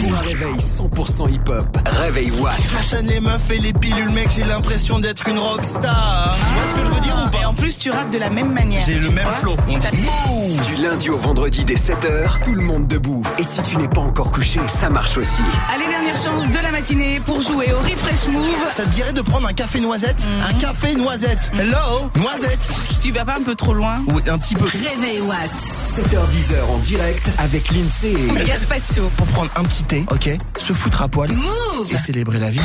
Pour 0.00 0.14
un 0.16 0.20
réveil 0.20 0.56
100% 0.56 1.30
hip-hop, 1.30 1.78
réveil 2.00 2.30
Watt. 2.30 2.56
Fashion 2.62 3.02
les 3.04 3.20
meufs 3.20 3.50
et 3.50 3.58
les 3.58 3.74
pilules, 3.74 4.10
mec, 4.10 4.30
j'ai 4.30 4.44
l'impression 4.44 5.00
d'être 5.00 5.28
une 5.28 5.38
rockstar. 5.38 6.34
Tu 6.34 6.54
vois 6.54 6.70
ce 6.70 6.74
que 6.74 6.86
je 6.86 6.94
veux 6.94 7.00
dire 7.00 7.14
ou 7.14 7.36
Et 7.36 7.42
pas 7.42 7.48
en 7.48 7.54
plus, 7.54 7.78
tu 7.78 7.90
rappes 7.90 8.10
de 8.10 8.18
la 8.18 8.30
même 8.30 8.52
manière. 8.52 8.82
J'ai 8.86 8.98
le 8.98 9.10
même 9.10 9.28
flow. 9.40 9.56
On 9.68 9.78
dit 9.78 10.56
Du 10.66 10.82
lundi 10.82 11.10
au 11.10 11.18
vendredi 11.18 11.64
dès 11.64 11.74
7h, 11.74 12.42
tout 12.42 12.54
le 12.54 12.62
monde 12.62 12.86
debout. 12.86 13.22
Et 13.38 13.42
si 13.42 13.62
tu 13.62 13.76
n'es 13.76 13.88
pas 13.88 14.00
encore 14.00 14.30
couché, 14.30 14.60
ça 14.66 14.88
marche 14.88 15.18
aussi. 15.18 15.42
Allez, 15.74 15.86
dernière 15.86 16.16
chance 16.16 16.48
de 16.48 16.58
la 16.62 16.70
matinée 16.70 17.20
pour 17.20 17.40
jouer 17.40 17.72
au 17.72 17.78
Refresh 17.78 18.28
Move. 18.32 18.44
Ça 18.70 18.84
te 18.84 18.88
dirait 18.88 19.12
de 19.12 19.20
prendre 19.20 19.46
un 19.46 19.52
café 19.52 19.80
noisette? 19.80 20.26
Un 20.48 20.54
café 20.54 20.94
noisette. 20.94 21.50
Hello, 21.82 22.10
noisette. 22.20 22.72
Tu 23.02 23.10
vas 23.10 23.24
pas 23.24 23.36
un 23.36 23.42
peu 23.42 23.54
trop 23.54 23.74
loin 23.74 23.96
Ou 24.08 24.30
un 24.30 24.38
petit 24.38 24.54
peu. 24.54 24.64
Réveil 24.64 25.20
Watt. 25.22 25.50
7h10h 25.84 26.62
en 26.70 26.78
direct 26.78 27.28
avec 27.38 27.70
l'INSEE. 27.70 28.44
Gaspacho. 28.46 29.10
Pour 29.16 29.26
prendre 29.28 29.50
un 29.56 29.64
petit 29.64 29.82
thé, 29.84 30.06
ok 30.10 30.30
Se 30.58 30.72
foutre 30.72 31.02
à 31.02 31.08
poil. 31.08 31.32
Move. 31.32 31.92
Et 31.92 31.96
célébrer 31.96 32.38
la 32.38 32.50
vie. 32.50 32.60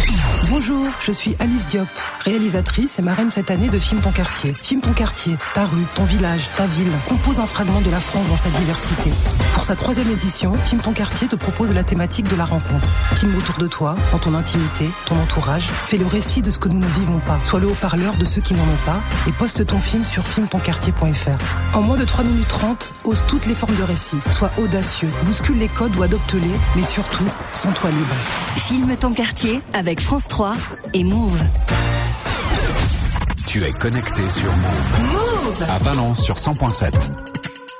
Bonjour, 0.49 0.86
je 1.03 1.11
suis 1.11 1.36
Alice 1.39 1.68
Diop, 1.68 1.88
réalisatrice 2.26 2.99
et 2.99 3.01
marraine 3.01 3.32
cette 3.32 3.49
année 3.49 3.70
de 3.70 3.80
Filme 3.80 4.01
ton 4.01 4.11
quartier. 4.11 4.55
Filme 4.61 4.82
ton 4.82 4.93
quartier, 4.93 5.36
ta 5.53 5.65
rue, 5.65 5.86
ton 5.95 6.05
village, 6.05 6.47
ta 6.55 6.68
ville, 6.68 6.91
compose 7.07 7.39
un 7.39 7.47
fragment 7.47 7.82
de 7.82 7.89
la 7.89 7.99
France 7.99 8.28
dans 8.28 8.38
sa 8.38 8.49
diversité. 8.49 9.11
Pour 9.53 9.63
sa 9.63 9.76
troisième 9.76 10.11
édition, 10.11 10.53
Filme 10.65 10.82
ton 10.82 10.93
quartier 10.93 11.28
te 11.28 11.36
propose 11.36 11.74
la 11.74 11.84
thématique 11.84 12.30
de 12.30 12.36
la 12.36 12.45
rencontre. 12.45 12.88
Filme 13.15 13.36
autour 13.38 13.57
de 13.57 13.68
toi, 13.68 13.95
dans 14.11 14.20
ton 14.20 14.36
intimité, 14.36 14.89
ton 15.05 15.20
entourage. 15.20 15.68
Fais 15.86 15.97
le 15.97 16.05
récit 16.05 16.41
de 16.41 16.51
ce 16.51 16.59
que 16.59 16.70
nous 16.70 16.80
ne 16.80 16.88
vivons 16.88 17.20
pas. 17.20 17.39
Sois 17.45 17.59
le 17.59 17.68
haut-parleur 17.68 18.15
de 18.18 18.26
ceux 18.26 18.41
qui 18.41 18.53
n'en 18.53 18.63
ont 18.63 18.86
pas 18.86 18.99
et 19.27 19.31
poste 19.31 19.65
ton 19.65 19.79
film 19.79 20.05
sur 20.05 20.25
filmetonquartier.fr. 20.25 21.75
En 21.75 21.81
moins 21.81 21.97
de 21.97 22.05
3 22.05 22.23
minutes 22.23 22.47
30, 22.47 22.93
ose 23.03 23.23
toutes 23.27 23.45
les 23.45 23.53
formes 23.53 23.75
de 23.75 23.83
récit. 23.83 24.17
Sois 24.29 24.51
audacieux, 24.57 25.09
bouscule 25.23 25.57
les 25.57 25.67
codes 25.67 25.95
ou 25.97 26.03
adopte-les, 26.03 26.51
mais 26.75 26.83
surtout, 26.83 27.25
sens-toi 27.51 27.89
libre. 27.91 28.15
Filme 28.57 28.95
ton 28.97 29.13
quartier 29.13 29.61
avec 29.73 30.01
France 30.01 30.27
3 30.27 30.55
et 30.93 31.03
Move. 31.03 31.41
Tu 33.47 33.63
es 33.65 33.71
connecté 33.71 34.29
sur 34.29 34.51
Move. 34.51 35.13
Move. 35.13 35.63
À 35.69 35.77
Valence 35.79 36.21
sur 36.21 36.35
100.7. 36.35 36.93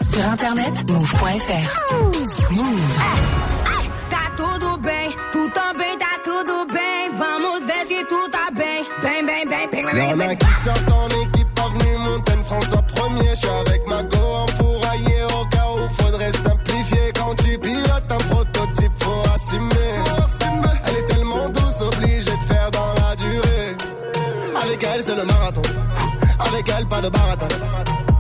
Sur 0.02 0.24
internet, 0.24 0.90
move.fr. 0.90 2.52
Move. 2.52 2.80
Tá 4.10 4.32
tudo 4.38 4.78
bem, 4.78 5.12
tu 5.32 5.50
também 5.50 5.98
tá 5.98 6.20
tudo 6.24 6.66
bem. 6.74 7.12
Vamos 7.18 7.66
ver 7.66 7.86
se 7.88 8.06
tu 8.06 8.30
tá 8.30 8.50
bem. 8.52 8.86
Bem, 9.02 9.26
bem, 9.26 9.48
bem, 9.48 9.70
bem, 9.70 9.86
bem, 9.86 10.10
Y'en 10.10 10.18
bem. 10.18 10.38
Pas 26.98 27.02
de 27.02 27.10
baratin. 27.10 27.48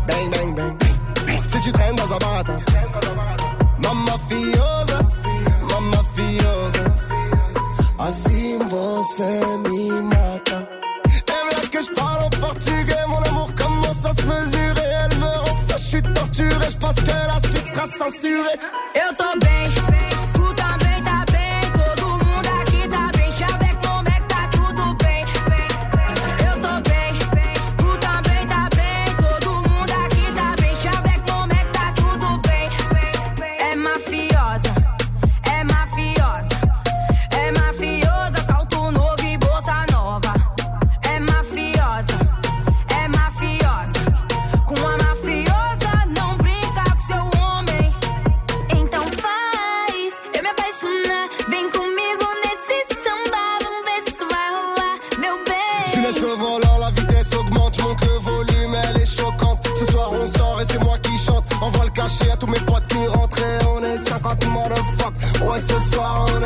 Bang, 0.07 0.29
bang, 0.31 0.55
bang. 0.55 0.73
Si 1.47 1.61
tu 1.61 1.71
traînes 1.71 1.95
dans 1.95 2.11
un 2.15 2.17
baratin. 2.17 2.57
Mamma 3.79 4.15
fiosa, 4.27 4.99
mamma 5.69 6.01
fiosa. 6.15 6.83
Assim 7.99 8.57
você 8.69 9.31
me 9.63 10.01
mata. 10.01 10.59
Et 11.33 11.55
là 11.55 11.61
que 11.71 11.81
je 11.81 11.91
parle 11.93 12.23
en 12.25 12.29
portugais, 12.29 13.05
mon 13.07 13.21
amour 13.29 13.49
commence 13.55 14.05
à 14.05 14.13
se 14.13 14.23
mesurer. 14.31 14.89
Elle 15.03 15.17
me 15.19 15.25
rend 15.25 15.57
je 15.69 15.77
suis 15.77 16.01
torturé, 16.01 16.67
je 16.69 16.77
pense 16.77 16.95
que 16.95 17.17
la 17.31 17.39
suite 17.49 17.67
sera 17.73 17.87
censurée. 17.99 18.57
Eu 18.95 19.15
tô 19.19 19.29
bem, 19.41 19.96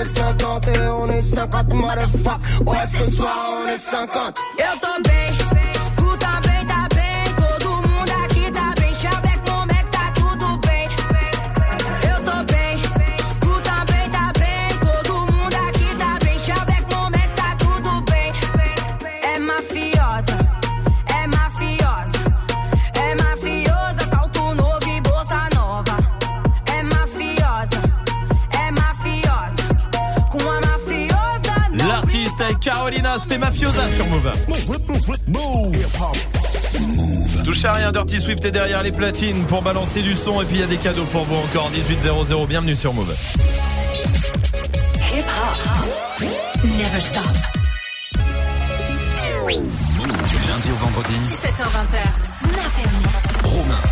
est 0.01 0.05
50 0.05 0.67
et 0.67 0.79
on 0.87 1.07
est 1.07 1.21
50 1.21 1.73
motherfuck. 1.73 2.39
Ouais, 2.65 2.77
ce 2.91 3.11
soir 3.11 3.35
on 3.63 3.67
est 3.67 3.77
50. 3.77 4.39
Eu 4.57 5.30
c'était 33.21 33.37
Mafiosa 33.37 33.89
sur 33.89 34.07
Move. 34.07 34.31
Touchez 37.43 37.67
à 37.67 37.73
rien, 37.73 37.91
Dirty 37.91 38.21
Swift 38.21 38.45
est 38.45 38.51
derrière 38.51 38.83
les 38.83 38.91
platines 38.91 39.43
pour 39.45 39.61
balancer 39.61 40.01
du 40.01 40.15
son 40.15 40.41
et 40.41 40.45
puis 40.45 40.57
il 40.57 40.61
y 40.61 40.63
a 40.63 40.67
des 40.67 40.77
cadeaux 40.77 41.05
pour 41.05 41.25
vous 41.25 41.35
encore 41.35 41.69
1800. 41.69 42.45
Bienvenue 42.45 42.75
sur 42.75 42.93
Move. 42.93 43.15
Hip 45.13 45.23
hop. 45.25 46.27
Never 46.63 46.99
stop. 46.99 47.60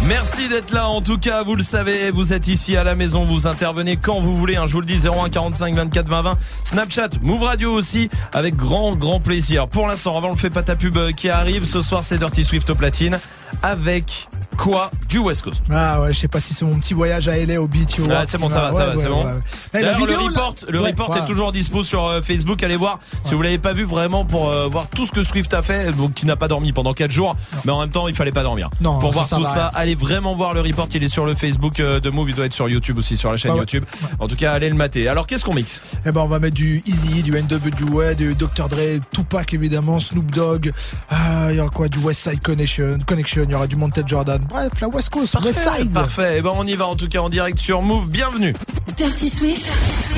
Merci 0.10 0.49
d'être 0.49 0.72
là. 0.72 0.89
En 0.89 1.01
tout 1.01 1.20
cas, 1.20 1.43
vous 1.43 1.55
le 1.55 1.62
savez, 1.62 2.10
vous 2.10 2.34
êtes 2.34 2.47
ici 2.47 2.76
à 2.76 2.84
la 2.84 2.95
maison, 2.95 3.20
vous 3.22 3.45
intervenez 3.45 3.95
quand 3.95 4.20
vous 4.20 4.36
voulez. 4.36 4.55
hein, 4.55 4.66
je 4.66 4.74
vous 4.74 4.80
le 4.82 4.88
dis 4.88 5.07
01 5.07 5.30
45 5.30 5.76
24 5.76 6.10
20 6.10 6.22
20. 6.22 6.38
Snapchat, 6.66 7.10
Move 7.22 7.43
Radio 7.43 7.72
aussi, 7.72 8.10
avec 8.34 8.55
grand 8.55 8.95
grand 8.95 9.20
plaisir. 9.20 9.68
Pour 9.68 9.88
l'instant, 9.88 10.18
avant 10.18 10.32
le 10.32 10.36
fait 10.36 10.49
pas 10.49 10.64
ta 10.64 10.76
pub 10.76 10.97
euh, 10.97 11.12
qui 11.12 11.30
arrive, 11.30 11.64
ce 11.66 11.84
soir 11.84 12.03
c'est 12.03 12.18
Dirty 12.18 12.43
Swift 12.43 12.68
au 12.72 12.76
platine 12.76 13.20
avec 13.62 14.28
quoi 14.60 14.91
du 15.07 15.20
West 15.20 15.43
Coast. 15.43 15.64
Ah 15.72 16.01
ouais, 16.01 16.14
je 16.14 16.20
sais 16.20 16.28
pas 16.28 16.39
si 16.39 16.53
c'est 16.53 16.66
mon 16.66 16.78
petit 16.80 16.93
voyage 16.93 17.28
à 17.28 17.38
LA 17.38 17.62
au 17.62 17.68
beach. 17.68 17.99
au 17.99 18.03
Ah, 18.12 18.24
c'est 18.28 18.38
bon, 18.38 18.49
ça 18.49 18.62
va, 18.62 18.72
ça 18.72 18.88
va, 18.88 18.95
ouais, 18.95 19.01
c'est 19.01 19.10
bon. 19.10 19.24
ouais. 19.24 19.32
Eh, 19.74 19.82
la 19.82 19.97
le 19.97 20.18
report, 20.18 20.55
le 20.68 20.80
report 20.80 21.18
est 21.18 21.26
toujours 21.26 21.51
dispo 21.51 21.84
sur 21.84 22.05
euh, 22.05 22.22
Facebook. 22.22 22.62
Allez 22.62 22.76
voir. 22.76 22.99
Si 23.24 23.34
vous 23.34 23.41
l'avez 23.41 23.57
pas 23.57 23.74
vu 23.74 23.86
vraiment 23.86 24.26
pour 24.26 24.49
euh, 24.49 24.68
voir 24.68 24.88
tout 24.88 25.05
ce 25.05 25.12
que 25.12 25.24
Swift 25.24 25.53
a 25.53 25.62
fait, 25.62 25.95
donc 25.95 26.14
qui 26.14 26.26
n'a 26.26 26.36
pas 26.36 26.47
dormi 26.47 26.74
pendant 26.74 26.93
4 26.93 27.10
jours, 27.10 27.36
mais 27.66 27.72
en 27.72 27.80
même 27.80 27.89
temps 27.89 28.07
il 28.07 28.16
fallait 28.16 28.32
pas 28.32 28.43
dormir. 28.43 28.70
Non, 28.82 28.99
pour 28.99 29.12
voir 29.12 29.28
tout 29.28 29.43
ça, 29.45 29.68
allez 29.74 29.95
vraiment 29.95 30.36
voir 30.36 30.53
le 30.53 30.62
report. 30.62 30.88
Il 30.93 31.03
est 31.03 31.07
sur 31.07 31.26
le 31.26 31.36
Facebook 31.36 31.80
euh, 31.80 31.99
de 31.99 32.10
Move. 32.10 32.30
Il 32.30 32.36
doit 32.36 32.45
être 32.45 32.53
sur 32.53 32.68
YouTube 32.68 32.97
aussi, 32.97 33.16
sur 33.16 33.32
la 33.32 33.38
chaîne 33.38 33.51
ouais. 33.53 33.60
YouTube. 33.60 33.86
En 34.20 34.28
tout 34.28 34.36
cas, 34.36 34.51
allez 34.51 34.70
le 34.70 34.76
mater. 34.76 35.07
Alors 35.07 35.26
qu'est-ce 35.26 35.45
qu'on 35.45 35.53
mixe? 35.53 35.82
Eh 36.05 36.12
ben 36.12 36.22
on 36.22 36.28
va 36.28 36.39
mettre 36.39 36.55
du 36.55 36.84
Easy, 36.86 37.24
du 37.24 37.32
NWA, 37.32 38.14
du 38.14 38.36
Dr 38.36 38.68
Dre, 38.68 38.99
Tupac 39.12 39.53
évidemment, 39.53 39.99
Snoop 39.99 40.30
Dogg. 40.32 40.72
Ah, 41.10 41.47
il 41.51 41.57
y 41.57 41.60
aura 41.62 41.70
quoi? 41.70 41.88
Du 41.88 41.99
West 41.99 42.30
Side 42.30 42.43
Connection, 42.43 42.99
Connection. 43.05 43.43
Il 43.43 43.51
y 43.51 43.55
aura 43.55 43.68
du 43.68 43.78
Montel 43.78 44.03
Jordan. 44.05 44.39
Bref, 44.50 44.82
la 44.82 44.88
West 44.88 45.10
Coast, 45.10 45.38
West 45.43 45.60
Side. 45.60 45.93
Parfait. 45.93 46.39
Et 46.39 46.41
ben 46.41 46.52
on 46.56 46.66
y 46.66 46.76
va 46.76 46.88
en 46.88 46.95
tout 46.95 47.08
cas 47.08 47.20
en 47.20 47.30
direct 47.30 47.60
sur 47.60 47.84
Move. 47.84 48.10
Bienvenue. 48.10 48.54
Dirty 48.97 49.30
Swift. 49.30 49.66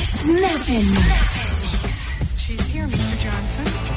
Snap 0.02 0.46
and 0.70 0.96
She's 2.38 2.62
here, 2.74 2.88
Mr. 2.88 3.18
Johnson. 3.22 3.92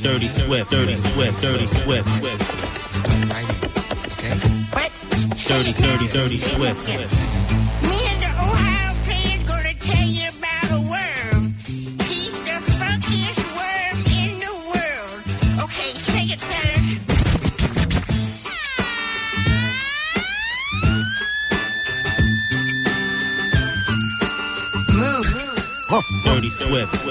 Dirty 0.00 0.28
Swift, 0.28 0.70
Dirty 0.70 0.96
Swift, 0.96 1.42
Dirty 1.42 1.66
Swift. 1.66 2.08
Dirty, 5.48 5.72
dirty, 5.72 6.06
dirty 6.08 6.38
Swift. 6.38 7.27
Swift. 26.68 27.07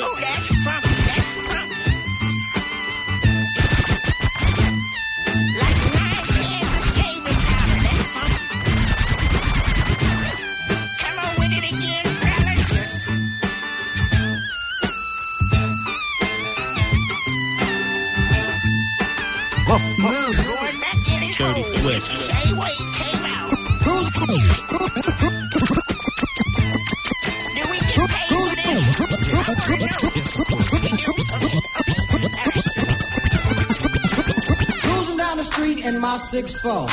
564. 36.18 36.88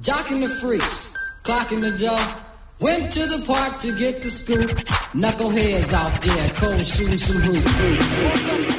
Jocking 0.00 0.40
the 0.40 0.48
freaks, 0.48 1.14
clocking 1.44 1.82
the 1.82 1.94
jaw. 1.98 2.42
Went 2.80 3.12
to 3.12 3.20
the 3.20 3.44
park 3.46 3.78
to 3.80 3.94
get 3.98 4.22
the 4.22 4.30
scoop. 4.30 4.70
Knuckleheads 5.12 5.92
out 5.92 6.22
there, 6.22 6.48
cold 6.56 6.86
shooting 6.86 7.18
some 7.18 7.36
hoops. 7.36 7.70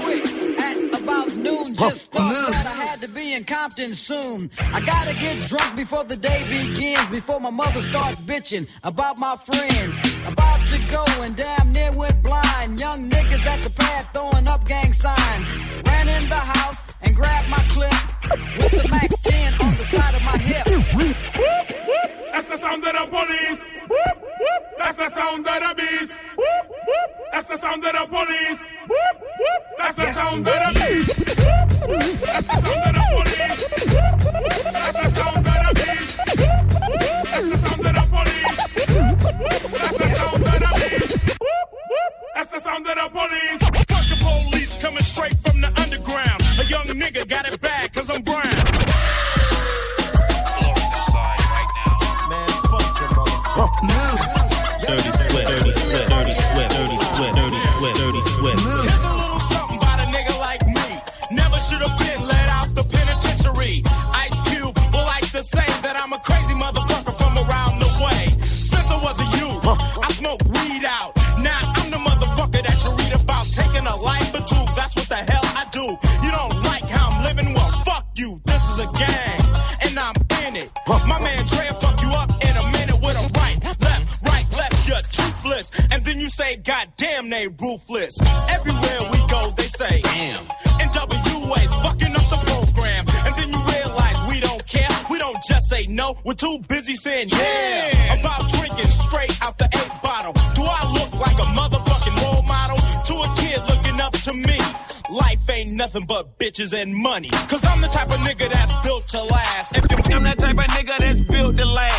quick 0.02 0.60
at 0.60 1.00
about 1.00 1.36
noon. 1.36 1.76
Just 1.76 2.12
thought 2.12 2.50
that 2.50 2.66
I 2.66 2.86
had 2.86 3.02
to 3.02 3.08
be 3.08 3.36
in 3.36 3.44
Compton 3.44 3.94
soon. 3.94 4.50
I 4.74 4.82
gotta 4.82 5.14
get 5.14 5.38
drunk 5.46 5.76
before 5.76 6.06
the 6.06 6.18
day 6.18 6.42
begins. 6.50 7.08
Before 7.12 7.40
my 7.40 7.52
mother 7.52 7.80
starts 7.80 8.20
bitching 8.20 8.68
about 8.84 9.20
my 9.20 9.36
friends. 9.36 10.00
About 10.26 10.60
to 10.70 10.80
go 10.90 11.06
and 11.22 11.36
damn 11.36 11.72
near 11.72 11.92
went 11.96 12.24
blind. 12.24 12.80
Young 12.80 13.12
niggas 13.12 13.46
at 13.46 13.62
the 13.62 13.70
pad 13.70 14.08
throwing 14.12 14.48
up 14.48 14.68
gang 14.68 14.92
signs. 14.92 15.56
Ran 15.86 16.08
in 16.10 16.28
the 16.30 16.44
house 16.58 16.84
and 17.04 17.16
grabbed 17.16 17.48
my 17.48 17.64
clip 17.70 17.94
with 18.58 18.82
the 18.82 18.90
Mac. 18.90 19.23
That's 21.04 22.50
the 22.50 22.58
sound 22.58 22.86
of 22.86 22.94
the 22.94 23.08
police. 23.10 23.62
That's 24.78 24.98
the 24.98 25.10
sound 25.10 25.46
of 25.46 25.60
the 25.60 25.76
beast. 25.76 26.14
That's 27.32 27.50
the 27.50 27.58
sound 27.58 27.86
of 27.86 27.92
the 27.92 28.08
police. 28.08 28.66
That's 29.78 29.98
the 29.98 30.14
sound 30.14 30.48
of 30.48 30.54
the 30.54 30.70
beast. 30.80 31.16
That's 32.24 32.48
the 32.48 32.56
sound 32.62 32.86
of 32.88 32.94
the 32.96 33.04
police. 33.12 33.62
That's 34.72 34.98
the 34.98 35.10
sound 35.12 35.38
of 35.38 35.44
the 35.44 35.72
beast. 35.76 36.14
That's 37.26 37.50
the 37.50 37.58
sound 37.58 37.86
of 37.86 37.94
the 37.94 38.04
police. 38.14 38.58
That's 39.74 39.98
the 39.98 40.08
sound 40.16 40.44
of 40.44 40.56
the 40.64 40.72
beast. 40.80 41.16
That's 42.34 42.52
the 42.52 42.60
sound 42.62 42.88
of 42.88 42.96
the 42.96 43.08
police. 43.12 43.53
They 87.44 87.66
ruthless. 87.66 88.16
Everywhere 88.52 89.00
we 89.12 89.20
go, 89.28 89.52
they 89.58 89.68
say, 89.68 90.02
damn. 90.02 90.44
NWA's 90.80 91.74
fucking 91.84 92.16
up 92.16 92.28
the 92.32 92.40
program, 92.48 93.04
and 93.26 93.36
then 93.36 93.50
you 93.52 93.60
realize 93.68 94.18
we 94.30 94.40
don't 94.40 94.64
care. 94.68 94.88
We 95.10 95.18
don't 95.18 95.38
just 95.44 95.68
say 95.70 95.86
no. 95.90 96.16
We're 96.24 96.40
too 96.40 96.60
busy 96.68 96.96
saying 96.96 97.30
yeah, 97.30 98.20
about 98.20 98.48
drinking 98.50 98.92
straight 98.92 99.36
out 99.42 99.58
the 99.58 99.68
eight 99.74 99.94
bottle. 100.02 100.34
Do 100.56 100.64
I 100.64 100.84
look 100.94 101.12
like 101.20 101.38
a 101.40 101.48
motherfucking 101.60 102.16
role 102.24 102.44
model 102.44 102.78
to 102.78 103.14
a 103.14 103.30
kid 103.36 103.60
looking 103.68 104.00
up 104.00 104.14
to 104.14 104.34
me? 104.34 104.60
Life 105.12 105.50
ain't 105.50 105.74
nothing 105.74 106.06
but 106.08 106.40
bitches 106.40 106.74
and 106.74 106.96
money. 106.96 107.30
Cause 107.52 107.66
I'm 107.66 107.82
the 107.82 107.88
type 107.88 108.08
of 108.08 108.20
nigga 108.24 108.50
that's 108.50 108.74
built 108.88 109.04
to 109.10 109.22
last. 109.22 109.78
If 109.78 110.12
I'm 110.12 110.24
that 110.24 110.40
type 110.40 110.58
of 110.58 110.66
nigga 110.66 110.98
that's 111.00 111.22
built 111.22 111.58
to 111.58 111.66
last. 111.66 111.93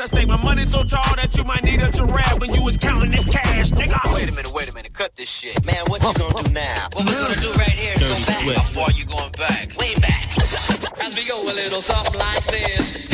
I 0.00 0.06
stake 0.06 0.28
my 0.28 0.36
money 0.36 0.64
so 0.64 0.84
tall 0.84 1.16
that 1.16 1.36
you 1.36 1.42
might 1.42 1.64
need 1.64 1.80
a 1.80 1.90
giraffe 1.90 2.38
when 2.38 2.54
you 2.54 2.62
was 2.62 2.78
counting 2.78 3.10
this 3.10 3.24
cash, 3.24 3.70
nigga. 3.70 4.14
Wait 4.14 4.28
a 4.28 4.32
minute, 4.32 4.52
wait 4.52 4.68
a 4.68 4.74
minute, 4.74 4.92
cut 4.92 5.16
this 5.16 5.28
shit. 5.28 5.66
Man, 5.66 5.84
what 5.88 6.00
you 6.02 6.12
gonna 6.14 6.44
do 6.44 6.52
now? 6.52 6.86
What 6.92 7.04
we 7.04 7.12
gonna 7.12 7.40
do 7.40 7.50
right 7.58 7.68
here 7.70 7.94
is 7.96 8.02
go 8.02 8.26
back. 8.26 8.56
How 8.58 8.62
far 8.62 8.90
you 8.92 9.04
going 9.04 9.32
back? 9.32 9.76
Way 9.76 9.94
back. 9.96 10.38
As 11.02 11.16
we 11.16 11.26
go 11.26 11.42
a 11.42 11.52
little 11.52 11.80
something 11.80 12.14
like 12.14 12.46
this. 12.46 13.07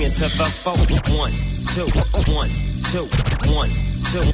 bringing 0.00 0.16
to 0.16 0.28
the 0.38 0.46
folk. 0.64 0.78
One, 1.18 1.32
two, 1.76 1.84
one, 2.32 2.48
two, 2.88 3.04
one, 3.52 3.68
two, 4.08 4.24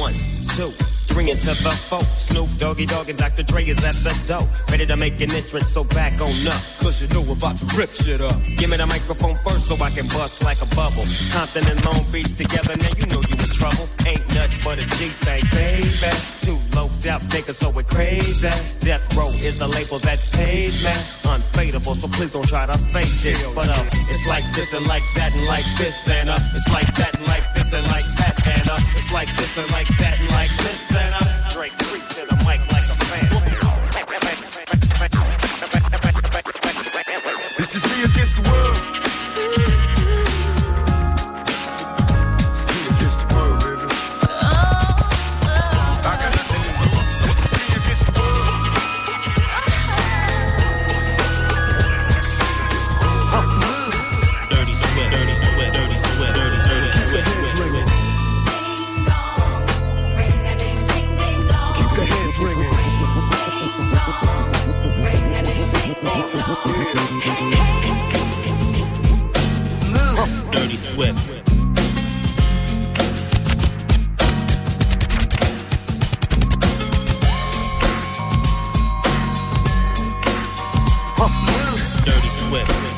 one, 0.00 0.14
two. 0.56 0.72
Bringing 1.12 1.36
to 1.36 1.52
the 1.60 1.72
folk. 1.90 2.04
Snoop 2.14 2.48
Doggy 2.56 2.86
Dogg 2.86 3.10
and 3.10 3.18
Dr. 3.18 3.42
Dre 3.42 3.64
is 3.64 3.84
at 3.84 3.96
the 3.96 4.16
door. 4.26 4.48
Ready 4.70 4.86
to 4.86 4.96
make 4.96 5.20
an 5.20 5.30
entrance, 5.32 5.72
so 5.72 5.84
back 5.84 6.18
on 6.22 6.46
up. 6.48 6.62
Cause 6.78 7.02
you 7.02 7.08
know 7.08 7.20
we're 7.20 7.34
about 7.34 7.58
to 7.58 7.66
rip 7.76 7.90
shit 7.90 8.22
up. 8.22 8.42
Give 8.56 8.70
me 8.70 8.78
the 8.78 8.86
microphone 8.86 9.36
first 9.36 9.68
so 9.68 9.76
I 9.76 9.90
can 9.90 10.06
bust 10.08 10.42
like 10.42 10.62
a 10.62 10.74
bubble. 10.74 11.04
Compton 11.32 11.68
and 11.68 11.84
Long 11.84 12.04
Beach 12.10 12.32
together, 12.34 12.72
now 12.78 12.88
you 12.96 13.06
know 13.06 13.20
trouble 13.60 13.86
ain't 14.06 14.26
nothing 14.34 14.60
but 14.64 14.78
a 14.78 14.86
G 14.96 15.12
thing, 15.24 15.44
baby. 15.52 16.10
Too 16.40 16.58
low 16.74 16.88
death, 17.00 17.22
nigga, 17.28 17.52
so 17.52 17.68
we 17.68 17.82
crazy. 17.84 18.48
Death 18.80 19.04
row 19.16 19.28
is 19.48 19.58
the 19.58 19.68
label 19.68 19.98
that 20.00 20.18
pays 20.32 20.82
me. 20.82 20.94
Unfadable, 21.32 21.94
so 21.94 22.08
please 22.08 22.32
don't 22.32 22.48
try 22.48 22.64
to 22.64 22.78
fake 22.94 23.14
this. 23.22 23.46
But 23.54 23.68
uh, 23.68 23.84
it's 24.08 24.26
like 24.26 24.44
this 24.54 24.72
and 24.72 24.86
like 24.86 25.04
that 25.16 25.34
and 25.36 25.46
like 25.46 25.68
this 25.76 26.08
and 26.08 26.30
uh, 26.30 26.38
it's 26.54 26.72
like 26.72 26.90
that 26.96 27.12
and 27.18 27.26
like 27.26 27.46
this 27.54 27.72
and 27.72 27.86
like 27.86 28.08
that 28.20 28.36
and 28.48 28.68
uh, 28.70 28.96
it's 28.96 29.12
like 29.12 29.30
this 29.36 29.58
and 29.58 29.70
like 29.70 29.88
that 29.98 30.18
and 30.18 30.30
like 30.30 30.52
this 30.56 30.96
and 30.96 31.14
uh. 31.14 31.29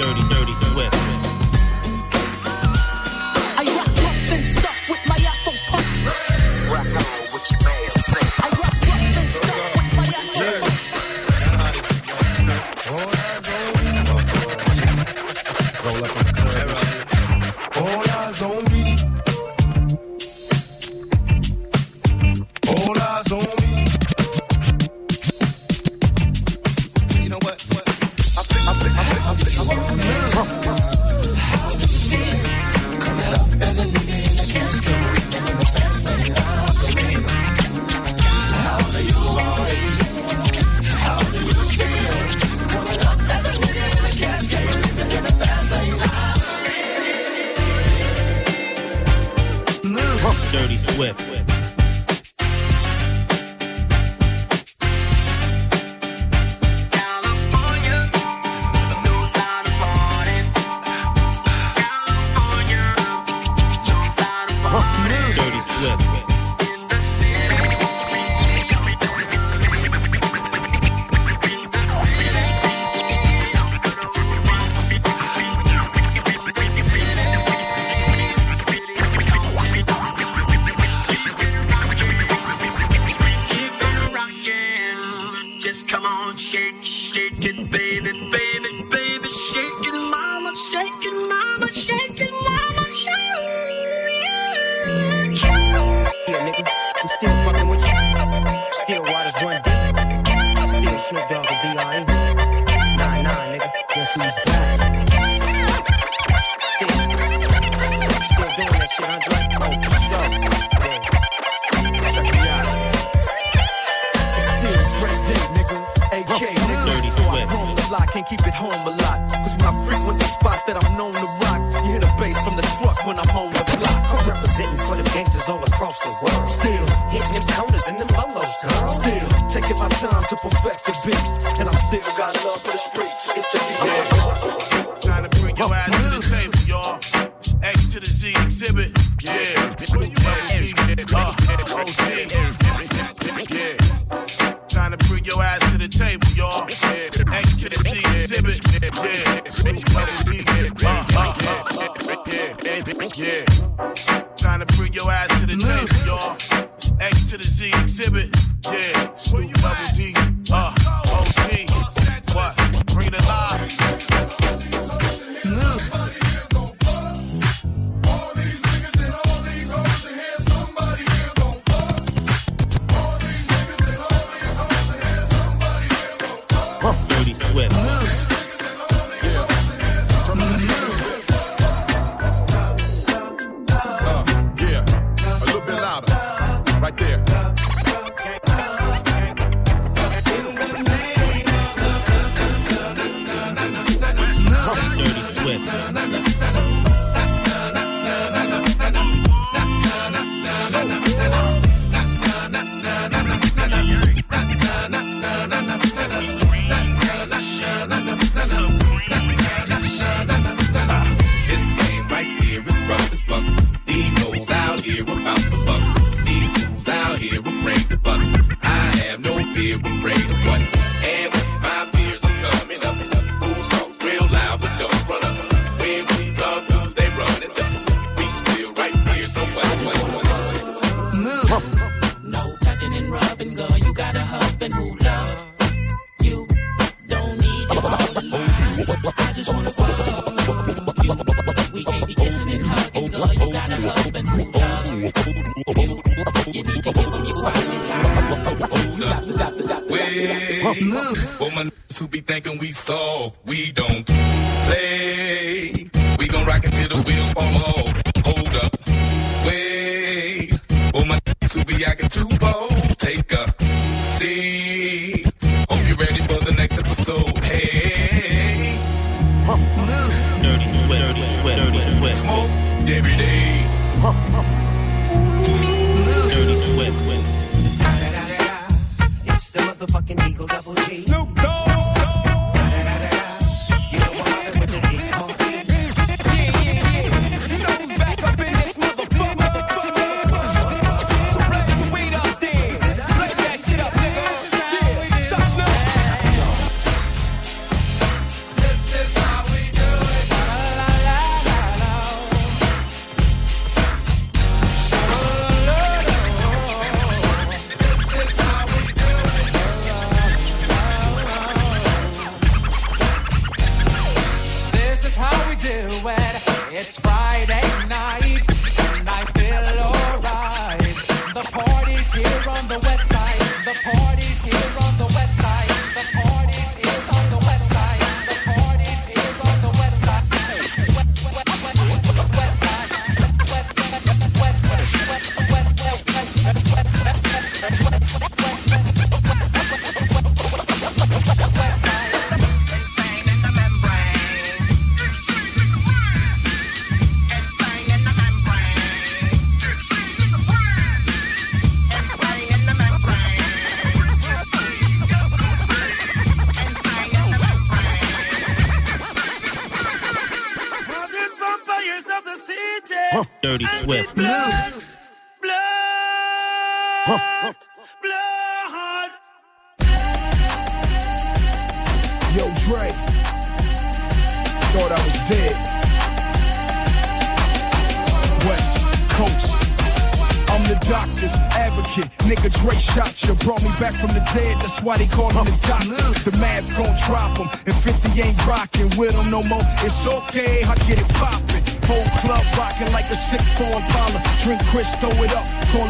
30, 0.02 0.20
30. 0.28 0.41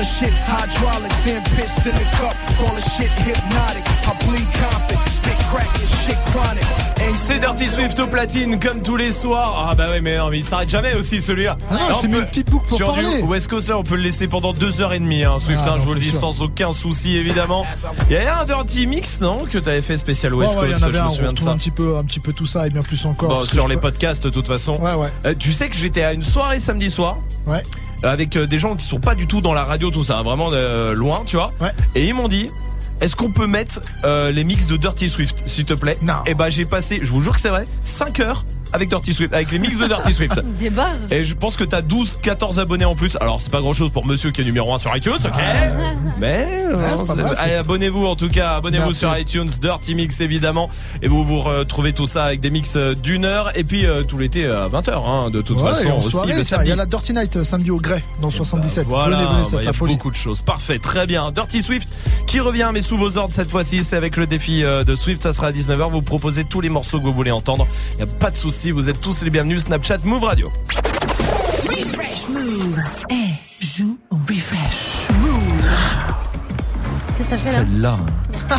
The 0.02 0.06
shit 0.06 0.32
hydraulics. 0.48 1.14
Then 1.24 1.42
piss 1.56 1.86
in 1.86 1.92
the 1.92 2.06
cup. 2.18 2.34
Call 2.58 2.74
the 2.74 2.82
shit 2.82 3.10
hypnotic. 3.24 3.84
I 4.06 4.12
bleed 4.26 4.48
confident. 4.58 5.08
Spit 5.12 5.38
crack 5.50 5.68
and 5.80 5.88
shit 6.04 6.18
chronic. 6.32 6.64
And 7.00 7.14
C'est 7.14 7.38
Dirty 7.38 7.68
Swift 7.68 7.98
au 8.00 8.06
platine 8.06 8.58
comme 8.58 8.82
tous 8.82 8.96
les 8.96 9.10
soirs. 9.12 9.68
Ah 9.70 9.74
bah 9.74 9.90
ouais 9.90 10.00
mais, 10.00 10.16
non, 10.18 10.28
mais 10.30 10.38
il 10.38 10.44
s'arrête 10.44 10.68
jamais 10.70 10.94
aussi 10.94 11.20
celui-là. 11.22 11.56
Ah 11.70 11.74
non, 11.74 11.94
je 11.96 12.00
t'ai 12.00 12.08
mis 12.08 12.18
une 12.18 12.24
petite 12.26 12.50
boucle 12.50 12.66
pour 12.68 12.76
Sur 12.76 12.86
parler. 12.94 13.22
du 13.22 13.28
West 13.28 13.48
Coast 13.48 13.68
là 13.68 13.78
on 13.78 13.82
peut 13.82 13.96
le 13.96 14.02
laisser 14.02 14.26
pendant 14.28 14.52
deux 14.52 14.80
heures 14.80 14.92
et 14.92 14.98
demie 14.98 15.22
hein, 15.24 15.36
Swift 15.40 15.60
Ah 15.64 15.70
hein, 15.72 15.76
je 15.78 15.84
vous 15.84 15.94
le 15.94 16.00
dis 16.00 16.10
sûr. 16.10 16.20
sans 16.20 16.42
aucun 16.42 16.72
souci 16.72 17.16
évidemment. 17.16 17.66
Il 18.08 18.14
y 18.14 18.18
a 18.18 18.40
un 18.40 18.44
Dirty 18.44 18.86
Mix 18.86 19.20
non 19.20 19.38
que 19.50 19.58
t'avais 19.58 19.82
fait 19.82 19.98
spécial 19.98 20.32
West 20.34 20.54
Ouais, 20.54 20.62
ouais, 20.62 20.68
y 20.68 20.72
Coast 20.72 20.82
en 20.82 20.86
avait 20.86 20.94
je 20.94 20.98
un, 21.00 21.04
me 21.04 21.08
on 21.10 21.14
souviens 21.14 21.32
de 21.32 21.38
ça. 21.40 21.50
un 21.50 21.56
petit 21.56 21.70
peu, 21.70 21.96
un 21.96 22.04
petit 22.04 22.20
peu 22.20 22.32
tout 22.32 22.46
ça 22.46 22.66
et 22.66 22.70
bien 22.70 22.82
plus 22.82 23.04
encore. 23.04 23.28
Bon, 23.28 23.44
sur 23.44 23.68
les 23.68 23.74
peux- 23.76 23.82
podcasts 23.82 24.24
de 24.24 24.30
toute 24.30 24.46
façon. 24.46 24.78
Ouais, 24.80 24.94
ouais. 24.94 25.08
Euh, 25.26 25.34
tu 25.38 25.52
sais 25.52 25.68
que 25.68 25.76
j'étais 25.76 26.02
à 26.04 26.12
une 26.12 26.22
soirée 26.22 26.60
samedi 26.60 26.90
soir. 26.90 27.18
Ouais. 27.46 27.62
Avec 28.02 28.36
euh, 28.36 28.46
des 28.46 28.58
gens 28.58 28.74
qui 28.76 28.86
sont 28.86 29.00
pas 29.00 29.14
du 29.14 29.26
tout 29.26 29.40
dans 29.40 29.54
la 29.54 29.64
radio 29.64 29.90
tout 29.90 30.02
ça, 30.02 30.18
hein, 30.18 30.22
vraiment 30.22 30.50
euh, 30.52 30.92
loin, 30.92 31.22
tu 31.26 31.36
vois. 31.36 31.52
Et 31.94 32.06
ils 32.06 32.14
m'ont 32.14 32.28
dit 32.28 32.50
est-ce 33.00 33.16
qu'on 33.16 33.32
peut 33.32 33.48
mettre 33.48 33.80
euh, 34.04 34.30
les 34.30 34.44
mix 34.44 34.68
de 34.68 34.76
Dirty 34.76 35.08
Swift, 35.08 35.42
s'il 35.48 35.64
te 35.64 35.74
plaît? 35.74 35.98
Non. 36.02 36.22
Et 36.26 36.34
bah 36.34 36.50
j'ai 36.50 36.64
passé, 36.64 37.00
je 37.02 37.10
vous 37.10 37.20
jure 37.20 37.34
que 37.34 37.40
c'est 37.40 37.48
vrai, 37.48 37.66
5 37.82 38.20
heures 38.20 38.44
avec 38.72 38.88
Dirty 38.88 39.14
Swift, 39.14 39.32
avec 39.34 39.50
les 39.50 39.58
mix 39.58 39.76
de 39.78 39.86
Dirty 39.86 40.14
Swift. 40.14 40.40
Et 41.10 41.24
je 41.24 41.34
pense 41.34 41.56
que 41.56 41.64
t'as 41.64 41.82
12, 41.82 42.18
14 42.22 42.60
abonnés 42.60 42.84
en 42.84 42.94
plus. 42.94 43.16
Alors 43.20 43.40
c'est 43.40 43.50
pas 43.50 43.60
grand 43.60 43.72
chose 43.72 43.90
pour 43.90 44.06
monsieur 44.06 44.30
qui 44.30 44.40
est 44.40 44.44
numéro 44.44 44.72
1 44.74 44.78
sur 44.78 44.96
iTunes, 44.96 45.12
ok 45.24 45.32
Mais 46.18 46.46
euh, 46.50 46.76
Ouais, 46.76 46.82
c'est 47.00 47.06
pas 47.06 47.14
mal, 47.22 47.34
allez, 47.38 47.54
abonnez-vous 47.54 48.06
en 48.06 48.16
tout 48.16 48.28
cas, 48.28 48.56
abonnez-vous 48.56 48.92
sur 48.92 49.16
iTunes, 49.16 49.50
Dirty 49.60 49.94
Mix 49.94 50.20
évidemment. 50.20 50.70
Et 51.02 51.08
vous 51.08 51.24
vous 51.24 51.40
retrouvez 51.40 51.92
tout 51.92 52.06
ça 52.06 52.24
avec 52.24 52.40
des 52.40 52.50
mix 52.50 52.74
euh, 52.76 52.94
d'une 52.94 53.24
heure 53.24 53.50
et 53.56 53.64
puis 53.64 53.84
euh, 53.86 54.02
tout 54.04 54.16
l'été 54.18 54.46
à 54.46 54.68
20h 54.68 54.90
hein, 55.06 55.30
de 55.30 55.42
toute 55.42 55.56
Ouais, 55.58 55.70
façon 55.70 55.90
en 55.90 55.98
aussi 55.98 56.10
soirée, 56.10 56.34
le 56.34 56.44
samedi. 56.44 56.66
il 56.66 56.70
y 56.70 56.72
a 56.72 56.76
la 56.76 56.86
Dirty 56.86 57.12
Night 57.12 57.36
euh, 57.36 57.44
samedi 57.44 57.70
au 57.70 57.78
Grès 57.78 58.02
dans 58.20 58.28
le 58.28 58.32
77. 58.32 58.86
Voilà, 58.88 59.16
bah, 59.18 59.42
il 59.60 59.64
y 59.64 59.68
a 59.68 59.72
folie. 59.72 59.94
beaucoup 59.94 60.10
de 60.10 60.16
choses. 60.16 60.42
Parfait, 60.42 60.78
très 60.78 61.06
bien. 61.06 61.30
Dirty 61.32 61.62
Swift 61.62 61.88
qui 62.26 62.40
revient 62.40 62.70
mais 62.72 62.82
sous 62.82 62.96
vos 62.96 63.18
ordres 63.18 63.34
cette 63.34 63.50
fois-ci, 63.50 63.84
c'est 63.84 63.96
avec 63.96 64.16
le 64.16 64.26
défi 64.26 64.64
euh, 64.64 64.84
de 64.84 64.94
Swift, 64.94 65.22
ça 65.22 65.32
sera 65.32 65.48
à 65.48 65.52
19h. 65.52 65.90
Vous 65.90 66.02
proposez 66.02 66.44
tous 66.44 66.60
les 66.60 66.68
morceaux 66.70 66.98
que 66.98 67.04
vous 67.04 67.12
voulez 67.12 67.30
entendre. 67.30 67.66
Il 67.96 68.00
y 68.00 68.02
a 68.02 68.06
pas 68.06 68.30
de 68.30 68.36
souci, 68.36 68.61
vous 68.70 68.88
êtes 68.88 69.00
tous 69.00 69.22
les 69.24 69.30
bienvenus. 69.30 69.62
Snapchat 69.62 69.98
Move 70.04 70.24
Radio. 70.24 70.52
Refresh 71.68 72.28
Move. 72.28 72.78
Eh, 73.10 73.14
joue 73.64 73.98
au 74.10 74.16
refresh. 74.28 75.08
Move. 75.20 75.40
Qu'est-ce 77.16 77.28
que 77.28 77.30
t'as 77.30 77.38
fait 77.38 77.50
là 77.56 77.58
Celle-là, 77.58 77.98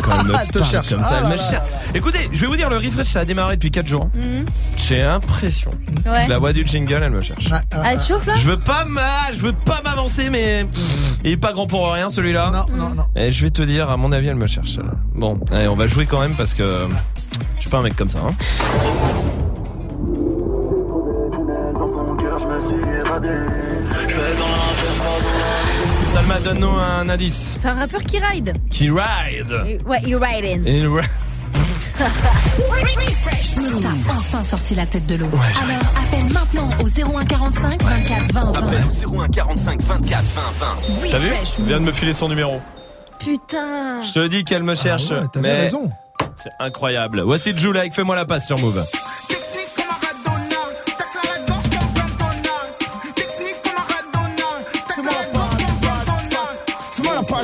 quand 0.02 0.20
elle 0.20 0.26
me 0.26 0.32
parle 0.50 0.50
comme 0.50 1.02
ça, 1.02 1.10
Ah 1.10 1.16
elle 1.18 1.22
là 1.24 1.28
me 1.30 1.36
cherche. 1.36 1.68
Écoutez, 1.94 2.28
je 2.32 2.40
vais 2.40 2.46
vous 2.46 2.56
dire, 2.56 2.68
le 2.70 2.76
refresh 2.76 3.06
ça 3.08 3.20
a 3.20 3.24
démarré 3.24 3.56
depuis 3.56 3.70
4 3.70 3.86
jours. 3.86 4.08
Mhm. 4.14 4.44
J'ai 4.76 4.98
l'impression 5.02 5.70
Ouais. 6.06 6.28
la 6.28 6.38
voix 6.38 6.52
du 6.52 6.66
jingle, 6.66 7.00
elle 7.02 7.10
me 7.10 7.22
cherche. 7.22 7.46
Ah, 7.50 7.62
elle 7.92 7.98
te 7.98 8.04
chauffe 8.04 8.26
là 8.26 8.34
Je 8.36 8.50
veux 8.50 8.60
pas 8.60 8.84
je 9.32 9.38
veux 9.38 9.52
pas 9.52 9.80
m'avancer 9.82 10.28
mais 10.28 10.66
il 11.24 11.32
est 11.32 11.36
pas 11.36 11.52
grand 11.52 11.66
pour 11.66 11.90
rien 11.92 12.10
celui-là. 12.10 12.50
Non, 12.68 12.76
non, 12.76 12.94
non. 12.94 13.06
Et 13.16 13.32
je 13.32 13.42
vais 13.42 13.50
te 13.50 13.62
dire, 13.62 13.90
à 13.90 13.96
mon 13.96 14.12
avis, 14.12 14.28
elle 14.28 14.36
me 14.36 14.46
cherche. 14.46 14.78
Bon, 15.14 15.40
allez, 15.50 15.68
on 15.68 15.76
va 15.76 15.86
jouer 15.86 16.06
quand 16.06 16.20
même 16.20 16.34
parce 16.34 16.52
que 16.54 16.86
je 17.56 17.60
suis 17.62 17.70
pas 17.70 17.78
un 17.78 17.82
mec 17.82 17.96
comme 17.96 18.08
ça. 18.08 18.18
Hein. 18.26 18.34
Donne-nous 26.44 26.68
un 26.68 27.08
indice. 27.08 27.56
C'est 27.60 27.68
un 27.68 27.74
rappeur 27.74 28.02
qui 28.04 28.18
ride. 28.18 28.52
Qui 28.70 28.90
ride. 28.90 29.80
Ouais, 29.86 30.00
il 30.06 30.16
riding. 30.16 30.62
Il 30.66 30.86
ri-. 30.88 31.06
T'as 31.96 33.88
enfin 34.18 34.42
sorti 34.42 34.74
la 34.74 34.84
tête 34.84 35.06
de 35.06 35.14
l'eau. 35.14 35.28
Alors 35.32 35.80
appelle 36.02 36.32
maintenant 36.32 36.68
au 36.82 36.88
0145 36.88 37.82
24 37.82 38.32
20 38.32 38.52
20. 38.52 38.66
Appel 38.66 38.82
au 38.84 39.20
01 39.22 39.28
45 39.28 39.80
24 39.82 40.22
20 40.22 40.42
20. 41.00 41.10
T'as 41.10 41.18
vu 41.18 41.30
Refresh 41.30 41.54
Elle 41.60 41.64
vient 41.64 41.80
de 41.80 41.84
me 41.84 41.92
filer 41.92 42.12
son 42.12 42.28
numéro. 42.28 42.60
Putain. 43.20 44.02
Je 44.02 44.12
te 44.12 44.26
dis 44.26 44.44
qu'elle 44.44 44.64
me 44.64 44.74
cherche. 44.74 45.10
ouais, 45.10 45.20
t'avais 45.32 45.52
mais 45.52 45.60
raison. 45.60 45.88
C'est 46.36 46.50
incroyable. 46.58 47.20
Voici 47.22 47.56
Jules 47.56 47.76
avec 47.78 47.94
Fais-moi 47.94 48.16
la 48.16 48.24
passe 48.24 48.46
sur 48.46 48.58
Move. 48.58 48.84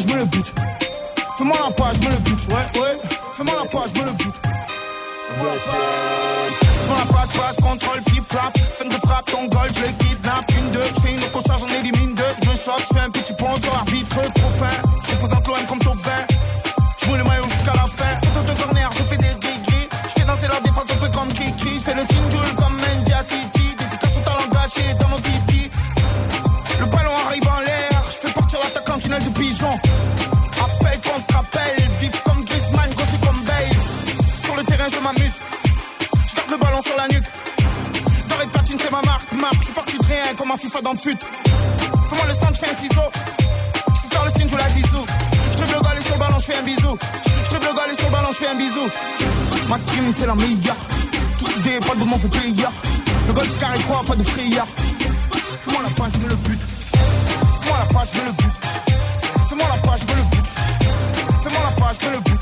Fais-moi 0.00 0.16
la 0.16 0.24
page, 0.24 0.40
me 0.40 0.48
le 0.48 0.56
but. 0.56 1.20
Fais-moi 1.36 1.56
la 1.62 1.70
page, 1.72 2.00
me 2.00 2.10
le 2.10 2.16
but. 2.16 2.38
Ouais, 2.48 2.80
ouais. 2.80 2.98
Fais-moi 3.36 3.54
la 3.56 3.68
page, 3.68 3.92
me 3.94 4.04
le 4.04 4.12
but. 4.12 4.32
Fais-moi 5.28 5.48
la 6.98 7.12
page. 7.12 7.28
passe, 7.36 7.56
contrôle, 7.56 8.00
flip 8.08 8.24
flap. 8.30 8.58
Fin 8.78 8.88
de 8.88 8.94
frappe, 8.94 9.30
ton 9.30 9.46
goal, 9.48 9.68
je 9.74 9.80
le 9.80 9.88
kidnappe. 9.98 10.50
Une, 10.56 10.70
deux, 10.70 10.80
je 10.94 11.00
fais 11.00 11.12
une 11.12 11.22
autre 11.22 11.42
charge, 11.46 11.60
j'en 11.60 11.68
élimine 11.68 12.14
deux. 12.14 12.24
Je 12.42 12.48
me 12.48 12.54
choque, 12.54 12.80
je 12.80 12.94
fais 12.94 13.00
un 13.00 13.10
petit 13.10 13.32
pont 13.34 13.56
sur 13.62 13.74
arbitre, 13.74 14.16
trop 14.34 14.50
fin. 14.50 14.72
Je 15.04 15.10
représente 15.12 15.46
l'OM 15.46 15.66
comme 15.68 15.78
top 15.80 15.96
20. 15.96 16.10
Je 17.02 17.16
le 17.16 17.24
maillot 17.24 17.48
jusqu'à 17.48 17.74
la 17.74 17.86
fin. 17.86 18.14
Tout 18.22 18.52
de 18.52 18.58
corner, 18.58 18.90
je 18.96 19.02
fais 19.02 19.16
des 19.18 19.34
gris-gris. 19.40 19.88
Je 20.04 20.20
fais 20.20 20.24
danser 20.24 20.48
la 20.48 20.60
défense 20.60 20.84
un 20.90 20.96
peu 20.96 21.08
comme 21.10 21.28
Kiki. 21.28 21.74
Je 21.78 21.84
fais 21.84 21.94
le 21.94 22.02
single 22.02 22.54
comme 22.56 22.76
Mendia 22.76 23.22
City. 23.28 23.76
Dédicace 23.76 24.16
au 24.16 24.20
talent 24.20 24.48
gâché 24.50 24.94
dans 24.98 25.08
nos 25.08 25.16
VIP. 25.16 25.49
Un 40.52 40.56
FIFA 40.56 40.80
dans 40.82 40.92
le 40.92 40.98
fut. 40.98 41.16
Fais-moi 41.16 42.26
le 42.26 42.34
centre, 42.34 42.54
je 42.54 42.60
fais 42.60 42.70
un 42.70 42.76
ciseau. 42.76 43.08
Je 43.94 44.08
faire 44.08 44.24
le 44.24 44.30
signe, 44.30 44.48
je 44.48 44.56
la 44.56 44.68
zizou. 44.70 45.06
Je 45.52 45.56
dribble 45.58 45.74
le 45.74 45.82
galet 45.82 46.02
sur 46.02 46.14
le 46.14 46.18
ballon, 46.18 46.38
je 46.38 46.44
fais 46.44 46.56
un 46.56 46.62
bisou. 46.62 46.98
Je 47.44 47.50
dribble 47.50 47.66
le 47.66 47.76
galet 47.76 47.94
sur 47.96 48.06
le 48.06 48.12
ballon, 48.12 48.28
je 48.32 48.36
fais 48.36 48.48
un 48.48 48.54
bisou. 48.54 48.86
Ma 49.68 49.78
team, 49.78 50.14
c'est 50.18 50.26
la 50.26 50.34
meilleure. 50.34 50.76
Tout 51.38 51.46
soudé, 51.46 51.78
pas 51.78 51.94
de 51.94 52.20
fait 52.20 52.28
player. 52.28 52.68
Le 53.28 53.32
golf 53.32 53.58
carré 53.60 53.78
croix, 53.80 54.02
pas 54.06 54.16
de 54.16 54.24
frayeur. 54.24 54.66
Fais-moi 55.64 55.82
la 55.82 55.90
page, 55.90 56.12
je 56.20 56.26
le 56.26 56.34
but. 56.34 56.60
Fais-moi 57.60 57.78
la 57.78 57.98
page, 57.98 58.08
je 58.12 58.20
le 58.20 58.32
but. 58.32 58.52
Fais-moi 59.48 59.66
la 59.70 59.88
page, 59.88 60.00
je 60.00 60.14
le 60.14 60.22
but. 60.22 60.46
Fais-moi 61.42 61.60
la 61.64 61.84
page, 61.84 61.96
je 62.00 62.08
le 62.08 62.20
but. 62.20 62.39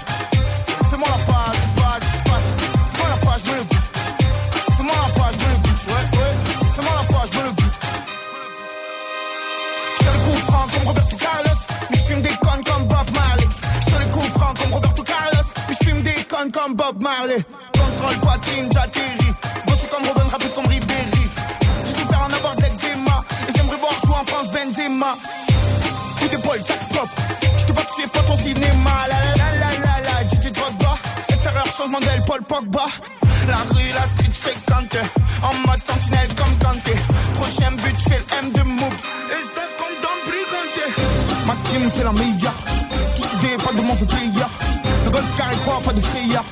Bob 16.79 17.03
Marley. 17.03 17.45
Contrôle 17.73 18.17
poitrine, 18.21 18.71
j'atterris. 18.73 19.35
Bossé 19.67 19.89
comme 19.91 20.07
Robin, 20.07 20.29
rapide 20.31 20.55
comme 20.55 20.67
Ribéry. 20.67 21.29
Je 21.85 22.07
faire 22.07 22.23
en 22.23 22.33
avoir 22.33 22.55
de 22.55 22.63
l'eczéma. 22.63 23.25
Et 23.49 23.53
j'aimerais 23.53 23.77
voir 23.79 23.93
jouer 24.05 24.15
en 24.15 24.25
France 24.25 24.47
Benzema. 24.53 25.17
Coup 26.21 26.29
d'épaule, 26.29 26.63
tac 26.63 26.79
top. 26.91 27.09
Je 27.59 27.67
te 27.67 27.73
pas 27.73 27.83
touché, 27.83 28.07
pas 28.07 28.21
ton 28.21 28.39
cinéma. 28.39 28.95
La 29.11 29.19
la 29.19 29.35
la 29.35 29.51
la 29.59 29.71
la 29.85 30.23
la. 30.23 30.29
Gigi. 30.29 30.53
Extérieur, 31.29 31.67
changement 31.77 31.99
d'aile, 31.99 32.23
Paul 32.25 32.43
Pogba. 32.45 32.87
La 33.49 33.57
rue, 33.75 33.93
la 33.93 34.07
street, 34.07 34.33
fréquente. 34.33 34.99
En 35.43 35.55
mode 35.67 35.83
sentinelle 35.85 36.29
comme 36.37 36.57
Kanté. 36.59 36.95
Prochain 37.35 37.73
but, 37.73 37.97
je 38.05 38.11
le 38.11 38.39
M 38.39 38.53
de 38.53 38.63
Mouk. 38.63 38.95
Et 39.33 39.43
je 39.43 39.75
comme 39.79 39.97
dans 40.01 40.17
Brigante. 40.31 40.79
Ma 41.45 41.55
team, 41.69 41.91
c'est 41.93 42.05
la 42.05 42.13
meilleure. 42.13 42.59
Tout 43.17 43.25
soudé, 43.25 43.57
pas 43.65 43.73
de 43.73 43.81
mon 43.81 43.97
fait 43.97 44.07
player. 44.07 44.47
Le 45.05 45.11
golf 45.11 45.37
carré 45.37 45.57
croix, 45.57 45.81
pas 45.85 45.93
de 45.93 46.01
frayeur. 46.01 46.45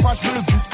Fais-moi 0.00 0.12
la 0.12 0.16
page, 0.16 0.18
je 0.22 0.28
mets 0.28 0.34
le 0.34 0.42
but. 0.42 0.69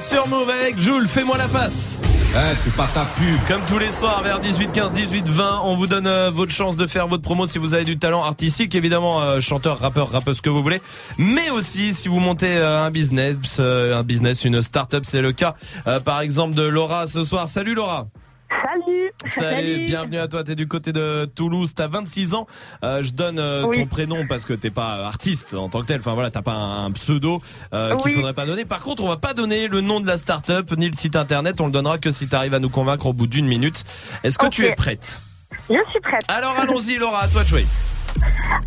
Êtes 0.00 0.04
sur 0.06 0.26
Move 0.28 0.48
avec 0.48 0.80
Jules, 0.80 1.08
fais-moi 1.08 1.36
la 1.36 1.48
passe. 1.48 2.00
Eh, 2.02 2.56
c'est 2.56 2.74
pas 2.74 2.88
ta 2.94 3.04
pub. 3.04 3.38
Comme 3.46 3.60
tous 3.66 3.78
les 3.78 3.90
soirs 3.90 4.22
vers 4.22 4.38
18 4.38 4.72
15 4.72 4.92
18 4.92 5.28
20, 5.28 5.60
on 5.64 5.76
vous 5.76 5.86
donne 5.86 6.06
euh, 6.06 6.30
votre 6.30 6.52
chance 6.52 6.76
de 6.76 6.86
faire 6.86 7.06
votre 7.06 7.22
promo 7.22 7.44
si 7.44 7.58
vous 7.58 7.74
avez 7.74 7.84
du 7.84 7.98
talent 7.98 8.22
artistique, 8.22 8.74
évidemment 8.74 9.20
euh, 9.20 9.40
chanteur, 9.40 9.78
rappeur, 9.78 10.10
rappeuse 10.10 10.38
ce 10.38 10.42
que 10.42 10.50
vous 10.50 10.62
voulez, 10.62 10.80
mais 11.18 11.50
aussi 11.50 11.92
si 11.92 12.08
vous 12.08 12.20
montez 12.20 12.56
euh, 12.56 12.84
un 12.84 12.90
business, 12.90 13.36
euh, 13.58 13.98
un 13.98 14.02
business, 14.02 14.44
une 14.44 14.62
start-up, 14.62 15.04
c'est 15.04 15.22
le 15.22 15.32
cas 15.32 15.54
euh, 15.86 16.00
par 16.00 16.20
exemple 16.20 16.54
de 16.54 16.62
Laura 16.62 17.06
ce 17.06 17.24
soir. 17.24 17.48
Salut 17.48 17.74
Laura. 17.74 18.06
Salut 18.48 18.79
Salut, 19.26 19.86
bienvenue 19.86 20.16
à 20.18 20.28
toi. 20.28 20.44
T'es 20.44 20.54
du 20.54 20.66
côté 20.66 20.92
de 20.92 21.28
Toulouse, 21.34 21.74
t'as 21.74 21.88
26 21.88 22.34
ans. 22.34 22.46
Euh, 22.82 23.02
je 23.02 23.10
donne 23.12 23.38
euh, 23.38 23.64
Oui. 23.66 23.78
ton 23.78 23.86
prénom 23.86 24.26
parce 24.26 24.44
que 24.44 24.54
t'es 24.54 24.70
pas 24.70 25.06
artiste 25.06 25.54
en 25.54 25.68
tant 25.68 25.82
que 25.82 25.86
tel. 25.86 26.00
Enfin 26.00 26.14
voilà, 26.14 26.30
t'as 26.30 26.42
pas 26.42 26.52
un, 26.54 26.86
un 26.86 26.90
pseudo 26.92 27.40
euh, 27.74 27.96
qu'il 27.96 28.12
faudrait 28.12 28.32
pas 28.32 28.46
donner. 28.46 28.64
Par 28.64 28.80
contre, 28.80 29.04
on 29.04 29.08
va 29.08 29.18
pas 29.18 29.34
donner 29.34 29.68
le 29.68 29.82
nom 29.82 30.00
de 30.00 30.06
la 30.06 30.16
start-up 30.16 30.72
ni 30.76 30.88
le 30.88 30.96
site 30.96 31.16
internet. 31.16 31.60
On 31.60 31.66
le 31.66 31.72
donnera 31.72 31.98
que 31.98 32.10
si 32.10 32.28
t'arrives 32.28 32.54
à 32.54 32.60
nous 32.60 32.70
convaincre 32.70 33.06
au 33.06 33.12
bout 33.12 33.26
d'une 33.26 33.46
minute. 33.46 33.84
Est-ce 34.24 34.38
que 34.38 34.46
tu 34.48 34.64
es 34.64 34.74
prête? 34.74 35.20
Je 35.68 35.74
suis 35.90 36.00
prête. 36.00 36.22
Alors 36.28 36.54
allons-y, 36.58 36.96
Laura, 36.96 37.24
à 37.24 37.28
toi 37.28 37.42
de 37.42 37.48
jouer. 37.48 37.66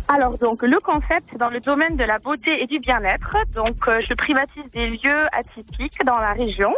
Alors 0.08 0.38
donc 0.38 0.62
le 0.62 0.78
concept 0.80 1.28
c'est 1.30 1.38
dans 1.38 1.48
le 1.48 1.60
domaine 1.60 1.96
de 1.96 2.04
la 2.04 2.18
beauté 2.18 2.62
et 2.62 2.66
du 2.66 2.78
bien-être. 2.78 3.36
Donc 3.54 3.76
euh, 3.88 4.00
je 4.00 4.14
privatise 4.14 4.64
des 4.72 4.88
lieux 4.90 5.26
atypiques 5.32 6.04
dans 6.04 6.18
la 6.18 6.32
région. 6.32 6.74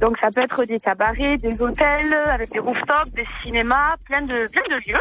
Donc 0.00 0.16
ça 0.18 0.28
peut 0.30 0.40
être 0.40 0.64
des 0.64 0.80
cabarets, 0.80 1.36
des 1.36 1.60
hôtels 1.60 2.14
avec 2.14 2.50
des 2.50 2.60
rooftops, 2.60 3.10
des 3.12 3.26
cinémas, 3.42 3.96
plein 4.06 4.22
de 4.22 4.46
plein 4.48 4.62
de 4.62 4.76
lieux. 4.86 5.00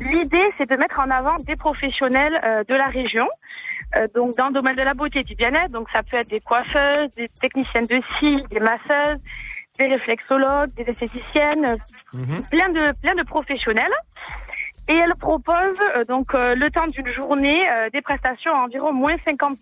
L'idée 0.00 0.44
c'est 0.58 0.68
de 0.68 0.76
mettre 0.76 0.98
en 0.98 1.10
avant 1.10 1.38
des 1.40 1.56
professionnels 1.56 2.40
euh, 2.44 2.64
de 2.64 2.74
la 2.74 2.86
région. 2.86 3.28
Euh, 3.96 4.08
donc 4.14 4.36
dans 4.36 4.48
le 4.48 4.54
domaine 4.54 4.76
de 4.76 4.82
la 4.82 4.94
beauté 4.94 5.20
et 5.20 5.24
du 5.24 5.34
bien-être, 5.34 5.70
donc 5.70 5.88
ça 5.92 6.02
peut 6.02 6.16
être 6.16 6.30
des 6.30 6.40
coiffeuses, 6.40 7.10
des 7.16 7.28
techniciennes 7.40 7.86
de 7.86 8.00
cils, 8.18 8.44
des 8.48 8.60
masseuses, 8.60 9.20
des 9.78 9.86
réflexologues, 9.86 10.72
des 10.74 10.84
esthéticiennes, 10.84 11.64
euh, 11.64 12.16
plein 12.50 12.70
de 12.70 12.92
plein 13.00 13.14
de 13.14 13.22
professionnels. 13.22 13.92
Et 14.88 14.94
elle 14.94 15.14
propose 15.14 15.76
euh, 15.96 16.04
donc 16.04 16.34
euh, 16.34 16.54
le 16.56 16.70
temps 16.70 16.86
d'une 16.88 17.06
journée 17.08 17.62
euh, 17.70 17.88
des 17.90 18.02
prestations 18.02 18.52
à 18.54 18.58
environ 18.64 18.92
moins 18.92 19.14
50% 19.26 19.56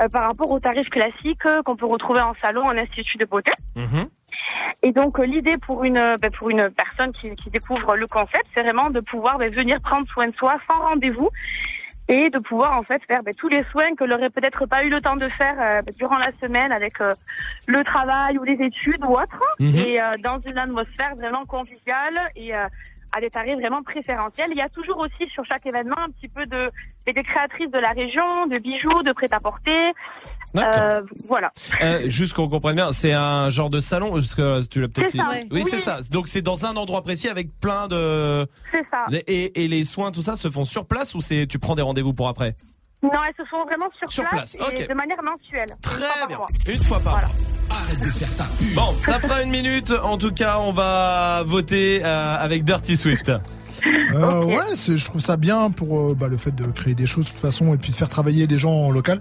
euh, 0.00 0.08
par 0.08 0.24
rapport 0.24 0.50
aux 0.50 0.60
tarifs 0.60 0.90
classiques 0.90 1.46
euh, 1.46 1.62
qu'on 1.62 1.76
peut 1.76 1.86
retrouver 1.86 2.20
en 2.20 2.34
salon, 2.34 2.62
en 2.64 2.76
institut 2.76 3.16
de 3.16 3.24
beauté. 3.24 3.52
Et 4.82 4.92
donc 4.92 5.18
euh, 5.18 5.24
l'idée 5.24 5.56
pour 5.58 5.84
une 5.84 6.16
ben, 6.20 6.30
pour 6.30 6.50
une 6.50 6.70
personne 6.70 7.12
qui, 7.12 7.34
qui 7.36 7.50
découvre 7.50 7.96
le 7.96 8.06
concept, 8.06 8.44
c'est 8.54 8.62
vraiment 8.62 8.90
de 8.90 9.00
pouvoir 9.00 9.38
ben, 9.38 9.50
venir 9.50 9.80
prendre 9.80 10.06
soin 10.08 10.28
de 10.28 10.34
soi 10.36 10.56
sans 10.68 10.78
rendez-vous 10.80 11.30
et 12.08 12.30
de 12.30 12.38
pouvoir 12.38 12.76
en 12.76 12.82
fait 12.82 13.00
faire 13.06 13.22
ben, 13.22 13.32
tous 13.34 13.48
les 13.48 13.62
soins 13.70 13.94
que 13.94 14.04
l'aurait 14.04 14.28
peut-être 14.30 14.66
pas 14.66 14.84
eu 14.84 14.90
le 14.90 15.00
temps 15.00 15.16
de 15.16 15.28
faire 15.28 15.54
euh, 15.58 15.82
durant 15.98 16.18
la 16.18 16.32
semaine 16.42 16.72
avec 16.72 17.00
euh, 17.00 17.14
le 17.66 17.82
travail 17.84 18.36
ou 18.38 18.42
les 18.44 18.60
études 18.60 19.04
ou 19.06 19.12
autre, 19.12 19.40
Mhm. 19.60 19.74
et 19.74 20.00
euh, 20.02 20.16
dans 20.22 20.40
une 20.40 20.58
atmosphère 20.58 21.14
vraiment 21.16 21.44
conviviale 21.46 22.18
et 22.36 22.54
euh, 22.54 22.66
à 23.12 23.20
des 23.20 23.30
tarifs 23.30 23.56
vraiment 23.56 23.82
préférentiels. 23.82 24.48
Il 24.52 24.58
y 24.58 24.62
a 24.62 24.68
toujours 24.68 24.98
aussi 24.98 25.30
sur 25.32 25.44
chaque 25.44 25.66
événement 25.66 25.98
un 25.98 26.10
petit 26.10 26.28
peu 26.28 26.46
de 26.46 26.70
des 27.06 27.22
créatrices 27.22 27.70
de 27.70 27.78
la 27.78 27.90
région, 27.90 28.46
de 28.46 28.58
bijoux, 28.58 29.02
de 29.02 29.12
prêt-à-porter. 29.12 29.92
Euh, 30.56 31.00
voilà. 31.26 31.50
Euh, 31.80 32.08
juste 32.10 32.34
qu'on 32.34 32.48
comprenne 32.48 32.76
bien, 32.76 32.92
c'est 32.92 33.12
un 33.12 33.48
genre 33.48 33.70
de 33.70 33.80
salon 33.80 34.12
parce 34.12 34.34
que 34.34 34.66
tu 34.68 34.80
l'as 34.82 34.88
peut-être. 34.88 35.14
Ouais. 35.14 35.46
Oui, 35.50 35.64
c'est 35.64 35.76
Oui. 35.76 35.82
ça. 35.82 36.00
Donc 36.10 36.28
c'est 36.28 36.42
dans 36.42 36.66
un 36.66 36.74
endroit 36.76 37.02
précis 37.02 37.28
avec 37.28 37.48
plein 37.58 37.88
de 37.88 38.46
C'est 38.70 38.86
ça. 38.90 39.06
et, 39.26 39.64
et 39.64 39.68
les 39.68 39.84
soins 39.84 40.10
tout 40.10 40.20
ça 40.22 40.34
se 40.34 40.50
font 40.50 40.64
sur 40.64 40.86
place 40.86 41.14
ou 41.14 41.20
c'est 41.22 41.46
tu 41.46 41.58
prends 41.58 41.74
des 41.74 41.82
rendez-vous 41.82 42.12
pour 42.12 42.28
après? 42.28 42.54
Non, 43.02 43.10
elles 43.26 43.34
se 43.36 43.48
font 43.48 43.64
vraiment 43.64 43.88
sur, 43.98 44.10
Sur 44.10 44.28
place, 44.28 44.56
place, 44.56 44.70
et 44.78 44.82
ok. 44.82 44.88
de 44.88 44.94
manière 44.94 45.22
mensuelle. 45.22 45.76
Très 45.82 46.26
bien. 46.28 46.38
Une 46.68 46.82
fois 46.82 47.00
par 47.00 47.18
mois. 47.20 47.30
Bon, 48.74 48.94
ça 49.00 49.18
fera 49.18 49.42
une 49.42 49.50
minute. 49.50 49.92
En 50.02 50.18
tout 50.18 50.32
cas, 50.32 50.58
on 50.58 50.72
va 50.72 51.42
voter 51.44 52.00
euh, 52.04 52.36
avec 52.38 52.64
Dirty 52.64 52.96
Swift. 52.96 53.32
Euh, 53.86 54.44
Ouais, 54.44 54.74
je 54.76 55.04
trouve 55.04 55.20
ça 55.20 55.36
bien 55.36 55.70
pour 55.70 55.98
euh, 56.10 56.14
bah, 56.14 56.28
le 56.28 56.36
fait 56.36 56.54
de 56.54 56.64
créer 56.66 56.94
des 56.94 57.06
choses 57.06 57.24
de 57.26 57.30
toute 57.30 57.38
façon 57.38 57.72
et 57.74 57.76
puis 57.78 57.90
de 57.92 57.96
faire 57.96 58.08
travailler 58.08 58.46
des 58.46 58.58
gens 58.58 58.72
en 58.72 58.90
local. 58.90 59.20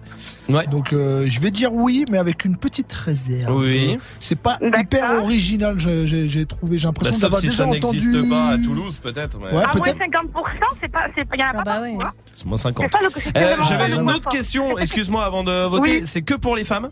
Ouais. 0.50 0.68
Donc 0.68 0.94
euh, 0.94 1.26
je 1.28 1.40
vais 1.40 1.52
dire 1.52 1.74
oui, 1.74 2.06
mais 2.10 2.18
avec 2.18 2.46
une 2.46 2.58
petite 2.58 2.92
réserve. 2.92 3.56
Oui. 3.58 3.98
C'est 4.20 4.36
pas 4.40 4.58
hyper 4.80 5.22
original, 5.24 5.76
j'ai- 5.78 6.46
trouvé, 6.46 6.78
j'ai 6.78 6.84
Bah, 6.84 6.90
l'impression 6.90 7.14
sauf 7.14 7.22
d'avoir 7.22 7.42
si 7.42 7.48
déjà 7.48 7.58
ça 7.64 7.66
n'existe 7.70 8.10
entendu. 8.16 8.30
pas 8.30 8.48
à 8.50 8.58
Toulouse, 8.58 9.00
peut-être. 9.00 9.38
mais- 9.40 9.46
Ouais, 9.58 9.64
à 9.64 9.76
moins 9.76 9.84
peut-être. 9.86 9.98
50%, 10.00 10.66
c'est 10.82 10.88
pas, 10.92 11.08
c'est, 11.16 11.28
il 11.34 11.40
y 11.40 11.44
en 11.44 11.48
a 11.50 11.54
pas 11.54 11.64
partout, 11.64 12.02
hein. 12.04 12.12
C'est 12.34 12.46
moins 12.46 12.58
50. 12.58 12.86
C'est 12.92 12.98
ça, 12.98 13.04
le- 13.04 13.10
c'est 13.22 13.38
Euh, 13.38 13.46
vraiment 13.56 13.64
J'avais 13.64 13.88
le 13.90 13.96
une 14.02 14.10
autre 14.12 14.30
question, 14.30 14.78
excuse-moi, 14.80 15.24
avant 15.26 15.44
de 15.44 15.66
voter. 15.68 16.00
Oui. 16.00 16.02
C'est 16.06 16.22
que 16.22 16.34
pour 16.34 16.56
les 16.56 16.64
femmes 16.64 16.90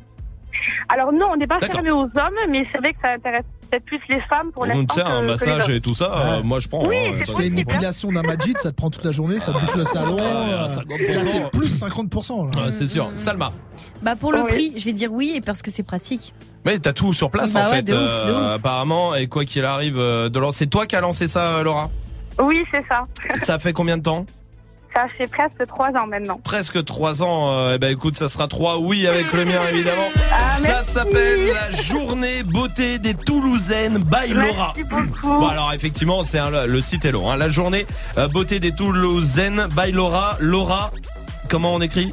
Alors 0.89 1.11
non, 1.11 1.27
on 1.33 1.37
n'est 1.37 1.47
pas 1.47 1.59
fermé 1.59 1.91
aux 1.91 2.03
hommes, 2.03 2.39
mais 2.49 2.63
c'est 2.71 2.77
vrai 2.79 2.93
que 2.93 2.99
ça 3.01 3.09
intéresse 3.11 3.43
peut-être 3.69 3.85
plus 3.85 3.99
les 4.09 4.19
femmes 4.21 4.51
pour 4.51 4.65
l'instant. 4.65 4.95
sait, 4.95 5.01
un 5.01 5.21
massage 5.21 5.69
et 5.69 5.79
tout 5.81 5.93
ça, 5.93 6.11
euh, 6.13 6.43
moi 6.43 6.59
je 6.59 6.67
prends. 6.67 6.83
Oui, 6.87 6.95
hein, 6.97 7.11
c'est 7.17 7.25
ça- 7.25 7.33
Tu 7.33 7.41
fais 7.41 7.47
une 7.47 7.59
épilation 7.59 8.11
d'un 8.11 8.23
Majid, 8.23 8.57
ça 8.59 8.71
te 8.71 8.75
prend 8.75 8.89
toute 8.89 9.03
la 9.05 9.11
journée, 9.11 9.39
ça 9.39 9.51
te 9.53 9.59
bouffe 9.59 9.75
le 9.75 9.83
salon. 9.85 10.15
ouais, 10.15 10.21
euh, 10.23 10.67
50%. 10.67 11.13
là, 11.13 11.19
c'est 11.19 11.51
plus 11.51 11.69
50%. 11.69 12.45
Là. 12.55 12.65
Ouais, 12.65 12.71
c'est 12.71 12.87
sûr. 12.87 13.09
Salma. 13.15 13.51
Bah 14.01 14.15
pour 14.15 14.31
le 14.31 14.41
Oui. 14.41 14.47
prix, 14.47 14.73
je 14.77 14.85
vais 14.85 14.93
dire 14.93 15.11
oui 15.11 15.33
et 15.35 15.41
parce 15.41 15.61
que 15.61 15.69
c'est 15.71 15.83
pratique. 15.83 16.33
Mais 16.65 16.77
t'as 16.79 16.93
tout 16.93 17.13
sur 17.13 17.29
place 17.29 17.53
Bah 17.53 17.61
en 17.61 17.69
ouais, 17.69 17.75
fait, 17.77 17.81
de 17.83 17.93
ouf, 17.95 18.23
de 18.25 18.31
ouf. 18.33 18.51
apparemment. 18.55 19.15
Et 19.15 19.27
quoi 19.27 19.45
qu'il 19.45 19.63
arrive, 19.65 19.97
euh, 19.97 20.29
de 20.29 20.39
lancer. 20.39 20.59
C'est 20.59 20.67
toi 20.67 20.85
qui 20.85 20.95
as 20.95 21.01
lancé 21.01 21.27
ça, 21.27 21.57
euh, 21.57 21.63
Laura? 21.63 21.89
Oui, 22.41 22.63
c'est 22.71 22.83
ça. 22.87 23.03
Ça 23.39 23.59
fait 23.59 23.71
combien 23.73 23.97
de 23.97 24.03
temps? 24.03 24.25
Ça 24.93 25.05
fait 25.17 25.27
presque 25.27 25.65
trois 25.67 25.89
ans 25.89 26.07
maintenant. 26.07 26.39
Presque 26.43 26.83
3 26.83 27.23
ans. 27.23 27.51
euh, 27.53 27.73
eh 27.75 27.77
ben 27.77 27.91
écoute, 27.91 28.15
ça 28.17 28.27
sera 28.27 28.47
3 28.47 28.79
oui 28.79 29.07
avec 29.07 29.31
le 29.33 29.45
mien 29.45 29.59
évidemment. 29.71 30.09
Ah, 30.31 30.55
ça 30.55 30.83
s'appelle 30.83 31.47
la 31.53 31.71
journée 31.71 32.43
beauté 32.43 32.97
des 32.99 33.13
Toulousaines 33.13 33.99
by 33.99 34.33
Laura. 34.33 34.73
Merci 34.75 34.83
beaucoup. 34.89 35.39
Bon 35.39 35.47
alors 35.47 35.71
effectivement, 35.73 36.23
c'est 36.23 36.39
un- 36.39 36.65
le 36.65 36.81
site 36.81 37.05
est 37.05 37.11
long. 37.11 37.29
hein. 37.31 37.37
La 37.37 37.49
journée 37.49 37.85
euh, 38.17 38.27
beauté 38.27 38.59
des 38.59 38.71
Toulousaines 38.73 39.67
by 39.75 39.91
Laura. 39.91 40.35
Laura, 40.39 40.91
comment 41.49 41.73
on 41.75 41.81
écrit? 41.81 42.11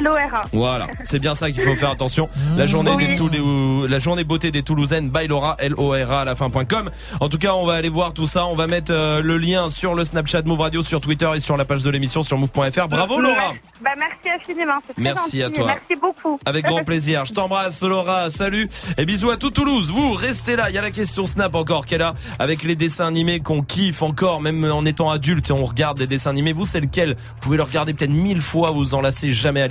LORA. 0.00 0.40
Voilà, 0.52 0.86
c'est 1.04 1.18
bien 1.18 1.34
ça 1.34 1.50
qu'il 1.50 1.62
faut 1.62 1.76
faire 1.76 1.90
attention. 1.90 2.28
La 2.56 2.66
journée 2.66 2.90
Oui. 2.96 3.06
des 3.08 3.14
Toulou- 3.16 3.86
la 3.86 3.98
journée 3.98 4.24
beauté 4.24 4.50
des 4.50 4.62
Toulousaines 4.62 5.10
by 5.10 5.26
Laura 5.28 5.56
L 5.58 5.74
O 5.76 5.90
R 5.90 6.10
A 6.12 6.20
à 6.22 6.24
la 6.24 6.34
fin.com. 6.34 6.90
En 7.20 7.28
tout 7.28 7.38
cas, 7.38 7.54
on 7.54 7.66
va 7.66 7.74
aller 7.74 7.88
voir 7.88 8.12
tout 8.14 8.26
ça, 8.26 8.46
on 8.46 8.56
va 8.56 8.66
mettre 8.66 8.92
euh, 8.92 9.20
le 9.22 9.36
lien 9.38 9.70
sur 9.70 9.94
le 9.94 10.04
Snapchat 10.04 10.42
Move 10.42 10.60
Radio 10.60 10.82
sur 10.82 11.00
Twitter 11.00 11.30
et 11.34 11.40
sur 11.40 11.56
la 11.56 11.64
page 11.64 11.82
de 11.82 11.90
l'émission 11.90 12.22
sur 12.22 12.38
move.fr. 12.38 12.88
Bravo 12.88 13.20
Laura. 13.20 13.52
Bah, 13.82 13.90
merci 13.98 14.28
infiniment. 14.40 14.80
très 14.82 14.94
Merci 15.02 15.40
gentil. 15.40 15.42
à 15.42 15.50
toi. 15.50 15.66
Merci 15.66 16.00
beaucoup. 16.00 16.38
Avec 16.44 16.64
grand 16.64 16.84
plaisir. 16.84 17.24
Je 17.24 17.32
t'embrasse, 17.32 17.82
Laura. 17.82 18.30
Salut. 18.30 18.68
Et 18.98 19.04
bisous 19.04 19.30
à 19.30 19.36
tout 19.36 19.50
Toulouse. 19.50 19.90
Vous, 19.90 20.12
restez 20.12 20.56
là. 20.56 20.70
Il 20.70 20.74
y 20.74 20.78
a 20.78 20.82
la 20.82 20.90
question 20.90 21.26
Snap 21.26 21.54
encore 21.54 21.86
qu'elle 21.86 22.02
a 22.02 22.14
avec 22.38 22.62
les 22.62 22.76
dessins 22.76 23.06
animés 23.06 23.40
qu'on 23.40 23.62
kiffe 23.62 24.02
encore, 24.02 24.40
même 24.40 24.64
en 24.64 24.84
étant 24.84 25.10
adulte. 25.10 25.50
et 25.50 25.52
On 25.52 25.64
regarde 25.64 25.98
des 25.98 26.06
dessins 26.06 26.30
animés. 26.30 26.52
Vous, 26.52 26.66
c'est 26.66 26.80
lequel? 26.80 27.10
Vous 27.16 27.40
pouvez 27.40 27.56
le 27.56 27.62
regarder 27.64 27.92
peut-être 27.94 28.10
mille 28.12 28.40
fois. 28.40 28.70
Vous 28.70 28.94
en 28.94 29.00
lassez 29.00 29.32
jamais. 29.32 29.62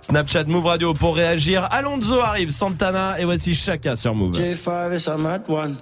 Snapchat 0.00 0.44
Move 0.44 0.66
Radio 0.66 0.94
pour 0.94 1.16
réagir. 1.16 1.66
Alonso 1.70 2.20
arrive. 2.20 2.50
Santana. 2.50 3.18
Et 3.18 3.24
voici 3.24 3.54
Chaka 3.54 3.96
sur 3.96 4.14
Move. 4.14 4.36
J5 4.36 4.94
is 4.94 5.06
I'm 5.08 5.26
at 5.26 5.48
one. 5.48 5.76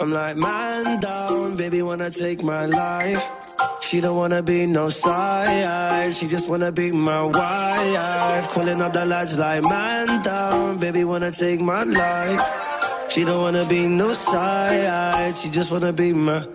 I'm 0.00 0.10
like, 0.10 0.36
man 0.36 0.98
down, 0.98 1.54
baby, 1.56 1.80
wanna 1.80 2.10
take 2.10 2.42
my 2.42 2.66
life. 2.66 3.22
She 3.80 4.00
don't 4.00 4.16
wanna 4.16 4.42
be 4.42 4.66
no 4.66 4.88
side, 4.88 6.12
she 6.12 6.26
just 6.26 6.48
wanna 6.48 6.72
be 6.72 6.90
my 6.90 7.22
wife. 7.22 8.48
Calling 8.50 8.82
up 8.82 8.92
the 8.92 9.04
lads 9.04 9.38
like, 9.38 9.62
man 9.62 10.20
down, 10.22 10.78
baby, 10.78 11.04
wanna 11.04 11.30
take 11.30 11.60
my 11.60 11.84
life. 11.84 12.40
She 13.10 13.24
don't 13.24 13.42
wanna 13.42 13.64
be 13.64 13.86
no 13.86 14.12
side, 14.12 15.38
she 15.38 15.50
just 15.50 15.70
wanna 15.70 15.92
be 15.92 16.12
my. 16.12 16.46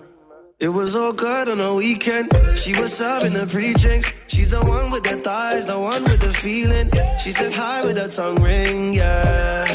It 0.59 0.69
was 0.69 0.95
all 0.95 1.13
good 1.13 1.49
on 1.49 1.59
the 1.59 1.71
weekend. 1.71 2.31
She 2.57 2.73
was 2.81 2.91
serving 2.91 3.33
the 3.33 3.45
pre-drinks. 3.45 4.11
She's 4.25 4.49
the 4.49 4.65
one 4.65 4.89
with 4.89 5.03
the 5.03 5.17
thighs, 5.17 5.67
the 5.67 5.77
one 5.77 6.03
with 6.03 6.19
the 6.19 6.33
feeling. 6.33 6.89
She 7.19 7.29
said 7.29 7.53
hi 7.53 7.85
with 7.85 7.95
her 7.99 8.07
tongue 8.07 8.41
ring, 8.41 8.95
yeah. 8.95 9.67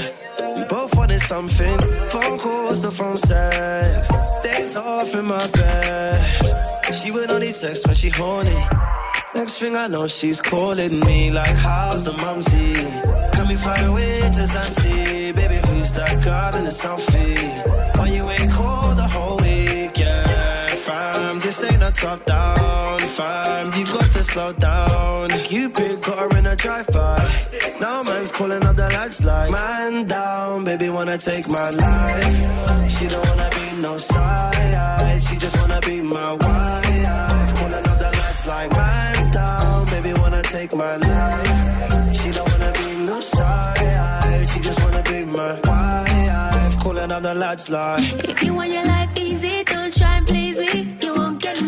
We 0.56 0.64
both 0.64 0.96
wanted 0.96 1.20
something. 1.20 1.78
Phone 2.08 2.36
calls, 2.36 2.80
the 2.80 2.90
phone 2.90 3.16
sex. 3.16 4.08
Days 4.42 4.76
off 4.76 5.14
in 5.14 5.26
my 5.26 5.46
bed. 5.52 6.92
She 6.92 7.12
would 7.12 7.30
only 7.30 7.52
text 7.52 7.86
when 7.86 7.94
she 7.94 8.08
horny. 8.08 8.58
Next 9.36 9.60
thing 9.60 9.76
I 9.76 9.86
know, 9.86 10.08
she's 10.08 10.40
calling 10.40 10.98
me 11.06 11.30
like, 11.30 11.54
how's 11.54 12.02
the 12.02 12.12
mumsy? 12.12 12.74
Can 13.34 13.46
we 13.46 13.54
fly 13.54 13.78
away 13.82 14.20
to 14.20 14.42
Zante? 14.50 15.32
Baby, 15.32 15.60
who's 15.68 15.92
that 15.92 16.24
girl 16.24 16.56
in 16.56 16.64
the 16.64 16.70
selfie? 16.70 17.96
Why 17.96 18.08
you 18.08 18.28
ain't 18.28 18.41
Fam, 20.92 21.40
this 21.40 21.64
ain't 21.64 21.82
a 21.82 21.90
top 21.90 22.22
down, 22.26 22.98
fam. 23.00 23.72
You 23.72 23.86
got 23.86 24.12
to 24.12 24.22
slow 24.22 24.52
down. 24.52 25.30
Cupid 25.30 26.02
got 26.02 26.18
her 26.18 26.38
in 26.38 26.44
a 26.46 26.54
drive-by. 26.54 27.18
Now 27.80 28.02
man's 28.02 28.30
calling 28.30 28.62
up 28.62 28.76
the 28.76 28.88
lads 28.96 29.24
like, 29.24 29.50
man 29.50 30.06
down, 30.06 30.64
baby 30.64 30.90
wanna 30.90 31.16
take 31.16 31.48
my 31.48 31.70
life. 31.70 32.90
She 32.94 33.06
don't 33.08 33.26
wanna 33.26 33.48
be 33.56 33.80
no 33.80 33.96
side, 33.96 35.22
she 35.22 35.36
just 35.38 35.56
wanna 35.60 35.80
be 35.80 36.02
my 36.02 36.32
wife. 36.34 37.54
Calling 37.58 37.86
up 37.90 37.98
the 38.04 38.10
lads 38.20 38.46
like, 38.46 38.70
man 38.72 39.32
down, 39.32 39.86
baby 39.86 40.12
wanna 40.20 40.42
take 40.42 40.74
my 40.74 40.96
life. 40.96 42.16
She 42.18 42.30
don't 42.36 42.50
wanna 42.52 42.72
be 42.78 42.88
no 43.06 43.18
side, 43.20 44.48
she 44.50 44.60
just 44.60 44.78
wanna 44.82 45.02
be 45.04 45.24
my 45.24 45.58
wife. 45.64 46.78
Calling 46.82 47.10
up 47.10 47.22
the 47.22 47.34
lads 47.34 47.70
like. 47.70 48.28
If 48.28 48.42
you 48.42 48.52
want 48.52 48.70
your 48.70 48.84
life 48.84 49.10
easy, 49.16 49.64
don't 49.64 49.92
try 49.96 50.18
and 50.18 50.26
please 50.26 50.58
me. 50.58 50.81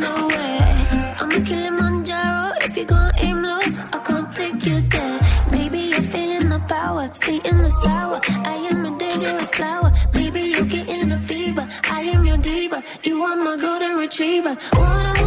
I'm 0.06 1.31
a 1.31 1.40
Kilimanjaro. 1.40 2.52
If 2.62 2.76
you 2.76 2.85
gon' 2.85 3.12
aim 3.18 3.43
low, 3.43 3.60
I 3.93 3.98
can't 4.05 4.31
take 4.31 4.64
you 4.66 4.81
there. 4.82 5.20
Maybe 5.51 5.78
you're 5.78 6.02
feeling 6.02 6.48
the 6.51 6.60
power, 6.68 7.09
sweet 7.10 7.44
in 7.47 7.59
the 7.59 7.70
sour. 7.70 8.20
I 8.44 8.56
am 8.70 8.85
a 8.85 8.98
dangerous 8.98 9.51
flower. 9.51 9.93
Maybe 10.12 10.40
you're 10.40 10.66
getting 10.66 11.12
a 11.12 11.20
fever. 11.20 11.66
I 11.90 12.01
am 12.02 12.24
your 12.24 12.39
diva. 12.39 12.82
You 13.02 13.22
are 13.22 13.36
my 13.36 13.56
golden 13.56 13.97
retriever. 13.97 14.56
Wanna, 14.74 15.23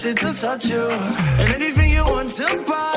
tempted 0.00 0.26
to 0.26 0.40
touch 0.40 0.66
you. 0.66 0.88
And 1.40 1.52
anything 1.54 1.90
you 1.90 2.04
want 2.04 2.30
to 2.30 2.64
buy. 2.66 2.96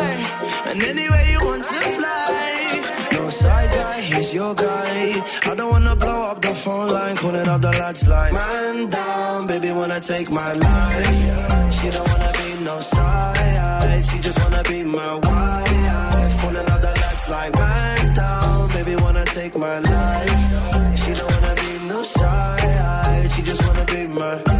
And 0.65 0.81
anywhere 0.83 1.25
you 1.29 1.39
want 1.45 1.63
to 1.63 1.79
fly. 1.97 3.09
No 3.13 3.29
side 3.29 3.69
guy, 3.71 4.01
he's 4.01 4.33
your 4.33 4.55
guy. 4.55 5.21
I 5.49 5.55
don't 5.55 5.69
wanna 5.69 5.95
blow 5.95 6.27
up 6.31 6.41
the 6.41 6.53
phone 6.53 6.89
line. 6.89 7.17
Calling 7.17 7.47
up 7.47 7.61
the 7.61 7.71
lights 7.71 8.07
like, 8.07 8.33
man 8.33 8.89
down, 8.89 9.47
baby 9.47 9.71
wanna 9.71 9.99
take 9.99 10.31
my 10.31 10.51
life. 10.53 11.73
She 11.75 11.89
don't 11.89 12.07
wanna 12.07 12.31
be 12.39 12.63
no 12.63 12.79
side. 12.79 14.05
She 14.05 14.19
just 14.19 14.39
wanna 14.39 14.63
be 14.63 14.83
my 14.83 15.15
wife. 15.15 16.41
Calling 16.41 16.69
up 16.73 16.81
the 16.81 16.93
lads 17.01 17.29
like, 17.29 17.53
man 17.55 18.15
down, 18.15 18.67
baby 18.69 18.95
wanna 18.95 19.25
take 19.25 19.55
my 19.57 19.79
life. 19.79 20.99
She 21.01 21.11
don't 21.13 21.31
wanna 21.33 21.55
be 21.55 21.87
no 21.87 22.03
side. 22.03 23.31
She 23.31 23.41
just 23.41 23.61
wanna 23.65 23.85
be 23.85 24.07
my. 24.07 24.52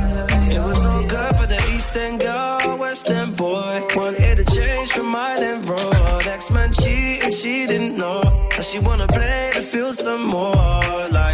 The 1.93 2.01
End 2.01 2.19
girl, 2.19 2.77
West 2.77 3.09
End 3.09 3.35
boy. 3.35 3.81
Wanted 3.95 4.37
to 4.37 4.55
change 4.55 4.91
from 4.91 5.15
Island 5.15 5.69
Road. 5.69 6.27
X-Men 6.27 6.71
cheating, 6.73 7.31
she 7.31 7.67
didn't 7.67 7.97
know. 7.97 8.21
Now 8.21 8.61
she 8.61 8.79
wanna 8.79 9.07
play 9.07 9.51
to 9.53 9.61
feel 9.61 9.93
some 9.93 10.23
more. 10.27 10.81
Like 11.11 11.32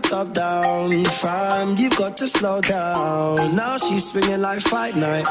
this 0.00 0.10
top 0.10 0.32
down. 0.32 1.04
Fam, 1.04 1.76
you've 1.76 1.96
got 1.96 2.16
to 2.16 2.28
slow 2.28 2.60
down. 2.60 3.54
Now 3.56 3.76
she's 3.76 4.10
swinging 4.10 4.40
like 4.40 4.60
fight 4.60 4.96
night. 4.96 5.26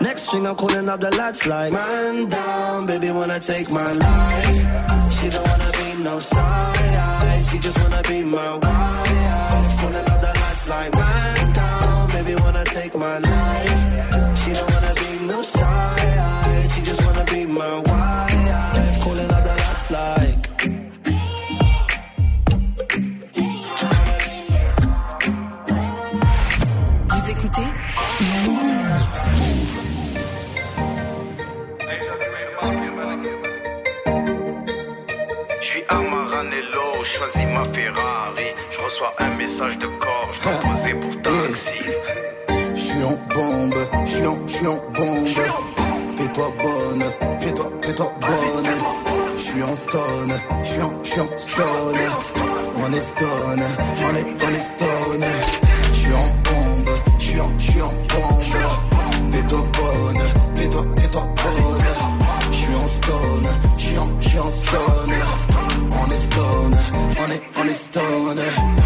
Next 0.00 0.30
thing 0.30 0.46
I'm 0.46 0.56
calling 0.56 0.88
up 0.88 1.00
the 1.00 1.10
lads 1.10 1.46
like, 1.46 1.72
man 1.72 2.28
down, 2.28 2.86
baby 2.86 3.10
wanna 3.10 3.40
take 3.40 3.70
my 3.72 3.92
life. 3.92 5.12
She 5.14 5.28
don't 5.30 5.46
wanna 5.46 5.70
be 5.72 6.02
no 6.02 6.18
side, 6.18 7.44
she 7.46 7.58
just 7.58 7.80
wanna 7.80 8.02
be 8.02 8.24
my 8.24 8.54
wife. 8.56 9.76
Calling 9.80 10.08
up 10.12 10.20
the 10.20 10.32
lads 10.40 10.68
like, 10.68 10.92
man 10.94 11.52
down, 11.52 12.08
baby 12.08 12.34
wanna 12.34 12.64
take 12.64 12.94
my 12.96 13.18
life. 13.18 14.38
She 14.40 14.52
don't 14.52 14.70
wanna 14.72 14.94
be 14.94 15.26
no 15.26 15.42
side, 15.42 16.70
she 16.72 16.82
just 16.82 17.04
wanna 17.04 17.24
be 17.24 17.46
my 17.46 17.78
wife. 17.78 18.33
Message 39.38 39.78
de 39.78 39.86
corps, 39.86 40.30
je 40.32 40.42
dois 40.42 40.52
poser 40.62 40.94
pour 40.94 41.22
taxi. 41.22 41.70
Je 42.74 42.80
suis 42.80 43.02
en 43.02 43.16
bombe, 43.34 43.74
je 44.04 44.10
suis 44.10 44.26
en, 44.26 44.38
je 44.46 44.52
suis 44.52 44.66
en 44.66 44.76
bombe. 44.94 45.28
Fais-toi 46.16 46.52
bonne, 46.62 47.04
fais-toi, 47.40 47.70
fais-toi 47.82 48.12
bonne. 48.20 48.70
Je 49.36 49.40
suis 49.40 49.62
en 49.62 49.74
stone, 49.74 50.40
je 50.62 50.68
suis 50.68 50.80
en, 50.80 50.92
je 51.02 51.08
suis 51.08 51.20
en 51.20 51.38
stone. 51.38 52.00
On 52.76 52.92
est 52.92 53.00
stone, 53.00 53.64
on 54.06 54.14
est, 54.14 54.44
on 54.44 54.50
est 54.50 54.66
stone. 54.72 55.24
Je 55.88 55.98
suis 55.98 56.12
en 56.12 56.28
bombe, 56.46 56.94
je 57.18 57.24
suis 57.24 57.40
en, 57.40 57.58
je 57.58 57.70
suis 57.70 57.82
en 57.82 57.88
bombe. 57.88 59.32
Fais-toi 59.32 59.58
bonne, 59.58 60.22
fais-toi, 60.54 60.84
fais-toi 60.96 61.22
bonne. 61.22 61.84
Je 62.50 62.56
suis 62.56 62.74
en 62.74 62.86
stone, 62.86 63.48
je 63.76 63.82
suis 63.82 63.98
en, 63.98 64.20
je 64.20 64.28
suis 64.28 64.38
en 64.38 64.52
stone. 64.52 65.14
On 65.90 66.10
est 66.10 66.16
stone, 66.16 66.78
on 66.92 67.32
est, 67.32 67.42
on 67.60 67.68
est 67.68 67.74
stone. 67.74 68.83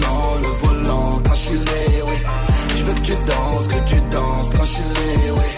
Prends 0.00 0.34
le 0.42 0.48
volant, 0.66 1.20
quand 1.24 1.34
je 1.34 1.40
suis 1.40 1.58
oui. 1.58 2.18
Je 2.76 2.84
veux 2.84 2.94
que 2.94 3.00
tu 3.00 3.12
danses, 3.12 3.66
que 3.68 3.80
tu 3.90 4.00
danses 4.10 4.50
quand 4.50 4.64
je 4.64 4.72
suis 4.72 5.30
oui. 5.30 5.50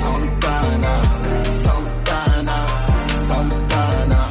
Santana, 0.00 0.94
Santana, 1.64 2.66
Santana, 3.28 4.28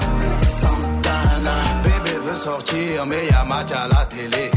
Santana. 0.47 1.55
Bébé 1.83 2.17
veut 2.23 2.35
sortir, 2.35 3.05
mais 3.05 3.27
y'a 3.27 3.43
match 3.43 3.71
à 3.71 3.87
la 3.87 4.05
télé. 4.05 4.56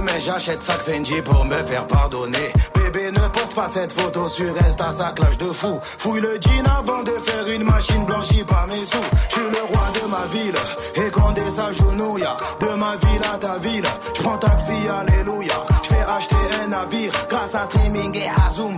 Demain 0.00 0.18
j'achète 0.18 0.62
sac 0.62 0.80
Fendi 0.80 1.20
pour 1.20 1.44
me 1.44 1.62
faire 1.62 1.86
pardonner. 1.86 2.48
Bébé 2.74 3.12
ne 3.12 3.28
poste 3.28 3.54
pas 3.54 3.68
cette 3.68 3.92
photo 3.92 4.28
sur 4.28 4.50
Insta, 4.66 4.92
ça 4.92 5.12
clash 5.14 5.36
de 5.36 5.52
fou. 5.52 5.78
Fouille 5.82 6.22
le 6.22 6.38
jean 6.40 6.64
avant 6.64 7.02
de 7.02 7.10
faire 7.10 7.46
une 7.48 7.64
machine 7.64 8.06
blanchie 8.06 8.42
par 8.44 8.66
mes 8.66 8.82
sous. 8.82 8.96
Je 9.28 9.34
suis 9.34 9.50
le 9.50 9.62
roi 9.62 9.86
de 10.00 10.08
ma 10.08 10.24
ville 10.32 11.06
et 11.06 11.10
Condé 11.10 11.42
s'agenouille. 11.54 12.24
De 12.60 12.68
ma 12.76 12.96
ville 12.96 13.22
à 13.34 13.36
ta 13.36 13.58
ville, 13.58 13.84
je 14.16 14.22
prends 14.22 14.38
taxi, 14.38 14.72
alléluia. 14.88 15.54
Je 15.82 15.88
fais 15.88 16.04
acheter 16.16 16.36
un 16.64 16.68
navire 16.68 17.12
grâce 17.28 17.54
à 17.54 17.66
streaming 17.66 18.16
et 18.16 18.28
à 18.28 18.50
Zumba. 18.54 18.69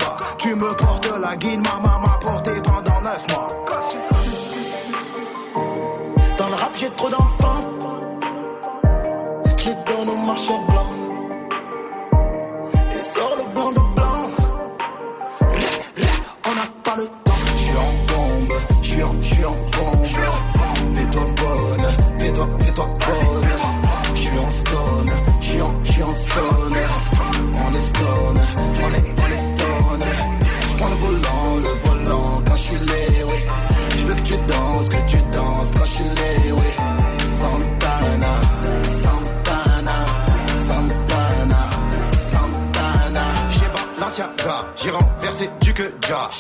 Renversé 45.32 45.50
du 45.60 45.74
que 45.74 45.82
déjà. 45.82 46.30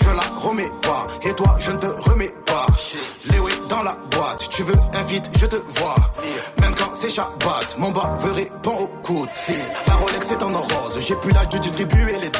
Je 0.00 0.10
la 0.10 0.22
remets 0.40 0.70
pas, 0.82 1.06
et 1.22 1.34
toi 1.34 1.56
je 1.58 1.72
ne 1.72 1.76
te 1.78 1.86
remets 1.86 2.34
pas. 2.46 2.66
Léo 3.30 3.48
est 3.48 3.68
dans 3.68 3.82
la 3.82 3.96
boîte, 4.10 4.48
tu 4.50 4.62
veux 4.62 4.76
un 4.94 5.02
vide, 5.04 5.26
je 5.38 5.46
te 5.46 5.56
vois. 5.56 5.96
Même 6.60 6.74
quand 6.74 6.94
c'est 6.94 7.10
Shabbat, 7.10 7.76
mon 7.78 7.90
bas 7.90 8.14
veut 8.20 8.32
répondre 8.32 8.82
au 8.82 8.88
coup 9.02 9.26
de 9.26 9.32
fil. 9.32 9.54
La 9.86 9.94
Rolex 9.94 10.30
est 10.32 10.42
en 10.42 10.48
rose, 10.48 10.98
j'ai 11.00 11.14
plus 11.16 11.32
l'âge 11.32 11.48
de 11.50 11.58
distribuer 11.58 12.12
les 12.20 12.37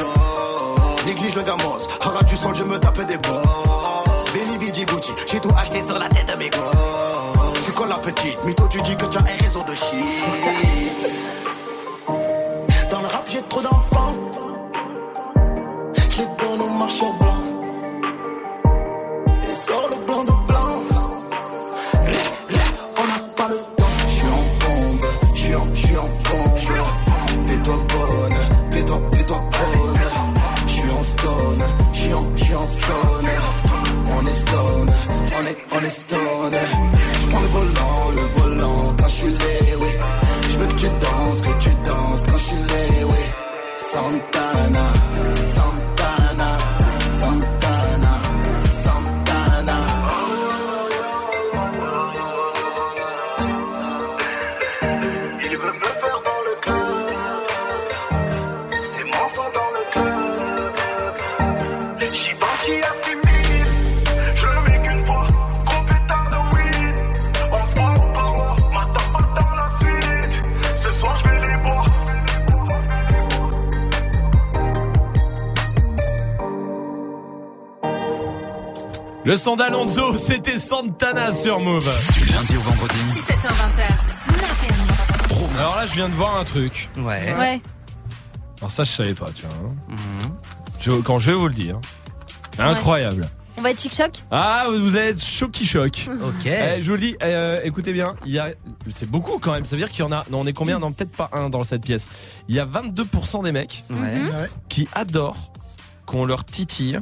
Le 79.29 79.35
son 79.35 79.55
d'Alonso, 79.55 80.15
c'était 80.17 80.57
Santana 80.57 81.31
sur 81.31 81.59
Move. 81.59 81.87
Du 82.15 82.31
lundi 82.33 82.57
au 82.57 82.61
vendredi. 82.61 82.95
17h20. 83.09 84.07
Snap 84.07 85.59
Alors 85.59 85.75
là, 85.75 85.85
je 85.85 85.91
viens 85.93 86.09
de 86.09 86.15
voir 86.15 86.35
un 86.37 86.43
truc. 86.43 86.89
Ouais. 86.97 87.35
Ouais. 87.37 87.61
Alors 88.57 88.71
ça, 88.71 88.83
je 88.85 88.89
savais 88.91 89.13
pas, 89.13 89.27
tu 89.29 89.45
vois. 89.45 89.55
hein. 89.69 89.95
Je- 90.81 90.93
quand 91.01 91.19
je 91.19 91.29
vais 91.29 91.37
vous 91.37 91.47
le 91.47 91.53
dire. 91.53 91.79
Incroyable. 92.57 93.29
On 93.59 93.61
va 93.61 93.69
être 93.69 93.79
chic-choc 93.79 94.13
Ah, 94.31 94.65
vous 94.75 94.95
allez 94.95 95.09
être 95.09 95.23
choc 95.23 95.51
qui 95.51 95.67
choc. 95.67 96.09
Ok. 96.23 96.47
Eh, 96.47 96.81
je 96.81 96.87
vous 96.87 96.93
le 96.95 96.99
dis, 97.01 97.15
euh, 97.21 97.59
écoutez 97.63 97.93
bien, 97.93 98.15
il 98.25 98.31
y 98.31 98.39
a, 98.39 98.47
c'est 98.91 99.11
beaucoup 99.11 99.37
quand 99.37 99.51
même. 99.51 99.65
Ça 99.65 99.75
veut 99.75 99.81
dire 99.83 99.91
qu'il 99.91 99.99
y 99.99 100.07
en 100.07 100.11
a. 100.11 100.25
Non, 100.31 100.39
on 100.39 100.45
est 100.47 100.53
combien? 100.53 100.79
Non, 100.79 100.91
peut-être 100.91 101.15
pas 101.15 101.29
un 101.33 101.51
dans 101.51 101.63
cette 101.63 101.83
pièce. 101.83 102.09
Il 102.47 102.55
y 102.55 102.59
a 102.59 102.65
22% 102.65 103.43
des 103.43 103.51
mecs 103.51 103.83
Ouais. 103.91 104.47
qui 104.69 104.87
adorent 104.93 105.51
qu'on 106.07 106.25
leur 106.25 106.45
titille 106.45 106.99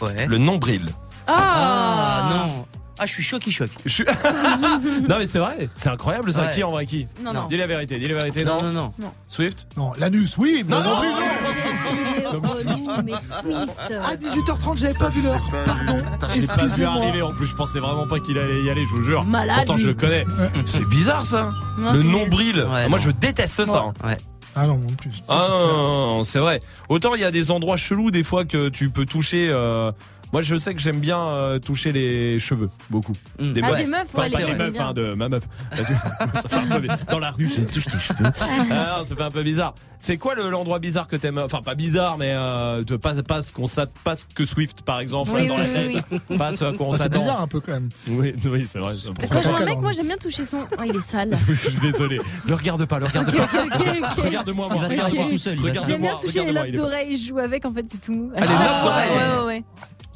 Ouais. 0.00 0.24
le 0.26 0.38
nombril. 0.38 0.86
Ah 1.26 2.28
non. 2.30 2.66
Ah, 2.98 3.04
je 3.04 3.12
suis 3.12 3.22
choc 3.22 3.40
qui 3.42 3.50
choc. 3.52 3.68
Je 3.84 3.90
suis- 3.92 4.04
non 5.08 5.16
mais 5.18 5.26
c'est 5.26 5.38
vrai, 5.38 5.68
c'est 5.74 5.90
incroyable 5.90 6.32
ça. 6.32 6.44
Ouais. 6.44 6.50
Qui 6.54 6.64
en 6.64 6.70
vrai 6.70 6.86
qui 6.86 7.06
Non, 7.22 7.34
non. 7.34 7.46
Dis 7.46 7.58
la 7.58 7.66
vérité, 7.66 7.98
dis 7.98 8.08
la 8.08 8.14
vérité. 8.14 8.42
Non, 8.42 8.62
Non, 8.62 8.72
non, 8.72 8.92
non. 8.98 9.12
Swift 9.28 9.66
Non, 9.76 9.92
l'anus, 9.98 10.38
oui, 10.38 10.64
mais 10.66 10.74
Non, 10.76 10.82
non, 10.82 10.94
non, 10.94 11.00
plus, 11.00 11.08
non. 11.10 12.32
non. 12.32 12.40
mais 12.42 12.48
Swift. 12.48 12.90
mais 13.04 13.12
Swift. 13.12 13.92
À 14.02 14.16
18h30, 14.16 14.78
j'avais 14.78 14.94
pas 14.94 15.10
vu 15.10 15.20
l'heure. 15.20 15.42
Pardon. 15.66 15.98
J'ai 16.34 16.46
pas 16.46 16.56
vu 16.56 16.64
Excusez-moi. 16.64 17.02
arriver. 17.02 17.20
En 17.22 17.34
plus, 17.34 17.46
je 17.46 17.54
pensais 17.54 17.80
vraiment 17.80 18.06
pas 18.08 18.18
qu'il 18.18 18.38
allait 18.38 18.62
y 18.62 18.70
aller. 18.70 18.84
Je 18.90 18.96
vous 18.96 19.04
jure. 19.04 19.24
Malade, 19.26 19.56
Pourtant, 19.66 19.76
je 19.76 19.82
lui. 19.82 19.88
le 19.88 19.94
connais. 19.94 20.24
C'est 20.64 20.84
bizarre 20.88 21.26
ça. 21.26 21.50
Non, 21.78 21.92
le 21.92 22.00
c'est 22.00 22.06
nombril. 22.08 22.60
Ouais, 22.60 22.88
Moi, 22.88 22.98
non. 22.98 23.04
je 23.04 23.10
déteste 23.10 23.62
ça. 23.66 23.78
hein. 23.78 23.92
Ouais. 24.08 24.16
Ah 24.58 24.66
non, 24.66 24.78
non 24.78 24.86
plus. 24.94 25.10
Ah 25.28 25.48
non, 25.50 25.66
non, 25.66 26.06
non, 26.16 26.24
c'est 26.24 26.38
vrai. 26.38 26.60
Autant 26.88 27.14
il 27.14 27.20
y 27.20 27.24
a 27.24 27.30
des 27.30 27.50
endroits 27.50 27.76
chelous 27.76 28.10
des 28.10 28.22
fois 28.24 28.46
que 28.46 28.70
tu 28.70 28.88
peux 28.88 29.04
toucher. 29.04 29.50
euh, 29.52 29.92
Moi, 30.36 30.42
je 30.42 30.56
sais 30.56 30.74
que 30.74 30.80
j'aime 30.82 31.00
bien 31.00 31.18
euh, 31.18 31.58
toucher 31.58 31.92
les 31.92 32.38
cheveux 32.40 32.68
beaucoup. 32.90 33.14
Mm. 33.38 33.54
Ah, 33.62 33.72
des 33.72 33.86
meufs, 33.86 34.02
Enfin, 34.12 34.24
ouais, 34.24 34.30
pas 34.30 34.38
les 34.40 34.44
des 34.44 34.50
meufs, 34.52 34.58
c'est 34.74 34.80
hein, 34.82 34.92
bien. 34.92 34.92
de 34.92 35.14
ma 35.14 35.30
meuf. 35.30 35.44
Parce 35.70 35.88
que 35.88 35.94
ça 36.42 36.48
fait 36.50 36.56
un 36.74 36.78
peu- 36.82 36.88
Dans 37.10 37.18
la 37.18 37.30
rue, 37.30 37.48
je 37.48 37.62
touche 37.62 37.86
tes 37.86 37.98
cheveux. 37.98 38.18
Ah 38.70 38.98
non, 38.98 39.04
ça 39.06 39.16
fait 39.16 39.22
un 39.22 39.30
peu 39.30 39.42
bizarre. 39.42 39.74
C'est 39.98 40.18
quoi 40.18 40.34
le- 40.34 40.50
l'endroit 40.50 40.78
bizarre 40.78 41.08
que 41.08 41.16
t'aimes? 41.16 41.38
Enfin, 41.38 41.62
pas 41.62 41.74
bizarre, 41.74 42.18
mais 42.18 42.32
euh, 42.34 42.84
pas, 43.00 43.14
pas 43.22 43.40
ce 43.40 43.50
qu'on 43.50 43.64
pas 44.04 44.14
ce 44.14 44.24
que 44.34 44.44
Swift, 44.44 44.82
par 44.82 45.00
exemple, 45.00 45.30
Oui, 45.32 45.46
dans 45.48 45.54
oui, 45.56 45.62
la 45.72 45.80
oui, 45.80 46.02
tête. 46.28 46.36
Pas 46.38 46.52
ce 46.52 46.66
à 46.66 46.72
quoi 46.74 46.88
on 46.88 46.90
Ah, 46.90 46.96
C'est 46.98 47.02
s'attend. 47.04 47.18
bizarre 47.20 47.40
un 47.40 47.46
peu 47.46 47.60
quand 47.60 47.72
même. 47.72 47.88
Oui, 48.08 48.34
oui, 48.44 48.66
c'est 48.68 48.78
vrai. 48.78 48.92
Quand 49.06 49.10
important. 49.12 49.40
j'ai 49.42 49.62
un 49.62 49.64
mec, 49.64 49.78
moi 49.78 49.90
le- 49.92 49.96
j'aime 49.96 50.06
bien 50.08 50.18
toucher 50.18 50.44
son. 50.44 50.58
Oh, 50.78 50.82
il 50.84 50.96
est 50.96 51.00
sale. 51.00 51.30
Je 51.48 51.54
suis 51.54 51.78
désolé. 51.80 52.20
Le 52.46 52.54
regarde 52.54 52.84
pas, 52.84 52.98
le 52.98 53.06
regarde 53.06 53.28
Ok, 53.30 53.36
pas. 53.38 53.44
ok, 53.64 53.86
ok. 54.18 54.24
Regarde-moi, 54.26 54.68
moi. 54.70 54.82
Il 54.90 54.96
va 55.18 55.24
tout 55.30 55.38
seul, 55.38 55.56
J'aime 55.86 56.02
bien 56.02 56.16
toucher 56.18 56.44
les 56.44 56.52
lobes 56.52 56.72
d'oreilles, 56.72 57.16
je 57.18 57.28
joue 57.28 57.38
avec, 57.38 57.64
en 57.64 57.72
fait, 57.72 57.86
c'est 57.88 58.02
tout. 58.02 58.30
Ah, 58.36 58.40
les 58.42 58.46
lobes 58.48 58.56
fois, 58.58 58.82
d'oreilles. 58.82 59.10
Ouais, 59.10 59.38
ouais, 59.40 59.46
ouais. 59.46 59.64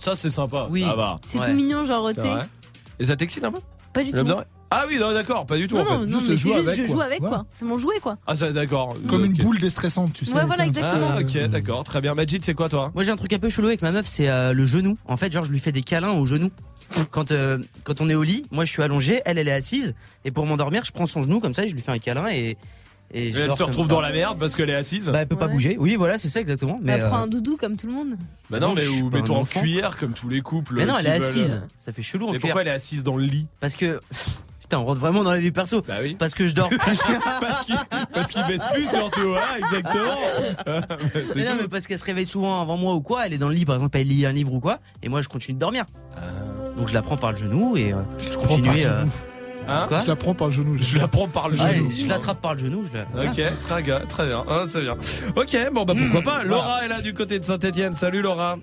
Ça, 0.01 0.17
c'est 0.17 0.31
sympa. 0.31 0.67
Oui. 0.71 0.83
Ça 0.83 0.95
va. 0.97 1.17
C'est 1.23 1.39
Ouais. 1.39 1.45
tout 1.47 1.53
mignon, 1.53 1.85
genre, 1.85 2.09
tu 2.13 2.21
sais. 2.21 2.33
Et 2.99 3.07
ça 3.07 3.15
t'excite 3.17 3.45
un 3.45 3.53
peu? 3.53 3.61
Pas 3.93 4.03
du 4.03 4.11
tout. 4.13 4.27
Ah 4.73 4.85
oui, 4.89 4.99
non, 5.01 5.13
d'accord, 5.13 5.47
pas 5.47 5.57
du 5.57 5.67
tout 5.67 5.75
Non, 5.75 5.81
en 5.81 5.85
fait. 5.85 5.91
non, 5.95 6.07
non, 6.07 6.19
mais 6.21 6.27
c'est 6.29 6.37
juste, 6.37 6.77
je 6.77 6.85
joue 6.87 7.01
avec 7.01 7.19
quoi. 7.19 7.45
C'est 7.51 7.65
mon 7.65 7.77
jouet 7.77 7.99
quoi. 8.01 8.19
Ah, 8.25 8.35
d'accord. 8.37 8.97
Comme 9.09 9.25
une 9.25 9.33
boule 9.33 9.59
déstressante, 9.59 10.13
tu 10.13 10.25
sais. 10.25 10.33
Ouais, 10.33 10.45
voilà, 10.47 10.65
exactement. 10.65 11.09
Ah, 11.17 11.21
ok, 11.21 11.51
d'accord, 11.51 11.83
très 11.83 12.01
bien. 12.01 12.15
Majid, 12.15 12.45
c'est 12.45 12.55
quoi 12.55 12.69
toi? 12.69 12.93
Moi 12.95 13.03
j'ai 13.03 13.11
un 13.11 13.17
truc 13.17 13.33
un 13.33 13.41
peu 13.41 13.49
chelou 13.49 13.67
avec 13.67 13.83
ma 13.83 13.91
meuf, 13.91 14.07
c'est 14.07 14.29
euh, 14.29 14.53
le 14.53 14.65
genou. 14.67 14.97
En 15.09 15.17
fait, 15.17 15.33
genre 15.33 15.45
je 15.45 15.51
lui 15.51 15.59
fais 15.59 15.73
des 15.73 15.83
câlins 15.83 16.13
au 16.13 16.25
genou. 16.25 16.51
Quand 17.11 17.33
euh, 17.33 17.59
quand 17.83 18.01
on 18.01 18.09
est 18.09 18.15
au 18.15 18.23
lit, 18.23 18.47
moi 18.53 18.65
je 18.65 18.71
suis 18.71 18.83
allongé, 18.83 19.23
elle 19.25 19.39
elle 19.39 19.49
est 19.49 19.53
assise 19.53 19.97
et 20.25 20.31
pour 20.31 20.47
m'endormir, 20.47 20.85
je 20.85 20.93
prends 20.93 21.07
son 21.07 21.21
genou 21.21 21.41
comme 21.41 21.55
ça, 21.55 21.65
et 21.65 21.69
je 21.69 21.75
lui 21.75 21.83
fais 21.83 21.93
un 21.93 21.99
câlin 21.99 22.29
et 22.29 22.57
et, 23.13 23.33
je 23.33 23.41
Elle 23.41 23.53
se 23.53 23.63
retrouve 23.63 23.89
dans 23.89 24.01
la 24.01 24.11
merde 24.13 24.39
parce 24.39 24.55
qu'elle 24.55 24.71
est 24.71 24.75
assise 24.75 25.09
Bah 25.09 25.21
elle 25.23 25.27
peut 25.29 25.37
pas 25.37 25.49
bouger. 25.49 25.77
Oui, 25.79 25.97
voilà, 25.97 26.17
c'est 26.19 26.29
ça 26.29 26.41
exactement. 26.41 26.79
Mais 26.83 26.93
Elle 26.93 27.01
prend 27.07 27.19
euh, 27.21 27.25
un 27.25 27.27
doudou 27.27 27.57
comme 27.57 27.77
tout 27.77 27.87
le 27.87 27.93
monde. 27.93 28.15
Bah 28.51 28.61
non, 28.61 28.69
Non, 28.69 28.75
mais 28.75 28.87
ou 28.89 29.11
mets-toi 29.11 29.37
en 29.37 29.45
cuillère 29.45 29.97
comme 29.97 30.13
tous 30.13 30.29
les 30.29 30.41
couples. 30.43 30.75
Mais 30.77 30.87
non, 30.87 30.95
elle 30.99 31.07
est 31.07 31.19
veulent- 31.19 31.23
assise. 31.29 31.63
Ça 31.79 31.93
fait 31.93 32.03
chelou 32.03 32.29
en 32.29 32.33
Mais 32.33 32.39
cuillère. 32.39 32.55
pourquoi 32.55 32.63
elle 32.63 32.69
est 32.69 32.73
assise 32.77 33.03
dans 33.03 33.17
le 33.17 33.25
lit? 33.25 33.47
Parce 33.61 33.75
que 33.75 34.01
putain, 34.61 34.79
on 34.79 34.85
rentre 34.85 35.01
vraiment 35.01 35.25
dans 35.25 35.33
la 35.33 35.41
vie 35.41 35.51
perso. 35.51 35.83
Bah 35.83 35.95
oui. 36.01 36.15
Parce 36.19 36.35
que 36.35 36.47
je 36.47 36.55
dors 36.55 36.69
plus. 36.71 36.79
parce 37.41 37.65
qu'il 37.67 37.77
parce 38.13 38.29
qu'il 38.31 38.47
baisse 38.47 38.63
plus 38.73 38.89
surtout, 38.89 39.21
voilà, 39.29 39.59
exactement. 39.59 40.17
C'est 41.13 41.35
Mais 41.37 41.45
non, 41.45 41.51
tout. 41.53 41.57
mais 41.63 41.69
parce 41.69 41.87
qu'elle 41.89 41.99
se 41.99 42.05
réveille 42.05 42.27
souvent 42.27 42.63
avant 42.63 42.77
moi 42.77 42.95
ou 42.95 43.01
quoi, 43.03 43.27
elle 43.27 43.33
est 43.33 43.39
dans 43.39 43.49
le 43.49 43.55
lit 43.55 43.65
par 43.65 43.75
exemple, 43.75 43.99
elle 43.99 44.07
lit 44.07 44.25
un 44.27 44.33
livre 44.33 44.53
ou 44.53 44.61
quoi, 44.61 44.79
et 45.03 45.09
moi 45.09 45.21
je 45.23 45.29
continue 45.29 45.55
de 45.55 45.61
dormir. 45.61 45.85
Donc 46.77 46.89
je 46.89 46.95
la 46.95 47.03
prends 47.03 47.17
par 47.17 47.33
le 47.33 47.39
genou 47.39 47.77
et 47.77 47.93
euh, 47.93 47.97
je 48.19 48.37
continue. 48.39 48.71
euh. 48.87 49.05
Hein 49.69 49.85
quoi 49.89 50.01
Je 50.01 50.07
la 50.07 50.17
prends 50.17 50.35
par 50.35 50.49
le 50.49 50.53
genou. 50.53 50.77
Je 50.79 50.99
la 50.99 51.09
prends 51.09 51.29
par 51.29 51.49
le 51.49 51.57
Ouais, 51.59 51.75
genou. 51.77 51.91
je 51.91 52.07
l'attrape 52.09 52.41
par 52.41 52.55
le 52.55 52.61
genou. 52.61 52.85
Je 52.93 52.99
la... 52.99 53.05
voilà. 53.13 53.31
Ok, 53.31 53.41
très 53.67 53.83
bien, 53.83 54.01
très 54.01 54.27
bien. 54.27 54.45
Ah, 54.49 54.65
c'est 54.69 54.81
bien. 54.83 54.97
Ok, 55.37 55.57
bon 55.73 55.85
bah 55.85 55.95
pourquoi 55.97 56.23
pas. 56.23 56.45
Laura 56.45 56.85
est 56.85 56.89
là 56.89 57.01
du 57.01 57.15
côté 57.15 57.39
de 57.39 57.45
Saint-Etienne. 57.45 57.95
Salut 57.95 58.23
Laura. 58.23 58.57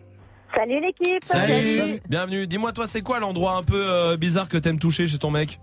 Salut 0.56 0.82
l'équipe. 0.82 2.02
Bienvenue. 2.10 2.48
Dis-moi 2.48 2.72
toi, 2.74 2.88
c'est 2.88 3.02
quoi 3.02 3.20
l'endroit 3.20 3.54
un 3.58 3.64
peu 3.64 3.84
euh, 3.88 4.18
bizarre 4.18 4.48
que 4.48 4.58
t'aimes 4.58 4.80
toucher 4.80 5.08
chez 5.08 5.18
ton 5.18 5.32
mec? 5.32 5.60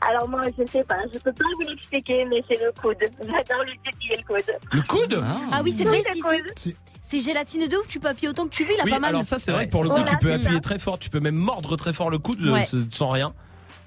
Alors 0.00 0.28
moi, 0.30 0.40
je 0.58 0.64
sais 0.66 0.82
pas, 0.84 0.96
je 1.12 1.18
peux 1.18 1.32
pas 1.32 1.44
vous 1.60 1.68
l'expliquer, 1.68 2.24
mais 2.24 2.42
c'est 2.50 2.58
le 2.58 2.72
coude. 2.80 2.96
J'adore 3.20 3.64
lui 3.64 3.78
titiller 3.92 4.16
le 4.16 4.22
coude. 4.34 4.56
Le 4.72 4.82
coude? 4.82 5.22
Ah 5.52 5.60
oui, 5.62 5.72
c'est 5.72 5.82
Oui, 5.86 6.00
vrai, 6.22 6.42
c'est 6.54 6.58
si. 6.58 6.76
C'est 7.02 7.20
gélatine 7.20 7.68
de 7.68 7.76
ouf, 7.76 7.86
tu 7.86 8.00
peux 8.00 8.08
appuyer 8.08 8.28
autant 8.28 8.44
que 8.44 8.50
tu 8.50 8.64
veux, 8.64 8.70
il 8.72 8.80
a 8.80 8.84
Oui, 8.84 8.90
pas 8.92 9.00
mal. 9.00 9.10
alors 9.10 9.24
ça 9.24 9.38
c'est 9.40 9.50
vrai 9.50 9.66
que 9.66 9.72
pour 9.72 9.82
le 9.82 9.90
coup, 9.90 10.00
tu 10.08 10.16
peux 10.18 10.30
ça. 10.30 10.36
appuyer 10.36 10.60
très 10.60 10.78
fort, 10.78 10.96
tu 10.98 11.10
peux 11.10 11.18
même 11.20 11.34
mordre 11.34 11.76
très 11.76 11.92
fort 11.92 12.08
le 12.08 12.18
coude 12.18 12.40
Ouais. 12.40 12.64
euh, 12.72 12.84
sans 12.92 13.08
rien. 13.08 13.34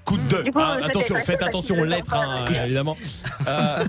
Coude 0.04 0.26
de. 0.28 0.50
Coup, 0.50 0.58
Ah, 0.60 0.76
je 0.80 0.84
attention, 0.84 1.14
faites 1.24 1.42
attention 1.42 1.78
aux 1.78 1.84
lettres, 1.84 2.14
hein, 2.14 2.44
évidemment. 2.64 2.96
Euh, 3.48 3.84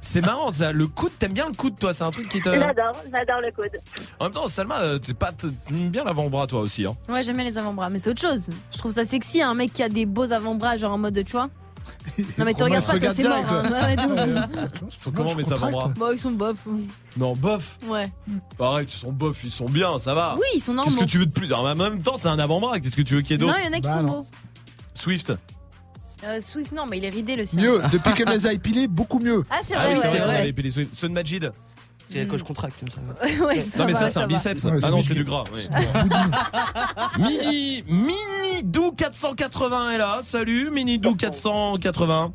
c'est 0.00 0.20
marrant, 0.20 0.50
ça. 0.52 0.72
Le 0.72 0.86
coude, 0.88 1.12
t'aimes 1.18 1.32
bien 1.32 1.46
le 1.46 1.54
coude, 1.54 1.78
toi? 1.78 1.92
C'est 1.92 2.02
un 2.04 2.10
truc 2.10 2.28
qui 2.28 2.40
te. 2.40 2.48
J'adore, 2.48 2.92
j'adore 3.12 3.40
le 3.40 3.52
coude. 3.52 3.80
En 4.18 4.24
même 4.24 4.32
temps, 4.32 4.46
Salma, 4.48 4.80
euh, 4.80 4.98
t'es 4.98 5.14
pas 5.14 5.30
t'aimes 5.32 5.54
bien 5.90 6.02
l'avant-bras, 6.04 6.46
toi 6.48 6.60
aussi. 6.60 6.84
Hein. 6.86 6.96
Ouais, 7.08 7.22
j'aime 7.22 7.36
bien 7.36 7.44
les 7.44 7.56
avant-bras, 7.56 7.88
mais 7.90 7.98
c'est 8.00 8.10
autre 8.10 8.20
chose. 8.20 8.48
Je 8.72 8.78
trouve 8.78 8.92
ça 8.92 9.04
sexy, 9.04 9.42
un 9.42 9.54
mec 9.54 9.72
qui 9.72 9.82
a 9.84 9.88
des 9.88 10.06
beaux 10.06 10.32
avant-bras, 10.32 10.76
genre 10.76 10.92
en 10.92 10.98
mode, 10.98 11.24
tu 11.24 11.32
vois. 11.32 11.48
Non, 12.38 12.44
mais 12.44 12.54
te 12.54 12.62
Romain 12.62 12.78
regarde 12.80 12.84
se 12.84 12.90
pas, 12.90 12.98
toi, 12.98 13.08
regarde 13.10 13.16
c'est 13.16 13.28
mort. 13.28 13.64
hein. 13.64 13.70
Ouais. 13.72 14.76
Ils 14.92 15.00
sont 15.00 15.10
comment 15.12 15.34
mes 15.34 15.52
avant-bras? 15.52 15.92
Bah, 15.96 16.08
ils 16.12 16.18
sont 16.18 16.30
bof. 16.30 16.56
Non, 17.16 17.34
bof? 17.34 17.78
Ouais. 17.86 18.10
Arrête, 18.60 18.92
ils 18.92 18.96
sont 18.98 19.12
bof, 19.12 19.42
ils 19.44 19.50
sont 19.50 19.64
bien, 19.66 19.98
ça 19.98 20.14
va. 20.14 20.34
Oui, 20.36 20.42
ils 20.54 20.60
sont 20.60 20.72
Qu'est-ce 20.74 20.86
normaux. 20.90 21.00
que 21.02 21.10
tu 21.10 21.18
veux 21.18 21.26
de 21.26 21.32
plus? 21.32 21.52
En 21.52 21.74
même 21.74 22.02
temps, 22.02 22.16
c'est 22.16 22.28
un 22.28 22.38
avant-bras. 22.38 22.78
Qu'est-ce 22.80 22.96
que 22.96 23.02
tu 23.02 23.14
veux 23.16 23.22
qu'il 23.22 23.32
y 23.32 23.34
ait 23.34 23.46
Non, 23.46 23.48
d'autre 23.52 23.60
il 23.62 23.66
y 23.66 23.68
en 23.68 23.72
a 23.72 23.76
qui 23.76 23.80
Bah, 23.82 23.94
sont 23.94 24.02
non. 24.02 24.08
beaux. 24.20 24.26
Swift? 24.94 25.32
Euh, 26.24 26.38
Swift, 26.40 26.72
non, 26.72 26.84
mais 26.86 26.98
il 26.98 27.04
est 27.04 27.08
ridé 27.10 27.34
le 27.36 27.44
sien. 27.44 27.62
Mieux, 27.62 27.80
depuis 27.92 28.12
qu'elle 28.14 28.28
les 28.28 28.46
a 28.46 28.52
épilés, 28.52 28.88
beaucoup 28.88 29.18
mieux. 29.20 29.42
Ah, 29.50 29.60
c'est 29.66 29.74
Ah 29.74 29.84
vrai, 29.84 29.92
oui, 29.94 29.98
ouais. 30.00 30.06
c'est 30.10 30.18
vrai. 30.18 30.70
Swift. 30.70 30.94
Ceux 30.94 31.08
de 31.08 31.14
Majid. 31.14 31.50
C'est 32.06 32.26
quand 32.26 32.36
je 32.36 32.42
contracte 32.44 32.74
comme 32.80 32.88
ça. 32.88 33.44
Ouais, 33.46 33.56
ça 33.60 33.78
Non 33.78 33.84
mais 33.86 33.92
va, 33.92 33.98
ça 34.00 34.08
c'est 34.08 34.18
un 34.18 34.22
va. 34.22 34.26
biceps. 34.26 34.64
Ouais, 34.64 34.72
ah 34.74 34.80
c'est 34.80 34.90
non 34.90 34.96
musclé. 34.96 35.14
c'est 35.14 35.20
du 35.20 35.24
gras. 35.24 35.44
oui. 35.54 35.68
mini 37.18 37.84
mini 37.86 38.64
Dou 38.64 38.90
480 38.92 39.90
est 39.92 39.98
là. 39.98 40.20
Salut 40.24 40.70
Mini 40.70 40.98
Dou 40.98 41.14
480. 41.14 42.32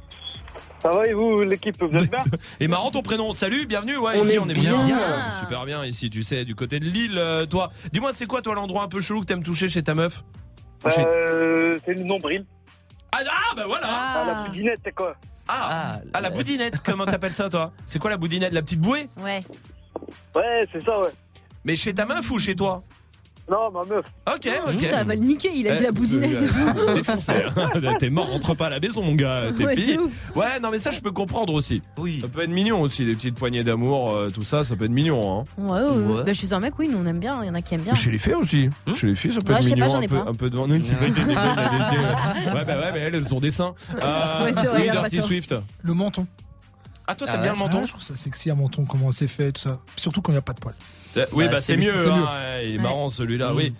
Ça 0.82 0.92
va 0.92 1.06
et 1.08 1.14
vous, 1.14 1.42
l'équipe, 1.42 1.76
vous 1.84 1.98
êtes 1.98 2.10
bien? 2.10 2.22
Et 2.60 2.68
marrant 2.68 2.92
ton 2.92 3.02
prénom. 3.02 3.34
Salut, 3.34 3.66
bienvenue. 3.66 3.98
Ouais, 3.98 4.14
On 4.18 4.24
ici 4.24 4.36
est 4.36 4.40
on 4.40 4.48
est 4.48 4.54
bien. 4.54 4.86
bien. 4.86 4.98
Super 5.40 5.66
bien 5.66 5.84
ici, 5.84 6.10
tu 6.10 6.24
sais, 6.24 6.46
du 6.46 6.56
côté 6.56 6.80
de 6.80 6.86
Lille. 6.86 7.18
euh, 7.18 7.46
toi, 7.46 7.72
dis-moi, 7.92 8.12
c'est 8.14 8.28
quoi 8.28 8.42
toi 8.42 8.54
l'endroit 8.56 8.84
un 8.84 8.88
peu 8.88 9.02
chelou 9.02 9.22
que 9.22 9.26
t'aimes 9.26 9.44
toucher 9.44 9.68
chez 9.68 9.84
ta 9.84 9.94
meuf? 9.96 10.24
Chez- 10.90 11.04
euh, 11.06 11.80
C'est 11.86 11.96
le 11.96 12.04
nombril. 12.04 12.46
Ah, 13.16 13.32
ah, 13.32 13.56
bah 13.56 13.64
voilà. 13.68 13.88
Ah, 13.90 14.24
la 14.28 14.34
boudinette, 14.46 14.80
c'est 14.84 14.92
quoi 14.94 15.16
Ah, 15.48 16.00
ah, 16.14 16.22
la 16.22 16.30
boudinette. 16.30 16.82
Comment 16.84 17.06
t'appelles 17.06 17.34
ça 17.34 17.50
toi? 17.50 17.72
C'est 17.86 18.00
quoi 18.00 18.10
la 18.10 18.18
boudinette 18.18 18.54
La 18.54 18.62
petite 18.62 18.82
bouée? 18.82 19.10
Ouais. 19.18 19.42
Ouais, 20.36 20.68
c'est 20.72 20.84
ça, 20.84 21.00
ouais. 21.00 21.12
Mais 21.64 21.76
chez 21.76 21.94
ta 21.94 22.06
meuf 22.06 22.30
ou 22.32 22.40
chez 22.40 22.56
toi? 22.56 22.84
Non, 23.50 23.70
ma 23.72 23.84
meuf. 23.86 24.06
Ok, 24.28 24.50
ok. 24.68 24.78
Putain, 24.78 25.00
elle 25.02 25.08
va 25.08 25.14
le 25.16 25.22
niquer, 25.22 25.52
il 25.54 25.68
a 25.68 25.74
dit 25.74 25.78
Eh, 25.82 25.84
la 25.84 25.92
boudinette. 25.92 26.32
euh, 26.34 26.96
Défoncé. 26.96 27.34
T'es 28.00 28.10
mort, 28.10 28.28
rentre 28.32 28.56
pas 28.56 28.68
à 28.68 28.70
la 28.72 28.80
maison, 28.80 29.04
mon 29.04 29.14
gars. 29.14 29.44
T'es 29.56 29.66
Ouais, 29.66 29.98
ouf. 30.00 30.12
Ouais, 30.36 30.60
non, 30.60 30.72
mais 30.72 30.80
ça, 30.80 30.90
je 30.90 31.00
peux 31.00 31.12
comprendre 31.12 31.54
aussi. 31.54 31.82
Oui. 31.98 32.20
Ça 32.22 32.28
peut 32.28 32.42
être 32.42 32.50
mignon 32.50 32.82
aussi, 32.82 33.06
les 33.06 33.14
petites 33.14 33.36
poignées 33.36 33.64
d'amour, 33.64 34.10
euh, 34.12 34.30
tout 34.34 34.42
ça, 34.44 34.64
ça 34.64 34.76
peut 34.76 34.86
être 34.86 34.92
mignon. 34.92 35.42
Hein. 35.42 35.44
Ouais, 35.60 35.80
ouais, 35.80 36.14
ouais. 36.16 36.24
Bah, 36.24 36.34
chez 36.34 36.52
un 36.54 36.60
mec, 36.60 36.74
oui, 36.80 36.88
nous 36.92 36.98
on 36.98 37.06
aime 37.06 37.20
bien. 37.20 37.44
Il 37.44 37.48
y 37.48 37.50
en 37.52 37.56
a 37.56 37.62
qui 37.62 37.76
aiment 37.76 37.82
bien. 37.84 37.94
Chez 37.94 38.10
les 38.10 38.18
filles 38.18 38.34
aussi. 38.34 38.70
Chez 38.96 39.08
les 39.08 39.16
filles, 39.16 39.32
ça 39.34 39.42
peut 39.42 39.54
Ouais, 39.54 39.60
être 39.60 39.66
mignon. 39.66 39.92
pas, 39.92 39.98
un, 39.98 40.02
peu, 40.08 40.24
pas. 40.24 40.30
un 40.32 40.34
peu 40.34 40.50
devant. 40.50 40.68
ouais, 40.70 40.80
bah 42.66 42.78
ouais, 42.80 42.92
mais 42.94 43.00
elles, 43.00 43.16
elles 43.16 43.34
ont 43.34 43.40
des 43.40 43.52
seins. 43.52 43.74
Euh, 44.04 44.44
Ouais, 44.46 44.52
vrai, 44.52 44.68
oui, 44.76 44.90
Dirty. 44.92 45.22
Swift. 45.22 45.56
Le 45.84 45.94
menton. 45.94 46.26
Ah, 47.08 47.14
toi, 47.16 47.28
t'aimes 47.28 47.44
bien 47.44 47.54
le 47.54 47.60
menton 47.60 47.86
Je 47.86 47.92
trouve 47.92 48.02
ça 48.02 48.16
sexy 48.16 48.50
un 48.50 48.56
menton, 48.56 48.84
comment 48.86 49.12
c'est 49.12 49.28
fait, 49.28 49.52
tout 49.52 49.62
ça. 49.62 49.78
Surtout 49.96 50.22
quand 50.24 50.32
il 50.32 50.36
n'y 50.36 50.40
a 50.40 50.42
pas 50.42 50.54
de 50.54 50.60
poils. 50.60 50.74
Euh, 51.18 51.26
Oui, 51.34 51.46
Bah, 51.46 51.52
bah, 51.54 51.58
c'est 51.62 51.74
c'est 51.74 51.78
mieux. 51.78 51.94
mieux. 51.94 52.00
C'est 52.00 52.10
hein, 52.10 52.16
mieux. 52.18 52.24
ouais, 52.24 52.66
Il 52.68 52.74
est 52.74 52.78
Ouais. 52.78 52.84
marrant 52.84 53.10
celui-là, 53.10 53.54
oui. 53.54 53.74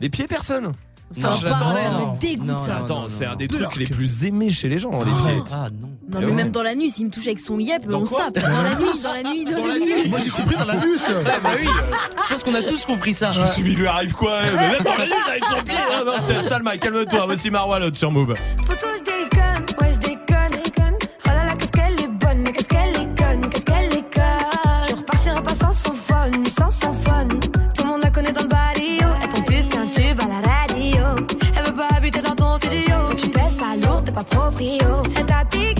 Les 0.00 0.08
pieds, 0.08 0.26
personne. 0.26 0.72
Ça 1.12 1.32
je 1.40 1.44
va 1.44 1.50
pas, 1.58 1.58
l'attendais. 1.74 1.82
ça 1.82 1.90
me 1.90 2.20
dégoûte, 2.20 2.46
Non, 2.46 2.58
ça. 2.58 2.76
Attends, 2.76 3.04
c'est 3.08 3.26
un 3.26 3.34
des 3.34 3.48
trucs 3.48 3.74
les 3.74 3.86
plus 3.86 4.24
aimés 4.24 4.50
chez 4.50 4.68
les 4.68 4.78
gens, 4.78 4.92
les 5.00 5.04
pieds. 5.10 5.42
Ah 5.50 5.66
non. 5.80 5.88
Non, 6.08 6.20
Et 6.20 6.24
mais 6.24 6.26
ouais. 6.30 6.32
même 6.36 6.50
dans 6.52 6.62
la 6.62 6.76
nuit, 6.76 6.88
s'il 6.88 7.06
me 7.06 7.10
touche 7.10 7.26
avec 7.26 7.40
son 7.40 7.58
yep, 7.58 7.84
Dans 7.88 8.02
on 8.02 8.04
se 8.06 8.14
tape. 8.14 8.34
Dans 8.34 8.48
la 8.48 8.74
nuit, 8.76 9.02
dans 9.02 9.12
la 9.12 9.22
nuit, 9.34 9.44
dans, 9.44 9.66
la 9.66 9.78
nuit. 9.80 10.08
Moi 10.08 10.18
j'ai 10.20 10.30
compris 10.30 10.54
dans 10.56 10.64
la 10.66 10.76
nuit. 10.76 10.98
ça. 10.98 11.12
bah 11.42 11.50
oui. 11.58 11.66
Je 12.28 12.32
pense 12.34 12.44
qu'on 12.44 12.54
a 12.54 12.62
tous 12.62 12.86
compris 12.86 13.12
ça. 13.14 13.32
Je 13.32 13.42
me 13.42 13.46
suis 13.48 13.62
dit, 13.64 13.70
il 13.72 13.76
lui 13.78 13.86
arrive 13.88 14.12
quoi 14.14 14.38
eh, 14.44 14.56
mais 14.56 14.68
Même 14.70 14.82
dans 14.84 14.96
la 14.96 15.06
nuit, 15.06 15.12
avec 15.28 15.44
son 15.46 15.62
pied. 15.64 15.74
Ah 15.90 16.02
non, 16.06 16.12
tiens, 16.24 16.40
Salma, 16.42 16.76
calme-toi. 16.76 17.24
Voici 17.26 17.50
Marwa, 17.50 17.80
l'autre 17.80 17.96
sur 17.96 18.12
Move. 18.12 18.34
Poto, 18.64 18.86
fun. 26.70 27.26
Tout 27.74 27.82
le 27.82 27.88
monde 27.88 28.02
la 28.02 28.10
connaît 28.10 28.32
dans 28.32 28.42
le 28.42 28.48
barrio. 28.48 29.08
Elle 29.22 29.28
tombe 29.28 29.44
plus 29.44 29.66
qu'un 29.66 29.86
tube 29.86 30.20
à 30.22 30.28
la 30.28 30.40
radio. 30.48 31.04
Elle 31.56 31.64
veut 31.64 31.74
pas 31.74 31.88
habiter 31.96 32.20
dans 32.22 32.34
ton 32.34 32.56
studio. 32.58 32.94
Tu 33.16 33.28
pèses 33.30 33.54
pas 33.54 33.76
lourd, 33.76 34.02
t'es 34.04 34.12
pas 34.12 34.24
proprio. 34.24 35.02
Elle 35.16 35.26
t'a 35.26 35.44
piqué, 35.50 35.79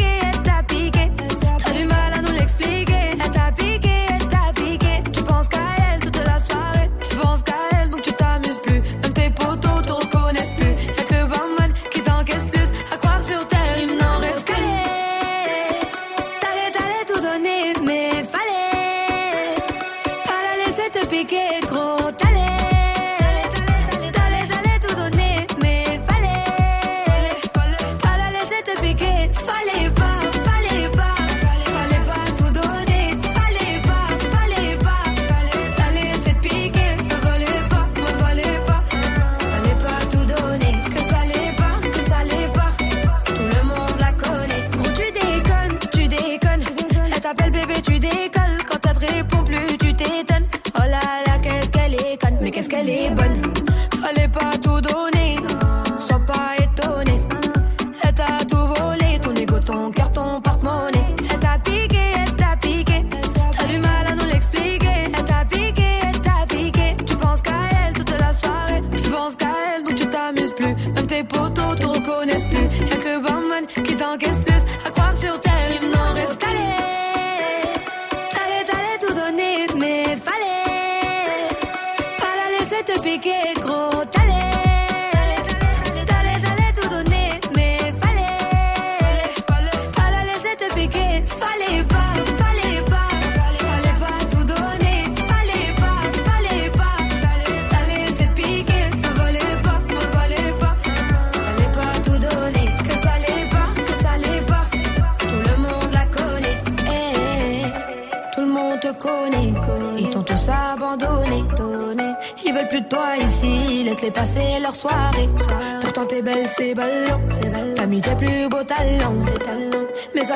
elle 52.81 52.89
est 52.89 53.11
bonne. 53.11 53.49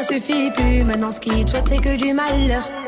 Suffit 0.04 0.50
plus, 0.50 0.84
maintenant 0.84 1.10
ce 1.10 1.18
te 1.20 1.50
souhaitent 1.50 1.68
c'est 1.68 1.80
que 1.80 1.96
du 1.96 2.12
malheur. 2.12 2.83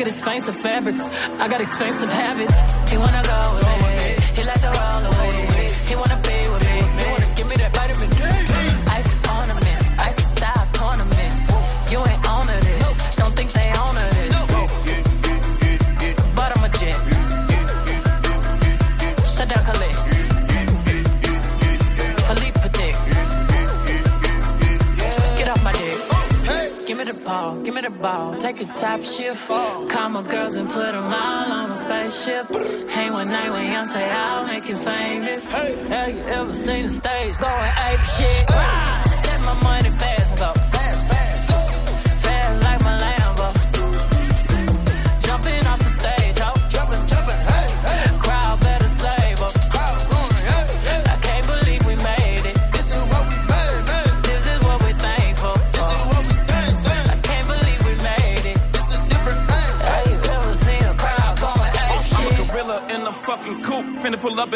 Got 0.00 0.08
expensive 0.08 0.56
fabrics. 0.56 1.02
I 1.38 1.46
got 1.46 1.60
expensive 1.60 2.10
habits. 2.10 2.56
He 2.90 2.96
wanna 2.96 3.22
go 3.22 3.40
with 3.54 3.68
me. 3.84 3.96
He 4.36 4.42
like 4.48 4.60
to 4.62 4.72
roll 4.80 5.04
away. 5.12 5.36
He 5.88 5.94
wanna 5.94 6.16
be 6.24 6.38
with 6.52 6.64
me. 6.68 6.76
He 7.00 7.04
wanna 7.12 7.28
give 7.36 7.48
me 7.50 7.56
that 7.60 7.72
vitamin 7.76 8.08
D. 8.16 8.22
Ice 8.96 9.12
ornaments. 9.36 9.84
Ice 10.08 10.20
style 10.32 10.68
ornaments. 10.88 11.40
You 11.92 11.98
ain't 12.10 12.22
on 12.32 12.46
to 12.48 12.56
this. 12.68 12.88
Don't 13.20 13.34
think 13.36 13.52
they 13.52 13.68
own 13.82 13.94
to 14.00 14.06
this. 14.16 14.36
But 16.34 16.48
I'm 16.56 16.64
a 16.64 16.70
jet. 16.80 16.98
Shut 19.34 19.48
down 19.52 19.62
Khalid. 19.68 19.96
Philippe 22.26 22.58
Patek. 22.62 22.94
Get 25.36 25.48
off 25.52 25.62
my 25.62 25.72
dick. 25.72 25.98
Give 26.86 26.96
me 26.98 27.04
the 27.04 27.14
ball, 27.14 27.60
give 27.60 27.74
me 27.74 27.82
the 27.82 27.90
ball. 27.90 28.34
Take 28.36 28.62
a 28.62 28.64
top 28.64 29.04
shift. 29.04 29.59
Spaceship. 32.10 32.90
Hang 32.90 33.12
one 33.12 33.28
night 33.28 33.50
when 33.50 33.70
young 33.72 33.86
say 33.86 34.10
I'll 34.10 34.46
make 34.46 34.68
you 34.68 34.76
famous. 34.76 35.44
Hey. 35.44 35.76
Have 35.88 36.14
you 36.14 36.22
ever 36.22 36.54
seen 36.54 36.84
the 36.84 36.90
stage 36.90 37.38
going 37.38 37.72
ape 37.76 38.02
shit? 38.02 38.39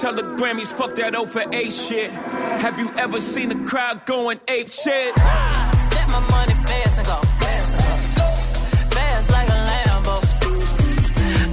Tell 0.00 0.14
the 0.14 0.22
Grammys, 0.22 0.72
fuck 0.72 0.94
that 0.94 1.14
O 1.14 1.26
for 1.26 1.42
A 1.52 1.68
shit. 1.68 2.10
Have 2.62 2.78
you 2.78 2.90
ever 2.96 3.20
seen 3.20 3.50
the 3.50 3.68
crowd 3.68 4.06
going 4.06 4.40
ape 4.48 4.70
shit? 4.70 5.12
Step 5.18 6.08
my 6.08 6.20
money 6.30 6.54
fast 6.64 6.96
and 6.96 7.06
go 7.06 7.20
fast 7.36 7.74
and 7.76 8.16
go. 8.16 8.24
Fast 8.96 9.30
like 9.30 9.48
a 9.50 9.60
Lambo. 9.68 10.16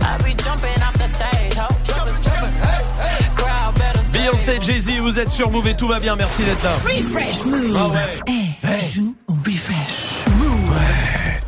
I 0.01 0.17
be 0.23 0.33
jumping 0.33 0.81
off 0.81 0.97
the 0.97 1.07
stage, 1.11 1.55
ho. 1.55 1.67
Jumping, 1.83 2.21
jumping, 2.23 2.55
hey, 2.63 2.83
hey. 3.03 3.35
Crowd 3.35 3.75
better 3.75 4.03
save 4.03 4.13
Beyoncé, 4.13 4.61
Jay-Z, 4.61 4.99
vous 5.01 5.19
êtes 5.19 5.29
sur 5.29 5.51
Move 5.51 5.67
et 5.67 5.75
tout 5.75 5.89
va 5.89 5.99
bien, 5.99 6.15
merci 6.15 6.43
d'être 6.43 6.63
là. 6.63 6.71
Refresh 6.85 7.43
Move. 7.43 7.75
Ah 7.75 7.87
ouais. 7.89 8.79
Joue 8.79 9.13
au 9.27 9.33
refresh. 9.45 10.23
Ouais. 10.39 11.41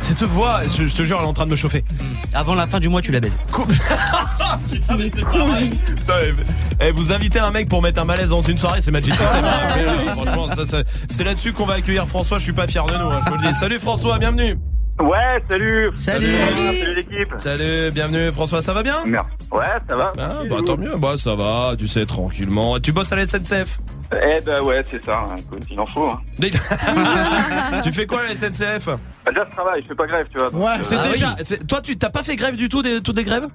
Cette 0.00 0.22
voix, 0.22 0.60
je, 0.68 0.86
je 0.86 0.94
te 0.94 1.02
jure, 1.02 1.18
elle 1.18 1.24
est 1.24 1.28
en 1.28 1.32
train 1.32 1.46
de 1.46 1.50
me 1.50 1.56
chauffer. 1.56 1.84
Avant 2.32 2.54
la 2.54 2.68
fin 2.68 2.78
du 2.78 2.88
mois, 2.88 3.02
tu 3.02 3.10
la 3.10 3.18
baises. 3.18 3.36
Putain, 4.70 4.96
mais 4.96 5.08
c'est 5.08 5.22
pareil. 5.22 5.68
Putain, 5.86 6.12
mais- 6.36 6.86
Eh, 6.88 6.92
vous 6.92 7.12
invitez 7.12 7.38
un 7.38 7.50
mec 7.50 7.68
pour 7.68 7.80
mettre 7.82 8.00
un 8.00 8.04
malaise 8.04 8.30
dans 8.30 8.40
une 8.42 8.58
soirée, 8.58 8.80
c'est 8.80 8.90
Magic 8.90 9.14
System. 9.14 9.44
Mais 9.76 10.12
Franchement, 10.12 10.48
ça, 10.54 10.66
ça- 10.66 10.82
c'est 11.08 11.24
là-dessus 11.24 11.52
qu'on 11.52 11.66
va 11.66 11.74
accueillir 11.74 12.06
François. 12.06 12.38
Je 12.38 12.44
suis 12.44 12.52
pas 12.52 12.66
fier 12.66 12.84
de 12.86 12.94
nous. 12.96 13.06
hein, 13.10 13.20
je 13.24 13.30
vous 13.30 13.36
le 13.36 13.42
dis. 13.48 13.54
Salut 13.54 13.78
François, 13.80 14.18
bienvenue. 14.18 14.56
Ouais, 14.98 15.42
salut. 15.50 15.90
Salut. 15.94 16.26
Salut 16.26 16.94
l'équipe. 16.94 17.34
Salut, 17.36 17.90
bienvenue 17.92 18.32
François. 18.32 18.62
Ça 18.62 18.72
va 18.72 18.82
bien? 18.82 18.96
Merci. 19.04 19.28
Ouais, 19.52 19.64
ça 19.88 19.94
va. 19.96 20.12
Ah, 20.18 20.38
bah 20.48 20.56
tant 20.64 20.78
mieux. 20.78 20.96
Bah 20.96 21.14
ça 21.18 21.34
va, 21.34 21.74
tu 21.78 21.86
sais 21.86 22.06
tranquillement. 22.06 22.78
Tu 22.80 22.92
bosses 22.92 23.12
à 23.12 23.16
la 23.16 23.26
SNCF 23.26 23.78
Eh 24.12 24.40
ben 24.40 24.62
ouais, 24.62 24.82
c'est 24.90 25.04
ça. 25.04 25.18
hein, 25.28 25.34
écoute, 25.38 25.64
il 25.70 25.78
en 25.78 25.84
faut. 25.84 26.08
Hein. 26.08 26.20
Tu 27.84 27.92
fais 27.92 28.06
quoi 28.06 28.20
à 28.20 28.28
la 28.28 28.34
SNCF 28.34 28.86
Bah, 28.86 28.98
déjà, 29.28 29.46
je 29.50 29.54
travaille, 29.54 29.82
je 29.82 29.88
fais 29.88 29.94
pas 29.94 30.06
grève, 30.06 30.26
tu 30.32 30.38
vois. 30.38 30.50
donc, 30.50 30.62
Ouais, 30.62 30.70
euh, 30.78 30.82
c'est 30.82 31.12
déjà. 31.12 31.36
c'est- 31.44 31.66
Toi, 31.66 31.80
tu 31.82 31.96
t'as 31.98 32.10
pas 32.10 32.22
fait 32.22 32.36
grève 32.36 32.56
du 32.56 32.68
tout, 32.70 32.80
des, 32.82 33.00
toutes 33.02 33.16
des 33.16 33.24
grèves? 33.24 33.48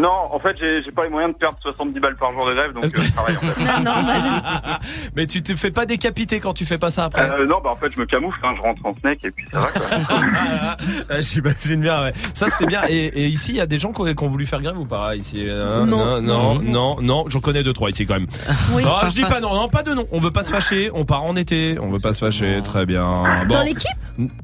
Non, 0.00 0.32
en 0.32 0.38
fait, 0.40 0.56
j'ai 0.58 0.90
pas 0.92 1.04
les 1.04 1.10
moyens 1.10 1.34
de 1.34 1.38
perdre 1.38 1.58
70 1.60 2.00
balles 2.00 2.16
par 2.16 2.32
jour 2.32 2.46
de 2.46 2.54
grève, 2.54 2.72
donc 2.72 2.84
euh, 2.84 2.90
je 2.94 3.12
travaille 3.12 3.36
en 3.36 3.40
fait. 3.40 4.80
Mais 5.16 5.26
tu 5.26 5.42
te 5.42 5.54
fais 5.54 5.70
pas 5.70 5.84
décapiter 5.84 6.40
quand 6.40 6.54
tu 6.54 6.64
fais 6.64 6.78
pas 6.78 6.90
ça 6.90 7.04
après. 7.04 7.28
Euh, 7.30 7.46
non, 7.46 7.58
bah 7.62 7.70
en 7.72 7.76
fait, 7.76 7.92
je 7.94 8.00
me 8.00 8.06
camoufle, 8.06 8.38
hein, 8.42 8.54
je 8.56 8.62
rentre 8.62 8.84
en 8.86 8.94
snake 9.00 9.24
et 9.24 9.30
puis 9.30 9.46
ça 9.52 9.58
va 9.58 9.66
quoi. 9.66 9.86
Ah, 11.10 11.20
J'imagine 11.20 11.80
bien, 11.80 12.02
ouais. 12.02 12.12
Ça, 12.34 12.46
c'est 12.48 12.66
bien. 12.66 12.82
Et, 12.88 13.06
et 13.06 13.26
ici, 13.26 13.52
il 13.52 13.56
y 13.56 13.60
a 13.60 13.66
des 13.66 13.78
gens 13.78 13.92
qui 13.92 14.00
ont, 14.00 14.14
qui 14.14 14.24
ont 14.24 14.28
voulu 14.28 14.46
faire 14.46 14.62
grève 14.62 14.78
ou 14.78 14.86
pas 14.86 15.14
ici 15.16 15.44
euh, 15.46 15.84
Non. 15.84 16.20
non, 16.20 16.22
non, 16.22 16.60
non, 16.62 16.96
non. 17.02 17.24
J'en 17.28 17.40
connais 17.40 17.62
deux, 17.62 17.72
trois 17.72 17.90
ici 17.90 18.06
quand 18.06 18.14
même. 18.14 18.26
Oui. 18.72 18.82
Ah, 18.86 19.06
je 19.08 19.14
dis 19.14 19.22
pas 19.22 19.40
non, 19.40 19.54
non, 19.54 19.68
pas 19.68 19.82
de 19.82 19.92
non. 19.92 20.06
On 20.12 20.20
veut 20.20 20.30
pas 20.30 20.42
se 20.42 20.50
fâcher. 20.50 20.90
On 20.94 21.04
part 21.04 21.24
en 21.24 21.36
été. 21.36 21.76
On 21.80 21.88
veut 21.90 21.98
pas 21.98 22.12
se 22.12 22.24
fâcher. 22.24 22.60
Très 22.62 22.86
bien. 22.86 23.44
Bon. 23.46 23.54
Dans 23.54 23.62
l'équipe? 23.62 23.90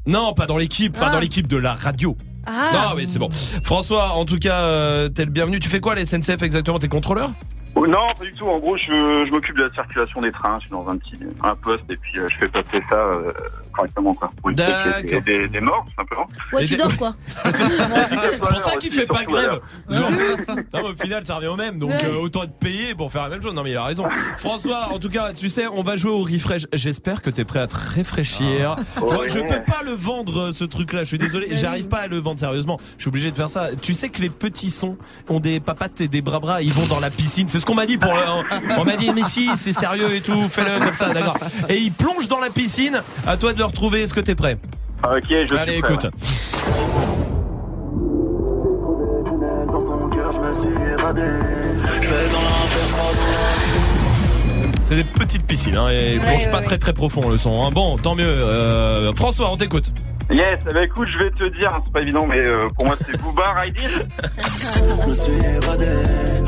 Non, 0.07 0.35
pas 0.35 0.47
dans 0.47 0.59
l'équipe. 0.59 0.95
Enfin, 0.97 1.07
Ah. 1.09 1.13
dans 1.15 1.21
l'équipe 1.21 1.47
de 1.47 1.57
la 1.57 1.75
radio. 1.75 2.17
Ah. 2.47 2.71
Non, 2.73 2.97
mais 2.97 3.07
c'est 3.07 3.19
bon. 3.19 3.29
François, 3.63 4.13
en 4.13 4.25
tout 4.25 4.39
cas, 4.39 4.61
euh, 4.61 5.09
t'es 5.09 5.25
le 5.25 5.31
bienvenu. 5.31 5.59
Tu 5.61 5.69
fais 5.69 5.81
quoi 5.81 5.95
la 5.95 6.05
SNCF 6.05 6.43
exactement? 6.43 6.79
T'es 6.79 6.89
contrôleur? 6.89 7.31
Oh, 7.79 7.87
non, 7.87 7.99
pas 8.19 8.25
du 8.25 8.33
tout. 8.33 8.47
En 8.47 8.59
gros, 8.59 8.77
je, 8.79 8.85
je 8.87 9.31
m'occupe 9.31 9.55
de 9.57 9.65
la 9.65 9.71
circulation 9.75 10.23
des 10.23 10.33
trains. 10.33 10.59
Je 10.61 10.65
suis 10.65 10.71
dans 10.71 10.89
un 10.89 10.97
petit 10.97 11.13
un 11.45 11.55
poste 11.55 11.85
et 11.91 11.97
puis 11.99 12.19
euh, 12.19 12.27
je 12.31 12.39
fais 12.39 12.49
passer 12.49 12.83
ça 12.89 12.95
euh, 12.95 13.33
correctement 13.75 14.15
quoi. 14.15 14.31
Pour 14.41 14.51
éviter 14.51 14.65
qu'il 15.03 15.11
y 15.11 15.15
ait 15.15 15.21
des, 15.21 15.39
des, 15.41 15.49
des 15.49 15.61
morts, 15.61 15.85
tout 15.87 15.93
simplement. 15.95 16.27
Ouais, 16.55 16.65
Et 16.65 16.67
tu 16.67 16.77
dors 16.77 16.97
quoi 16.97 17.15
C'est 17.51 18.39
pour 18.39 18.61
ça 18.61 18.77
qu'il 18.79 18.91
fait 18.91 19.05
pas 19.07 19.25
grève. 19.25 19.61
Genre, 19.91 20.11
non, 20.49 20.57
mais 20.73 20.81
au 20.81 20.97
final, 20.97 21.23
ça 21.27 21.35
revient 21.35 21.49
au 21.49 21.57
même. 21.57 21.79
Donc, 21.79 21.93
euh, 22.03 22.15
autant 22.17 22.45
être 22.45 22.59
payé 22.59 22.95
pour 22.95 23.13
faire 23.13 23.25
la 23.25 23.29
même 23.29 23.43
chose. 23.43 23.53
Non, 23.53 23.63
mais 23.63 23.73
il 23.73 23.77
a 23.77 23.85
raison. 23.85 24.07
François, 24.39 24.89
en 24.95 24.99
tout 24.99 25.11
cas, 25.11 25.35
tu 25.35 25.51
sais, 25.51 25.67
on 25.67 25.83
va 25.83 25.99
jouer 25.99 26.13
au 26.13 26.23
refresh. 26.23 26.63
J'espère 26.73 27.21
que 27.21 27.29
t'es 27.29 27.45
prêt 27.45 27.59
à 27.61 27.67
te 27.67 27.77
réfléchir. 27.77 28.77
Ouais. 29.03 29.29
je 29.29 29.41
peux 29.41 29.63
pas 29.71 29.83
le 29.85 29.93
vendre, 29.93 30.53
ce 30.53 30.65
truc-là. 30.65 31.01
Je 31.03 31.09
suis 31.09 31.19
désolé. 31.19 31.49
J'arrive 31.51 31.89
pas 31.89 31.99
à 31.99 32.07
le 32.07 32.17
vendre 32.17 32.41
sérieusement. 32.41 32.79
Je 32.97 33.03
suis 33.03 33.09
obligé 33.09 33.31
de 33.31 33.37
faire 33.37 33.51
ça. 33.51 33.69
Tu 33.83 33.93
sais 33.93 34.09
que 34.09 34.23
les 34.23 34.31
petits 34.31 34.71
sons 34.71 34.97
ont 35.29 35.41
des 35.41 35.61
papates 35.61 36.01
et 36.01 36.09
des 36.09 36.23
bras 36.23 36.41
bras. 36.41 36.63
Ils 36.63 36.73
vont 36.73 36.87
dans 36.87 37.01
la 37.01 37.11
piscine. 37.11 37.49
C'est 37.49 37.66
qu'on 37.67 37.75
m'a 37.75 37.85
dit 37.85 37.99
pour 37.99 38.13
le- 38.15 38.79
on 38.79 38.85
m'a 38.85 38.97
dit 38.97 39.11
mais 39.15 39.23
si 39.25 39.51
c'est 39.57 39.73
sérieux 39.75 40.15
et 40.15 40.21
tout, 40.23 40.49
fais-le 40.49 40.83
comme 40.83 40.95
ça, 40.95 41.11
d'accord. 41.11 41.37
Et 41.69 41.77
il 41.77 41.93
plonge 41.93 42.29
dans 42.29 42.41
la 42.41 42.49
piscine. 42.49 43.03
À 43.27 43.37
toi 43.37 43.53
de 43.53 43.59
le 43.59 43.65
retrouver. 43.65 44.03
Est-ce 44.03 44.15
que 44.15 44.21
t'es 44.21 44.35
prêt? 44.35 44.57
Ok, 45.05 45.25
je 45.29 45.55
Allez, 45.57 45.73
suis 45.75 45.83
prêt, 45.83 45.93
écoute. 45.95 46.07
C'est 54.85 54.95
des 54.97 55.05
petites 55.05 55.45
piscines, 55.47 55.77
hein, 55.77 55.89
et 55.91 56.13
il 56.15 56.21
Ouais, 56.21 56.25
plonge 56.27 56.45
ouais, 56.45 56.51
pas 56.51 56.59
ouais. 56.59 56.65
très 56.65 56.79
très 56.79 56.93
profond 56.93 57.29
le 57.29 57.39
son. 57.39 57.65
hein. 57.65 57.71
Bon, 57.73 57.97
tant 57.99 58.15
mieux. 58.15 58.25
Euh, 58.25 59.13
François, 59.15 59.51
on 59.51 59.57
t'écoute. 59.57 59.91
Yes, 60.29 60.59
ben 60.65 60.83
écoute, 60.83 61.09
je 61.13 61.19
vais 61.19 61.31
te 61.31 61.45
dire, 61.57 61.73
hein, 61.73 61.81
c'est 61.85 61.93
pas 61.93 62.03
évident, 62.03 62.27
mais 62.27 62.39
euh, 62.39 62.67
pour 62.75 62.85
moi 62.87 62.97
c'est 63.01 63.17
Booba 63.23 63.53
Riding. 63.53 63.89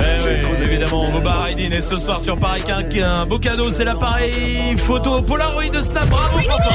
Eh 0.01 0.25
oui, 0.25 0.63
évidemment, 0.65 1.09
Boba 1.13 1.43
Riding. 1.45 1.73
Et 1.73 1.81
ce 1.81 1.97
soir, 1.97 2.21
tu 2.23 2.31
repars 2.33 2.53
avec 2.53 2.69
un, 2.69 3.21
un 3.21 3.23
beau 3.27 3.39
cadeau. 3.39 3.71
C'est 3.71 3.85
l'appareil 3.85 4.75
photo 4.77 5.23
Polaroid 5.23 5.71
de 5.71 5.81
Snap. 5.81 6.09
Bravo, 6.09 6.39
François. 6.39 6.75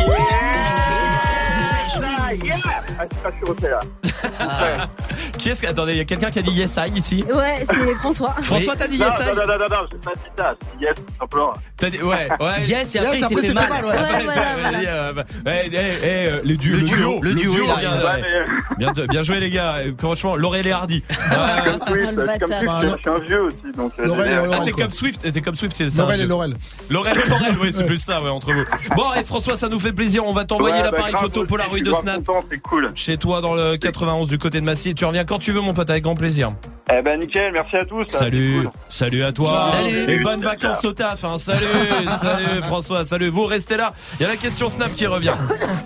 Ah, 3.00 3.06
pas 3.24 3.70
là. 3.70 4.90
Qui 5.38 5.50
est-ce 5.50 5.62
que. 5.62 5.68
Attendez, 5.68 5.94
il 5.94 5.98
y 5.98 6.02
a 6.02 6.06
quelqu'un 6.06 6.30
qui 6.32 6.40
a 6.40 6.42
dit 6.42 6.52
yes, 6.52 6.78
I 6.78 6.98
ici 6.98 7.26
Ouais, 7.34 7.64
c'est 7.64 7.96
François. 7.96 8.30
François, 8.42 8.76
t'as 8.76 8.88
dit 8.88 8.98
yes, 8.98 9.08
I 9.20 9.26
Non, 9.28 9.36
non, 9.36 9.48
non, 9.48 9.58
non, 9.60 9.66
non, 9.70 9.88
j'ai 9.92 9.98
pas 9.98 10.12
dit 10.14 10.30
ça. 10.38 10.56
J'ai 10.72 10.78
dit 10.78 10.84
yes, 10.84 10.96
tout 10.96 11.14
simplement. 11.20 11.54
T'as 11.78 11.90
dit, 11.90 12.02
ouais, 12.02 12.30
ouais. 12.40 12.62
Yes, 12.68 12.96
et 12.96 13.00
après, 13.00 13.20
il 13.20 13.26
s'est 13.26 13.36
fait 13.36 13.54
mal. 13.54 13.72
Ouais, 13.72 13.80
voilà, 13.82 14.20
voilà. 14.24 14.72
Vas-y, 14.72 14.86
euh, 14.88 15.14
bah, 15.14 15.24
euh, 15.46 16.40
les 16.44 16.58
du- 16.58 16.72
Le 16.74 16.78
le, 16.80 16.86
duo, 16.86 17.20
le 17.22 17.34
duo, 17.34 17.52
il 17.54 17.64
bien, 17.64 17.74
arrive. 17.74 17.90
ouais. 17.90 18.04
Ouais, 18.06 18.46
mais- 18.80 18.92
bien, 18.92 19.06
bien 19.10 19.24
joué 19.24 19.40
les 19.40 19.50
gars. 19.50 19.76
Euh, 19.78 19.92
Franchement, 19.98 20.36
Laurel 20.36 20.68
et 20.68 20.72
Hardy. 20.72 21.04
Comme 21.04 21.94
Swift, 22.02 22.18
le 22.18 22.26
comme 22.40 22.50
bâtard. 22.50 22.82
Swift, 22.82 22.96
je 22.98 23.02
suis 23.02 23.10
un 23.10 23.20
vieux 23.26 23.42
aussi, 23.44 23.56
donc. 23.76 23.92
euh, 24.00 24.06
Laurel 24.06 24.32
et. 24.32 24.36
Laurel. 24.36 24.52
Ah, 24.54 24.66
t'es 24.66 24.72
quoi. 24.72 24.82
comme 24.84 24.92
Swift, 24.92 25.32
t'es 25.32 25.42
comme 25.42 25.56
Swift, 25.56 25.76
c'est 25.78 25.90
ça. 25.90 26.02
Laurel 26.04 26.22
et 26.22 26.26
Laurel. 26.26 26.54
Laurel 26.90 27.18
et 27.26 27.30
Laurel, 27.30 27.56
oui, 27.62 27.72
c'est 27.74 27.86
plus 27.86 27.98
ça, 27.98 28.22
ouais, 28.22 28.30
entre 28.30 28.54
vous. 28.54 28.64
Bon, 28.96 29.14
et 29.20 29.24
François, 29.24 29.56
ça 29.58 29.70
nous 29.70 29.80
fait 29.80 29.94
plaisir. 29.94 30.26
On 30.26 30.34
va 30.34 30.46
t'envoyer 30.46 30.76
Ouais, 30.76 30.82
bah, 30.82 30.92
l'appareil 30.92 31.14
grave, 31.14 31.24
photo 31.24 31.46
Polaroid 31.46 31.72
je 31.74 31.78
suis 31.78 31.84
de 31.86 31.92
grave 31.92 32.02
Snap 32.04 32.23
content, 32.24 32.46
C'est 32.52 32.60
cool. 32.62 32.92
chez 32.96 33.18
toi 33.18 33.42
dans 33.42 33.54
le 33.54 33.78
91 33.78 34.28
du 34.30 34.38
côté 34.38 34.60
de 34.60 34.66
Massy. 34.66 34.96
Tu 34.96 35.06
reviens 35.06 35.26
quand 35.26 35.40
tu 35.40 35.52
veux, 35.52 35.62
mon 35.62 35.74
pote, 35.74 35.90
avec 35.90 36.04
grand 36.04 36.16
plaisir. 36.16 36.54
Eh 36.92 37.02
ben 37.02 37.20
nickel, 37.20 37.52
merci 37.54 37.78
à 37.78 37.86
tous. 37.86 38.04
ça, 38.10 38.20
Salut, 38.20 38.64
cool. 38.64 38.70
salut 38.90 39.24
à 39.24 39.32
toi. 39.32 39.72
Salut. 39.72 40.12
Et 40.12 40.20
bonnes 40.20 40.42
vacances 40.42 40.84
au 40.86 40.92
taf. 40.92 41.24
Hein. 41.24 41.38
Salut, 41.38 41.66
salut 42.10 42.62
François, 42.64 43.04
salut. 43.06 43.30
Vous 43.30 43.46
restez 43.46 43.78
là. 43.78 43.94
Il 44.20 44.24
y 44.24 44.26
a 44.26 44.30
la 44.30 44.36
question 44.36 44.68
Snap 44.70 44.94
qui 44.94 45.06
revient. 45.08 45.32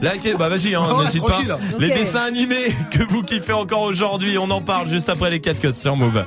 La... 0.02 0.14
Bah 0.38 0.50
vas-y, 0.50 0.76
hein, 0.76 0.84
Ouais, 0.98 1.06
n'hésite 1.06 1.24
pas. 1.26 1.40
Les 1.80 1.90
dessins 1.90 2.26
animés 2.26 2.74
que 2.92 3.04
vous 3.08 3.22
kiffez 3.24 3.54
encore 3.54 3.82
aujourd'hui, 3.82 4.38
on 4.38 4.50
en 4.50 4.62
parle 4.62 4.88
juste 4.88 5.10
après 5.10 5.30
les 5.30 5.40
4 5.40 5.72
sur 5.72 5.96
Move. 5.96 6.26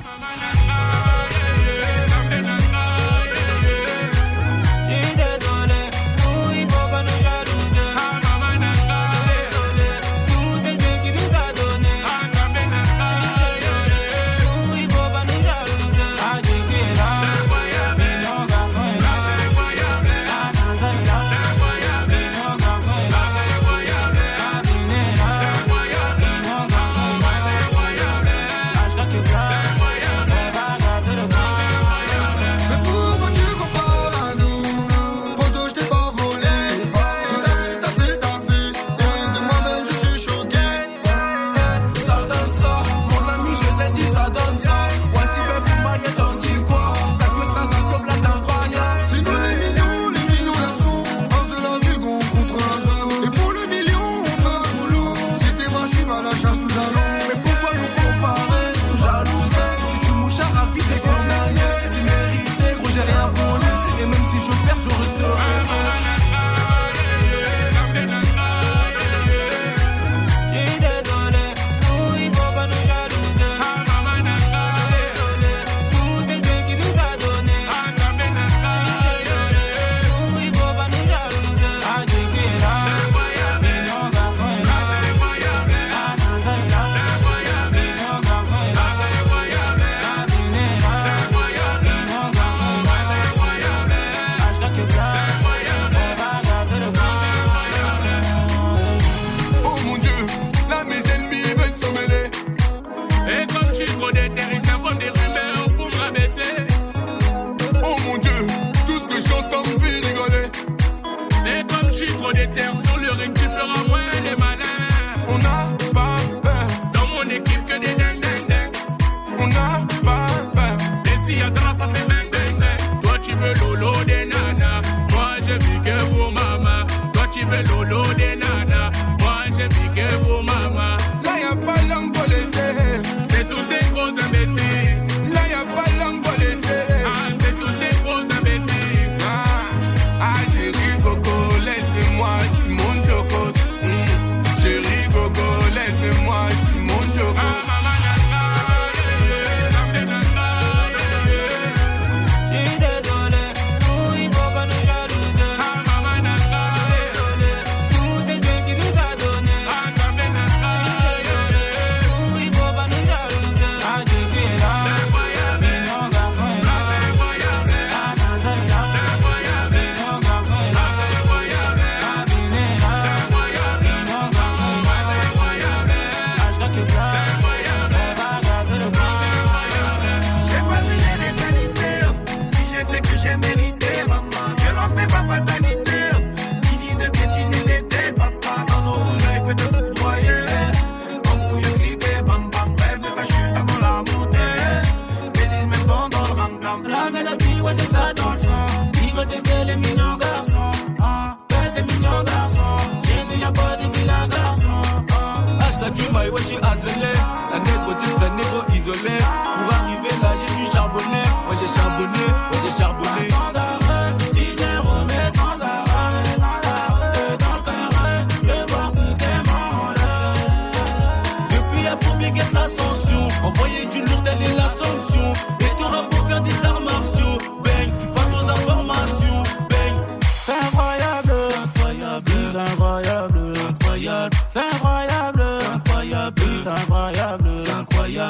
Toi, 127.63 127.85
tu 127.85 128.50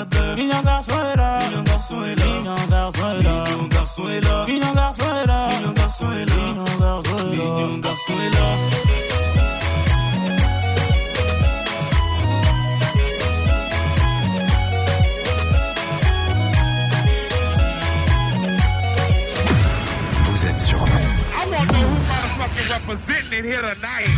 incroyable. 0.01 0.35
Mignon 0.35 0.61
garçon 0.63 0.93
est 0.93 1.15
là, 1.15 1.39
mignon 1.49 1.63
garçon 1.63 2.03
est 2.03 2.15
là, 2.15 2.25
mignon 2.37 2.55
garçon 2.69 3.09
est 3.09 3.23
là, 3.23 3.43
mignon 3.47 3.67
garçon 3.67 4.09
est 4.09 4.21
là, 4.21 4.45
mignon 4.47 4.73
garçon 4.73 5.03
est 5.03 5.25
là, 5.25 5.49
mignon 5.49 5.73
garçon 5.73 6.11
est 6.11 6.25
là, 6.25 6.49
mignon 6.51 6.73
garçon 6.73 7.17
est 7.17 7.35
là, 7.35 7.47
mignon 7.67 7.77
garçon 7.79 8.13
est 8.13 8.29
là. 8.29 8.47
Vous 20.23 20.47
êtes 20.47 20.61
sur 20.61 20.77
I 20.77 21.45
want 21.45 21.69
to 21.69 21.73
know 21.73 21.87
who 21.87 21.97
motherfucking 22.09 22.69
representing 22.69 23.33
it 23.39 23.45
here 23.45 23.61
tonight. 23.61 24.09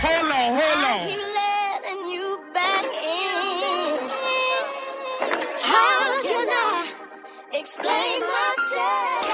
Hold 0.00 0.32
on, 0.32 0.54
hold 0.54 0.84
on. 0.84 1.37
Explain 7.68 8.20
myself? 8.24 9.28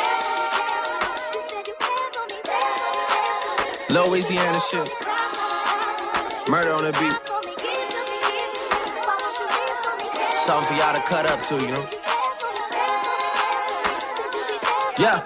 Louisiana 3.90 4.61
shit. 4.69 4.90
Murder 6.51 6.73
on 6.74 6.82
the 6.82 6.93
beat. 6.98 7.15
Something 10.35 10.66
for 10.66 10.74
y'all 10.82 10.94
to 10.94 11.02
cut 11.02 11.31
up 11.31 11.43
to, 11.43 11.55
you 11.65 11.70
know? 11.74 11.86
Yeah. 14.98 15.23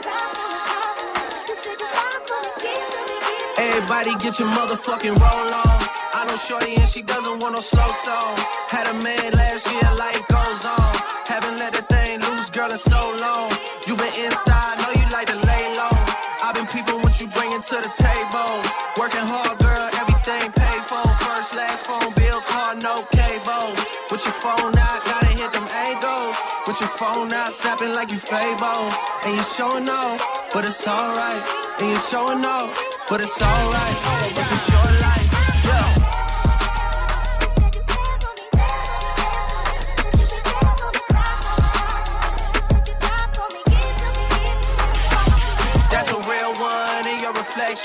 Everybody 3.59 4.11
get 4.23 4.39
your 4.39 4.49
motherfucking 4.49 5.17
roll 5.17 5.55
on. 5.65 5.79
I 6.13 6.27
know 6.29 6.37
Shorty 6.37 6.75
and 6.77 6.87
she 6.87 7.01
doesn't 7.01 7.41
want 7.41 7.55
no 7.55 7.61
slow 7.63 7.89
song. 7.89 8.37
Had 8.69 8.87
a 8.87 9.03
man 9.03 9.33
last 9.33 9.73
year, 9.73 9.95
life 9.97 10.27
goes 10.29 10.67
on. 10.67 11.08
Haven't 11.29 11.61
let 11.61 11.77
the 11.77 11.85
thing 11.85 12.25
loose, 12.25 12.49
girl, 12.49 12.73
in 12.73 12.81
so 12.81 12.97
long. 13.21 13.53
You 13.85 13.93
been 14.01 14.17
inside, 14.17 14.81
know 14.81 14.97
you 14.97 15.05
like 15.13 15.29
to 15.29 15.37
lay 15.37 15.65
low. 15.77 15.93
I've 16.41 16.57
been 16.57 16.65
peeping 16.65 17.05
what 17.05 17.21
you 17.21 17.29
bringing 17.29 17.61
to 17.61 17.77
the 17.85 17.93
table. 17.93 18.65
Working 18.97 19.29
hard, 19.29 19.61
girl, 19.61 19.87
everything 20.01 20.49
paid 20.57 20.83
for. 20.89 21.05
First, 21.21 21.53
last 21.53 21.85
phone 21.85 22.17
bill, 22.17 22.41
car, 22.49 22.81
no 22.81 23.05
cable. 23.13 23.77
With 24.09 24.25
your 24.25 24.41
phone 24.41 24.73
out, 24.73 25.01
gotta 25.05 25.29
hit 25.37 25.53
them 25.53 25.69
angles. 25.93 26.33
With 26.65 26.81
your 26.81 26.93
phone 26.97 27.29
out, 27.37 27.53
snapping 27.53 27.93
like 27.93 28.09
you 28.09 28.19
Fable. 28.19 28.89
And 29.29 29.37
you 29.37 29.45
showing 29.45 29.85
off, 29.85 30.17
but 30.57 30.65
it's 30.65 30.89
alright. 30.89 31.45
And 31.85 31.93
you 31.93 32.01
showing 32.09 32.41
off, 32.41 32.73
but 33.05 33.21
it's 33.21 33.37
alright. 33.37 34.28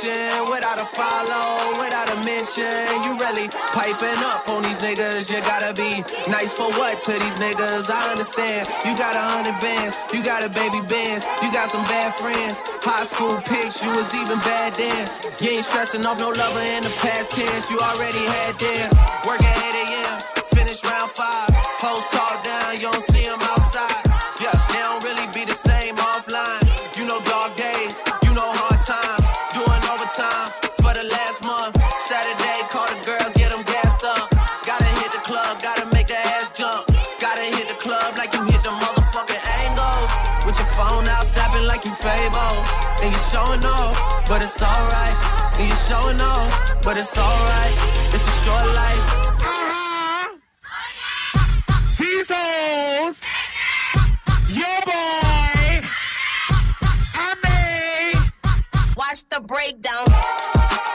Without 0.03 0.81
a 0.81 0.84
follow, 0.84 1.80
without 1.80 2.11
a 2.11 2.17
mention. 2.27 2.75
You 3.07 3.15
really 3.23 3.47
piping 3.71 4.19
up 4.27 4.43
on 4.51 4.59
these 4.67 4.80
niggas. 4.84 5.31
You 5.31 5.39
gotta 5.47 5.71
be 5.71 6.03
nice 6.27 6.51
for 6.51 6.67
what 6.75 6.99
to 7.07 7.11
these 7.15 7.39
niggas? 7.39 7.88
I 7.88 8.11
understand. 8.11 8.67
You 8.84 8.91
got 8.99 9.15
a 9.15 9.23
hundred 9.31 9.55
bands, 9.63 9.95
you 10.11 10.19
got 10.19 10.43
a 10.43 10.49
baby 10.51 10.84
bands, 10.91 11.23
you 11.39 11.47
got 11.55 11.71
some 11.71 11.84
bad 11.88 12.11
friends. 12.19 12.59
High 12.84 13.07
school 13.07 13.39
pics, 13.47 13.80
you 13.80 13.91
was 13.95 14.11
even 14.11 14.39
bad 14.43 14.75
then. 14.75 15.07
You 15.39 15.55
ain't 15.55 15.63
stressing 15.63 16.05
off 16.05 16.19
no 16.19 16.35
lover 16.35 16.65
in 16.67 16.84
the 16.84 16.91
past 16.99 17.31
tense. 17.31 17.71
You 17.71 17.80
already 17.80 18.27
had 18.27 18.59
them. 18.59 18.91
Work 19.23 19.39
at 19.39 19.55
8 19.71 19.88
a.m., 19.88 20.19
finish 20.51 20.84
round 20.84 21.11
five. 21.15 21.47
Post 21.80 22.11
talk 22.11 22.43
down, 22.43 22.62
showing 43.34 43.65
off, 43.65 44.27
but 44.30 44.45
it's 44.45 44.61
alright. 44.61 45.18
And 45.57 45.68
you 45.68 45.76
showing 45.89 46.22
off, 46.22 46.84
but 46.84 46.97
it's 46.97 47.18
alright. 47.18 47.73
It's 48.14 48.27
a 48.27 48.35
short 48.45 48.68
life. 48.80 49.05
Jesus! 51.97 53.15
Your 54.60 54.77
boy! 54.85 55.81
I 57.26 57.30
mean! 57.43 58.22
Watch 58.95 59.23
the 59.31 59.41
breakdown. 59.41 60.93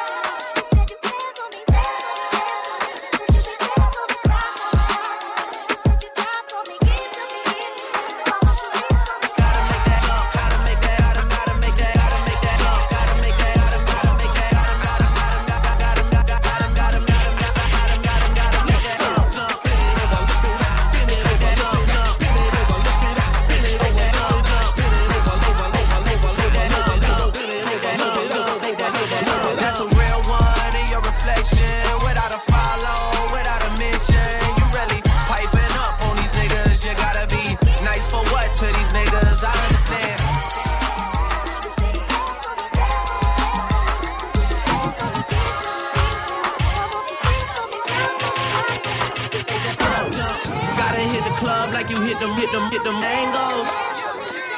Hit 52.78 52.84
them 52.84 52.96
angles. 52.96 53.68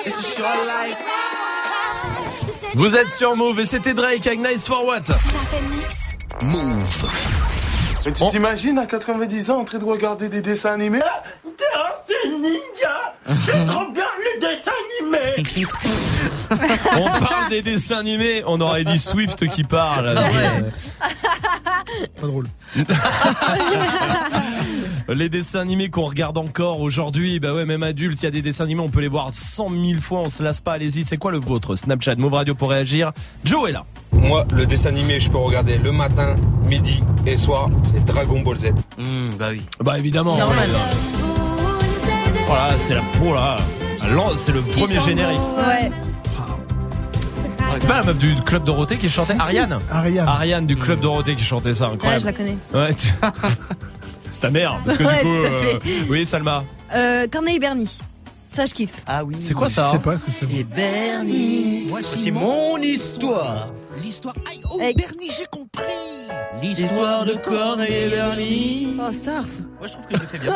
It's 0.04 0.18
a 0.18 0.40
short 0.40 0.66
life. 0.66 0.98
Vous 2.74 2.96
êtes 2.96 3.10
sur 3.10 3.36
Move 3.36 3.60
et 3.60 3.64
c'était 3.64 3.94
Drake 3.94 4.26
avec 4.26 4.40
Nice 4.40 4.66
for 4.66 4.84
What 4.84 5.02
Move. 6.42 7.49
Mais 8.04 8.12
tu 8.12 8.26
t'imagines 8.28 8.78
à 8.78 8.86
90 8.86 9.50
ans 9.50 9.60
en 9.60 9.64
train 9.64 9.78
de 9.78 9.84
regarder 9.84 10.28
des 10.28 10.40
dessins 10.40 10.72
animés 10.72 11.00
T'es 11.56 11.64
un 11.74 12.38
ninja 12.38 13.14
C'est 13.40 13.66
trop 13.66 13.90
bien 13.92 14.06
les 14.34 14.40
dessins 14.40 14.72
animés 15.00 15.70
On 16.96 17.04
parle 17.24 17.48
des 17.50 17.62
dessins 17.62 17.98
animés, 17.98 18.42
on 18.46 18.60
aurait 18.60 18.84
dit 18.84 18.98
Swift 18.98 19.48
qui 19.48 19.62
parle. 19.62 20.14
Pas 22.20 22.26
drôle. 22.26 22.46
Les 25.08 25.28
dessins 25.28 25.60
animés 25.60 25.90
qu'on 25.90 26.04
regarde 26.04 26.38
encore 26.38 26.80
aujourd'hui, 26.80 27.40
bah 27.40 27.52
ouais, 27.52 27.64
même 27.64 27.82
adulte, 27.82 28.22
il 28.22 28.26
y 28.26 28.28
a 28.28 28.30
des 28.30 28.42
dessins 28.42 28.64
animés, 28.64 28.80
on 28.80 28.88
peut 28.88 29.00
les 29.00 29.08
voir 29.08 29.30
100 29.32 29.68
000 29.68 30.00
fois, 30.00 30.20
on 30.20 30.28
se 30.28 30.42
lasse 30.42 30.60
pas, 30.60 30.74
allez-y, 30.74 31.04
c'est 31.04 31.16
quoi 31.16 31.32
le 31.32 31.38
vôtre 31.38 31.74
Snapchat, 31.74 32.16
Move 32.16 32.34
Radio 32.34 32.54
pour 32.54 32.70
réagir. 32.70 33.12
Joe 33.44 33.68
est 33.68 33.72
là. 33.72 33.84
Moi, 34.12 34.44
le 34.52 34.66
dessin 34.66 34.90
animé, 34.90 35.18
je 35.20 35.30
peux 35.30 35.38
regarder 35.38 35.78
le 35.78 35.92
matin, 35.92 36.36
midi 36.66 37.02
et 37.26 37.36
soir, 37.36 37.68
c'est 37.82 38.04
Dragon 38.04 38.40
Ball 38.40 38.56
Z. 38.56 38.66
bah 39.38 39.46
oui. 39.50 39.62
Bah 39.82 39.98
évidemment. 39.98 40.36
ouais. 40.36 40.42
Voilà, 42.46 42.68
c'est 42.76 42.94
la 42.94 43.02
pour 43.18 43.34
là. 43.34 43.56
C'est 44.36 44.52
le 44.52 44.60
premier 44.60 45.00
générique. 45.00 45.38
Ouais. 45.66 45.90
C'était 47.72 47.86
pas 47.86 47.98
la 48.00 48.02
meuf 48.06 48.18
du 48.18 48.34
club 48.44 48.64
Dorothée 48.64 48.96
qui 48.96 49.08
chantait. 49.08 49.34
Ariane 49.38 49.78
Ariane. 49.92 50.26
Ariane 50.28 50.66
du 50.66 50.76
club 50.76 50.98
Dorothée 51.00 51.36
qui 51.36 51.44
chantait 51.44 51.74
ça, 51.74 51.88
Ouais, 51.88 51.94
incroyable. 51.94 52.20
je 52.20 52.26
la 52.26 52.32
connais. 52.32 52.56
Ouais, 52.74 52.94
tu- 52.94 53.12
c'est 54.30 54.40
ta 54.40 54.50
mère. 54.50 54.76
Parce 54.84 54.98
que 54.98 55.04
Ouais, 55.04 55.18
du 55.22 55.28
coup, 55.30 55.36
tout 55.36 55.46
à 55.46 55.50
fait. 55.50 55.80
oui, 56.08 56.26
Salma. 56.26 56.64
Euh, 56.94 57.28
Corneille 57.30 57.60
Bernie. 57.60 57.98
Ça, 58.52 58.66
je 58.66 58.74
kiffe. 58.74 59.02
Ah 59.06 59.24
oui. 59.24 59.36
C'est 59.38 59.54
quoi 59.54 59.68
ça 59.68 59.86
Je 59.92 59.96
sais 59.98 60.02
pas 60.02 60.18
ce 60.18 60.24
que 60.24 60.30
c'est. 60.32 60.46
Et 60.52 60.64
Bernie. 60.64 61.84
Voici 61.88 62.30
mon 62.30 62.76
histoire. 62.78 63.68
L'histoire. 64.02 64.34
oh, 64.72 64.78
Bernie, 64.78 65.30
j'ai 65.36 65.46
compris. 65.50 65.84
L'histoire 66.62 67.24
de 67.24 67.34
Corneille 67.34 67.92
et 68.06 68.08
Bernie. 68.08 68.94
Oh, 68.98 69.12
Starf. 69.12 69.46
Moi, 69.78 69.86
je 69.86 69.92
trouve 69.92 70.06
que 70.06 70.16
je 70.16 70.20
le 70.20 70.26
fais 70.26 70.38
bien. 70.38 70.54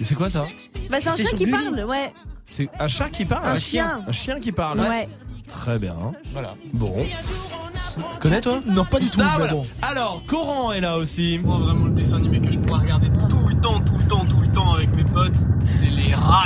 Et 0.00 0.04
c'est 0.04 0.14
quoi 0.14 0.30
ça 0.30 0.46
Bah, 0.90 0.98
c'est 1.00 1.08
un 1.08 1.16
C'était 1.16 1.16
chien 1.16 1.28
sur 1.28 1.38
qui 1.38 1.44
Gulli. 1.44 1.50
parle, 1.52 1.84
ouais. 1.84 2.12
C'est 2.46 2.68
un 2.80 2.88
chat 2.88 3.08
qui 3.10 3.24
parle 3.26 3.46
Un 3.46 3.54
chien. 3.56 4.00
Un 4.08 4.12
chien 4.12 4.40
qui 4.40 4.52
parle 4.52 4.80
Ouais. 4.80 5.06
Très 5.46 5.78
bien. 5.78 5.96
Voilà. 6.32 6.54
Bon. 6.72 6.92
Connais 8.20 8.40
toi 8.40 8.60
Non, 8.66 8.84
pas 8.84 9.00
du 9.00 9.08
tout. 9.10 9.20
Ah, 9.22 9.36
mais 9.40 9.48
bon. 9.48 9.64
Alors, 9.82 10.22
Coran 10.26 10.72
est 10.72 10.80
là 10.80 10.96
aussi. 10.96 11.38
Moi, 11.42 11.58
vraiment, 11.58 11.86
le 11.86 11.90
dessin 11.92 12.16
animé 12.16 12.40
que 12.40 12.52
je 12.52 12.58
pourrais 12.58 12.80
regarder 12.80 13.08
tout 13.10 13.37
le 13.58 13.62
temps, 13.62 13.80
tout 13.80 13.96
le 13.98 14.04
temps, 14.06 14.24
tout 14.24 14.40
le 14.40 14.48
temps 14.48 14.72
avec 14.74 14.94
mes 14.94 15.04
potes, 15.04 15.34
c'est 15.64 15.86
les 15.86 16.14
rats. 16.14 16.44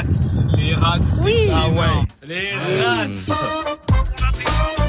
Les 0.57 0.75
rats. 0.75 0.97
Oui. 1.25 1.35
Ah 1.53 1.69
ouais. 1.69 2.07
Les 2.27 2.53
rats. 2.83 3.13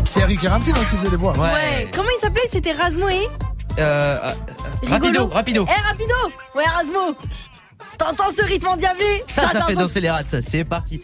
C'est 0.05 0.19
Eric 0.21 0.43
et 0.43 0.47
Ramsey 0.47 0.71
donc 0.73 0.87
qui 0.89 0.95
faisaient 0.95 1.09
les 1.09 1.17
voix. 1.17 1.33
Ouais. 1.37 1.87
Comment 1.93 2.07
il 2.17 2.21
s'appelait? 2.21 2.47
C'était 2.51 2.71
Rasmo 2.71 3.09
et? 3.09 3.27
Euh, 3.79 4.19
euh, 4.23 4.31
rapido, 4.87 5.27
rapido. 5.27 5.65
Eh, 5.67 5.81
rapido 5.87 6.13
Ouais, 6.55 6.63
Rasmo 6.65 7.15
T'entends 7.97 8.31
ce 8.35 8.43
rythme 8.43 8.67
endiablé 8.67 9.23
Ça, 9.27 9.43
ça 9.43 9.53
t'entends- 9.53 9.65
fait 9.67 9.73
danser 9.75 10.01
les 10.01 10.09
rats, 10.11 10.21
ça. 10.25 10.41
C'est 10.41 10.63
parti. 10.63 11.01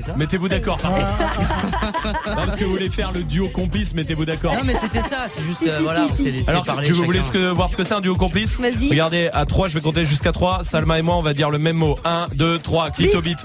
C'est 0.00 0.06
ça 0.06 0.16
Mettez-vous 0.16 0.48
d'accord 0.48 0.78
par 0.78 0.94
contre. 0.94 1.06
Non, 2.30 2.34
parce 2.36 2.56
que 2.56 2.64
vous 2.64 2.70
voulez 2.70 2.90
faire 2.90 3.12
le 3.12 3.22
duo 3.22 3.48
complice, 3.48 3.92
mettez-vous 3.94 4.24
d'accord. 4.24 4.54
Non, 4.54 4.60
mais 4.64 4.74
c'était 4.74 5.02
ça. 5.02 5.26
C'est 5.30 5.42
juste, 5.42 5.62
euh, 5.66 5.80
voilà, 5.82 6.06
on 6.10 6.14
s'est 6.14 6.30
laissé 6.30 6.50
Alors, 6.50 6.64
parler. 6.64 6.86
tu 6.86 6.94
chacun. 6.94 7.22
ce 7.22 7.32
que, 7.32 7.50
voir 7.50 7.68
ce 7.68 7.76
que 7.76 7.84
c'est 7.84 7.94
un 7.94 8.00
duo 8.00 8.14
complice 8.14 8.58
Vas-y. 8.58 8.88
Regardez, 8.88 9.28
à 9.32 9.44
3, 9.44 9.68
je 9.68 9.74
vais 9.74 9.80
compter 9.80 10.04
jusqu'à 10.04 10.32
3. 10.32 10.60
Salma 10.62 10.98
et 10.98 11.02
moi, 11.02 11.16
on 11.16 11.22
va 11.22 11.34
dire 11.34 11.50
le 11.50 11.58
même 11.58 11.76
mot. 11.76 11.98
1, 12.04 12.28
2, 12.34 12.58
3. 12.58 12.90
Click 12.90 13.14
au 13.14 13.20
beat. 13.20 13.44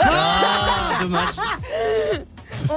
Ah, 0.00 0.98
dommage. 1.00 1.34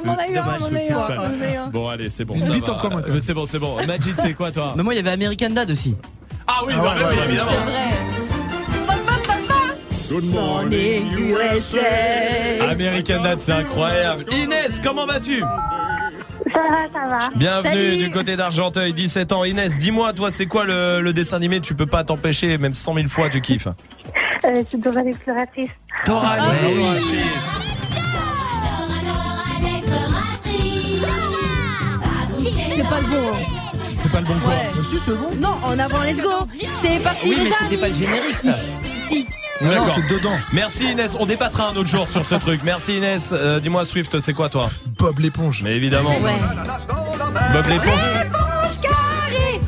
On 0.03 0.09
en 0.09 0.15
a 0.15 0.27
eu 0.27 0.37
un, 0.37 0.43
on 0.59 0.65
en 0.65 0.75
a 0.75 1.51
eu 1.51 1.55
un. 1.57 1.67
Bon, 1.67 1.89
allez, 1.89 2.09
c'est 2.09 2.25
bon. 2.25 2.35
Commun, 2.79 3.01
C'est 3.19 3.33
bon, 3.33 3.45
c'est 3.45 3.59
bon. 3.59 3.75
Majid, 3.85 4.15
c'est 4.17 4.33
quoi 4.33 4.51
toi 4.51 4.73
Mais 4.75 4.83
moi, 4.83 4.93
il 4.93 4.97
y 4.97 4.99
avait 4.99 5.11
American 5.11 5.49
Dad 5.49 5.69
aussi. 5.69 5.95
Ah 6.47 6.61
oui, 6.65 6.73
Ah 6.75 6.81
bah, 6.81 6.93
ouais, 6.93 6.99
bah, 6.99 7.05
ouais, 7.05 7.13
oui, 7.13 7.17
ouais. 7.19 7.25
évidemment. 7.27 7.51
Good 10.11 10.25
morning, 10.25 11.09
USA. 11.17 11.79
American 12.69 13.21
Dad, 13.23 13.39
c'est 13.39 13.53
incroyable. 13.53 14.25
Inès, 14.33 14.81
comment 14.83 15.05
vas-tu? 15.05 15.39
Ça 15.39 16.59
va, 16.69 16.83
ça 16.91 17.07
va. 17.07 17.29
Bienvenue 17.33 17.71
Salut. 17.91 17.97
du 17.97 18.11
côté 18.11 18.35
d'Argenteuil, 18.35 18.93
17 18.93 19.31
ans. 19.31 19.45
Inès, 19.45 19.77
dis-moi, 19.77 20.11
toi, 20.11 20.29
c'est 20.29 20.47
quoi 20.47 20.65
le, 20.65 20.99
le 21.01 21.13
dessin 21.13 21.37
animé? 21.37 21.61
Tu 21.61 21.75
peux 21.75 21.85
pas 21.85 22.03
t'empêcher, 22.03 22.57
même 22.57 22.75
100 22.75 22.95
000 22.95 23.07
fois, 23.07 23.29
tu 23.29 23.39
kiffes. 23.39 23.67
Euh, 24.43 24.61
c'est 24.69 24.81
Dora 24.81 25.01
l'exploratrice. 25.01 25.69
Dora 26.05 26.35
Ah 26.37 26.43
oui. 26.61 26.67
l'exploratrice. 26.73 27.51
C'est 32.75 32.89
pas 32.89 32.99
le 32.99 33.07
bon. 33.07 33.27
hein. 33.33 33.91
C'est 33.93 34.11
pas 34.11 34.19
le 34.19 34.25
bon 34.25 34.33
quoi 34.43 34.53
Ouais. 34.53 34.59
Mais 34.75 34.83
si, 34.83 34.97
c'est 34.99 35.11
bon. 35.17 35.29
Non, 35.39 35.55
en 35.63 35.79
avant, 35.79 36.01
let's 36.03 36.19
go 36.21 36.45
C'est 36.81 37.01
parti 37.01 37.29
Oui, 37.29 37.35
les 37.37 37.43
mais 37.45 37.51
c'était 37.51 37.77
pas 37.79 37.87
le 37.87 37.93
générique, 37.93 38.39
ça. 38.39 38.57
Si. 39.07 39.25
Non, 39.61 39.85
c'est 39.95 40.07
dedans. 40.13 40.33
Merci 40.53 40.91
Inès, 40.91 41.15
on 41.19 41.25
débattra 41.25 41.69
un 41.69 41.75
autre 41.75 41.87
jour 41.89 42.07
sur 42.07 42.25
ce 42.25 42.35
truc. 42.35 42.61
Merci 42.63 42.97
Inès. 42.97 43.31
Euh, 43.33 43.59
Dis-moi 43.59 43.85
Swift, 43.85 44.19
c'est 44.19 44.33
quoi 44.33 44.49
toi? 44.49 44.69
Bob 44.97 45.19
l'éponge. 45.19 45.61
Mais 45.63 45.75
évidemment. 45.75 46.11
Ouais. 46.19 46.35
Bob 47.53 47.65
l'éponge. 47.69 47.99
L'éponge 48.23 48.81
carrée 48.81 49.61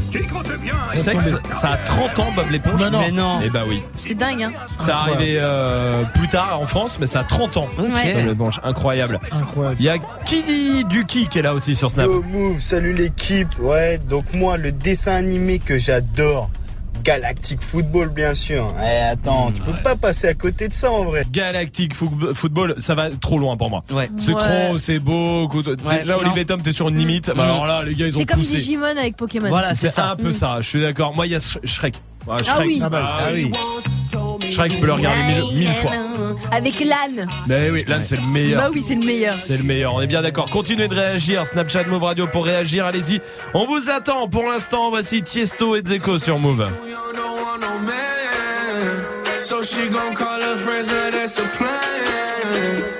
Tu 0.94 1.00
sais 1.00 1.16
que 1.16 1.22
ça, 1.24 1.38
ça 1.54 1.70
a 1.72 1.78
30 1.78 2.20
ans 2.20 2.32
Bob 2.36 2.50
l'éponge 2.52 2.80
Mais 2.82 2.90
non. 2.90 3.00
Mais 3.00 3.12
non. 3.12 3.40
Eh 3.44 3.50
bah 3.50 3.64
oui. 3.68 3.84
C'est 3.96 4.14
dingue, 4.16 4.44
hein 4.44 4.52
Ça 4.78 4.94
Incroyable. 4.96 5.12
arrivé 5.22 5.38
euh, 5.40 6.04
plus 6.16 6.28
tard 6.30 6.60
en 6.60 6.66
France, 6.66 6.98
mais 7.00 7.08
ça 7.08 7.20
a 7.20 7.24
30 7.24 7.58
ans. 7.58 7.68
Bob 7.78 7.88
l'éponge, 8.26 8.60
incroyable. 8.64 9.20
Incroyable. 9.32 9.78
Il 9.80 9.86
y 9.86 9.90
a 9.90 9.96
Kidi 10.26 10.86
Duki 10.86 11.28
qui 11.28 11.40
est 11.40 11.44
là 11.44 11.54
aussi 11.54 11.76
sur 11.76 11.90
Snap. 11.92 12.06
Yo 12.08 12.24
Move, 12.24 12.60
salut 12.60 12.94
l'équipe. 12.94 13.50
Ouais, 13.60 14.00
donc 14.10 14.26
moi 14.34 14.58
le 14.58 14.72
dessin 14.72 15.14
animé 15.16 15.60
que 15.60 15.78
j'adore, 15.78 16.50
Galactic 17.04 17.62
Football 17.62 18.10
bien 18.10 18.34
sûr. 18.34 18.68
Eh 18.82 18.98
attends, 19.12 19.52
tu 19.52 19.62
peux 19.62 19.74
pas 19.84 19.96
passer 19.96 20.28
à 20.28 20.34
côté 20.34 20.68
de 20.68 20.74
ça 20.74 20.92
en 20.92 21.04
vrai. 21.04 21.24
Galactic 21.32 21.94
Fo- 21.94 22.34
Football, 22.34 22.76
ça 22.78 22.96
va 22.96 23.10
trop 23.12 23.38
loin 23.38 23.58
pour 23.58 23.70
moi. 23.70 23.84
Ouais. 23.92 24.10
C'est 24.20 24.34
Ouais. 24.34 24.40
trop, 24.70 24.80
c'est 24.80 25.00
beau. 25.00 25.48
Ouais, 25.54 26.00
Déjà, 26.00 26.14
non. 26.16 26.20
Olivier 26.22 26.46
Tom, 26.46 26.62
t'es 26.62 26.72
sur 26.72 26.90
une 26.90 26.98
limite. 26.98 27.32
Bah, 27.36 27.44
alors 27.44 27.68
là, 27.68 27.84
les 27.84 27.94
gars, 27.96 28.08
ils 28.08 28.16
ont 28.16 28.20
C'est 28.20 28.26
comme 28.26 28.40
poussé. 28.40 28.56
Digimon 28.56 28.86
avec 28.98 29.16
Pokémon. 29.18 29.50
Voilà, 29.50 29.76
c'est 29.76 29.90
ça. 29.90 30.12
un 30.12 30.16
peu 30.16 30.32
ça, 30.32 30.58
je 30.62 30.68
suis 30.68 30.82
d'accord. 30.82 31.14
Moi, 31.16 31.28
il 31.28 31.34
y 31.34 31.36
a 31.36 31.40
Shrek. 32.26 32.40
Ah 32.40 32.44
Shrek. 32.44 32.68
oui. 32.68 32.82
Ah 32.84 32.90
bah, 32.90 33.18
Ah 33.20 33.28
oui. 33.34 33.52
Shrek, 34.52 34.74
je 34.74 34.78
peux 34.80 34.86
le 34.86 34.94
regarder 34.94 35.22
mille, 35.24 35.60
mille 35.60 35.74
fois. 35.74 35.92
Avec 36.52 36.80
l'âne. 36.80 37.28
Mais 37.48 37.70
oui, 37.72 37.84
là, 37.88 38.00
c'est 38.04 38.18
le 38.18 38.28
meilleur. 38.28 38.62
Bah 38.62 38.70
oui, 38.72 38.84
c'est 38.86 38.96
le 38.96 39.04
meilleur. 39.06 39.40
C'est 39.42 39.58
le 39.58 39.64
meilleur, 39.64 39.96
on 39.96 40.02
est 40.02 40.08
bien 40.08 40.22
d'accord. 40.22 40.50
Continuez 40.50 40.88
de 40.88 40.96
réagir. 40.96 41.48
Snapchat 41.48 41.86
Move 41.86 42.04
Radio 42.04 42.28
pour 42.28 42.46
réagir. 42.46 42.86
Allez-y. 42.86 43.20
On 43.54 43.66
vous 43.66 43.90
attend. 43.90 44.28
Pour 44.28 44.44
l'instant, 44.50 44.90
voici 44.90 45.22
Tiesto 45.24 45.76
et 45.76 45.82
Zeko 45.86 46.20
sur 46.20 46.38
Move. 46.40 46.68
So 49.40 49.62
she 49.62 49.90
gon' 49.90 50.16
call 50.16 50.40
her 50.42 50.56
friends, 50.58 50.88
now 50.88 51.12
that's 51.12 51.38
a 51.38 51.44
plan. 51.58 52.94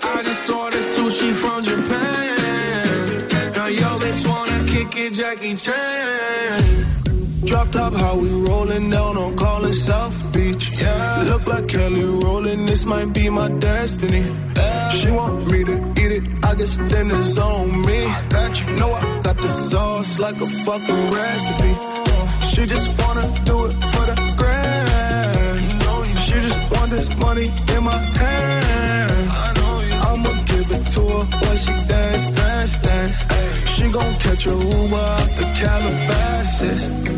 I 0.00 0.22
just 0.22 0.48
ordered 0.48 0.80
sushi 0.84 1.32
from 1.32 1.64
Japan. 1.64 3.26
Now 3.56 3.66
yo 3.66 3.98
bitch 3.98 4.24
wanna 4.24 4.62
kick 4.64 4.96
it, 4.96 5.14
Jackie 5.14 5.56
Chan. 5.56 5.74
Drop 7.48 7.70
top, 7.70 7.94
how 7.94 8.14
we 8.14 8.28
rollin' 8.28 8.90
down 8.90 9.16
on 9.16 9.34
callin' 9.34 9.72
South 9.72 10.32
Beach. 10.34 10.70
Yeah, 10.78 11.24
look 11.28 11.46
like 11.46 11.66
Kelly 11.66 12.04
rollin', 12.04 12.66
this 12.66 12.84
might 12.84 13.14
be 13.14 13.30
my 13.30 13.48
destiny. 13.48 14.22
She 14.92 15.10
want 15.10 15.50
me 15.50 15.64
to 15.64 15.76
eat 15.96 16.12
it, 16.12 16.24
I 16.44 16.54
guess 16.54 16.76
then 16.76 17.10
it's 17.10 17.38
on 17.38 17.86
me. 17.86 18.04
I 18.04 18.22
got 18.28 18.60
you, 18.60 18.66
know 18.76 18.92
I 18.92 19.20
got 19.22 19.40
the 19.40 19.48
sauce 19.48 20.18
like 20.18 20.38
a 20.42 20.46
fucking 20.46 21.10
recipe. 21.10 21.72
She 22.50 22.66
just 22.66 22.88
wanna 23.00 23.26
do 23.46 23.64
it 23.64 23.72
for 23.92 24.04
the 24.10 24.16
grand. 24.36 26.18
She 26.18 26.34
just 26.46 26.60
want 26.72 26.90
this 26.90 27.08
money 27.16 27.46
in 27.74 27.82
my 27.82 27.96
hand. 28.20 29.10
I'ma 30.06 30.32
give 30.44 30.70
it 30.70 30.84
to 30.96 31.00
her 31.00 31.24
when 31.40 31.56
she 31.56 31.72
dance, 31.88 32.26
dance, 32.26 32.76
dance. 32.76 33.24
She 33.74 33.90
gon' 33.90 34.14
catch 34.16 34.46
a 34.46 34.50
Uber 34.50 34.96
out 34.96 35.30
the 35.38 35.46
Calabasas. 35.58 37.17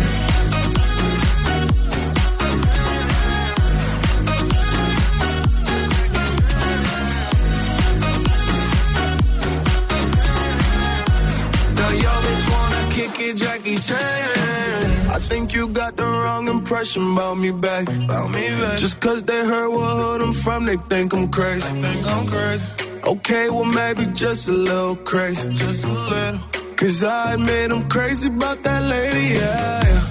Kick 12.93 13.19
it, 13.19 13.35
Jackie 13.37 13.77
Chan. 13.77 15.09
I 15.09 15.19
think 15.19 15.53
you 15.53 15.67
got 15.67 15.97
the 15.97 16.03
wrong 16.03 16.47
impression 16.47 17.13
about 17.13 17.37
me 17.37 17.51
back. 17.51 17.87
About 17.89 18.29
me 18.29 18.47
back. 18.61 18.77
Just 18.79 18.99
cause 18.99 19.23
they 19.23 19.41
heard 19.45 19.69
what 19.69 19.95
hood 20.01 20.21
I'm 20.21 20.33
from, 20.33 20.65
they 20.65 20.77
think 20.77 21.13
I'm 21.13 21.27
crazy. 21.29 21.69
think 21.81 22.07
I'm 22.07 22.27
crazy. 22.27 22.65
Okay, 23.03 23.49
well 23.49 23.65
maybe 23.65 24.05
just 24.13 24.47
a 24.47 24.51
little 24.51 24.95
crazy. 24.95 25.51
Just 25.53 25.85
a 25.85 25.89
little. 25.89 26.39
Cause 26.75 27.03
I 27.03 27.33
admit 27.33 27.71
I'm 27.71 27.87
crazy 27.89 28.27
about 28.27 28.63
that 28.63 28.83
lady, 28.83 29.35
yeah. 29.35 29.83
yeah. 29.89 30.01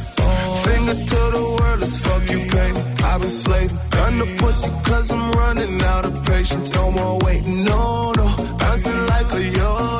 Finger 0.66 0.94
to 1.12 1.20
the 1.36 1.57
world, 1.57 1.82
as 1.82 1.97
fuck 2.05 2.24
you 2.31 2.39
me. 2.39 2.82
I've 3.05 3.20
been 3.20 3.28
slaving. 3.28 3.78
The 4.11 4.27
pussy 4.36 4.70
cause 4.82 5.11
I'm 5.12 5.31
running 5.32 5.81
out 5.82 6.05
of 6.05 6.23
patience. 6.27 6.74
No 6.74 6.90
more 6.90 7.19
waiting, 7.20 7.65
no, 7.65 8.12
no. 8.12 8.27
Bouncing 8.59 9.07
like 9.07 9.32
a 9.32 9.43
yo-yo. 9.43 9.99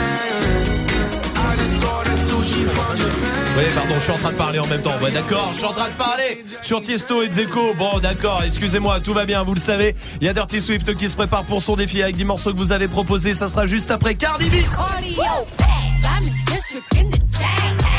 Oui, 2.33 3.63
pardon, 3.75 3.95
je 3.95 3.99
suis 3.99 4.11
en 4.11 4.17
train 4.17 4.31
de 4.31 4.37
parler 4.37 4.59
en 4.59 4.67
même 4.67 4.81
temps. 4.81 4.97
Ouais, 5.01 5.11
d'accord, 5.11 5.49
je 5.53 5.57
suis 5.57 5.65
en 5.65 5.73
train 5.73 5.89
de 5.89 5.93
parler 5.93 6.43
sur 6.61 6.81
Tiesto 6.81 7.21
et 7.21 7.31
Zeko. 7.31 7.73
Bon, 7.77 7.99
d'accord, 7.99 8.41
excusez-moi, 8.45 8.99
tout 9.01 9.13
va 9.13 9.25
bien, 9.25 9.43
vous 9.43 9.53
le 9.53 9.59
savez. 9.59 9.95
Il 10.21 10.27
y 10.27 10.29
a 10.29 10.33
Dirty 10.33 10.61
Swift 10.61 10.95
qui 10.95 11.09
se 11.09 11.15
prépare 11.15 11.43
pour 11.43 11.61
son 11.61 11.75
défi 11.75 12.01
avec 12.01 12.15
des 12.15 12.23
morceaux 12.23 12.53
que 12.53 12.57
vous 12.57 12.71
avez 12.71 12.87
proposés. 12.87 13.33
Ça 13.33 13.47
sera 13.47 13.65
juste 13.65 13.91
après 13.91 14.15
Cardi 14.15 14.49
B. 14.49 14.53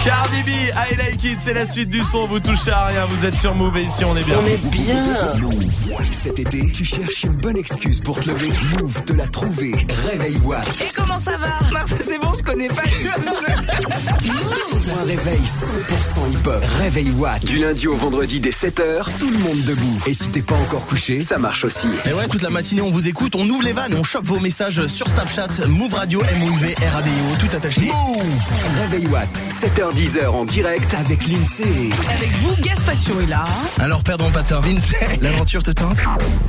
Cardi 0.05 0.43
B, 0.43 0.49
I 0.49 0.97
like 0.97 1.23
it, 1.23 1.39
c'est 1.41 1.55
la 1.55 1.65
suite 1.65 1.89
du 1.89 2.03
son, 2.03 2.27
vous 2.27 2.41
touchez 2.41 2.73
à 2.73 2.87
rien, 2.87 3.07
vous 3.07 3.25
êtes 3.25 3.37
sur 3.37 3.55
Move 3.55 3.77
et 3.77 3.85
ici 3.85 4.05
on 4.05 4.17
est 4.17 4.25
bien. 4.25 4.37
On 4.43 4.47
est 4.47 4.57
bien. 4.57 4.97
Cet 6.11 6.41
été, 6.41 6.73
tu 6.73 6.85
cherches 6.85 7.23
une 7.23 7.37
bonne 7.37 7.57
excuse 7.57 8.01
pour 8.01 8.19
te 8.19 8.31
lever. 8.31 8.51
Move 8.81 9.05
te 9.05 9.13
l'a 9.13 9.29
trouvé. 9.29 9.73
Réveil 10.11 10.37
Watt. 10.39 10.67
Et 10.81 10.93
comment 10.95 11.21
ça 11.21 11.37
va? 11.37 11.47
Que 11.85 12.03
c'est 12.03 12.19
bon, 12.19 12.33
je 12.35 12.43
connais 12.43 12.69
pas 12.69 12.83
du 12.83 12.91
tout. 12.91 13.33
Un 15.01 15.05
réveil 15.05 15.41
100% 15.41 16.33
hip-hop. 16.33 16.65
Réveil 16.81 17.11
Watt. 17.19 17.45
Du 17.45 17.59
lundi 17.59 17.87
au 17.87 17.97
vendredi 17.97 18.41
dès 18.41 18.51
7h, 18.51 19.05
tout 19.19 19.29
le 19.29 19.39
monde 19.39 19.63
debout. 19.65 20.03
Et 20.07 20.15
si 20.15 20.29
t'es 20.29 20.43
pas 20.43 20.57
encore 20.57 20.85
couché, 20.87 21.21
ça 21.21 21.39
marche 21.39 21.65
aussi. 21.65 21.87
Et 22.07 22.13
ouais, 22.13 22.27
toute 22.29 22.43
la 22.43 22.51
matinée, 22.51 22.83
on 22.83 22.91
vous 22.91 23.07
écoute, 23.07 23.37
on 23.37 23.49
ouvre 23.49 23.63
les 23.63 23.73
vannes 23.73 23.95
on 23.97 24.03
chope 24.03 24.27
vos 24.27 24.41
messages 24.41 24.87
sur 24.87 25.07
Snapchat, 25.09 25.67
Move 25.69 25.95
Radio, 25.95 26.21
M-O-U-V, 26.21 26.75
R-A-D-I-O, 26.75 27.37
tout 27.39 27.57
attaché. 27.57 27.83
Move 27.87 28.81
Réveil 28.81 29.07
Watt, 29.07 29.29
7h10h 29.93 30.29
en 30.29 30.45
direct 30.45 30.95
avec 30.95 31.27
l'INSEE. 31.27 31.91
Avec 32.15 32.31
vous, 32.41 32.55
Gaspacho 32.63 33.21
est 33.21 33.27
là. 33.27 33.45
Alors, 33.81 34.03
perdons 34.03 34.31
pas 34.31 34.43
de 34.43 34.49
temps, 34.49 34.61
l'aventure 35.21 35.63
te 35.63 35.71
tente 35.71 35.99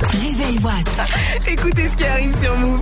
Réveil 0.00 0.58
Watt. 0.62 1.08
Écoutez 1.46 1.88
ce 1.88 1.96
qui 1.96 2.04
arrive 2.04 2.34
sur 2.34 2.56
Move. 2.56 2.80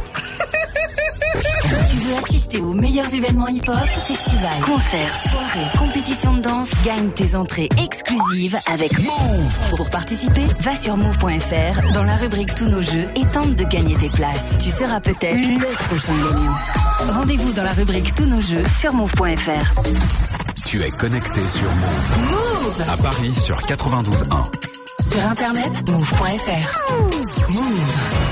Tu 1.90 1.96
veux 1.96 2.14
assister 2.22 2.60
aux 2.60 2.74
meilleurs 2.74 3.12
événements 3.12 3.48
hip-hop, 3.48 3.76
festivals, 4.06 4.60
concerts, 4.64 5.14
soirées, 5.30 5.78
compétitions 5.78 6.34
de 6.34 6.42
danse, 6.42 6.70
gagne 6.84 7.10
tes 7.10 7.34
entrées 7.34 7.68
exclusives 7.82 8.58
avec 8.66 8.92
Move. 9.00 9.58
Pour 9.76 9.88
participer, 9.88 10.44
va 10.60 10.76
sur 10.76 10.96
move.fr 10.96 11.92
dans 11.92 12.04
la 12.04 12.16
rubrique 12.16 12.54
Tous 12.54 12.68
nos 12.68 12.82
jeux 12.82 13.04
et 13.16 13.24
tente 13.32 13.56
de 13.56 13.64
gagner 13.64 13.94
tes 13.94 14.10
places. 14.10 14.58
Tu 14.58 14.70
seras 14.70 15.00
peut-être 15.00 15.38
le 15.38 15.74
prochain 15.86 16.14
gagnant. 16.14 17.14
Rendez-vous 17.18 17.52
dans 17.52 17.64
la 17.64 17.72
rubrique 17.72 18.14
Tous 18.14 18.26
nos 18.26 18.40
jeux 18.40 18.62
sur 18.78 18.92
move.fr. 18.92 20.41
Tu 20.72 20.82
es 20.82 20.90
connecté 20.90 21.46
sur 21.46 21.68
Move. 21.70 22.30
Move 22.30 22.84
À 22.88 22.96
Paris 22.96 23.34
sur 23.34 23.58
92.1. 23.58 25.06
Sur 25.06 25.28
internet, 25.28 25.86
move.fr. 25.90 27.52
Move. 27.52 28.31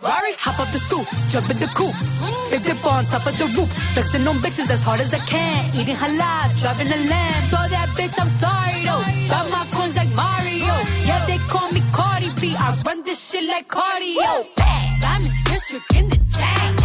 Ferrari, 0.00 0.32
hop 0.38 0.58
up 0.58 0.72
the 0.72 0.78
stoop, 0.78 1.06
jump 1.28 1.50
in 1.50 1.58
the 1.58 1.66
coop. 1.76 1.92
Big 2.50 2.64
dip 2.64 2.84
on 2.86 3.04
top 3.06 3.26
of 3.26 3.36
the 3.36 3.44
roof, 3.52 3.70
flexing 3.92 4.26
on 4.26 4.36
bitches 4.38 4.70
as 4.70 4.82
hard 4.82 5.00
as 5.00 5.12
I 5.12 5.18
can. 5.18 5.76
Eating 5.76 5.94
halal, 5.94 6.48
driving 6.58 6.88
a 6.88 6.96
lamb. 7.10 7.44
So 7.52 7.58
that 7.68 7.88
bitch, 7.92 8.16
I'm 8.18 8.30
sorry 8.40 8.80
though. 8.88 9.04
Got 9.28 9.50
my 9.50 9.66
coins 9.76 9.96
like 9.96 10.08
Mario. 10.14 10.72
Yeah, 11.04 11.24
they 11.26 11.36
call 11.52 11.70
me 11.72 11.82
Cardi 11.92 12.30
B. 12.40 12.56
I 12.56 12.80
run 12.86 13.02
this 13.04 13.20
shit 13.20 13.44
like 13.44 13.68
cardio. 13.68 14.46
I'm 15.04 15.22
in 15.26 15.32
district 15.44 15.94
in 15.94 16.08
the 16.08 16.16
chain. 16.32 16.79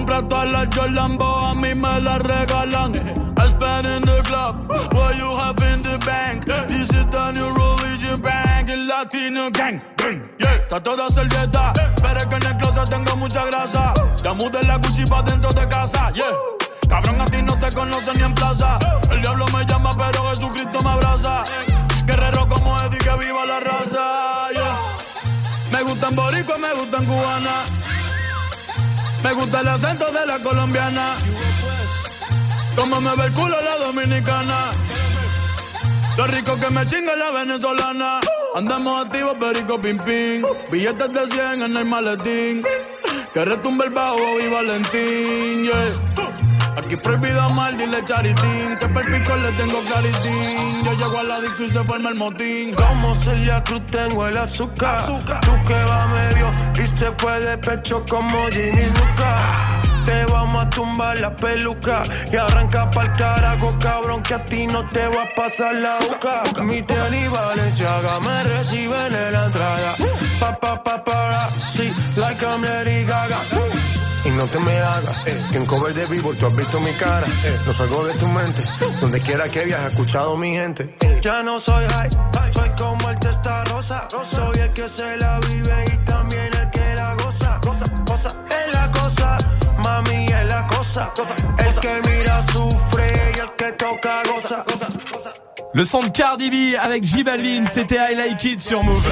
Tú 0.00 0.06
compras 0.06 0.28
todas 0.30 0.50
las 0.50 0.68
Jolambo, 0.74 1.26
a 1.26 1.54
mí 1.54 1.74
me 1.74 2.00
las 2.00 2.20
regalan. 2.20 2.94
I 3.36 3.46
spend 3.46 3.86
in 3.86 4.02
the 4.02 4.22
club, 4.24 4.66
what 4.94 5.14
you 5.14 5.36
have 5.36 5.60
in 5.74 5.82
the 5.82 5.98
bank. 6.06 6.46
This 6.68 6.88
is 6.88 7.04
the 7.10 7.32
new 7.32 7.52
religion 7.52 8.18
bank, 8.22 8.70
el 8.70 8.86
latino 8.86 9.50
gang. 9.50 9.82
Yeah, 10.38 10.68
trato 10.70 10.96
de 10.96 11.02
hacer 11.02 11.28
dieta, 11.28 11.74
pero 12.00 12.18
es 12.18 12.26
que 12.26 12.34
en 12.34 12.46
el 12.46 12.56
closet 12.56 12.88
tengo 12.88 13.14
mucha 13.16 13.44
grasa. 13.44 13.92
Ya 14.24 14.32
mudé 14.32 14.62
la 14.64 14.78
Gucci 14.78 15.04
dentro 15.26 15.52
de 15.52 15.68
casa, 15.68 16.10
yeah. 16.12 16.32
Cabrón, 16.88 17.20
a 17.20 17.26
ti 17.26 17.42
no 17.42 17.54
te 17.56 17.70
conocen 17.70 18.16
ni 18.16 18.22
en 18.22 18.34
plaza. 18.34 18.78
El 19.10 19.20
diablo 19.20 19.44
me 19.48 19.66
llama, 19.66 19.94
pero 19.98 20.30
Jesucristo 20.30 20.80
me 20.80 20.90
abraza. 20.90 21.44
Guerrero 22.06 22.48
como 22.48 22.80
Eddie, 22.80 22.98
que 23.00 23.16
viva 23.18 23.44
la 23.44 23.60
raza, 23.60 24.50
yeah. 24.54 24.76
Me 25.70 25.82
gustan 25.82 26.16
boricua, 26.16 26.56
me 26.56 26.72
gustan 26.72 27.04
cubana. 27.04 27.99
Me 29.22 29.32
gusta 29.32 29.60
el 29.60 29.68
acento 29.68 30.10
de 30.10 30.26
la 30.26 30.38
colombiana. 30.40 31.14
Como 32.76 33.00
me 33.00 33.14
ve 33.16 33.24
el 33.24 33.32
culo 33.32 33.56
la 33.60 33.84
dominicana. 33.84 34.72
Lo 36.16 36.26
rico 36.26 36.58
que 36.58 36.70
me 36.70 36.86
chinga 36.86 37.14
la 37.16 37.30
venezolana. 37.30 38.20
Andamos 38.54 39.04
activos, 39.06 39.36
perico 39.38 39.80
pim 39.80 39.98
pim. 39.98 40.42
Billetes 40.70 41.12
de 41.12 41.26
100 41.26 41.62
en 41.62 41.76
el 41.76 41.84
maletín. 41.84 42.62
Que 43.32 43.44
retumbe 43.44 43.84
el 43.84 43.90
bajo 43.90 44.40
y 44.40 44.48
Valentín, 44.48 45.62
yeah. 45.62 46.59
Aquí 46.76 46.96
prohibido 46.96 47.50
mal, 47.50 47.76
dile 47.76 48.04
charitín. 48.04 48.76
Que 48.78 48.88
per 48.88 49.06
pico 49.10 49.36
le 49.36 49.52
tengo 49.52 49.84
claritín. 49.84 50.84
Yo 50.84 50.92
llego 50.94 51.18
a 51.18 51.22
la 51.24 51.40
disco 51.40 51.64
y 51.64 51.70
se 51.70 51.84
forma 51.84 52.10
el 52.10 52.14
motín. 52.14 52.74
Como 52.74 53.14
Celia 53.14 53.62
Cruz 53.64 53.82
tengo 53.90 54.26
el 54.26 54.36
azúcar. 54.36 55.04
Tú 55.06 55.52
que 55.66 55.84
va 55.84 56.06
medio 56.08 56.52
y 56.74 56.86
se 56.86 57.12
fue 57.12 57.40
de 57.40 57.58
pecho 57.58 58.04
como 58.08 58.46
Ginny 58.48 58.86
Luca. 58.86 59.80
Te 60.06 60.24
vamos 60.24 60.64
a 60.64 60.70
tumbar 60.70 61.18
la 61.18 61.36
peluca 61.36 62.02
y 62.32 62.36
arranca 62.36 62.90
pa'l 62.90 63.14
carajo, 63.16 63.78
cabrón, 63.78 64.22
que 64.22 64.34
a 64.34 64.44
ti 64.46 64.66
no 64.66 64.88
te 64.88 65.06
va 65.08 65.22
a 65.24 65.34
pasar 65.36 65.74
la 65.74 65.98
boca. 65.98 66.42
Mi 66.62 66.80
tenis 66.82 67.30
Valenciaga 67.30 68.18
me 68.20 68.42
reciben 68.44 69.14
en 69.14 69.32
la 69.32 69.44
entrada. 69.44 69.94
Pa, 70.40 70.58
pa, 70.58 70.82
pa, 70.82 71.04
para, 71.04 71.50
sí, 71.64 71.92
like 72.16 72.42
I'm 72.44 72.62
Lady 72.62 73.04
Gaga. 73.04 73.38
Y 74.24 74.30
no 74.30 74.46
te 74.46 74.58
me 74.60 74.76
hagas, 74.78 75.16
eh, 75.26 75.42
que 75.50 75.56
en 75.56 75.66
cover 75.66 75.94
de 75.94 76.04
vivo 76.06 76.32
tú 76.34 76.46
has 76.46 76.54
visto 76.54 76.80
mi 76.80 76.92
cara. 76.92 77.26
Eh, 77.44 77.58
no 77.66 77.72
salgo 77.72 78.04
de 78.06 78.14
tu 78.14 78.26
mente, 78.26 78.62
donde 79.00 79.20
quiera 79.20 79.48
que 79.48 79.64
viajes, 79.64 79.90
escuchado 79.90 80.36
mi 80.36 80.50
gente. 80.50 80.94
Eh, 81.00 81.20
ya 81.22 81.42
no 81.42 81.58
soy 81.58 81.84
high, 81.86 82.10
soy 82.52 82.70
como 82.76 83.08
el 83.08 83.18
testa 83.18 83.64
rosa. 83.64 84.06
Soy 84.10 84.58
el 84.58 84.70
que 84.70 84.88
se 84.88 85.16
la 85.16 85.40
vive 85.40 85.84
y 85.92 85.96
también 86.04 86.50
el 86.60 86.70
que 86.70 86.94
la 86.94 87.14
goza. 87.14 87.60
Cosa, 87.62 87.86
cosa, 88.04 88.36
es 88.50 88.72
la 88.74 88.90
cosa, 88.90 89.38
mami 89.78 90.26
es 90.26 90.44
la 90.46 90.66
cosa. 90.66 91.12
El 91.58 91.80
que 91.80 92.00
mira 92.08 92.42
sufre 92.42 93.32
y 93.36 93.40
el 93.40 93.50
que 93.56 93.72
toca 93.72 94.22
goza. 94.26 94.64
goza, 94.66 94.88
goza. 95.10 95.32
Le 95.72 95.84
son 95.84 96.02
de 96.02 96.10
Cardi 96.10 96.50
B 96.50 96.76
avec 96.76 97.04
J 97.04 97.22
Balvin, 97.24 97.64
c'était 97.72 98.12
I 98.12 98.14
Like 98.16 98.44
It 98.44 98.60
sur 98.60 98.82
Move. 98.82 99.02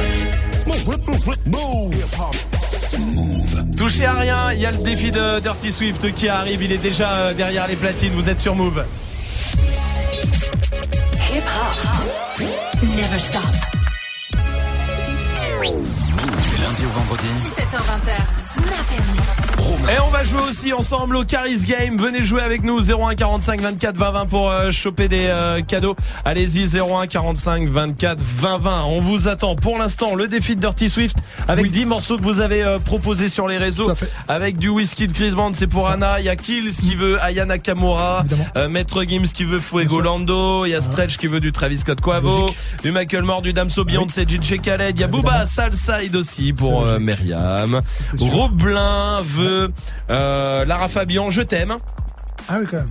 Touchez 3.77 4.05
à 4.05 4.13
rien, 4.13 4.53
il 4.53 4.61
y 4.61 4.67
a 4.67 4.71
le 4.71 4.79
défi 4.79 5.11
de 5.11 5.41
Dirty 5.41 5.73
Swift 5.73 6.13
qui 6.15 6.29
arrive, 6.29 6.63
il 6.63 6.73
est 6.73 6.79
déjà 6.79 7.13
euh, 7.13 7.35
derrière 7.35 7.67
les 7.67 7.77
platines, 7.77 8.13
vous 8.13 8.29
êtes 8.29 8.41
sur 8.41 8.55
Move. 8.55 8.85
Never 12.83 13.19
stop. 13.19 13.43
Lundi 16.69 16.85
au 16.85 16.89
vendredi. 16.89 17.27
17h20. 17.39 18.37
Snap. 18.37 18.79
Et 19.91 19.99
on 20.01 20.09
va 20.09 20.23
jouer 20.23 20.41
aussi 20.47 20.73
ensemble 20.75 21.17
au 21.17 21.25
Caris 21.25 21.65
Game. 21.67 21.97
Venez 21.97 22.23
jouer 22.23 22.43
avec 22.43 22.63
nous 22.63 22.91
01 22.91 23.15
45 23.15 23.61
24 23.63 23.97
20 23.97 24.11
20 24.13 24.27
pour 24.27 24.51
euh, 24.51 24.71
choper 24.71 25.09
des 25.09 25.27
euh, 25.29 25.63
cadeaux. 25.63 25.97
Allez-y 26.27 26.79
01 26.79 27.07
45 27.07 27.71
24 27.71 28.21
20 28.21 28.59
20. 28.59 28.85
On 28.85 29.01
vous 29.01 29.29
attend. 29.29 29.55
Pour 29.57 29.79
l'instant, 29.79 30.15
le 30.15 30.27
défi 30.27 30.57
de 30.57 30.61
Dirty 30.61 30.91
Swift 30.91 31.17
avec 31.49 31.71
10 31.71 31.87
morceaux 31.87 32.17
que 32.17 32.23
vous 32.23 32.41
avez 32.41 32.63
euh, 32.63 32.79
proposés 32.79 33.29
sur 33.29 33.49
les 33.49 33.57
réseaux 33.57 33.91
avec 34.29 34.59
du 34.59 34.69
whisky 34.69 35.07
de 35.07 35.13
Chris 35.13 35.31
Band, 35.31 35.53
c'est 35.55 35.67
pour 35.67 35.89
Anna, 35.89 36.21
il 36.21 36.27
y 36.27 36.29
a 36.29 36.37
Kills 36.37 36.75
qui 36.75 36.95
veut 36.95 37.21
Aya 37.23 37.47
Nakamura, 37.47 38.25
euh, 38.57 38.69
Maître 38.69 39.03
Gims 39.05 39.29
qui 39.33 39.45
veut 39.45 39.61
Fuego 39.61 40.01
Lando, 40.01 40.67
il 40.67 40.71
y 40.71 40.75
a 40.75 40.81
Stretch 40.81 41.17
qui 41.17 41.27
veut 41.27 41.41
du 41.41 41.53
Travis 41.53 41.79
Scott 41.79 42.01
Quavo, 42.01 42.51
du 42.83 42.93
Michael 42.93 43.23
Moore, 43.23 43.43
du 43.43 43.53
Damso 43.53 43.85
Beyoncé, 43.85 44.27
DJ 44.27 44.61
Khaled, 44.61 44.97
il 44.97 45.01
y 45.01 45.05
a 45.05 45.07
Booba 45.07 45.47
Salside 45.47 46.15
aussi 46.17 46.53
pour 46.59 46.85
euh, 46.87 46.99
Myriam. 46.99 47.81
Roblin 48.21 49.23
veut 49.25 49.69
euh, 50.11 50.65
Lara 50.65 50.89
Fabian, 50.89 51.31
je 51.31 51.43
t'aime. 51.43 51.75
Ah 52.49 52.57
oui, 52.61 52.67
quand 52.71 52.77
même. 52.79 52.87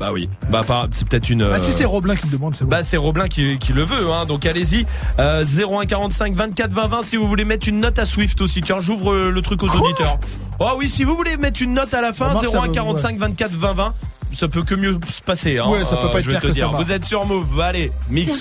Bah 0.00 0.10
oui. 0.12 0.28
Bah 0.50 0.62
pas- 0.66 0.88
c'est 0.90 1.06
peut-être 1.06 1.30
une. 1.30 1.42
Ah, 1.42 1.60
si 1.60 1.70
euh, 1.70 1.74
c'est 1.76 1.84
Roblin 1.84 2.16
qui 2.16 2.26
me 2.26 2.32
demande, 2.32 2.54
c'est 2.54 2.64
bon. 2.64 2.70
bah 2.70 2.82
c'est 2.82 2.96
Roblin 2.96 3.26
qui, 3.28 3.58
qui 3.58 3.72
le 3.72 3.84
veut, 3.84 4.10
hein. 4.10 4.24
donc 4.26 4.44
allez-y. 4.46 4.84
Euh, 5.20 5.44
01 5.44 5.86
45 5.86 6.34
24 6.34 6.72
20 6.74 6.88
20 6.88 7.02
si 7.02 7.16
vous 7.16 7.28
voulez 7.28 7.44
mettre 7.44 7.68
une 7.68 7.78
note 7.78 7.98
à 8.00 8.06
Swift 8.06 8.40
aussi. 8.40 8.62
Tiens, 8.62 8.80
j'ouvre 8.80 9.12
euh, 9.12 9.30
le 9.30 9.40
truc 9.42 9.62
aux 9.62 9.68
auditeurs. 9.68 10.18
Oh 10.58 10.70
oui, 10.76 10.88
si 10.88 11.04
vous 11.04 11.14
voulez 11.14 11.36
mettre 11.36 11.62
une 11.62 11.74
note 11.74 11.94
à 11.94 12.00
la 12.00 12.12
fin, 12.12 12.28
Remarque, 12.30 12.48
ça 12.48 12.58
01 12.58 12.66
peut- 12.66 12.72
45 12.72 13.18
24 13.18 13.52
20 13.52 13.72
20. 13.74 13.90
Ça 14.32 14.48
peut 14.48 14.62
que 14.62 14.74
mieux 14.74 14.98
se 15.12 15.20
passer. 15.22 15.58
Hein. 15.58 15.68
Ouais, 15.68 15.84
ça 15.84 15.96
peut 15.96 16.10
pas 16.10 16.18
être 16.18 16.24
je 16.24 16.30
vais 16.30 16.32
pire 16.32 16.40
te 16.40 16.46
que 16.48 16.52
dire. 16.52 16.70
ça 16.70 16.76
va. 16.76 16.82
Vous 16.82 16.90
êtes 16.90 17.04
sur 17.04 17.24
Move. 17.26 17.46
Bah, 17.56 17.66
allez, 17.66 17.90
mixe 18.10 18.38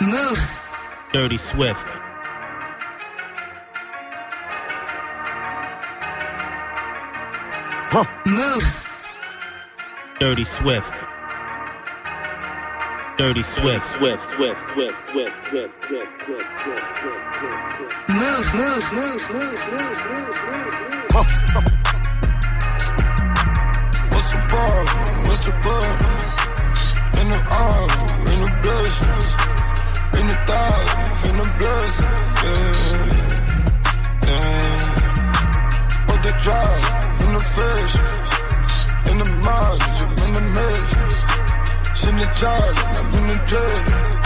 Move. 0.00 0.38
Dirty 1.12 1.38
Swift. 1.38 1.86
Move. 8.26 8.64
Dirty 10.18 10.44
Swift. 10.44 10.92
Dirty 13.18 13.42
Swift. 13.44 13.86
Swift. 13.86 14.20
Swift. 14.34 14.58
Swift. 14.72 14.94
Swift. 15.12 15.32
Swift. 15.48 15.72
Swift. 15.86 16.10
Swift. 16.24 16.48
Swift. 16.64 16.84
Move, 18.08 18.46
move, 18.54 18.92
move, 18.92 19.22
move, 19.30 19.60
move, 19.70 20.00
move, 20.10 20.38
move. 20.40 20.64
What's 24.10 24.30
the 24.32 24.38
bar? 24.50 24.84
What's 25.26 25.44
the 25.46 25.52
bar? 25.62 25.86
In 27.20 27.26
the 27.30 27.40
arm, 27.54 27.90
in 28.32 28.38
the 28.42 28.50
blessings, 28.62 29.28
in 30.18 30.26
de 30.26 30.36
dark, 30.44 30.90
in 31.22 31.38
een 31.38 31.52
blues. 31.56 31.98
Yeah, 32.42 32.64
yeah. 34.20 34.54
Op 36.06 36.22
de 36.22 36.34
drive, 36.40 37.24
in 37.26 37.32
de 37.36 37.44
fish. 37.44 37.94
In 39.10 39.18
de 39.18 39.24
mileage, 39.24 40.04
in 40.26 40.32
de 40.34 40.40
mix. 40.40 41.22
De 42.14 42.28
charge, 42.32 42.80
I'm 42.98 43.28
in. 43.28 44.23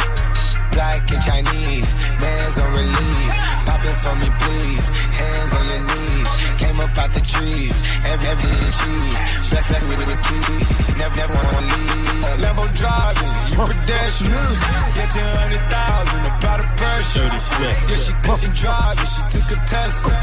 Black 0.78 1.10
and 1.10 1.20
Chinese, 1.20 1.90
man's 2.22 2.56
on 2.62 2.70
relief. 2.70 3.30
Pop 3.66 3.82
it 3.82 3.98
for 3.98 4.14
me, 4.14 4.30
please. 4.38 4.86
Hands 5.10 5.52
on 5.58 5.64
your 5.74 5.82
knees. 5.90 6.30
Came 6.62 6.78
up 6.78 6.94
out 7.02 7.10
the 7.10 7.18
trees. 7.18 7.82
Every 8.06 8.28
everything 8.30 8.70
cheap. 8.78 9.18
Bless 9.50 9.66
bless 9.66 9.82
with 9.90 10.06
the 10.06 10.18
keys. 10.22 10.70
Never 10.94 11.16
never 11.18 11.34
wanna 11.34 11.66
leave. 11.66 11.98
Lambo 12.38 12.62
driving, 12.78 13.32
you 13.50 13.58
pedestrian. 13.58 14.54
Get 14.94 15.10
to 15.10 15.18
a 15.18 15.34
hundred 15.42 15.64
thousand, 15.66 16.22
about 16.30 16.62
a 16.62 16.68
pressure. 16.78 17.26
Yeah, 17.26 17.98
she 17.98 18.12
couldn't 18.22 18.54
drive 18.54 19.02
it, 19.02 19.10
she 19.10 19.22
took 19.34 19.50
a 19.50 19.58
Tesla. 19.66 20.14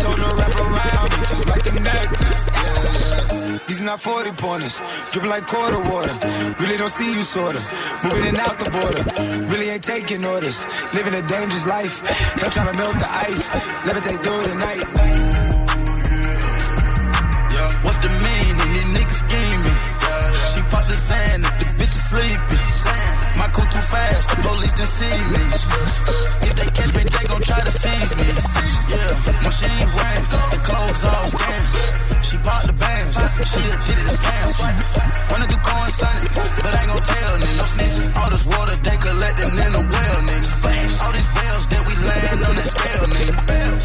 Told 0.00 0.16
her 0.16 0.32
wrap 0.32 0.56
around 0.64 1.08
me, 1.12 1.20
just 1.28 1.44
like 1.44 1.66
a 1.68 1.74
necklace. 1.76 2.48
Yeah, 2.48 3.36
yeah. 3.36 3.58
These 3.70 3.82
are 3.82 3.84
not 3.84 4.00
40 4.00 4.32
pointers, 4.32 4.82
dripping 5.12 5.30
like 5.30 5.46
quarter 5.46 5.78
water. 5.78 6.12
Really 6.58 6.76
don't 6.76 6.90
see 6.90 7.14
you, 7.14 7.22
sorta. 7.22 7.60
Moving 8.02 8.26
in 8.26 8.34
and 8.34 8.38
out 8.38 8.58
the 8.58 8.68
border. 8.68 9.04
Really 9.46 9.68
ain't 9.70 9.84
taking 9.90 10.24
orders. 10.24 10.58
Living 10.94 11.14
a 11.14 11.22
dangerous 11.22 11.66
life. 11.66 11.96
Don't 12.38 12.52
try 12.52 12.64
to 12.70 12.76
melt 12.76 12.94
the 12.94 13.10
ice. 13.26 13.50
Levitate 13.86 14.20
through 14.22 14.42
the 14.50 14.54
night. 14.66 14.84
Yeah. 17.54 17.84
What's 17.84 17.98
the 17.98 18.12
meaning? 18.26 18.70
These 18.74 18.88
niggas 18.94 19.18
scheming. 19.24 19.78
She 20.52 20.60
popped 20.70 20.88
the 20.88 20.98
sand, 21.08 21.42
the 21.44 21.66
bitch 21.78 21.94
is 21.98 22.04
sleeping. 22.10 23.19
My 23.38 23.48
cool 23.52 23.66
too 23.66 23.80
fast, 23.82 24.30
the 24.30 24.36
police 24.42 24.72
done 24.72 24.86
see 24.86 25.10
me. 25.10 25.44
If 26.46 26.54
they 26.56 26.68
catch 26.72 26.92
me, 26.94 27.02
they 27.04 27.24
gon' 27.28 27.42
try 27.42 27.60
to 27.60 27.70
seize 27.70 28.12
me. 28.16 28.26
Yeah, 28.26 29.14
when 29.42 29.52
she 29.52 29.66
ain't 29.66 29.90
the 30.50 30.60
clothes 30.62 31.04
all 31.04 31.26
scanned. 31.26 31.66
She 32.24 32.36
popped 32.38 32.66
the 32.66 32.72
bands, 32.74 33.16
she 33.46 33.60
did 33.60 33.98
it 33.98 34.06
as 34.06 34.16
scams. 34.16 34.54
Wanna 35.30 35.46
do 35.46 35.60
sunny, 35.90 36.22
but 36.62 36.72
ain't 36.78 36.88
gon' 36.88 37.02
tell 37.02 37.32
niggas. 37.42 37.58
No 37.58 37.66
snitches, 37.66 38.06
all 38.16 38.30
this 38.30 38.46
water 38.46 38.76
they 38.86 38.96
collecting 38.96 39.52
in 39.58 39.70
the 39.74 39.82
well, 39.82 40.18
niggas. 40.22 41.02
All 41.02 41.12
these 41.12 41.30
bills 41.34 41.66
that 41.66 41.82
we 41.86 41.94
land 42.06 42.38
on 42.46 42.54
that 42.54 42.68
scale, 42.70 43.06
nigga. 43.10 43.34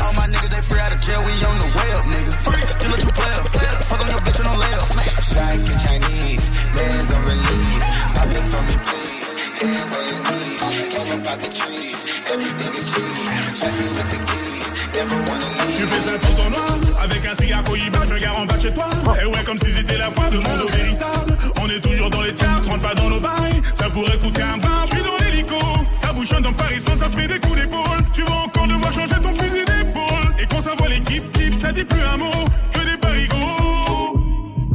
All 0.06 0.14
my 0.14 0.28
niggas 0.30 0.52
they 0.54 0.62
free 0.62 0.80
out 0.80 0.94
of 0.94 1.02
jail, 1.02 1.22
we 1.26 1.34
on 1.44 1.58
the 1.58 1.70
up, 1.98 2.06
nigga. 2.06 2.32
Still 2.68 2.94
a 2.94 2.98
true 2.98 3.12
player, 3.12 3.42
fuck 3.90 4.00
on 4.02 4.10
your 4.10 4.22
bitch 4.22 4.40
and 4.40 4.48
on 4.48 4.58
layup. 4.58 4.82
Smash. 4.82 5.34
Black 5.34 5.60
and 5.60 5.80
Chinese, 5.82 6.46
man's 6.78 7.12
on 7.12 7.22
relief. 7.26 7.82
Pop 8.16 8.30
it 8.30 8.46
for 8.46 8.62
me, 8.70 8.76
please. 8.86 9.15
Hands 9.36 9.94
on 9.98 10.03
your 10.10 10.22
knees. 10.26 10.64
Came 10.94 11.12
up 11.12 11.28
out 11.28 11.40
the 11.41 11.49
trees. 11.49 12.06
Everything 12.32 12.74
is 12.80 12.88
cheap. 12.94 13.60
Bless 13.60 13.82
me 13.82 13.88
with 13.98 14.10
the 14.12 14.20
keys. 14.32 14.70
Never 14.95 15.18
wanna 15.30 15.49
leave. 15.60 15.76
Tu 15.78 15.88
fais 15.88 16.10
ça 16.10 16.18
pour 16.18 16.36
ton 16.36 16.49
noir 16.49 16.78
Avec 17.03 17.26
un 17.26 17.36
cigare 17.36 17.64
cohibat, 17.64 17.99
je 18.07 18.14
me 18.14 18.20
gare 18.20 18.40
en 18.40 18.45
bas 18.45 18.56
de 18.56 18.62
chez 18.62 18.74
toi 18.74 18.90
Et 19.22 19.26
ouais 19.26 19.44
comme 19.44 19.60
si 19.60 19.72
c'était 19.72 19.98
la 19.98 20.10
foi 20.10 20.30
de 20.30 20.38
monde 20.38 20.62
au 20.64 20.72
véritable 20.72 21.38
On 21.62 21.70
est 21.70 21.82
toujours 21.82 22.10
dans 22.10 22.22
les 22.22 22.36
charts, 22.36 22.62
rentre 22.66 22.82
pas 22.82 22.95
dans 22.95 23.10
nos 23.10 23.20
bails 23.20 23.62
Ça 23.74 23.90
pourrait 23.90 24.18
coûter 24.18 24.41
un 24.41 24.57
brin, 24.57 24.84
je 24.86 24.95
suis 24.95 25.03
dans 25.03 25.26
l'hélico 25.26 25.56
Ça 25.91 26.14
bouchonne 26.14 26.44
dans 26.44 26.53
Paris 26.53 26.80
Centre, 26.80 26.99
ça 26.99 27.10
se 27.10 27.16
met 27.18 27.28
des 27.28 27.40
coups 27.40 27.56
d'épaule 27.56 27.99
Tu 28.14 28.22
vas 28.22 28.44
encore 28.45 28.68
devoir 28.68 28.91
changer 28.94 29.20
ton 29.22 29.34
fusil 29.34 29.66
d'épaule 29.66 30.34
Et 30.40 30.45
quand 30.48 30.62
ça 30.62 30.72
voit 30.78 30.88
l'équipe 30.88 31.30
type, 31.34 31.56
ça 31.56 31.74
dit 31.74 31.84
plus 31.84 32.02
un 32.02 32.18
mot 32.18 32.45
Que 32.72 32.80
des 32.80 32.98
parigots 32.98 33.36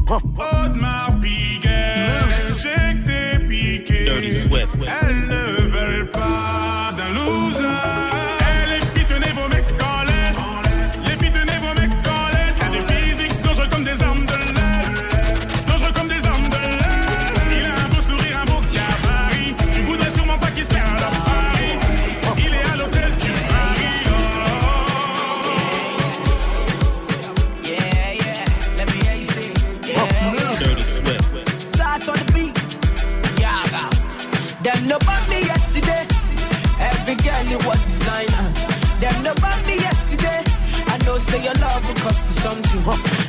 Piguet 0.06 1.09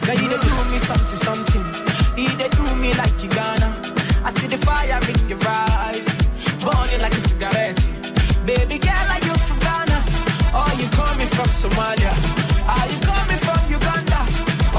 Now 0.07 0.13
you 0.13 0.27
dey 0.29 0.39
do 0.41 0.51
me 0.71 0.77
something, 0.89 1.19
something. 1.27 1.65
You 2.17 2.29
dey 2.37 2.49
do 2.49 2.63
me 2.75 2.93
like 2.95 3.15
you 3.23 3.29
gonna. 3.29 3.69
I 4.23 4.31
see 4.31 4.47
the 4.47 4.57
fire 4.57 4.99
in 5.11 5.29
your 5.29 5.39
eyes, 5.47 6.27
burning 6.63 7.01
like 7.01 7.13
a 7.13 7.21
cigarette. 7.29 7.79
Baby 8.45 8.77
girl, 8.79 9.07
are 9.13 9.21
you 9.27 9.33
from 9.47 9.59
Ghana? 9.59 9.97
Or 10.59 10.69
you 10.81 10.87
coming 10.99 11.27
from 11.35 11.49
Somalia? 11.61 12.13
Are 12.75 12.87
you 12.91 12.99
coming 13.11 13.41
from 13.45 13.59
Uganda? 13.77 14.21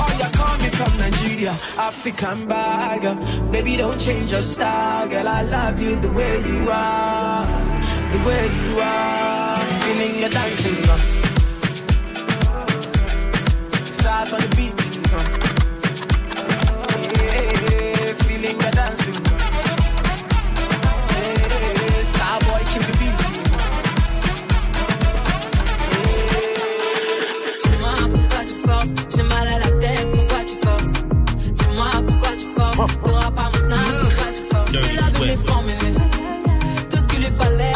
Or 0.00 0.10
you 0.20 0.28
coming 0.42 0.70
from 0.78 0.92
Nigeria? 0.98 1.52
African 1.78 2.46
bagger. 2.46 3.14
Baby, 3.50 3.76
don't 3.76 4.00
change 4.00 4.32
your 4.32 4.42
style, 4.42 5.08
girl. 5.08 5.28
I 5.28 5.42
love 5.42 5.80
you 5.80 5.96
the 6.00 6.10
way 6.10 6.34
you 6.46 6.68
are, 6.70 7.46
the 8.12 8.18
way 8.26 8.44
you 8.66 8.80
are. 8.80 9.64
Feeling 9.82 10.18
your 10.20 10.28
dancing. 10.30 10.82
Sauce 13.86 14.32
on 14.32 14.40
the 14.40 14.48
beat, 14.56 14.74
Eh, 18.44 18.48
eh, 18.48 18.54
dis-moi 27.62 27.94
pourquoi 28.10 28.44
tu 28.44 28.54
forces, 28.66 28.88
j'ai 29.14 29.22
mal 29.22 29.46
à 29.46 29.58
la 29.60 29.70
tête, 29.80 30.08
pourquoi 30.12 30.44
tu 30.44 30.54
forces? 30.56 30.92
Dis-moi 31.52 31.86
pourquoi 32.04 32.30
tu 32.36 32.46
forces, 32.56 32.78
oh. 32.80 32.86
t'auras 33.04 33.30
pas 33.30 33.44
mon 33.44 33.58
snap, 33.60 33.78
mm. 33.78 34.00
pourquoi 34.02 34.32
tu 34.34 34.42
forces? 34.52 34.72
Il 34.72 34.98
avait 34.98 35.26
mes 35.26 35.36
formules, 35.36 35.98
tout 36.90 36.96
ce 36.96 37.08
qu'il 37.08 37.20
lui 37.20 37.30
fallait. 37.30 37.72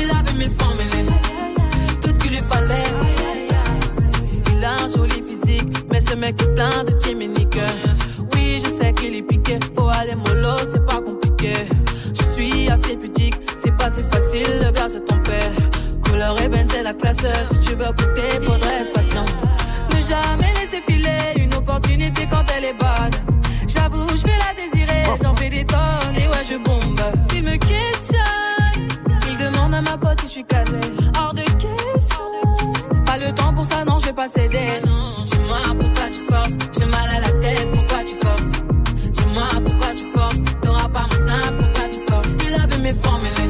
Il 0.00 0.10
avait 0.10 0.38
mes 0.38 0.50
formules, 0.50 1.12
tout 2.00 2.12
ce 2.12 2.18
qu'il 2.20 2.30
lui 2.30 2.42
fallait. 2.48 2.90
Il 4.56 4.64
a 4.64 4.74
un 4.74 4.88
joli 4.88 5.22
physique, 5.22 5.72
mais 5.90 6.00
ce 6.00 6.14
mec 6.14 6.40
est 6.40 6.54
plein 6.54 6.84
de 6.84 6.95
la 16.86 16.94
classe, 16.94 17.16
si 17.50 17.58
tu 17.58 17.74
veux 17.74 17.92
goûter, 17.98 18.30
faudrait 18.42 18.82
être 18.82 18.92
patient. 18.92 19.24
Ne 19.90 20.00
jamais 20.00 20.52
laisser 20.60 20.80
filer 20.86 21.34
une 21.36 21.52
opportunité 21.54 22.28
quand 22.30 22.44
elle 22.56 22.64
est 22.66 22.78
bonne. 22.78 23.36
J'avoue, 23.66 24.06
je 24.10 24.22
vais 24.22 24.38
la 24.46 24.54
désirer, 24.54 25.02
j'en 25.20 25.34
fais 25.34 25.48
des 25.48 25.64
tonnes 25.64 26.16
et 26.16 26.28
ouais, 26.28 26.44
je 26.48 26.56
bombe. 26.56 27.00
Il 27.34 27.42
me 27.42 27.56
questionne, 27.56 28.88
il 29.28 29.36
demande 29.36 29.74
à 29.74 29.82
ma 29.82 29.96
pote 29.96 30.20
si 30.20 30.26
je 30.28 30.32
suis 30.32 30.44
casé. 30.44 30.80
Hors 31.18 31.34
de 31.34 31.42
question. 31.42 32.24
Pas 33.04 33.18
le 33.18 33.32
temps 33.32 33.52
pour 33.52 33.64
ça, 33.64 33.84
non, 33.84 33.98
je 33.98 34.06
vais 34.06 34.12
pas 34.12 34.28
céder. 34.28 34.68
Non, 34.86 35.24
dis-moi 35.24 35.58
pourquoi 35.80 36.08
tu 36.08 36.20
forces. 36.30 36.54
J'ai 36.78 36.84
mal 36.84 37.08
à 37.16 37.20
la 37.20 37.32
tête, 37.40 37.68
pourquoi 37.72 38.04
tu 38.04 38.14
forces? 38.24 38.52
Dis-moi 39.10 39.48
pourquoi 39.64 39.92
tu 39.92 40.04
forces. 40.14 40.38
T'auras 40.62 40.88
pas 40.88 41.06
mon 41.10 41.16
snap, 41.16 41.58
pourquoi 41.58 41.88
tu 41.88 41.98
forces? 42.08 42.28
Il 42.46 42.54
avait 42.54 42.78
mes 42.78 42.94
formules, 42.94 43.45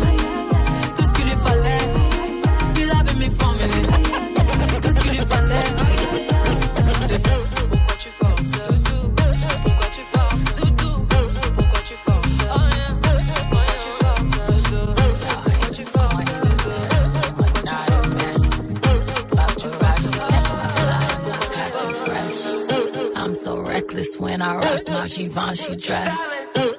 I 24.47 24.55
rock 24.55 24.89
my 24.89 25.09
Givenchy 25.09 25.75
dress. 25.75 26.19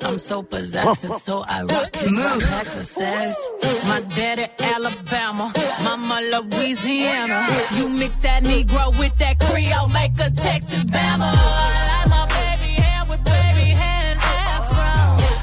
I'm 0.02 0.20
so 0.20 0.42
possessive, 0.42 1.12
so 1.16 1.44
I 1.46 1.64
rock 1.64 1.94
his 1.98 2.16
Move. 2.16 2.40
necklaces. 2.50 3.36
My 3.84 4.00
daddy 4.16 4.46
Alabama, 4.60 5.52
mama 5.84 6.22
Louisiana. 6.32 7.46
You 7.76 7.90
mix 7.90 8.16
that 8.18 8.44
Negro 8.44 8.98
with 8.98 9.18
that 9.18 9.38
Creole, 9.40 9.90
make 9.90 10.14
a 10.14 10.30
Texas 10.32 10.86
Bama. 10.86 11.34
I 11.36 11.92
like 11.92 12.10
my 12.10 12.26
baby 12.38 12.72
hair 12.82 13.04
with 13.10 13.24
baby 13.26 13.72
hair 13.76 14.12
and 14.12 14.20
afro. 14.22 14.94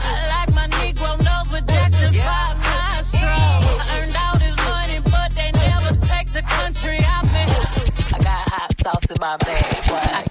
I 0.08 0.24
like 0.34 0.54
my 0.54 0.66
Negro 0.78 1.18
nose 1.28 1.52
with 1.52 1.66
Jackson 1.68 2.14
5 2.14 2.56
nostrils. 2.56 3.64
I 3.80 4.00
earned 4.00 4.16
all 4.24 4.38
this 4.38 4.56
money, 4.64 4.98
but 5.12 5.30
they 5.36 5.50
never 5.52 5.94
take 6.06 6.28
the 6.32 6.40
country 6.40 6.98
out. 7.04 7.26
I 7.26 8.18
got 8.18 8.48
hot 8.48 8.72
sauce 8.82 9.10
in 9.10 9.16
my 9.20 9.36
bag. 9.36 10.23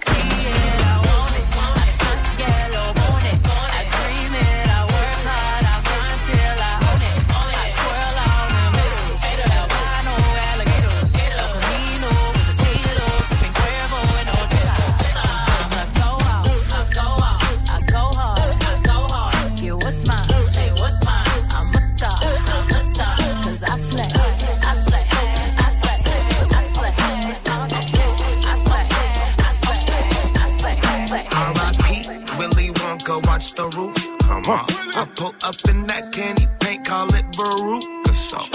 I 34.46 35.08
pull 35.16 35.34
up 35.42 35.56
in 35.70 35.86
that 35.86 36.12
candy 36.12 36.46
paint, 36.60 36.84
call 36.84 37.08
it 37.14 37.24
Veruca 37.32 38.12
sauce. 38.14 38.50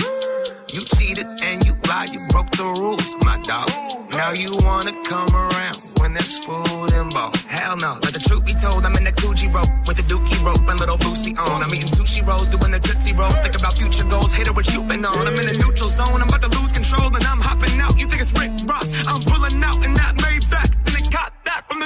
You 0.72 0.82
cheated 0.82 1.26
and 1.26 1.66
you 1.66 1.74
lied, 1.90 2.14
you 2.14 2.22
broke 2.30 2.52
the 2.52 2.64
rules, 2.78 3.16
my 3.26 3.42
dog. 3.42 3.66
Now 4.14 4.30
you 4.38 4.54
wanna 4.62 4.94
come 5.10 5.34
around 5.34 5.78
when 5.98 6.14
there's 6.14 6.46
food 6.46 6.94
involved. 6.94 7.38
Hell 7.50 7.76
no, 7.78 7.98
let 8.06 8.14
the 8.14 8.22
truth 8.22 8.46
be 8.46 8.54
told, 8.54 8.86
I'm 8.86 8.96
in 8.98 9.04
the 9.04 9.12
Gucci 9.12 9.50
rope 9.50 9.70
with 9.88 9.98
the 9.98 10.06
Dookie 10.06 10.38
rope 10.46 10.62
and 10.70 10.80
little 10.80 10.98
Boosie 10.98 11.34
on. 11.38 11.64
I'm 11.64 11.74
eating 11.74 11.90
sushi 11.90 12.22
rolls, 12.22 12.48
doing 12.50 12.72
the 12.72 12.80
Tootsie 12.80 13.14
roll. 13.18 13.32
Think 13.42 13.58
about 13.58 13.74
future 13.74 14.06
goals, 14.06 14.32
hate 14.32 14.46
it 14.46 14.56
what 14.56 14.72
you 14.72 14.84
been 14.84 15.04
on. 15.04 15.26
I'm 15.26 15.34
in 15.34 15.50
a 15.50 15.58
neutral 15.58 15.90
zone, 15.90 16.22
I'm 16.22 16.30
about 16.30 16.44
to 16.46 16.54
lose 16.60 16.72
control 16.72 17.10
and 17.10 17.26
I'm 17.26 17.42
hopping 17.42 17.82
out. 17.82 17.98
You 18.00 18.06
think 18.06 18.22
it's 18.22 18.34
Rick 18.38 18.52
Ross? 18.70 18.94
I'm 19.10 19.22
pulling 19.26 19.58
out 19.64 19.84
in 19.84 19.98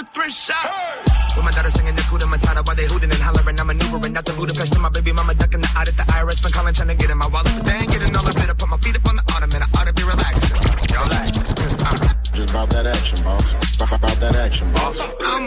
the 0.03 0.11
thrift 0.11 0.35
shop. 0.35 1.35
With 1.35 1.45
my 1.45 1.51
daughter 1.51 1.69
singing 1.69 1.95
the 1.95 2.01
Kuda 2.03 2.27
Matata 2.27 2.65
while 2.65 2.75
they 2.75 2.85
hooting 2.85 3.11
and 3.11 3.21
hollering. 3.21 3.59
I'm 3.59 3.67
maneuvering 3.67 4.15
out 4.17 4.25
the 4.25 4.33
Budapest 4.33 4.73
and 4.73 4.83
my 4.83 4.89
baby 4.89 5.11
mama 5.11 5.33
ducking 5.33 5.61
the 5.61 5.69
at 5.75 5.85
the 5.87 6.05
IRS. 6.13 6.43
Been 6.43 6.51
calling, 6.51 6.73
trying 6.73 6.89
to 6.89 6.95
get 6.95 7.09
in 7.09 7.17
my 7.17 7.27
wallet, 7.27 7.51
but 7.55 7.65
they 7.65 7.73
ain't 7.73 7.89
getting 7.89 8.15
all 8.15 8.27
of 8.27 8.35
it. 8.35 8.49
I 8.49 8.53
put 8.53 8.69
my 8.69 8.77
feet 8.77 8.95
up 8.95 9.07
on 9.07 9.15
the 9.15 9.23
ottoman. 9.33 9.61
I 9.63 9.67
ought 9.77 9.87
to 9.87 9.93
be 9.93 10.03
relaxing. 10.03 10.57
Relax, 10.93 11.53
cause 11.57 11.75
I'm 11.83 11.97
Just 12.35 12.49
about 12.51 12.69
that 12.69 12.85
action, 12.85 13.17
boss. 13.23 13.53
About 13.75 13.97
about 13.97 14.17
that 14.19 14.35
action, 14.35 14.71
boss. 14.73 15.01
I'm 15.25 15.42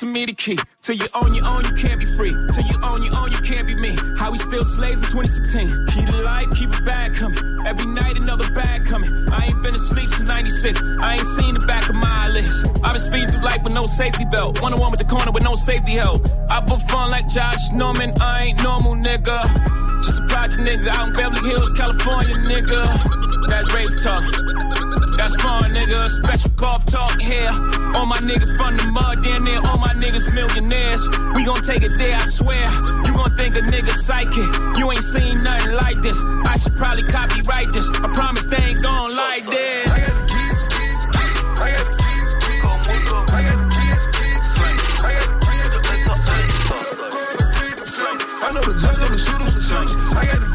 asking 0.00 0.12
me 0.14 0.24
the 0.24 0.32
key. 0.32 0.58
Till 0.80 0.96
you 0.96 1.04
own 1.14 1.34
your 1.34 1.46
own, 1.46 1.62
you 1.64 1.72
can't 1.72 2.00
be 2.00 2.06
free. 2.16 2.32
Till 2.32 2.64
you 2.64 2.80
own 2.82 3.02
your 3.02 3.12
own, 3.18 3.30
you 3.30 3.38
can't 3.44 3.66
be 3.66 3.74
me. 3.74 3.94
How 4.16 4.30
we 4.30 4.38
still 4.38 4.64
slaves 4.64 5.02
in 5.04 5.08
2016. 5.12 5.68
Keep 5.92 6.06
the 6.08 6.22
light, 6.24 6.48
keep 6.56 6.70
it 6.72 6.84
bag 6.86 7.12
coming. 7.12 7.36
Every 7.66 7.84
night 7.84 8.16
another 8.16 8.50
bag 8.52 8.86
coming. 8.86 9.12
I 9.30 9.46
ain't 9.46 9.62
been 9.62 9.74
asleep 9.74 10.08
since 10.08 10.26
96. 10.26 10.80
I 11.02 11.14
ain't 11.16 11.26
seen 11.26 11.52
the 11.52 11.66
back 11.66 11.90
of 11.90 11.96
my 11.96 12.08
eyelids. 12.24 12.64
I've 12.82 12.94
been 12.94 13.02
speeding 13.02 13.28
through 13.28 13.44
life 13.44 13.62
with 13.62 13.74
no 13.74 13.86
safety 13.86 14.24
belt. 14.24 14.62
One 14.62 14.72
on 14.72 14.80
one 14.80 14.90
with 14.90 15.00
the 15.00 15.06
corner 15.06 15.32
with 15.32 15.44
no 15.44 15.54
safety 15.54 15.92
help. 15.92 16.24
I 16.48 16.60
put 16.64 16.80
fun 16.88 17.10
like 17.10 17.28
Josh 17.28 17.70
Norman. 17.72 18.14
I 18.22 18.44
ain't 18.44 18.62
normal, 18.62 18.94
nigga. 18.94 19.44
Just 20.00 20.20
a 20.22 20.26
project 20.32 20.62
nigga 20.64 20.88
out 20.96 21.08
in 21.08 21.12
Beverly 21.12 21.50
Hills, 21.50 21.72
California, 21.72 22.36
nigga. 22.48 22.80
That 23.52 23.68
rape 23.76 23.92
talk. 24.00 24.24
That's 25.20 25.36
fun, 25.36 25.68
nigga. 25.76 26.08
Special 26.08 26.50
golf 26.56 26.86
talk 26.86 27.20
here. 27.20 27.52
All 27.94 28.06
my 28.06 28.16
niggas 28.24 28.56
from 28.56 28.78
the 28.78 28.88
mud, 28.90 29.22
down 29.22 29.44
there. 29.44 29.60
All 29.68 29.76
my 29.76 29.92
niggas 29.92 30.32
millionaires. 30.32 31.06
We 31.36 31.44
gon' 31.44 31.60
take 31.60 31.82
it 31.82 31.92
there, 31.98 32.16
I 32.16 32.24
swear. 32.24 32.64
You 33.04 33.12
gon' 33.12 33.36
think 33.36 33.54
a 33.54 33.60
nigga 33.60 33.92
psychic. 33.92 34.48
You 34.78 34.90
ain't 34.90 35.04
seen 35.04 35.44
nothing 35.44 35.74
like 35.74 36.00
this. 36.00 36.24
I 36.46 36.56
should 36.56 36.74
probably 36.74 37.04
copyright 37.04 37.70
this. 37.70 37.90
I 38.00 38.08
promise 38.14 38.46
they 38.46 38.64
ain't 38.64 38.82
gon' 38.82 39.14
like 39.14 39.44
this. 39.44 40.30
I 48.42 48.52
know 48.52 48.62
the 48.62 48.72
judge, 48.80 48.98
I'ma 48.98 49.16
shoot 49.20 49.36
him 49.36 49.46
some 49.60 49.86
chips. 49.86 50.16
I 50.16 50.24
got 50.24 50.40
the 50.40 50.49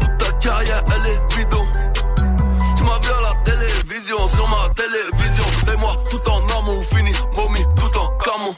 Toute 0.00 0.16
ta 0.18 0.32
carrière, 0.40 0.82
elle 0.94 1.06
est 1.12 1.20
bidon. 1.36 1.66
Tu 2.76 2.82
m'as 2.82 2.98
vu 2.98 3.10
à 3.10 3.20
la 3.20 3.34
télévision, 3.44 4.26
sur 4.26 4.48
ma 4.48 4.68
télévision. 4.74 5.44
Et 5.72 5.76
moi, 5.78 5.94
tout 6.10 6.30
en 6.30 6.40
amont, 6.58 6.80
fini, 6.82 7.12
momie, 7.36 7.66
tout 7.76 7.98
en 7.98 8.08
camon. 8.18 8.54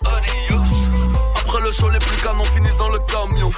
Après 1.40 1.60
le 1.60 1.70
show, 1.72 1.90
les 1.90 1.98
plus 1.98 2.16
canons 2.22 2.44
finissent 2.54 2.78
dans 2.78 2.88
le 2.90 2.98
camion. 3.00 3.50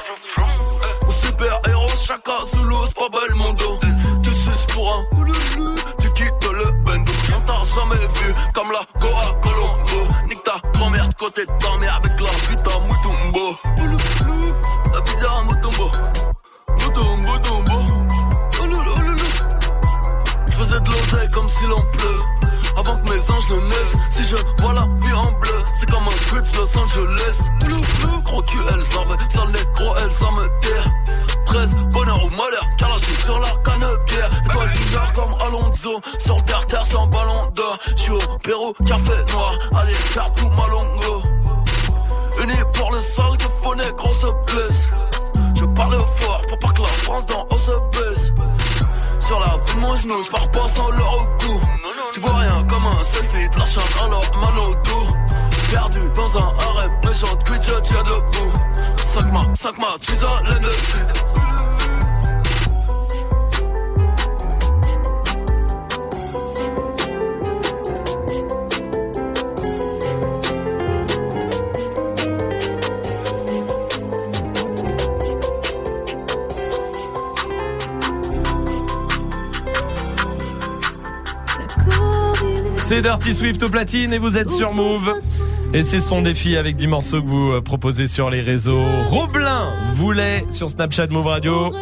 Mon 1.05 1.11
super 1.11 1.61
héros, 1.69 1.95
Chaka 1.95 2.33
Zulu, 2.55 2.75
c'est 2.87 2.97
pas 2.97 3.09
bel 3.13 3.35
mon 3.35 3.53
dos. 3.53 3.79
Tu 4.23 4.31
suces 4.31 4.67
pour 4.73 4.91
un, 4.91 5.05
tu 6.01 6.11
quittes 6.15 6.49
le 6.51 6.71
bendo. 6.83 7.13
On 7.37 7.41
t'a 7.47 7.65
jamais 7.75 8.07
vu 8.07 8.35
comme 8.55 8.73
la 8.73 8.81
Goa 9.01 9.35
Colombo. 9.43 10.09
Nique 10.29 10.43
ta 10.43 10.55
grand-mère 10.79 11.09
de 11.09 11.15
côté 11.15 11.43
de 11.45 11.53
ta 11.59 11.77
mère. 11.79 12.01
Dirty 83.25 83.39
Swift 83.39 83.63
au 83.63 83.71
platine 83.71 84.13
et 84.13 84.19
vous 84.19 84.37
êtes 84.37 84.51
sur 84.51 84.75
Move. 84.75 85.15
Et 85.73 85.83
c'est 85.83 86.01
son 86.01 86.21
défi 86.21 86.59
avec 86.59 86.77
10 86.77 86.89
morceaux 86.89 87.23
que 87.23 87.27
vous 87.27 87.53
euh, 87.53 87.63
proposez 87.63 88.07
sur 88.07 88.29
les 88.29 88.43
réseaux. 88.43 88.85
Roblin 89.07 89.71
voulait 89.95 90.45
sur 90.51 90.69
Snapchat 90.69 91.07
Move 91.07 91.29
Radio. 91.29 91.73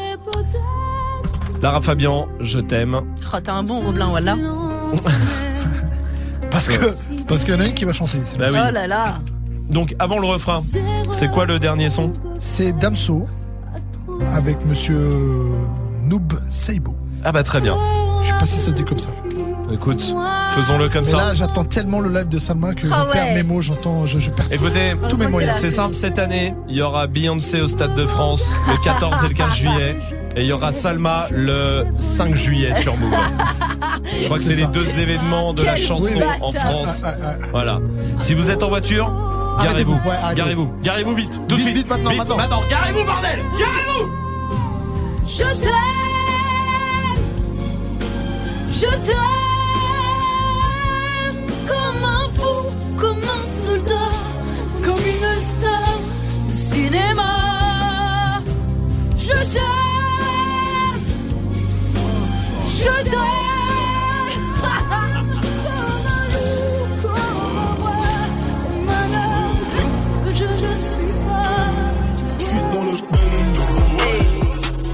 Lara 1.60 1.80
Fabian, 1.80 2.28
je 2.38 2.60
t'aime. 2.60 3.00
Oh, 3.34 3.36
t'as 3.42 3.54
un 3.54 3.64
bon 3.64 3.80
Roblin, 3.80 4.06
voilà. 4.06 4.36
Parce 6.52 6.68
que 6.68 7.24
parce 7.26 7.44
qu'il 7.44 7.54
y 7.54 7.56
en 7.56 7.60
a 7.60 7.66
une 7.66 7.74
qui 7.74 7.86
va 7.86 7.92
chanter. 7.94 8.18
c'est 8.24 8.38
Bah 8.38 8.48
oui. 8.52 8.58
Oh 8.68 8.70
là 8.70 8.86
là. 8.86 9.18
Donc 9.70 9.96
avant 9.98 10.18
le 10.20 10.26
refrain, 10.26 10.60
c'est 11.10 11.30
quoi 11.30 11.46
le 11.46 11.58
dernier 11.58 11.88
son? 11.88 12.12
C'est 12.38 12.72
Damso 12.72 13.26
avec 14.36 14.64
monsieur 14.66 15.08
Noob 16.04 16.34
Seibo. 16.50 16.94
Ah 17.24 17.32
bah 17.32 17.42
très 17.42 17.60
bien. 17.60 17.76
Je 18.22 18.28
sais 18.28 18.38
pas 18.38 18.46
si 18.46 18.58
ça 18.58 18.66
se 18.66 18.70
dit 18.72 18.84
comme 18.84 18.98
ça. 18.98 19.08
Écoute, 19.72 20.14
faisons-le 20.54 20.88
comme 20.88 21.04
Mais 21.04 21.10
ça. 21.10 21.16
là, 21.16 21.34
j'attends 21.34 21.64
tellement 21.64 22.00
le 22.00 22.10
live 22.10 22.28
de 22.28 22.38
Salma 22.38 22.74
que 22.74 22.86
Ah 22.90 23.06
je 23.06 23.12
perds 23.12 23.24
ouais. 23.26 23.34
mes 23.34 23.42
mots, 23.42 23.62
j'entends, 23.62 24.06
je, 24.06 24.18
je 24.18 24.30
perds 24.30 24.52
Écoutez, 24.52 24.94
tous 25.08 25.16
mes 25.16 25.26
moyens. 25.26 25.56
c'est 25.58 25.70
simple, 25.70 25.94
cette 25.94 26.18
année, 26.18 26.54
il 26.68 26.76
y 26.76 26.82
aura 26.82 27.06
Beyoncé 27.06 27.60
au 27.60 27.68
Stade 27.68 27.94
de 27.94 28.06
France 28.06 28.52
le 28.68 28.76
14 28.84 29.24
et 29.24 29.28
le 29.28 29.34
15 29.34 29.54
juillet. 29.54 29.96
Et 30.36 30.40
il 30.42 30.46
y 30.46 30.52
aura 30.52 30.72
Salma 30.72 31.26
le 31.30 31.84
5 31.98 32.34
juillet 32.34 32.74
sur 32.80 32.96
Move. 32.96 33.14
Je 34.20 34.24
crois 34.26 34.38
que 34.38 34.44
c'est 34.44 34.54
les 34.56 34.66
deux 34.66 34.98
événements 34.98 35.52
de 35.52 35.62
la 35.62 35.76
chanson 35.76 36.20
en 36.40 36.52
France. 36.52 37.02
Ah, 37.04 37.14
ah, 37.22 37.26
ah. 37.42 37.46
Voilà. 37.52 37.80
Si 38.18 38.32
vous 38.34 38.50
êtes 38.50 38.62
en 38.62 38.68
voiture, 38.68 39.10
garez-vous. 39.62 39.92
Ouais. 39.94 40.34
Garez-vous. 40.34 40.70
Garez-vous 40.82 41.14
vite. 41.14 41.32
Tout 41.48 41.56
de 41.56 41.60
Vite, 41.60 41.64
suite. 41.64 41.76
vite, 41.76 41.88
maintenant, 41.90 42.36
maintenant. 42.36 42.62
Garez-vous, 42.70 43.04
bordel. 43.04 43.38
Garez-vous. 43.58 44.10
Je 45.26 45.38
t'aime, 45.42 45.72
je 48.70 48.86
t'aime 48.86 49.41
cinéma. 56.72 57.32
Je 59.16 59.38
t'aime, 59.54 61.00
je 62.78 62.94
t'aime. 63.10 63.32
Je 70.34 70.44
ne 70.44 70.74
suis 70.74 71.12
pas. 71.26 71.68
Je 72.38 72.44
suis 72.44 72.62
dans 72.72 72.84
le 72.88 72.96
bendo. 73.12 73.64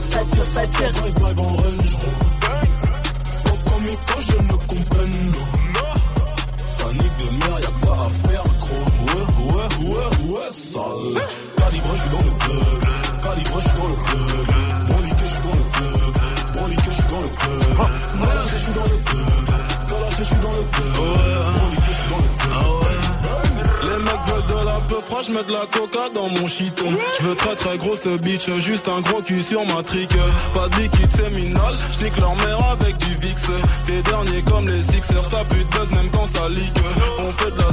Ça 0.01 0.21
tire, 0.25 0.47
ça 0.47 0.63
tire. 0.67 0.93
Fraîche, 25.19 25.27
je 25.27 25.33
mets 25.33 25.45
de 25.45 25.53
la 25.53 25.67
coca 25.67 26.09
dans 26.15 26.29
mon 26.29 26.47
shit. 26.47 26.83
Je 27.19 27.27
veux 27.27 27.35
très 27.35 27.55
très 27.57 27.79
grosse 27.79 28.07
bitch, 28.07 28.51
juste 28.59 28.89
un 28.89 29.01
gros 29.01 29.23
cul 29.23 29.43
sur 29.43 29.65
ma 29.67 29.83
trique. 29.83 30.17
Pas 30.55 30.69
de 30.69 30.77
liquide 30.77 31.11
séminal, 31.17 31.75
je 31.93 32.21
leur 32.21 32.35
mère 32.37 32.59
avec 32.73 32.97
du 32.99 33.15
VIX. 33.17 33.43
T'es 33.85 34.03
dernier 34.03 34.43
comme 34.43 34.67
les 34.67 34.83
Sixers, 34.83 35.29
t'as 35.29 35.45
plus 35.45 35.65
de 35.65 35.71
buzz 35.71 35.91
même 35.93 36.11
quand 36.11 36.27
ça 36.27 36.49
leak. 36.49 36.77
On 37.19 37.31
fait 37.33 37.51
de 37.51 37.59
la 37.59 37.69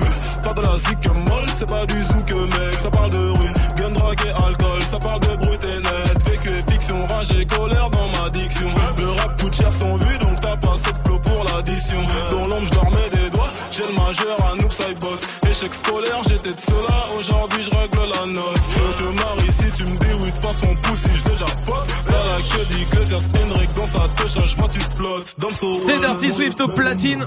mais 0.00 0.42
pas 0.42 0.54
de 0.54 0.62
la 0.62 0.78
zik 0.78 1.06
molle, 1.06 1.46
c'est 1.58 1.68
pas 1.68 1.86
du 1.86 2.02
zouk 2.02 2.30
mec, 2.30 2.80
ça 2.82 2.90
parle 2.90 3.10
de 3.10 3.18
rue. 3.18 3.52
Gun, 3.76 3.90
drogue 3.90 4.20
et 4.26 4.44
alcool, 4.46 4.82
ça 4.90 4.98
parle 4.98 5.20
de 5.20 5.36
brut 5.36 5.64
et 5.64 5.82
net. 5.82 6.28
Vécu 6.28 6.48
et 6.48 6.72
fiction, 6.72 7.06
rage 7.06 7.32
et 7.32 7.46
colère 7.46 7.90
dans 7.90 8.22
ma 8.22 8.30
diction. 8.30 8.68
Le 8.98 9.10
rap 9.20 9.40
coûte 9.40 9.54
cher 9.54 9.72
sans 9.72 9.96
vue, 9.96 10.18
donc 10.18 10.40
t'as 10.40 10.56
pas 10.56 10.76
cette 10.84 10.98
flow 11.04 11.18
pour 11.18 11.44
l'addition. 11.44 12.00
Dans 12.30 12.46
l'ombre, 12.46 12.66
je 12.66 12.96
mets 12.96 13.20
des 13.20 13.30
doigts, 13.30 13.52
j'ai 13.70 13.84
le 13.84 13.92
majeur 13.92 14.36
à 14.50 14.54
noob 14.56 14.72
bot. 15.00 15.18
Échec 15.50 15.72
scolaire, 15.74 16.22
j'étais 16.28 16.52
de 16.52 16.60
cela, 16.60 16.87
aujourd'hui 17.18 17.62
je 17.62 17.70
règle 17.70 17.98
la 18.14 18.26
note. 18.26 18.60
Je 18.70 19.02
te 19.04 19.14
marie 19.14 19.52
si 19.52 19.72
tu 19.72 19.84
me 19.84 19.96
dis 19.98 20.14
oui, 20.22 20.30
de 20.32 20.38
façon 20.38 20.74
poussée, 20.82 21.10
je 21.16 21.30
déjà 21.30 21.46
fuck. 21.66 21.86
T'as 22.06 22.24
la 22.26 22.42
queue 22.42 22.64
d'Iglesias, 22.70 23.20
Henrik 23.54 23.74
dans 23.74 23.86
sa 23.86 24.08
touche, 24.16 24.56
moi 24.58 24.68
tu 24.72 24.80
flottes. 24.80 25.34
Damso, 25.38 25.74
C'est 25.74 25.98
Dirty 25.98 26.32
Swift 26.32 26.60
au 26.60 26.68
platine. 26.68 27.26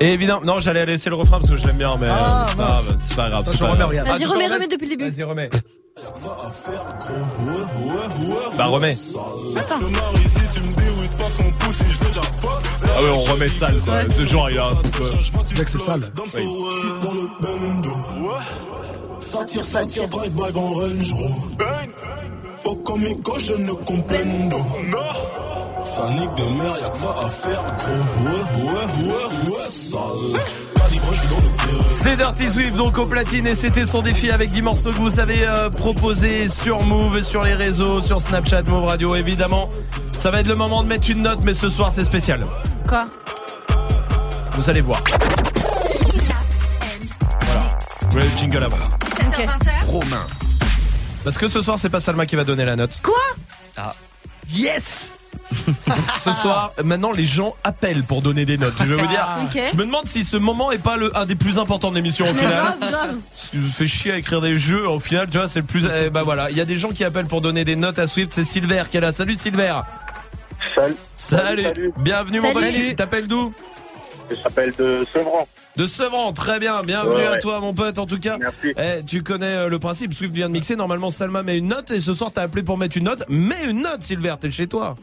Et 0.00 0.12
évidemment, 0.12 0.42
non, 0.44 0.60
j'allais 0.60 0.84
laisser 0.84 1.08
le 1.08 1.16
refrain 1.16 1.38
parce 1.38 1.50
que 1.50 1.56
je 1.56 1.66
l'aime 1.66 1.76
bien, 1.78 1.96
mais 1.98 2.08
Ah, 2.10 2.46
euh, 2.50 2.54
bah, 2.56 2.80
c'est 3.00 3.16
pas 3.16 3.28
grave. 3.28 3.44
Je 3.50 3.58
Vas-y, 3.58 4.24
remets, 4.24 4.48
remets 4.48 4.66
depuis 4.68 4.88
le 4.88 4.96
début. 4.96 5.10
Vas-y, 5.10 5.22
remets. 5.22 5.50
Bah, 8.58 8.66
remets. 8.66 8.96
Attends. 9.56 9.78
Oui. 12.82 12.88
Ah 12.96 13.02
ouais, 13.02 13.08
on 13.10 13.22
remet 13.22 13.48
sale, 13.48 13.80
quoi. 13.80 13.94
Ce 14.14 14.24
genre, 14.24 14.50
il 14.50 14.58
a 14.58 14.66
un 14.68 14.74
peu. 14.74 15.04
Mec, 15.58 15.68
c'est 15.68 15.80
sale. 15.80 16.00
Damso, 16.14 16.38
je 16.38 16.78
suis 16.78 16.88
dans 17.02 17.12
le 17.12 17.28
bendo. 17.40 17.90
Ça 19.20 19.44
tire, 19.44 19.64
ça 19.64 19.86
tire, 19.86 20.08
drive 20.08 20.32
by 20.32 20.42
en 20.54 20.74
range, 20.74 21.10
gros. 21.10 21.30
Au 22.64 22.76
comico, 22.76 23.34
je 23.38 23.54
ne 23.54 23.72
comprendo. 23.72 24.56
Ça 24.58 25.63
nique 26.10 26.34
de 26.36 26.62
merde, 26.62 26.78
y'a 26.82 26.88
que 26.88 26.96
ça 26.96 27.14
à 27.24 27.30
faire, 27.30 27.62
gros. 27.76 28.24
Ouais, 28.24 28.64
ouais, 28.64 29.06
ouais, 29.06 29.50
ouais, 29.50 29.70
sale. 29.70 30.40
Calibre, 30.76 31.12
je 31.12 31.18
suis 31.18 31.28
dans 31.28 31.36
le 31.36 31.56
club. 31.56 31.82
C'est 31.88 32.16
Dirty 32.16 32.50
Swift 32.50 32.76
donc 32.76 32.98
au 32.98 33.06
platine 33.06 33.46
et 33.46 33.54
c'était 33.54 33.84
son 33.84 34.02
défi 34.02 34.30
avec 34.30 34.50
10 34.50 34.62
morceaux 34.62 34.90
que 34.90 34.96
vous 34.96 35.20
avez 35.20 35.46
euh, 35.46 35.70
proposés 35.70 36.48
sur 36.48 36.82
Move, 36.82 37.22
sur 37.22 37.44
les 37.44 37.54
réseaux, 37.54 38.02
sur 38.02 38.20
Snapchat, 38.20 38.62
Move 38.62 38.84
Radio 38.86 39.14
évidemment. 39.14 39.68
Ça 40.16 40.30
va 40.30 40.40
être 40.40 40.48
le 40.48 40.54
moment 40.54 40.82
de 40.82 40.88
mettre 40.88 41.10
une 41.10 41.22
note 41.22 41.40
mais 41.42 41.54
ce 41.54 41.68
soir 41.68 41.92
c'est 41.92 42.04
spécial. 42.04 42.44
Quoi? 42.88 43.04
Vous 44.52 44.70
allez 44.70 44.80
voir. 44.80 45.02
Voilà. 47.46 47.68
Vous 48.02 48.10
voulez 48.10 48.24
le 48.24 48.36
jingle 48.36 48.64
avant. 48.64 48.76
Ok. 48.76 49.48
Romain. 49.86 50.26
Parce 51.22 51.38
que 51.38 51.48
ce 51.48 51.60
soir 51.60 51.78
c'est 51.78 51.90
pas 51.90 52.00
Salma 52.00 52.26
qui 52.26 52.36
va 52.36 52.44
donner 52.44 52.64
la 52.64 52.76
note. 52.76 53.00
Quoi? 53.02 53.14
Ah. 53.76 53.94
Yes 54.48 55.13
Ce 56.18 56.32
soir, 56.32 56.72
maintenant 56.82 57.12
les 57.12 57.24
gens 57.24 57.54
appellent 57.64 58.02
pour 58.02 58.22
donner 58.22 58.44
des 58.44 58.58
notes. 58.58 58.74
Je 58.78 58.84
vais 58.84 58.96
vous 59.00 59.06
dire. 59.06 59.26
Ok. 59.44 59.60
Je 59.72 59.76
me 59.76 59.84
demande 59.84 60.06
si 60.06 60.24
ce 60.24 60.36
moment 60.36 60.70
est 60.72 60.78
pas 60.78 60.96
le 60.96 61.16
un 61.16 61.26
des 61.26 61.34
plus 61.34 61.58
importants 61.58 61.90
de 61.90 61.96
l'émission 61.96 62.26
au 62.30 62.34
final. 62.34 62.74
me 63.54 63.68
fait 63.68 63.86
chier 63.86 64.12
à 64.12 64.16
écrire 64.18 64.40
des 64.40 64.58
jeux. 64.58 64.88
Au 64.88 65.00
final, 65.00 65.28
tu 65.30 65.38
vois, 65.38 65.48
c'est 65.48 65.60
le 65.60 65.66
plus. 65.66 65.86
eh 65.86 66.10
bah 66.10 66.22
voilà, 66.22 66.50
il 66.50 66.56
y 66.56 66.60
a 66.60 66.64
des 66.64 66.78
gens 66.78 66.90
qui 66.90 67.04
appellent 67.04 67.26
pour 67.26 67.40
donner 67.40 67.64
des 67.64 67.76
notes 67.76 67.98
à 67.98 68.06
Swift. 68.06 68.32
C'est 68.32 68.44
Silver 68.44 68.84
qui 68.90 68.96
est 68.96 69.00
là. 69.00 69.12
Salut 69.12 69.34
Silver. 69.36 69.80
Salut. 70.74 70.96
Salut. 71.16 71.62
Salut. 71.64 71.92
Bienvenue 71.98 72.40
mon 72.40 72.52
pote. 72.52 72.64
Tu 72.72 72.94
t'appelles 72.96 73.28
d'où 73.28 73.52
Je 74.30 74.36
s'appelle 74.36 74.72
de 74.78 75.04
Sevran. 75.12 75.46
De 75.76 75.86
Sevran. 75.86 76.32
Très 76.32 76.58
bien. 76.58 76.82
Bienvenue 76.82 77.16
Ouais, 77.16 77.26
à 77.26 77.38
toi 77.38 77.60
mon 77.60 77.74
pote. 77.74 77.98
En 77.98 78.06
tout 78.06 78.18
cas, 78.18 78.38
Merci. 78.38 78.72
eh, 78.76 79.04
tu 79.04 79.22
connais 79.22 79.46
euh, 79.46 79.68
le 79.68 79.78
principe. 79.78 80.14
Swift 80.14 80.32
vient 80.32 80.48
de 80.48 80.52
mixer. 80.54 80.76
Normalement, 80.76 81.10
Salma 81.10 81.42
met 81.42 81.58
une 81.58 81.68
note 81.68 81.90
et 81.90 82.00
ce 82.00 82.14
soir 82.14 82.30
t'as 82.32 82.42
appelé 82.42 82.62
pour 82.62 82.78
mettre 82.78 82.96
une 82.96 83.04
note. 83.04 83.24
Mets 83.28 83.64
une 83.68 83.82
note, 83.82 84.02
Silver. 84.02 84.34
T'es 84.40 84.50
chez 84.50 84.66
toi. 84.66 84.94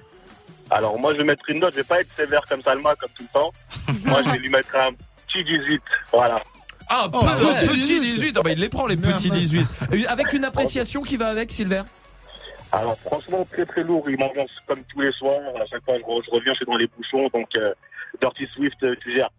Alors 0.72 0.98
moi 0.98 1.14
je 1.14 1.17
vais 1.19 1.25
mettre 1.25 1.43
une 1.50 1.59
note, 1.59 1.72
je 1.74 1.77
vais 1.77 1.83
pas 1.83 2.00
être 2.01 2.09
sévère 2.16 2.41
comme 2.48 2.61
Salma 2.64 2.95
comme 2.95 3.09
tout 3.16 3.24
le 3.24 3.40
temps. 3.40 3.51
moi 4.06 4.22
je 4.24 4.30
vais 4.32 4.38
lui 4.40 4.50
mettre 4.50 4.75
un 4.75 4.91
petit 5.27 5.43
18. 5.43 5.82
Voilà. 6.11 6.41
Ah, 6.90 7.08
Oh, 7.14 7.19
ouais. 7.24 7.67
petit 7.67 8.00
18. 8.01 8.35
Ah 8.38 8.41
bah, 8.43 8.51
il 8.51 8.59
les 8.59 8.67
prend, 8.69 8.85
les 8.88 8.98
petits 8.98 9.32
18. 9.32 9.66
Euh, 9.93 9.98
Avec 10.09 10.33
une 10.33 10.43
appréciation 10.45 11.01
qui 11.01 11.16
va 11.17 11.27
avec, 11.30 11.51
Silver 11.51 11.83
Alors 12.72 12.98
franchement 13.00 13.45
très 13.51 13.66
très 13.66 13.83
lourd, 13.83 14.09
il 14.09 14.17
m'ambiance 14.17 14.50
comme 14.66 14.83
tous 14.85 15.01
les 15.01 15.11
soirs. 15.11 15.40
À 15.61 15.66
chaque 15.67 15.83
fois 15.85 15.95
je 15.98 16.32
reviens, 16.32 16.53
je 16.53 16.58
suis 16.58 16.66
dans 16.66 16.77
les 16.77 16.88
bouchons, 16.88 17.30
donc 17.33 17.48
euh, 17.58 17.74
Dirty 18.22 18.48
Swift, 18.53 18.82
euh, 18.83 18.95
tu 19.01 19.14
gères. 19.16 19.30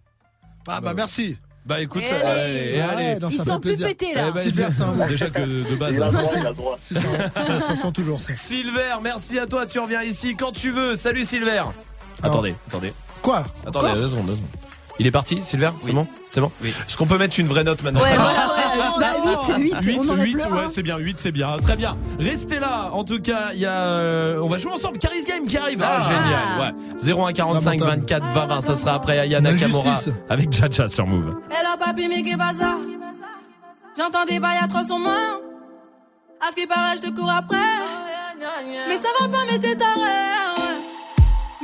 Ah 0.66 0.80
bah 0.80 0.92
merci. 0.94 1.36
Bah 1.64 1.80
écoute, 1.80 2.02
Eh 2.04 2.08
ça, 2.08 2.28
allez, 2.28 2.72
Ouais, 2.74 2.80
allez. 2.80 3.14
non, 3.20 3.30
ça 3.30 3.36
Ils 3.36 3.38
fait 3.38 3.44
sont 3.50 3.60
plus 3.60 3.76
pétés 3.78 4.14
là. 4.14 4.26
Eh 4.28 4.32
ben, 4.32 4.40
Silver, 4.40 4.66
c'est 4.72 4.82
un 4.82 4.86
bon. 4.92 5.06
Déjà 5.06 5.30
que 5.30 5.40
de 5.70 5.76
base. 5.76 5.94
Il 5.96 6.02
a 6.02 6.06
hein. 6.06 6.10
le 6.10 6.18
droit, 6.18 6.32
il 6.36 6.46
a 6.46 6.48
le 6.50 6.56
droit. 6.56 6.78
C'est 6.80 6.98
ça, 6.98 7.08
ça, 7.36 7.60
ça 7.60 7.76
sent 7.76 7.92
toujours 7.92 8.20
ça. 8.20 8.34
Silver, 8.34 8.96
merci 9.02 9.38
à 9.38 9.46
toi, 9.46 9.64
tu 9.66 9.78
reviens 9.78 10.02
ici 10.02 10.34
quand 10.34 10.50
tu 10.50 10.72
veux. 10.72 10.96
Salut 10.96 11.24
Silver. 11.24 11.62
Attendez, 12.22 12.54
attendez. 12.68 12.92
Quoi? 13.22 13.44
Attendez, 13.64 13.78
Quoi? 13.78 13.94
deux 13.94 14.08
secondes, 14.08 14.26
deux 14.26 14.32
secondes. 14.34 14.48
Il 14.98 15.06
est 15.06 15.10
parti, 15.10 15.40
Silver 15.42 15.70
C'est 15.80 15.92
bon 15.92 16.06
C'est 16.30 16.40
bon 16.40 16.52
Oui. 16.62 16.68
Est-ce 16.68 16.96
qu'on 16.96 17.06
peut 17.06 17.18
mettre 17.18 17.38
une 17.40 17.46
vraie 17.48 17.64
note 17.64 17.82
maintenant 17.82 18.00
Ouais, 18.00 18.10
ouais. 18.10 18.16
Bah, 19.00 19.06
8, 19.56 19.56
8, 19.58 19.74
8, 19.82 19.98
on 19.98 20.10
en 20.12 20.18
a 20.18 20.22
8, 20.22 20.36
plein. 20.36 20.50
ouais, 20.56 20.62
c'est 20.68 20.82
bien, 20.82 20.96
8, 20.98 21.18
c'est 21.18 21.32
bien. 21.32 21.56
Très 21.62 21.76
bien. 21.76 21.96
Restez 22.20 22.58
là. 22.60 22.90
En 22.92 23.02
tout 23.04 23.20
cas, 23.20 23.50
il 23.54 23.60
y 23.60 23.66
a, 23.66 23.72
euh, 23.72 24.38
on 24.40 24.48
va 24.48 24.58
jouer 24.58 24.72
ensemble. 24.72 24.98
Caris 24.98 25.24
Game 25.26 25.44
qui 25.44 25.56
arrive. 25.56 25.82
Ah, 25.82 26.02
génial. 26.02 26.74
Ouais. 26.74 27.12
01 27.28 27.32
45 27.32 27.80
Lamentable. 27.80 28.00
24 28.02 28.26
20 28.32 28.46
20. 28.46 28.60
Ça 28.62 28.76
sera 28.76 28.94
après 28.94 29.18
Ayana 29.18 29.54
Kamora 29.54 29.92
avec 30.28 30.52
Jaja 30.52 30.88
sur 30.88 31.06
Move. 31.06 31.30
Hello 31.50 31.76
papi, 31.78 32.08
mais 32.08 32.22
qu'est 32.22 32.36
bazar 32.36 32.76
J'entends 33.96 34.24
des 34.24 34.40
bails 34.40 34.58
à 34.62 34.68
300 34.68 34.98
mains. 34.98 35.38
À 36.40 36.50
ce 36.50 36.60
qui 36.60 36.66
paraît, 36.66 36.96
je 36.96 37.02
te 37.08 37.14
cours 37.14 37.30
après. 37.30 37.56
Mais 38.88 38.96
ça 38.96 39.08
va 39.20 39.28
pas, 39.28 39.44
mais 39.50 39.58
t'es 39.58 39.76
taré. 39.76 40.00
ouais. 40.00 40.82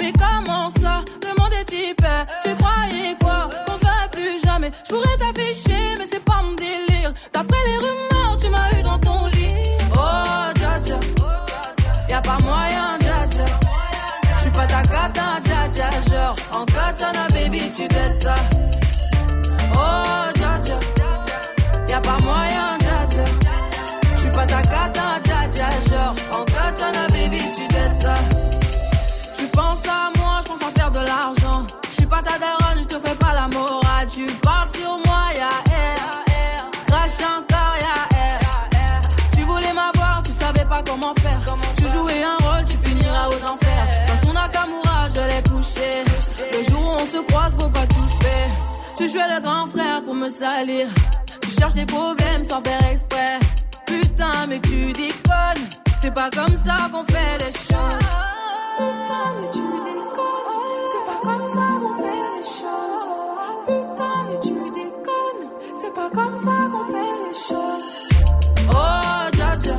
Mais 0.01 0.13
comment 0.13 0.71
ça? 0.71 1.01
Le 1.25 1.41
monde 1.41 1.53
est 1.61 1.65
type. 1.65 2.05
Tu 2.45 2.51
jamais. 4.69 4.77
Je 4.85 4.95
pourrais 4.95 5.17
t'afficher, 5.17 5.95
mais 5.99 6.07
c'est 6.11 6.25
pas 6.25 6.43
mon 6.43 6.55
délire. 6.55 7.13
D'après 7.33 7.59
les 7.67 7.79
rumeurs, 7.79 8.37
tu 8.41 8.49
m'as 8.49 8.79
eu 8.79 8.83
dans 8.83 8.99
ton 8.99 9.27
lit. 9.27 9.55
Oh, 9.95 10.53
dja 10.55 10.81
dja. 10.83 10.99
Y'a 12.09 12.21
pas 12.21 12.39
moyen, 12.43 12.99
dja 13.01 13.27
dja. 13.31 13.45
J'suis 14.39 14.51
pas 14.51 14.67
ta 14.67 14.83
cata, 14.83 15.41
dja 15.45 15.69
dja. 15.73 15.91
Genre, 16.11 16.37
en 16.53 16.65
katana, 16.65 17.29
baby, 17.31 17.71
tu 17.71 17.89
t'aides 17.89 18.23
ça. 18.23 18.35
Oh, 19.75 20.33
dja 20.35 20.59
dja. 20.63 20.79
Y'a 21.89 22.01
pas 22.01 22.19
moyen, 22.23 22.79
dja 22.81 23.07
dja. 23.11 23.25
J'suis 24.17 24.31
pas 24.31 24.47
ta 24.47 24.63
cata, 24.63 25.21
dja 25.23 25.49
dja. 25.53 25.69
Genre, 25.89 26.15
en 26.33 26.45
katana, 26.45 27.07
baby, 27.09 27.43
tu 27.55 27.69
t'aides 27.69 28.01
ça. 28.01 28.15
Tu 29.37 29.47
penses 29.49 29.87
à 29.87 30.11
moi, 30.19 30.41
je 30.45 30.53
pense 30.53 30.63
à 30.63 30.71
faire 30.79 30.91
de 30.91 30.99
l'argent. 30.99 31.67
Je 31.91 31.95
suis 31.95 32.07
pas 32.07 32.23
ta 32.23 32.39
daronne, 32.39 32.83
je 32.83 32.87
te 32.87 33.07
fais 33.07 33.15
pas 33.15 33.33
la 33.35 33.49
morale. 33.49 33.78
Tu 34.11 34.25
parles 34.41 34.71
sur 34.71 34.99
moi, 35.07 35.25
y'a 35.37 35.49
air. 35.73 36.71
Crache 36.87 37.21
encore, 37.23 37.77
y'a 37.79 38.19
air. 38.19 38.39
Tu 39.35 39.43
voulais 39.43 39.73
m'avoir, 39.75 40.23
tu 40.25 40.33
savais 40.33 40.65
pas 40.65 40.83
comment 40.83 41.13
faire. 41.21 41.39
Tu 41.77 41.87
jouais 41.89 42.23
un 42.23 42.37
rôle, 42.45 42.65
tu 42.65 42.77
finiras 42.89 43.29
aux 43.29 43.45
enfers. 43.45 43.87
Dans 44.07 44.27
son 44.27 44.33
Nakamura, 44.33 45.09
je 45.09 45.21
l'ai 45.21 45.43
couché. 45.51 46.05
Le 46.57 46.63
jour 46.71 46.81
où 46.81 47.03
on 47.03 47.07
se 47.17 47.23
croise, 47.27 47.57
faut 47.59 47.69
pas 47.69 47.87
tout 47.87 48.09
faire. 48.23 48.51
Tu 48.97 49.09
jouais 49.09 49.29
le 49.37 49.43
grand 49.43 49.67
frère 49.67 50.03
pour 50.03 50.15
me 50.15 50.29
salir. 50.31 50.89
Tu 51.43 51.51
cherches 51.51 51.75
des 51.75 51.87
problèmes 51.87 52.43
sans 52.43 52.63
faire 52.63 52.83
exprès. 52.91 53.39
Putain, 53.87 54.47
mais 54.49 54.61
tu 54.61 54.93
déconnes. 54.93 55.69
C'est 56.01 56.15
pas 56.15 56.31
comme 56.31 56.57
ça 56.57 56.77
qu'on 56.91 57.05
fait 57.05 57.39
les 57.41 57.53
choses. 57.53 58.09
Putain, 58.79 59.25
mais 59.37 59.51
tu 59.53 59.61
déconnes. 59.61 60.87
C'est 60.91 61.05
pas 61.07 61.21
comme 61.23 61.47
ça 61.47 61.67
qu'on 61.81 61.95
fait 62.03 62.23
les 62.37 62.45
choses. 62.45 63.05
Putain, 63.67 63.98
pas 65.99 66.11
comme 66.15 66.37
ça 66.37 66.57
qu'on 66.73 66.85
fait 66.93 67.15
les 67.25 67.37
choses. 67.49 67.93
Oh, 68.71 69.23
dja 69.37 69.51
dja. 69.63 69.77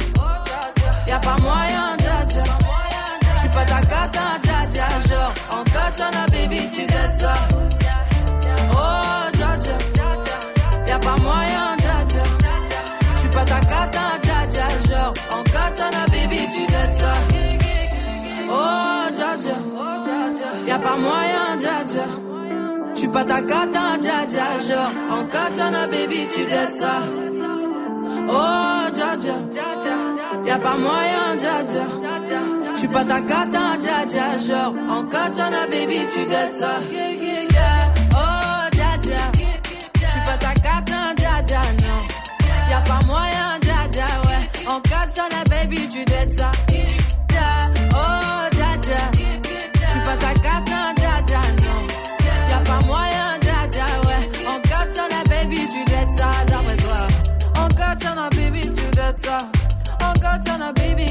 Y'a 1.07 1.19
pas 1.19 1.37
moyen, 1.47 1.87
dja 2.03 2.17
dja. 2.31 2.43
J'suis 3.37 3.49
pas 3.55 3.65
ta 3.71 3.81
cata, 3.91 4.25
dja 4.45 4.59
dja. 4.73 4.87
Genre, 5.09 5.33
en 5.55 5.63
katana, 5.73 6.23
baby, 6.33 6.61
tu 6.73 6.83
t'aides 6.91 7.17
ça. 7.21 7.33
Oh, 8.81 9.23
dja 9.37 9.51
dja. 9.63 9.77
Y'a 10.89 10.99
pas 11.05 11.17
moyen, 11.25 11.67
dja 11.83 11.97
dja. 12.11 12.23
J'suis 13.15 13.29
pas 13.35 13.45
ta 13.51 13.59
cata, 13.71 14.05
dja. 14.23 14.67
Genre, 14.89 15.13
en 15.35 15.43
katana, 15.53 16.03
baby, 16.13 16.41
tu 16.53 16.63
t'aides 16.71 16.95
ça. 17.01 17.13
Oh, 18.57 19.05
dja 19.17 19.31
dja. 19.43 19.57
Y'a 20.67 20.79
pas 20.79 20.97
moyen, 21.05 21.47
dja. 21.61 22.28
J'suis 22.99 23.07
pas 23.07 23.23
ta 23.23 23.41
cata, 23.41 23.97
dja 24.01 24.25
dja. 24.27 24.57
Genre, 24.67 24.91
en 25.09 25.23
katana, 25.23 25.87
baby, 25.87 26.27
tu 26.35 26.45
t'aides 26.45 26.75
ça. 26.75 26.99
Oh, 28.27 28.91
dja 28.93 29.15
dja. 29.15 29.35
Y'a 30.45 30.57
pas 30.57 30.75
moyen, 30.75 31.37
dja 31.37 31.63
dja. 31.63 31.85
J'suis 32.75 32.89
pas 32.89 33.05
ta 33.05 33.21
cata, 33.21 33.77
dja 33.79 34.05
dja. 34.05 34.35
Genre, 34.35 34.73
en 34.89 35.03
katana, 35.03 35.65
baby, 35.71 35.99
tu 36.13 36.25
t'aides 36.25 36.55
ça. 36.59 36.73
Oh, 38.11 38.69
dja 38.73 38.97
dja. 39.01 39.23
J'suis 39.95 40.25
pas 40.25 40.37
ta 40.37 40.53
cata, 40.55 41.13
dja 41.15 41.41
dja, 41.47 41.61
non. 41.81 42.01
Y'a 42.69 42.81
pas 42.81 42.99
moyen, 43.05 43.59
dja 43.61 43.87
dja, 43.93 44.07
ouais. 44.25 44.67
En 44.67 44.81
katana, 44.81 45.41
baby, 45.49 45.87
tu 45.87 46.03
t'aides 46.03 46.31
ça. 46.31 46.51
Ça. 59.23 59.39
En 60.03 60.13
katana, 60.19 60.71
baby. 60.73 61.09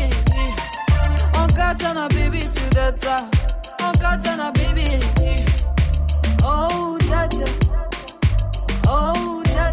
Baby, 2.09 2.41
ça. 2.97 3.25
En 3.83 3.93
katana, 3.93 4.51
baby. 4.53 4.99
Oh, 6.45 6.97
dja. 7.01 7.28
Oh, 8.89 9.43
dja. 9.45 9.73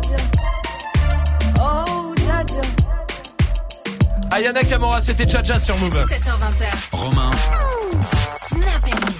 Oh, 1.59 2.13
dja. 2.15 2.61
Ayana 4.31 4.61
Kamora, 4.63 5.01
c'était 5.01 5.29
Jaja 5.29 5.59
sur 5.59 5.77
Move. 5.77 6.05
7h20. 6.05 6.65
Romain. 6.91 7.29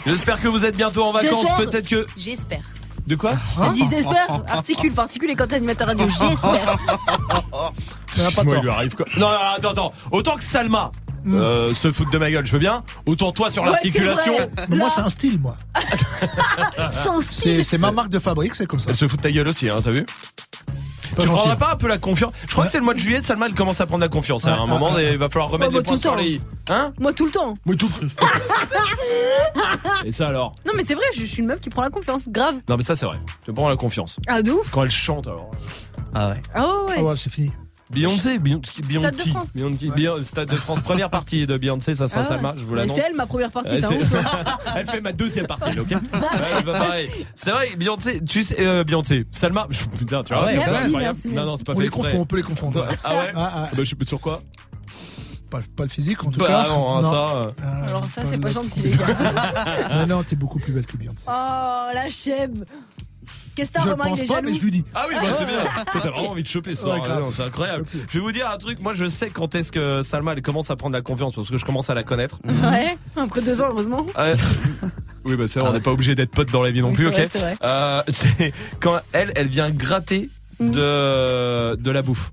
J'espère 0.06 0.42
que 0.42 0.48
vous 0.48 0.66
êtes 0.66 0.76
bientôt 0.76 1.04
en 1.04 1.12
vacances. 1.12 1.46
Peut-être 1.58 1.88
que. 1.88 2.06
J'espère. 2.18 2.60
De 3.08 3.16
quoi 3.16 3.34
Elle 3.64 3.72
dit 3.74 3.86
j'espère. 3.90 4.42
Articule, 4.48 4.92
faut 4.92 5.02
articuler 5.02 5.36
quand 5.36 5.48
t'es 5.48 5.56
animateur 5.56 5.88
radio. 5.88 6.08
J'espère. 6.10 6.78
Excuse-moi, 8.18 8.56
il 8.58 8.64
lui 8.64 8.70
arrive 8.70 8.96
quoi 8.96 9.06
Non, 9.18 9.30
non, 9.30 9.38
attends, 9.56 9.72
attends. 9.72 9.94
Autant 10.12 10.36
que 10.36 10.44
Salma 10.44 10.92
euh, 11.28 11.74
se 11.74 11.92
fout 11.92 12.12
de 12.12 12.18
ma 12.18 12.30
gueule, 12.30 12.46
je 12.46 12.52
veux 12.52 12.60
bien. 12.60 12.84
Autant 13.06 13.32
toi 13.32 13.52
sur 13.52 13.66
l'articulation. 13.66 14.34
Mais 14.70 14.78
moi, 14.78 14.90
c'est 14.90 15.02
un 15.02 15.10
style, 15.10 15.40
moi. 15.40 15.56
C'est 16.92 17.22
style. 17.22 17.66
c'est 17.66 17.78
ma 17.78 17.92
marque 17.92 18.10
de 18.10 18.20
fabrique, 18.20 18.56
c'est 18.56 18.68
comme 18.68 18.80
ça. 18.80 18.92
Elle 18.92 18.98
se 18.98 19.08
fout 19.08 19.18
de 19.18 19.24
ta 19.24 19.32
gueule 19.32 19.48
aussi, 19.48 19.70
hein, 19.70 19.78
t'as 19.84 19.92
vu? 19.92 20.06
Pas 20.06 20.45
Tu 21.20 21.28
prendrais 21.28 21.56
pas 21.56 21.74
un 21.74 21.78
peu 21.78 21.88
la 21.88 21.98
confiance 21.98 22.34
Je 22.48 22.52
crois 22.52 22.66
que 22.66 22.72
c'est 22.72 22.78
le 22.80 22.84
mois 22.84 22.94
de 22.94 23.00
juillet, 23.00 23.22
Salma 23.22 23.46
elle 23.48 23.54
commence 23.54 23.80
à 23.82 23.86
prendre 23.86 24.02
la 24.02 24.10
confiance. 24.10 24.46
À 24.46 24.56
un 24.56 24.66
moment, 24.66 24.98
il 24.98 25.18
va 25.18 25.30
falloir 25.30 25.50
remettre 25.50 25.74
les 25.74 25.84
points 25.84 25.96
tout 25.96 26.02
sur 26.02 26.12
le 26.16 26.18
temps. 26.18 26.24
les 26.24 26.32
i. 26.36 26.42
Hein 26.70 26.94
Moi 27.00 27.14
tout 27.14 27.26
le 27.26 27.32
temps. 27.32 27.54
Mais 27.66 27.76
tout. 27.76 27.92
Et 30.06 30.12
ça 30.12 30.28
alors 30.28 30.54
Non 30.66 30.74
mais 30.76 30.84
c'est 30.84 30.96
vrai, 30.96 31.06
je 31.16 31.24
suis 31.26 31.42
une 31.42 31.48
meuf 31.48 31.60
qui 31.62 31.70
prend 31.70 31.82
la 31.82 31.90
confiance. 31.90 32.30
Grave. 32.30 32.56
Non 32.70 32.78
mais 32.78 32.84
ça 32.84 32.96
c'est 32.96 33.06
vrai. 33.06 33.18
Tu 33.44 33.54
prends 33.54 33.70
la 33.70 33.78
confiance. 33.78 34.18
Ah 34.28 34.42
de 34.42 34.52
ouf. 34.52 34.70
Quand 34.72 34.84
elle 34.84 34.92
chante 34.92 35.28
alors. 35.28 35.52
Ah 36.14 36.30
ouais. 36.30 36.42
Ah 36.54 36.66
ouais. 36.88 36.96
Ah 36.98 37.04
ouais, 37.04 37.14
c'est 37.18 37.32
fini. 37.32 37.52
Beyoncé, 37.92 38.40
Beyoncé, 38.40 38.72
Stade 38.82 39.16
de 39.16 39.22
France. 39.22 39.54
Beyoncé, 39.54 39.90
Beyoncé, 39.90 40.24
Stade 40.24 40.50
de 40.50 40.56
France, 40.56 40.82
première 40.82 41.10
partie 41.12 41.46
de 41.46 41.56
Beyoncé, 41.56 41.94
ça 41.94 42.08
sera 42.08 42.22
Ah 42.28 42.42
ouais. 42.42 42.52
Je 42.58 42.64
vous 42.64 42.74
l'annonce. 42.74 42.96
C'est 42.96 43.04
elle 43.08 43.16
ma 43.16 43.28
première 43.28 43.52
partie. 43.52 43.76
Ouais, 43.76 43.80
t'as. 43.80 43.90
Elle 44.76 44.88
fait 44.88 45.02
ma 45.02 45.12
deuxième 45.14 45.46
partie, 45.46 45.80
ok 45.80 45.90
Ouais, 45.92 45.98
c'est 46.58 46.66
pas 46.66 46.74
pareil. 46.74 47.10
C'est 47.36 47.52
vrai, 47.52 47.76
Beyoncé, 47.78 48.22
tu 48.26 48.44
sais, 48.44 48.56
euh, 48.60 48.84
Beyoncé, 48.84 49.26
Salma, 49.30 49.68
putain, 50.00 50.24
tu 50.24 50.34
vois. 50.34 50.48
Ah 50.50 50.54
merci, 50.56 50.96
merci, 50.98 51.28
Non, 51.30 51.46
non, 51.46 51.58
c'est 51.58 51.66
pas 51.66 51.74
On 51.74 51.76
fait 51.78 51.84
les 51.84 51.90
confond, 51.90 52.20
on 52.22 52.26
peut 52.26 52.38
les 52.38 52.42
confondre. 52.44 52.82
ouais. 52.88 52.96
Ah 53.04 53.14
ouais 53.16 53.32
Ah, 53.36 53.52
ah, 53.56 53.70
Bah, 53.72 53.84
je 53.84 53.84
sais 53.84 53.96
pas 53.96 54.06
sur 54.06 54.20
quoi. 54.20 54.42
pas, 55.52 55.60
pas 55.78 55.84
le 55.84 55.90
physique, 55.90 56.24
en 56.26 56.32
tout 56.32 56.40
Bah, 56.40 56.48
cas. 56.48 56.68
non, 56.70 56.98
hein, 56.98 57.04
ça. 57.04 57.38
euh. 57.38 57.52
Ah, 57.64 57.84
Alors 57.88 58.06
ça 58.06 58.26
c'est 58.26 58.40
pas 58.40 58.52
gentil 58.52 58.82
les 58.82 58.96
gars. 58.96 59.06
Mais 59.92 60.06
non, 60.08 60.24
t'es 60.24 60.36
beaucoup 60.36 60.58
plus 60.60 60.74
belle 60.74 60.88
que 60.88 60.98
Beyoncé. 60.98 61.26
Oh 61.28 61.90
la 61.94 62.10
chèvre. 62.10 62.66
Qu'est-ce 63.56 63.72
que 63.72 63.78
t'as 63.78 63.84
Je 63.86 63.90
il 63.90 63.96
pense 63.96 64.22
est 64.22 64.28
pas, 64.28 64.36
jaloux 64.36 64.50
mais 64.50 64.54
je 64.56 64.62
lui 64.64 64.72
dis. 64.72 64.84
Ah 64.94 65.06
oui, 65.10 65.16
bah 65.22 65.34
c'est 65.34 65.46
bien. 65.46 65.64
Toi, 65.92 66.02
t'as 66.04 66.10
vraiment 66.12 66.32
envie 66.32 66.44
de 66.44 66.48
choper 66.48 66.76
ce 66.76 66.82
soir. 66.84 66.96
Ouais, 66.96 67.02
grave. 67.02 67.18
Ouais, 67.20 67.24
non, 67.26 67.32
C'est 67.32 67.44
incroyable. 67.44 67.86
Je 68.10 68.14
vais 68.14 68.20
vous 68.20 68.32
dire 68.32 68.50
un 68.50 68.58
truc. 68.58 68.80
Moi, 68.80 68.94
je 68.94 69.08
sais 69.08 69.30
quand 69.30 69.56
est-ce 69.56 69.72
que 69.72 70.02
Salma 70.02 70.34
elle 70.34 70.42
commence 70.42 70.70
à 70.72 70.76
prendre 70.76 70.94
la 70.94 71.02
confiance 71.02 71.34
parce 71.34 71.50
que 71.50 71.58
je 71.58 71.66
commence 71.66 71.90
à 71.90 71.94
la 71.94 72.04
connaître. 72.04 72.40
Ouais. 72.46 72.98
Après 73.16 73.42
deux 73.42 73.62
ans 73.62 73.68
heureusement. 73.70 74.06
Euh, 74.18 74.36
oui, 75.26 75.36
bah 75.38 75.48
c'est 75.48 75.60
vrai, 75.60 75.70
on 75.70 75.74
n'est 75.74 75.80
pas 75.80 75.92
obligé 75.92 76.16
d'être 76.16 76.32
potes 76.32 76.52
dans 76.52 76.62
la 76.62 76.72
vie 76.72 76.82
non 76.82 76.90
Oui, 76.90 76.96
plus, 76.96 77.06
c'est 77.06 77.10
ok. 77.10 77.16
vrai, 77.16 77.28
c'est 77.32 77.40
vrai. 77.40 77.56
Euh, 77.64 78.02
c'est 78.10 78.54
quand 78.80 79.00
elle, 79.14 79.32
elle 79.36 79.48
vient 79.48 79.70
gratter 79.72 80.30
Mm. 80.58 80.72
de 80.72 81.76
de 81.76 81.92
la 81.92 82.02
bouffe. 82.02 82.32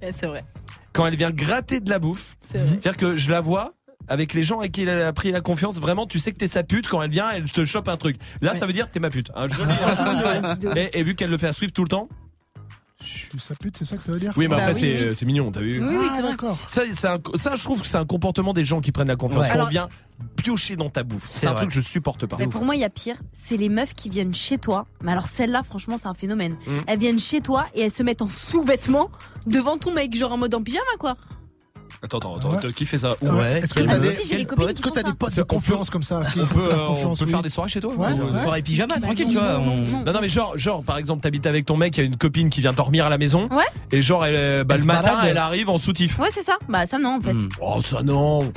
Ouais, 0.00 0.12
c'est 0.12 0.26
vrai. 0.26 0.44
Quand 0.92 1.06
elle 1.06 1.16
vient 1.16 1.30
gratter 1.32 1.80
de 1.80 1.90
la 1.90 1.98
bouffe, 1.98 2.36
C'est 2.38 2.58
vrai. 2.58 2.68
c'est-à-dire 2.80 2.96
que 2.96 3.16
je 3.16 3.30
la 3.32 3.40
vois, 3.40 3.70
avec 4.08 4.32
les 4.34 4.44
gens 4.44 4.58
avec 4.60 4.72
qui 4.72 4.82
il 4.82 4.90
a 4.90 5.12
pris 5.12 5.30
la 5.32 5.40
confiance. 5.40 5.80
Vraiment, 5.80 6.06
tu 6.06 6.18
sais 6.18 6.32
que 6.32 6.36
t'es 6.38 6.46
sa 6.46 6.62
pute 6.62 6.88
quand 6.88 7.00
elle 7.02 7.10
vient, 7.10 7.30
elle 7.30 7.50
te 7.50 7.64
chope 7.64 7.88
un 7.88 7.96
truc. 7.96 8.16
Là, 8.40 8.54
ça 8.54 8.66
veut 8.66 8.72
dire 8.72 8.86
que 8.88 8.92
t'es 8.92 9.00
ma 9.00 9.10
pute. 9.10 9.30
Un 9.34 9.48
joli. 9.48 9.72
et, 10.76 10.98
et 11.00 11.02
vu 11.02 11.14
qu'elle 11.14 11.30
le 11.30 11.38
fait 11.38 11.48
à 11.48 11.52
Swift 11.52 11.74
tout 11.74 11.82
le 11.82 11.88
temps. 11.88 12.08
Je 13.00 13.06
suis 13.06 13.38
sa 13.38 13.54
pute, 13.54 13.76
c'est 13.78 13.84
ça 13.84 13.96
que 13.96 14.02
ça 14.02 14.10
veut 14.10 14.18
dire 14.18 14.32
Oui, 14.36 14.48
mais 14.48 14.56
Bah 14.56 14.62
après 14.64 14.74
oui, 14.74 14.80
c'est 14.80 15.08
oui. 15.10 15.14
c'est 15.16 15.24
mignon, 15.24 15.52
t'as 15.52 15.60
vu. 15.60 15.80
Oui, 15.80 15.94
oui, 15.98 16.06
Ah, 16.10 16.12
c'est 16.16 16.20
vrai. 16.22 16.30
d'accord. 16.32 16.58
Ça, 16.68 16.82
c'est 16.92 17.06
un- 17.06 17.18
ça, 17.36 17.54
je 17.54 17.62
trouve 17.62 17.80
que 17.80 17.86
c'est 17.86 17.96
un 17.96 18.04
comportement 18.04 18.52
des 18.52 18.64
gens 18.64 18.80
qui 18.80 18.90
prennent 18.90 19.06
la 19.06 19.14
confiance. 19.14 19.44
Ouais. 19.46 19.50
Alors- 19.52 19.68
on 19.68 19.70
vient 19.70 19.88
piocher 20.34 20.74
dans 20.74 20.90
ta 20.90 21.04
bouffe, 21.04 21.22
c'est 21.24 21.40
C'est 21.40 21.46
un 21.46 21.50
vrai. 21.52 21.60
truc 21.60 21.68
que 21.70 21.76
je 21.76 21.80
supporte 21.80 22.26
pas. 22.26 22.36
Mais 22.40 22.48
pour 22.48 22.64
moi, 22.64 22.74
il 22.74 22.80
y 22.80 22.84
a 22.84 22.90
pire. 22.90 23.14
C'est 23.32 23.56
les 23.56 23.68
meufs 23.68 23.94
qui 23.94 24.08
viennent 24.08 24.34
chez 24.34 24.58
toi. 24.58 24.86
Mais 25.04 25.12
alors, 25.12 25.28
celle-là, 25.28 25.62
franchement, 25.62 25.96
c'est 25.96 26.08
un 26.08 26.14
phénomène. 26.14 26.56
Mm. 26.66 26.70
Elles 26.88 26.98
viennent 26.98 27.20
chez 27.20 27.40
toi 27.40 27.66
et 27.76 27.82
elles 27.82 27.90
se 27.92 28.02
mettent 28.02 28.20
en 28.22 28.28
sous-vêtements 28.28 29.10
devant 29.46 29.78
ton 29.78 29.92
mec, 29.92 30.14
genre 30.16 30.32
en 30.32 30.36
mode 30.38 30.54
en 30.56 30.62
pyjama, 30.62 30.84
quoi. 30.98 31.16
Attends, 32.02 32.18
attends, 32.18 32.36
attends, 32.50 32.68
qui 32.74 32.86
fait 32.86 32.98
ça 32.98 33.16
Ouais. 33.20 33.58
Est-ce 33.60 33.74
que 33.74 33.80
Ah, 33.88 33.98
des, 33.98 34.10
si, 34.14 34.26
si, 34.28 34.38
j'ai 34.38 34.44
copines 34.44 34.72
qui 34.72 34.82
font 34.82 34.90
t'as 34.90 35.00
ça. 35.02 35.08
des 35.08 35.14
potes 35.14 35.34
de 35.34 35.42
confiance 35.42 35.90
comme 35.90 36.04
ça 36.04 36.22
qui 36.32 36.40
On 36.40 36.46
peut, 36.46 36.60
euh, 36.72 36.76
on 36.84 36.86
confiance, 36.88 37.18
peut 37.18 37.24
oui. 37.24 37.30
faire 37.32 37.42
des 37.42 37.48
soirées 37.48 37.68
chez 37.70 37.80
toi 37.80 37.92
Ouais, 37.94 38.12
Ou- 38.12 38.32
ouais. 38.34 38.40
Soirée 38.42 38.62
pyjama, 38.62 39.00
tranquille, 39.00 39.26
tu 39.28 39.34
vois. 39.36 39.58
non, 39.58 39.74
on- 40.06 40.12
non, 40.12 40.18
mais 40.20 40.28
genre, 40.28 40.56
genre, 40.56 40.84
par 40.84 40.98
exemple, 40.98 41.22
t'habites 41.22 41.46
avec 41.46 41.66
ton 41.66 41.76
mec, 41.76 41.96
il 41.96 42.00
y 42.00 42.02
a 42.04 42.06
une 42.06 42.16
copine 42.16 42.50
qui 42.50 42.60
vient 42.60 42.72
dormir 42.72 43.06
à 43.06 43.08
la 43.08 43.18
maison. 43.18 43.48
Ouais. 43.50 43.64
Et 43.90 44.00
genre, 44.00 44.24
elle, 44.24 44.36
euh, 44.36 44.64
bah, 44.64 44.74
Elle 44.76 44.80
le 44.80 44.82
se 44.82 44.86
matin, 44.86 45.08
balade. 45.16 45.26
elle 45.30 45.38
arrive 45.38 45.68
en 45.70 45.76
soutif. 45.78 46.18
Ouais, 46.20 46.28
c'est 46.32 46.42
ça. 46.44 46.56
Bah, 46.68 46.86
ça, 46.86 46.98
non, 47.00 47.16
en 47.16 47.20
fait. 47.20 47.34
Hmm. 47.34 47.48
Oh, 47.60 47.80
ça 47.82 48.02
non. 48.04 48.52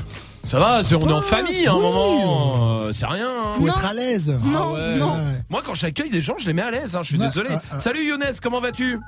Ça 0.46 0.58
va, 0.60 0.84
c'est, 0.84 0.94
on 0.96 1.08
est 1.08 1.12
en 1.12 1.22
famille 1.22 1.66
à 1.68 1.72
un 1.72 1.76
oui. 1.76 1.82
moment. 1.82 2.82
Euh, 2.84 2.92
C'est 2.92 3.06
rien. 3.08 3.28
hein. 3.28 3.52
Faut 3.54 3.62
Non. 3.62 3.68
être 3.70 3.86
à 3.86 3.94
l'aise. 3.94 4.28
Non, 4.44 4.60
Ah 4.70 4.74
ouais. 4.74 4.96
non. 4.98 5.14
Ouais. 5.14 5.20
Moi, 5.50 5.62
quand 5.66 5.74
j'accueille 5.76 6.10
des 6.12 6.22
gens, 6.22 6.36
je 6.38 6.46
les 6.48 6.54
mets 6.54 6.62
à 6.64 6.72
l'aise. 6.72 6.96
hein, 6.96 7.00
je 7.02 7.08
suis 7.10 7.18
Ouais, 7.18 7.26
désolé. 7.28 7.50
ouais, 7.50 7.56
ouais. 7.56 7.80
Salut 7.80 8.06
Younes, 8.06 8.24
comment 8.42 8.60
vas-tu? 8.62 9.00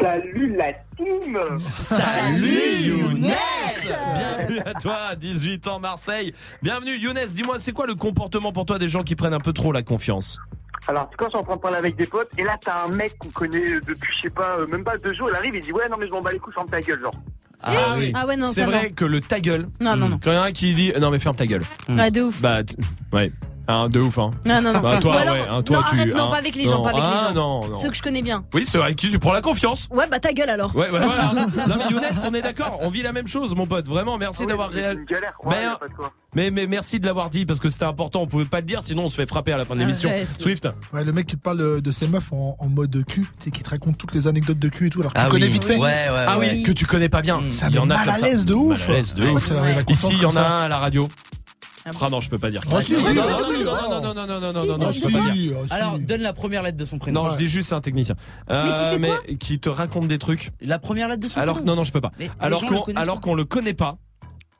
Salut 0.00 0.54
la 0.56 0.72
team 0.96 1.38
Salut 1.74 2.48
Younes 2.80 3.20
Bienvenue 4.16 4.60
à 4.64 4.74
toi, 4.74 4.96
18 5.16 5.68
ans 5.68 5.78
Marseille. 5.80 6.32
Bienvenue 6.62 6.96
Younes, 6.96 7.18
dis-moi, 7.34 7.58
c'est 7.58 7.72
quoi 7.72 7.86
le 7.86 7.94
comportement 7.94 8.52
pour 8.52 8.64
toi 8.66 8.78
des 8.78 8.88
gens 8.88 9.02
qui 9.02 9.14
prennent 9.16 9.34
un 9.34 9.40
peu 9.40 9.52
trop 9.52 9.72
la 9.72 9.82
confiance? 9.82 10.38
Alors, 10.88 11.10
quand 11.16 11.26
je 11.26 11.30
suis 11.30 11.38
en 11.38 11.42
train 11.42 11.56
de 11.56 11.60
parler 11.60 11.76
avec 11.76 11.96
des 11.96 12.06
potes, 12.06 12.30
et 12.38 12.44
là, 12.44 12.56
t'as 12.60 12.86
un 12.86 12.88
mec 12.88 13.16
qu'on 13.18 13.28
connaît 13.28 13.80
depuis, 13.86 14.12
je 14.16 14.22
sais 14.22 14.30
pas, 14.30 14.56
euh, 14.58 14.66
même 14.66 14.82
pas 14.82 14.96
deux 14.96 15.12
jours, 15.12 15.28
il 15.30 15.36
arrive, 15.36 15.54
il 15.54 15.62
dit, 15.62 15.72
ouais, 15.72 15.88
non, 15.90 15.96
mais 15.98 16.06
je 16.06 16.12
m'en 16.12 16.22
bats 16.22 16.32
les 16.32 16.38
couilles, 16.38 16.54
ferme 16.54 16.68
ta 16.70 16.80
gueule, 16.80 17.00
genre. 17.00 17.14
Ah 17.62 17.94
oui. 17.98 18.10
Ah 18.14 18.26
ouais, 18.26 18.36
non, 18.36 18.46
C'est 18.46 18.62
ça, 18.64 18.66
vrai 18.66 18.84
non. 18.84 18.94
que 18.96 19.04
le 19.04 19.20
ta 19.20 19.38
gueule. 19.40 19.68
Non, 19.80 19.94
non, 19.96 20.08
non. 20.08 20.18
Quand 20.22 20.30
il 20.30 20.34
y 20.34 20.38
en 20.38 20.42
a 20.42 20.46
un 20.46 20.52
qui 20.52 20.74
dit 20.74 20.92
non 20.98 21.10
mais 21.10 21.18
ferme 21.18 21.36
ta 21.36 21.46
gueule. 21.46 21.60
Ouais, 21.90 22.10
de 22.10 22.22
ouf. 22.22 22.40
Bah 22.40 22.64
t- 22.64 22.74
ouais. 23.12 23.30
Hein, 23.68 23.88
de 23.88 24.00
ouf 24.00 24.18
hein. 24.18 24.30
Non, 24.44 24.60
non, 24.60 24.72
non. 24.72 24.80
Bah, 24.80 24.98
toi 25.00 25.20
alors- 25.20 25.34
ouais, 25.34 25.40
hein, 25.48 25.62
toi 25.62 25.76
non, 25.76 25.82
tu 25.88 25.94
arrête, 25.96 26.14
non, 26.16 26.24
hein. 26.24 26.30
pas 26.30 26.36
avec 26.38 26.56
les 26.56 26.64
gens, 26.64 26.78
Non, 26.78 26.82
pas 26.82 26.90
avec 26.90 27.00
les 27.02 27.08
ah, 27.08 27.24
gens. 27.28 27.34
non, 27.34 27.68
non. 27.68 27.74
Ceux 27.76 27.88
que 27.90 27.96
je 27.96 28.02
connais 28.02 28.22
bien. 28.22 28.44
Oui, 28.52 28.64
c'est 28.66 28.78
vrai 28.78 28.94
qui 28.94 29.10
tu 29.10 29.18
prends 29.18 29.32
la 29.32 29.40
confiance. 29.42 29.86
Ouais, 29.92 30.06
bah 30.10 30.18
ta 30.18 30.32
gueule 30.32 30.50
alors. 30.50 30.74
Ouais, 30.74 30.90
ouais, 30.90 30.98
voilà. 31.00 31.32
non 31.68 31.76
mais 31.76 31.84
Younes, 31.90 32.02
on 32.28 32.34
est 32.34 32.42
d'accord, 32.42 32.78
on 32.82 32.88
vit 32.88 33.02
la 33.02 33.12
même 33.12 33.28
chose 33.28 33.54
mon 33.54 33.66
pote. 33.66 33.86
Vraiment, 33.86 34.18
merci 34.18 34.40
Ah 34.40 34.44
oui, 34.44 34.48
d'avoir 34.48 34.70
c'est 34.72 34.80
réel. 34.80 34.98
une 34.98 35.04
galère, 35.04 35.34
quoi, 35.38 35.54
Mais, 35.54 35.62
y 35.62 35.66
a 35.66 35.76
pas 35.76 35.88
de 35.88 35.94
quoi. 35.94 36.12
mais 36.34 36.50
mais 36.50 36.66
merci 36.66 36.98
de 36.98 37.06
l'avoir 37.06 37.30
dit 37.30 37.46
parce 37.46 37.60
que 37.60 37.68
c'était 37.68 37.84
important, 37.84 38.22
on 38.22 38.26
pouvait 38.26 38.44
pas 38.44 38.60
le 38.60 38.66
dire 38.66 38.80
sinon 38.82 39.04
on 39.04 39.08
se 39.08 39.14
fait 39.14 39.26
frapper 39.26 39.52
à 39.52 39.56
la 39.56 39.64
fin 39.64 39.74
de 39.74 39.80
l'émission. 39.80 40.08
Arrête. 40.10 40.28
Swift. 40.40 40.68
Ouais, 40.92 41.04
le 41.04 41.12
mec 41.12 41.26
qui 41.26 41.36
te 41.36 41.42
parle 41.42 41.58
de, 41.58 41.80
de 41.80 41.92
ses 41.92 42.08
meufs 42.08 42.32
en, 42.32 42.56
en 42.58 42.66
mode 42.66 43.04
cul, 43.06 43.22
tu 43.22 43.28
sais, 43.44 43.50
qui 43.50 43.62
te 43.62 43.70
raconte 43.70 43.96
toutes 43.98 44.14
les 44.14 44.26
anecdotes 44.26 44.58
de 44.58 44.68
cul 44.68 44.88
et 44.88 44.90
tout, 44.90 45.00
alors 45.00 45.14
que 45.14 45.20
Ah 45.20 45.24
tu 45.26 45.30
connais 45.30 45.46
vite 45.46 45.64
fait. 45.64 45.76
Ouais, 45.76 45.80
ouais, 45.82 46.24
Ah 46.26 46.38
oui, 46.38 46.46
ouais. 46.48 46.62
que 46.62 46.72
tu 46.72 46.86
connais 46.86 47.08
pas 47.08 47.22
bien. 47.22 47.40
Ça 47.48 47.66
il 47.68 47.76
y 47.76 47.78
en 47.78 47.88
a 47.90 47.94
mal 47.94 48.08
à 48.08 48.18
l'aise 48.18 48.44
de 48.46 48.54
ouf. 48.54 48.88
Ici, 49.88 50.08
il 50.12 50.22
y 50.22 50.26
en 50.26 50.36
a 50.36 50.40
un 50.40 50.62
à 50.64 50.68
la 50.68 50.78
radio. 50.78 51.08
Ah 51.86 51.90
Ah 52.00 52.08
non, 52.10 52.20
je 52.20 52.28
peux 52.28 52.38
pas 52.38 52.50
dire. 52.50 52.62
Ah, 52.70 52.82
si, 52.82 52.92
non, 52.92 53.04
oui, 53.08 53.14
non, 53.14 53.22
non, 53.24 54.00
non, 54.00 54.14
non, 54.14 54.14
non, 54.14 54.26
non, 54.26 54.40
non, 54.40 54.52
non, 54.52 54.52
non, 54.52 54.62
Si, 54.62 54.68
non, 54.68 54.78
non, 54.78 54.86
Ah, 54.88 54.92
je 54.92 55.00
peux 55.00 55.12
pas 55.12 55.30
dire. 55.32 55.56
ah. 55.70 55.74
Alors, 55.74 55.98
donne 55.98 56.20
la 56.20 56.32
première 56.32 56.62
lettre 56.62 56.76
de 56.76 56.84
son 56.84 56.98
prénom. 56.98 57.24
Non, 57.24 57.30
je 57.30 57.36
dis 57.36 57.46
juste 57.46 57.68
c'est 57.70 57.74
un 57.74 57.80
technicien. 57.80 58.14
Mais 58.48 58.72
qui 58.72 59.00
mais 59.00 59.36
qui 59.36 59.58
te 59.60 59.68
raconte 59.68 60.06
des 60.08 60.18
trucs. 60.18 60.50
La 60.60 60.78
première 60.78 61.08
lettre 61.08 61.22
de 61.22 61.28
son 61.28 61.40
Alors 61.40 61.56
prénom. 61.56 61.72
non, 61.72 61.76
non, 61.76 61.84
je 61.84 61.92
peux 61.92 62.00
pas. 62.00 62.10
Alors 62.38 62.64
qu'on 62.64 62.82
alors 62.94 63.20
qu'on 63.20 63.34
le 63.34 63.44
connaît 63.44 63.74
pas. 63.74 63.94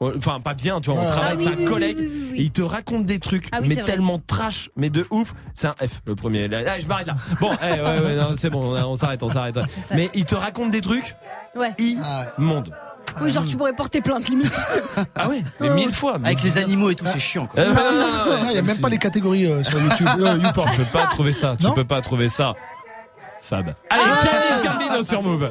Enfin, 0.03 0.41
pas 0.41 0.55
bien, 0.55 0.81
tu 0.81 0.91
vois, 0.91 0.99
on 0.99 1.03
Ah, 1.05 1.11
travaille, 1.11 1.37
oui, 1.37 1.45
c'est 1.45 1.53
un 1.53 1.57
oui, 1.59 1.65
collègue, 1.67 1.97
oui, 1.99 2.33
et 2.37 2.43
il 2.45 2.51
te 2.53 2.63
raconte 2.63 3.05
des 3.05 3.19
trucs, 3.21 3.49
Ah 3.53 3.61
mais 3.61 3.77
tellement 3.77 4.19
trash, 4.19 4.71
mais 4.75 4.89
de 4.89 5.07
ouf. 5.11 5.35
C'est 5.53 5.67
un 5.67 5.75
F, 5.75 6.01
le 6.07 6.15
premier. 6.15 6.49
Là, 6.49 6.81
je 6.81 6.87
m'arrête 6.87 7.07
là. 7.09 7.17
Bon, 7.39 7.51
eh, 7.63 7.67
ouais, 7.73 7.99
ouais, 7.99 8.17
non, 8.17 8.33
c'est 8.35 8.49
bon, 8.49 8.75
on, 8.83 8.97
s'arrête, 8.97 9.23
on 9.23 9.29
s'arrête. 9.29 9.59
Mais 9.95 10.09
il 10.15 10.25
te 10.25 10.35
raconte 10.35 10.71
des 10.71 10.81
trucs 10.81 11.17
Ouais. 11.55 11.75
Ah, 12.03 12.25
immondes. 12.39 12.73
Oui, 13.21 13.31
genre 13.31 13.45
tu 13.45 13.57
pourrais 13.57 13.73
porter 13.73 14.01
plainte 14.01 14.29
limite. 14.29 14.53
Ah 15.15 15.29
ouais, 15.29 15.43
mais 15.61 15.69
mille 15.71 15.93
fois. 15.93 16.19
mais- 16.19 16.29
Avec 16.29 16.43
les 16.43 16.59
animaux 16.59 16.91
et 16.91 16.95
tout, 16.95 17.05
c'est 17.07 17.19
chiant. 17.21 17.47
Quoi. 17.47 17.61
Euh, 17.63 17.73
non, 17.75 17.75
non, 17.75 17.93
non, 18.37 18.43
non, 18.45 18.51
Il 18.51 18.55
y 18.57 18.59
a 18.59 18.63
même 18.63 18.79
pas 18.79 18.89
les 18.89 18.99
catégories 18.99 19.47
euh, 19.47 19.63
sur 19.63 19.81
YouTube. 19.81 20.07
Euh, 20.19 20.37
YouPorn. 20.43 20.71
Tu 20.73 20.79
peux 20.79 20.85
pas 20.99 21.07
trouver 21.07 21.33
ça, 21.33 21.55
tu 21.59 21.65
Non 21.67 21.73
peux 21.73 21.85
pas 21.85 22.01
trouver 22.01 22.29
ça. 22.29 22.53
Fab. 23.43 23.75
Allez, 23.91 24.03
Ah. 24.07 24.19
Challenge 24.23 24.65
Gambino 24.79 25.03
sur 25.03 25.23
Move. 25.23 25.51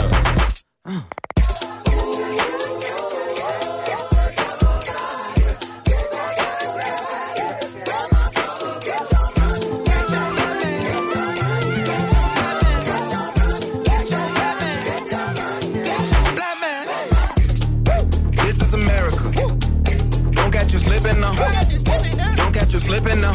Slipping 22.91 23.21
now. 23.21 23.31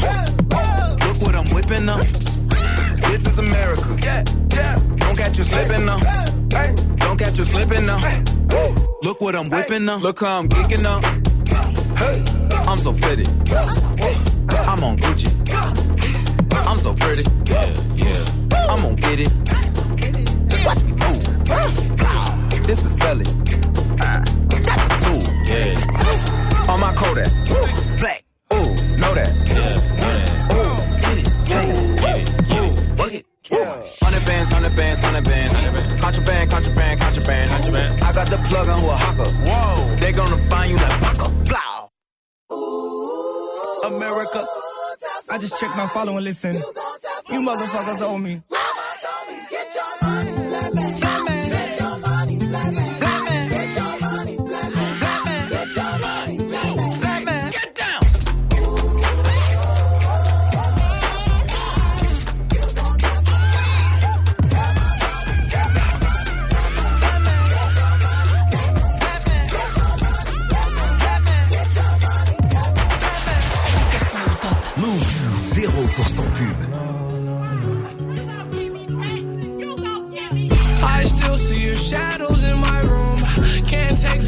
Look 1.07 1.23
what 1.23 1.35
I'm 1.35 1.49
whipping 1.55 1.87
now. 1.87 1.97
This 3.09 3.27
is 3.27 3.39
America. 3.39 3.97
Yeah, 4.03 4.23
yeah. 4.53 4.79
Don't 4.97 5.17
catch 5.17 5.39
you 5.39 5.45
slipping 5.45 5.87
now. 5.87 5.99
Don't 6.97 7.17
catch 7.19 7.39
you 7.39 7.45
slipping 7.45 7.87
now. 7.87 7.99
Look 9.03 9.23
what 9.23 9.35
I'm 9.35 9.49
whipping 9.49 9.87
now. 9.87 9.97
Look 9.97 10.21
how 10.21 10.41
I'm 10.41 10.49
geeking 10.51 10.83
now. 10.83 11.01
I'm 12.71 12.77
so 12.77 12.93
fitted. 12.93 13.29
I'm 14.69 14.85
on 14.85 14.99
Gucci. 14.99 15.33
I'm 16.53 16.77
so 16.77 16.93
pretty. 16.93 17.23
Yeah, 17.47 17.65
yeah. 17.95 18.69
I'm 18.69 18.83
gonna 18.83 18.95
get 18.97 19.21
it. 19.21 19.33
Watch 20.67 20.83
me 20.85 20.93
move. 21.01 21.25
This 22.67 22.85
is 22.85 22.99
selling. 22.99 23.45
That's 23.97 24.85
a 24.85 24.99
tool. 25.03 25.23
Yeah. 25.47 26.69
On 26.69 26.79
my 26.79 26.93
Kodak. 26.95 27.33
Bands, 34.77 35.03
hundred 35.03 35.25
bands, 35.25 35.55
hundred 35.55 35.75
bands. 35.75 36.01
Contraband, 36.03 36.51
contraband, 36.51 37.01
contraband. 37.01 37.51
Contraband. 37.51 38.03
I 38.03 38.13
got 38.13 38.29
the 38.31 38.39
plug 38.49 38.69
on 38.69 38.81
who 38.81 38.89
a 38.89 38.97
hawker. 38.97 39.31
Whoa. 39.47 39.97
They 39.97 40.13
gonna 40.13 40.39
find 40.49 40.71
you 40.71 40.77
like 40.77 41.01
Paco. 41.01 41.29
Blow. 41.49 41.91
America. 43.85 44.47
I 45.31 45.39
just 45.39 45.59
checked 45.59 45.77
my 45.77 45.87
follow 45.89 46.17
and 46.17 46.25
listen. 46.25 46.55
You 46.55 47.41
motherfuckers 47.41 48.01
owe 48.03 48.19
me. 48.19 48.43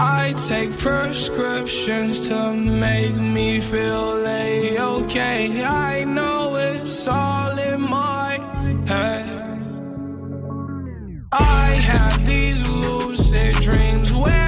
I 0.00 0.32
take 0.46 0.78
prescriptions 0.78 2.28
to 2.28 2.52
make 2.54 3.16
me 3.16 3.58
feel 3.58 4.24
a-okay. 4.24 5.64
I 5.64 6.04
know 6.04 6.54
it's 6.54 7.08
all 7.08 7.58
in 7.58 7.80
my 7.80 8.38
head. 8.86 9.26
I 11.32 11.66
have 11.92 12.24
these 12.24 12.68
lucid 12.68 13.56
dreams 13.56 14.14
where 14.14 14.47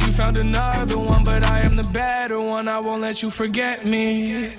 You 0.11 0.17
found 0.17 0.37
another 0.37 0.97
one, 0.97 1.23
but 1.23 1.45
I 1.45 1.61
am 1.61 1.77
the 1.77 1.85
better 1.85 2.37
one. 2.41 2.67
I 2.67 2.79
won't 2.79 3.01
let 3.01 3.23
you 3.23 3.29
forget 3.29 3.85
me. 3.85 4.51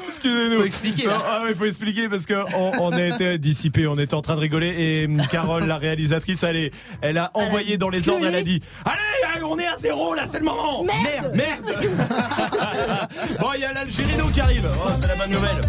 Excusez-nous. 0.08 0.60
Faut 0.60 0.66
expliquer, 0.66 1.08
là. 1.08 1.14
Non, 1.16 1.22
ah 1.26 1.42
ouais, 1.44 1.56
faut 1.56 1.66
expliquer 1.66 2.10
parce 2.10 2.26
que 2.26 2.34
on, 2.56 2.72
on 2.80 2.92
a 2.92 3.02
été 3.04 3.38
dissipé, 3.38 3.88
on 3.88 3.98
était 3.98 4.14
en 4.14 4.22
train 4.22 4.36
de 4.36 4.42
rigoler 4.42 4.68
et 4.78 5.06
hum, 5.06 5.22
Carole, 5.30 5.66
la 5.66 5.78
réalisatrice, 5.78 6.44
elle, 6.44 6.56
est- 6.58 6.72
elle 7.02 7.18
a 7.18 7.32
envoyé 7.34 7.78
dans 7.78 7.90
les 7.90 8.08
ordres, 8.10 8.26
elle 8.28 8.36
a 8.36 8.42
dit 8.44 8.62
Allez, 8.86 8.98
allez, 9.36 9.44
on 9.44 9.58
est 9.58 9.68
à 9.68 9.76
zéro 9.78 10.14
là, 10.14 10.24
c'est 10.28 10.40
le 10.40 10.46
moment 10.46 10.84
Merde. 10.84 11.36
Merde 11.36 11.76
Bon, 13.40 13.48
il 13.56 13.62
y 13.62 13.66
a 13.66 13.74
l'Algérino 13.74 14.26
qui 14.34 14.42
arrive, 14.42 14.68
Oh, 14.86 14.90
c'est 15.02 15.08
la 15.08 15.16
bonne 15.16 15.32
nouvelle 15.32 15.62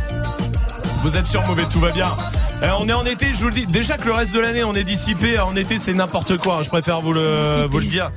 vous 1.05 1.17
êtes 1.17 1.26
sur 1.26 1.44
mauvais, 1.49 1.65
tout 1.65 1.81
va 1.81 1.91
bien. 1.91 2.07
Euh, 2.62 2.68
on 2.78 2.89
est 2.89 2.92
en 2.92 3.05
été, 3.05 3.26
je 3.34 3.41
vous 3.41 3.49
le 3.49 3.55
dis. 3.55 3.67
Déjà 3.67 3.97
que 3.97 4.05
le 4.05 4.12
reste 4.12 4.33
de 4.33 4.39
l'année, 4.39 4.62
on 4.62 4.73
est 4.73 4.84
dissipé. 4.84 5.36
En 5.41 5.57
été, 5.57 5.81
c'est 5.81 5.94
n'importe 5.94 6.36
quoi. 6.36 6.59
hein, 6.59 6.62
Je 6.62 6.68
préfère 6.68 7.01
vous 7.01 7.12
le, 7.12 7.67
vous 7.68 7.81
le 7.81 7.86
dire. 7.86 8.12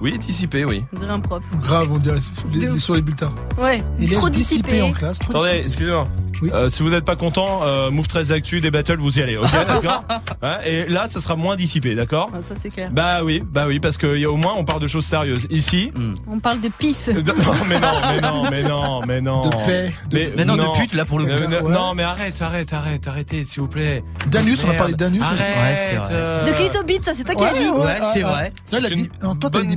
Oui, 0.00 0.18
dissipé, 0.18 0.64
oui. 0.64 0.84
On 0.94 0.98
dirait 0.98 1.10
un 1.12 1.20
prof. 1.20 1.42
Grave, 1.60 1.88
on 1.92 1.98
dirait 1.98 2.18
les- 2.52 2.78
sur 2.78 2.94
les 2.94 3.02
bulletins. 3.02 3.32
Ouais. 3.58 3.82
Il 3.98 4.10
est 4.12 4.16
trop 4.16 4.30
dissipé 4.30 4.70
dissipé. 4.72 4.82
en 4.82 4.92
classe. 4.92 5.18
Trop 5.18 5.32
Attendez, 5.42 5.62
excusez-moi. 5.64 6.08
Euh, 6.54 6.70
si 6.70 6.82
vous 6.82 6.88
n'êtes 6.88 7.04
pas 7.04 7.16
content, 7.16 7.60
euh, 7.64 7.90
Move 7.90 8.08
13 8.08 8.32
Actu, 8.32 8.60
des 8.62 8.70
battles, 8.70 8.96
vous 8.96 9.18
y 9.18 9.22
allez, 9.22 9.36
ok, 9.36 9.46
d'accord 9.68 10.04
Hein, 10.40 10.56
Et 10.64 10.86
là, 10.86 11.06
ça 11.06 11.20
sera 11.20 11.36
moins 11.36 11.54
dissipé, 11.54 11.94
d'accord 11.94 12.30
Ah, 12.34 12.40
ça 12.40 12.54
c'est 12.56 12.70
clair. 12.70 12.88
Bah 12.90 13.22
oui, 13.22 13.42
bah 13.46 13.64
oui, 13.66 13.78
parce 13.78 13.98
que 13.98 14.16
y 14.16 14.24
a- 14.24 14.30
au 14.30 14.36
moins 14.38 14.54
on 14.56 14.64
parle 14.64 14.80
de 14.80 14.86
choses 14.86 15.04
sérieuses. 15.04 15.46
Ici, 15.50 15.92
On 16.26 16.38
parle 16.40 16.62
de 16.62 16.68
pisse. 16.70 17.08
non, 17.14 17.22
mais 17.68 17.78
non, 17.78 17.92
mais 18.08 18.20
non, 18.22 18.50
mais 18.50 18.62
non, 18.62 19.00
mais 19.06 19.20
non. 19.20 19.42
De 19.42 19.56
paix, 19.66 19.92
de- 20.08 20.16
Mais, 20.16 20.30
Mais 20.38 20.44
non, 20.46 20.56
de 20.56 20.78
pute, 20.78 20.94
là, 20.94 21.04
pour 21.04 21.18
le 21.18 21.26
coup. 21.26 21.30
Euh, 21.32 21.60
Ouais. 21.60 21.72
Non, 21.74 21.92
mais 21.94 22.04
arrête, 22.04 22.40
arrête, 22.40 22.72
arrête, 22.72 23.06
arrêtez, 23.06 23.44
s'il 23.44 23.60
vous 23.60 23.68
plaît. 23.68 24.02
Danus, 24.28 24.60
on 24.60 24.64
a 24.64 24.66
Merde. 24.68 24.78
parlé 24.78 24.92
de 24.94 24.98
Danus 24.98 25.20
aussi. 25.20 25.42
Arrête, 25.42 25.56
Ouais, 25.56 25.76
c'est 25.90 25.94
vrai. 25.96 26.08
euh, 26.12 26.44
De 26.46 26.50
clitobit, 26.52 26.98
ça 27.02 27.12
c'est 27.14 27.24
toi 27.24 27.34
qui 27.34 27.44
l'as 27.44 27.52
dit. 27.52 27.68
Ouais, 27.68 27.96
c'est 28.14 28.22
ah, 28.22 28.28
vrai. 28.30 28.52
ah. 28.72 28.76
Non, 29.22 29.34
toi, 29.34 29.50
bonne- 29.50 29.66
dit 29.66 29.76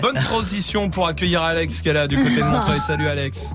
Bonne 0.00 0.14
transition 0.16 0.88
pour 0.90 1.06
accueillir 1.06 1.42
Alex 1.42 1.80
qui 1.82 1.88
est 1.88 1.92
là 1.92 2.06
du 2.06 2.16
côté 2.16 2.36
de 2.36 2.42
Montreuil. 2.44 2.80
Salut 2.80 3.06
Alex. 3.06 3.52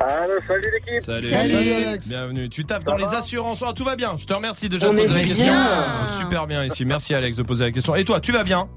Allô, 0.00 0.34
salut 0.46 0.62
l'équipe. 0.72 1.02
Salut. 1.04 1.22
Salut, 1.26 1.72
Alex. 1.72 2.08
Bienvenue. 2.08 2.48
Tu 2.48 2.64
taffes 2.64 2.84
dans 2.84 2.96
les 2.96 3.14
assurances. 3.14 3.62
Oh, 3.66 3.72
tout 3.72 3.84
va 3.84 3.96
bien. 3.96 4.16
Je 4.16 4.26
te 4.26 4.32
remercie 4.34 4.68
déjà 4.68 4.88
On 4.88 4.94
de 4.94 4.98
poser 5.00 5.14
la 5.14 5.24
question. 5.24 5.44
bien. 5.52 5.66
Oh, 6.04 6.06
Super 6.06 6.46
bien 6.46 6.64
ici. 6.64 6.84
Merci 6.84 7.14
Alex 7.14 7.36
de 7.36 7.42
poser 7.42 7.64
la 7.64 7.72
question. 7.72 7.94
Et 7.96 8.04
toi, 8.04 8.20
tu 8.20 8.32
vas 8.32 8.44
bien? 8.44 8.68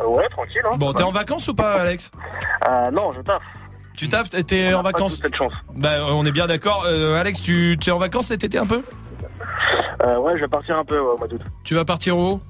Euh, 0.00 0.06
ouais, 0.06 0.28
tranquille. 0.30 0.60
Hein. 0.64 0.76
Bon, 0.78 0.92
t'es 0.92 1.02
en 1.04 1.12
vacances 1.12 1.46
ou 1.48 1.54
pas, 1.54 1.74
Alex? 1.80 2.10
Euh, 2.68 2.90
non, 2.90 3.12
je 3.16 3.20
taffe. 3.22 3.42
Tu 3.96 4.08
taffes? 4.08 4.30
T'es 4.30 4.72
On 4.74 4.78
en 4.78 4.82
pas 4.82 4.88
vacances? 4.90 5.14
toute 5.16 5.24
cette 5.24 5.36
chance. 5.36 5.52
Bah, 5.74 6.04
on 6.08 6.24
est 6.24 6.32
bien 6.32 6.46
d'accord. 6.46 6.84
Euh, 6.86 7.20
Alex, 7.20 7.40
tu 7.40 7.76
tu 7.80 7.90
es 7.90 7.92
en 7.92 7.98
vacances 7.98 8.26
cet 8.26 8.42
été 8.42 8.58
un 8.58 8.66
peu? 8.66 8.82
Euh, 10.02 10.18
ouais, 10.18 10.32
je 10.36 10.40
vais 10.42 10.48
partir 10.48 10.76
un 10.76 10.84
peu 10.84 10.96
ouais, 10.98 11.12
au 11.14 11.18
mois 11.18 11.28
d'août. 11.28 11.40
Tu 11.62 11.74
vas 11.74 11.84
partir 11.84 12.16
où? 12.18 12.40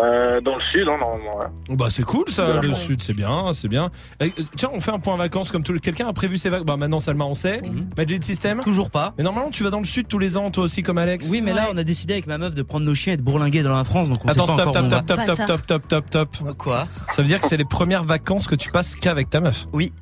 Euh, 0.00 0.40
dans 0.40 0.54
le 0.54 0.60
sud, 0.70 0.86
hein, 0.88 0.96
normalement. 0.98 1.38
ouais. 1.38 1.46
Bah 1.76 1.86
c'est 1.90 2.02
cool 2.04 2.28
ça, 2.28 2.60
le 2.60 2.72
sud 2.74 3.02
c'est 3.02 3.14
bien, 3.14 3.52
c'est 3.52 3.68
bien. 3.68 3.90
Euh, 4.22 4.28
tiens, 4.56 4.70
on 4.72 4.80
fait 4.80 4.92
un 4.92 4.98
point 4.98 5.16
vacances 5.16 5.50
comme 5.50 5.62
tout 5.64 5.72
le... 5.72 5.78
Quelqu'un 5.80 6.06
a 6.08 6.12
prévu 6.12 6.36
ses 6.36 6.50
vacances? 6.50 6.66
Bah 6.66 6.76
maintenant 6.76 7.00
Salma 7.00 7.24
on 7.24 7.34
sait. 7.34 7.60
Magic 7.96 8.22
System? 8.22 8.60
Toujours 8.62 8.90
pas. 8.90 9.14
Mais 9.18 9.24
normalement 9.24 9.50
tu 9.50 9.64
vas 9.64 9.70
dans 9.70 9.78
le 9.80 9.84
sud 9.84 10.06
tous 10.06 10.18
les 10.18 10.36
ans 10.36 10.50
toi 10.50 10.64
aussi 10.64 10.82
comme 10.82 10.98
Alex. 10.98 11.28
Oui, 11.30 11.40
mais 11.40 11.52
là, 11.52 11.68
on 11.72 11.76
a 11.76 11.84
décidé 11.84 12.14
avec 12.14 12.26
ma 12.26 12.38
meuf 12.38 12.54
de 12.54 12.62
prendre 12.62 12.86
nos 12.86 12.94
chiens 12.94 13.14
et 13.14 13.16
de 13.16 13.22
bourlinguer 13.22 13.62
dans 13.62 13.74
la 13.74 13.84
France, 13.84 14.08
donc 14.08 14.24
on 14.24 14.28
Attends, 14.28 14.46
sait 14.46 14.52
pas 14.54 14.62
stop, 14.62 14.68
encore 14.76 14.82
où 14.84 14.86
stop, 14.88 15.02
on 15.02 15.04
stop, 15.04 15.16
va. 15.18 15.24
stop, 15.24 15.36
stop, 15.46 15.62
stop, 15.62 15.82
stop, 15.84 16.04
stop, 16.06 16.34
stop. 16.36 16.56
Quoi? 16.58 16.86
Ça 17.10 17.22
veut 17.22 17.28
dire 17.28 17.40
que 17.40 17.46
c'est 17.46 17.56
les 17.56 17.64
premières 17.64 18.04
vacances 18.04 18.46
que 18.46 18.54
tu 18.54 18.70
passes 18.70 18.94
qu'avec 18.94 19.30
ta 19.30 19.40
meuf? 19.40 19.64
Oui. 19.72 19.92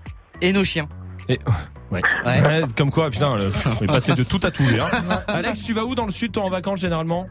Et 0.43 0.53
nos 0.53 0.65
chiens. 0.65 0.87
Et 1.29 1.39
ouais. 1.91 2.03
Ouais. 2.25 2.41
Ouais, 2.43 2.63
comme 2.77 2.91
quoi, 2.91 3.09
putain, 3.11 3.35
le- 3.37 3.51
on 3.81 3.85
est 3.85 3.87
passé 3.87 4.13
de 4.15 4.23
tout 4.25 4.41
à 4.43 4.51
tout. 4.51 4.63
hein. 4.65 5.17
Alex, 5.29 5.63
tu 5.63 5.73
vas 5.73 5.85
où 5.85 5.95
dans 5.95 6.07
le 6.07 6.13
sud 6.13 6.33
toi 6.33 6.43
en 6.45 6.51
vacances 6.51 6.81
généralement? 6.81 7.27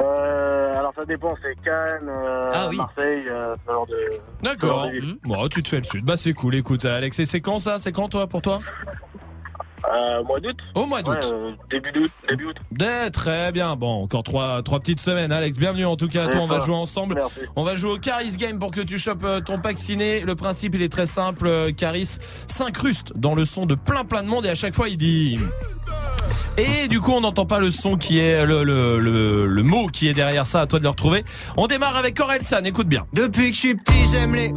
Euh, 0.00 0.74
alors 0.78 0.92
ça 0.94 1.04
dépend, 1.04 1.34
c'est 1.42 1.54
Cannes, 1.64 2.08
euh, 2.08 2.50
Ah 2.52 2.66
oui. 2.70 2.76
Marseille, 2.76 3.24
euh, 3.28 3.54
ce 3.66 3.72
genre 3.72 3.86
de. 3.86 3.96
D'accord. 4.42 4.88
ville. 4.90 5.16
Bon, 5.24 5.48
tu 5.48 5.62
te 5.62 5.68
fais 5.68 5.78
le 5.78 5.82
sud. 5.84 6.04
Bah 6.04 6.16
c'est 6.16 6.34
cool. 6.34 6.54
Écoute, 6.54 6.84
Alex, 6.84 7.18
et 7.18 7.24
c'est 7.24 7.40
quand 7.40 7.58
ça? 7.58 7.78
C'est 7.78 7.92
quand 7.92 8.08
toi 8.08 8.26
pour 8.28 8.42
toi? 8.42 8.58
Euh, 9.84 10.22
mois 10.24 10.40
d'août. 10.40 10.56
Au 10.74 10.86
mois 10.86 11.02
d'août. 11.02 11.18
Ouais, 11.22 11.34
euh, 11.34 11.52
début 11.70 11.92
d'août. 11.92 12.10
Début 12.28 12.46
août. 12.46 12.56
Dès, 12.72 13.10
très 13.10 13.52
bien. 13.52 13.76
Bon, 13.76 14.02
encore 14.02 14.22
trois, 14.22 14.62
trois 14.62 14.80
petites 14.80 15.00
semaines. 15.00 15.32
Alex, 15.32 15.56
bienvenue 15.56 15.86
en 15.86 15.96
tout 15.96 16.08
cas 16.08 16.24
à 16.24 16.28
toi. 16.28 16.40
On 16.40 16.46
va 16.46 16.60
jouer 16.60 16.74
ensemble. 16.74 17.14
Merci. 17.16 17.40
On 17.56 17.64
va 17.64 17.74
jouer 17.76 17.92
au 17.92 17.98
Caris 17.98 18.36
Game 18.36 18.58
pour 18.58 18.70
que 18.70 18.80
tu 18.80 18.98
chopes 18.98 19.24
euh, 19.24 19.40
ton 19.40 19.58
pack 19.58 19.78
ciné. 19.78 20.20
Le 20.20 20.34
principe, 20.34 20.74
il 20.74 20.82
est 20.82 20.88
très 20.92 21.06
simple. 21.06 21.72
Caris 21.76 22.18
s'incruste 22.46 23.12
dans 23.16 23.34
le 23.34 23.44
son 23.44 23.66
de 23.66 23.74
plein 23.74 24.04
plein 24.04 24.22
de 24.22 24.28
monde 24.28 24.46
et 24.46 24.50
à 24.50 24.54
chaque 24.54 24.74
fois, 24.74 24.88
il 24.88 24.96
dit... 24.96 25.38
Et 26.56 26.88
du 26.88 27.00
coup, 27.00 27.12
on 27.12 27.20
n'entend 27.20 27.46
pas 27.46 27.60
le 27.60 27.70
son 27.70 27.96
qui 27.96 28.18
est 28.18 28.44
le, 28.44 28.64
le, 28.64 28.98
le, 28.98 29.46
le 29.46 29.62
mot 29.62 29.86
qui 29.86 30.08
est 30.08 30.12
derrière 30.12 30.44
ça. 30.44 30.62
À 30.62 30.66
toi 30.66 30.80
de 30.80 30.84
le 30.84 30.90
retrouver. 30.90 31.24
On 31.56 31.68
démarre 31.68 31.96
avec 31.96 32.18
Orelsan. 32.18 32.64
Écoute 32.64 32.88
bien. 32.88 33.06
Depuis 33.12 33.50
que 33.50 33.54
je 33.54 33.60
suis 33.60 33.74
petit, 33.76 34.08
j'aime 34.10 34.34
les 34.34 34.52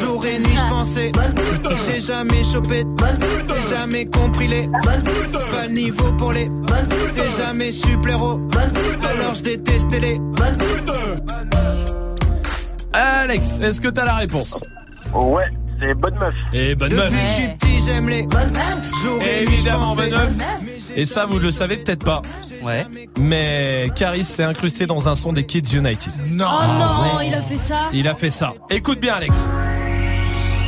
Jour 0.00 0.26
et 0.26 0.40
nuit, 0.40 0.56
je 0.56 0.68
pensais 0.68 1.12
J'ai 1.86 2.00
jamais 2.00 2.42
chopé 2.42 2.84
J'ai 3.48 3.76
jamais 3.76 4.06
compris 4.06 4.39
les 4.46 4.68
Pas 4.82 5.66
le 5.66 5.72
niveau 5.72 6.12
pour 6.12 6.32
les 6.32 6.50
J'ai 7.16 7.42
jamais 7.42 7.72
su 7.72 7.98
plaire 7.98 8.22
aux 8.22 8.40
Alors 8.54 9.34
je 9.34 9.42
détestais 9.42 10.00
les 10.00 10.20
Alex, 12.92 13.60
est-ce 13.60 13.80
que 13.80 13.88
t'as 13.88 14.04
la 14.04 14.16
réponse? 14.16 14.60
Ouais, 15.14 15.44
c'est 15.80 15.94
bonne 15.94 16.18
meuf. 16.18 16.34
Et 16.52 16.74
bonne 16.74 16.88
Depuis 16.88 17.02
meuf. 17.02 17.10
que 17.12 17.28
je 17.28 17.34
suis 17.34 17.48
petit, 17.48 17.80
j'aime 17.84 18.08
les 18.08 18.18
et 18.18 18.24
nuit, 18.24 18.28
je 19.02 19.52
Évidemment, 19.52 19.94
bonne 19.94 20.10
meuf. 20.10 20.32
Et 20.96 21.04
ça, 21.06 21.26
vous 21.26 21.38
le 21.38 21.50
savez 21.52 21.76
peut-être 21.76 22.04
pas. 22.04 22.22
Ouais. 22.62 22.84
Mais 23.18 23.90
Caris 23.94 24.24
s'est 24.24 24.42
incrusté 24.42 24.86
dans 24.86 25.08
un 25.08 25.14
son 25.14 25.32
des 25.32 25.46
Kids 25.46 25.76
United. 25.76 26.12
Non. 26.32 26.46
Oh 26.48 26.64
non, 26.78 27.20
il 27.26 27.34
a 27.34 27.42
fait 27.42 27.58
ça. 27.58 27.78
Il 27.92 28.08
a 28.08 28.14
fait 28.14 28.30
ça. 28.30 28.54
Écoute 28.70 29.00
bien, 29.00 29.14
Alex. 29.14 29.48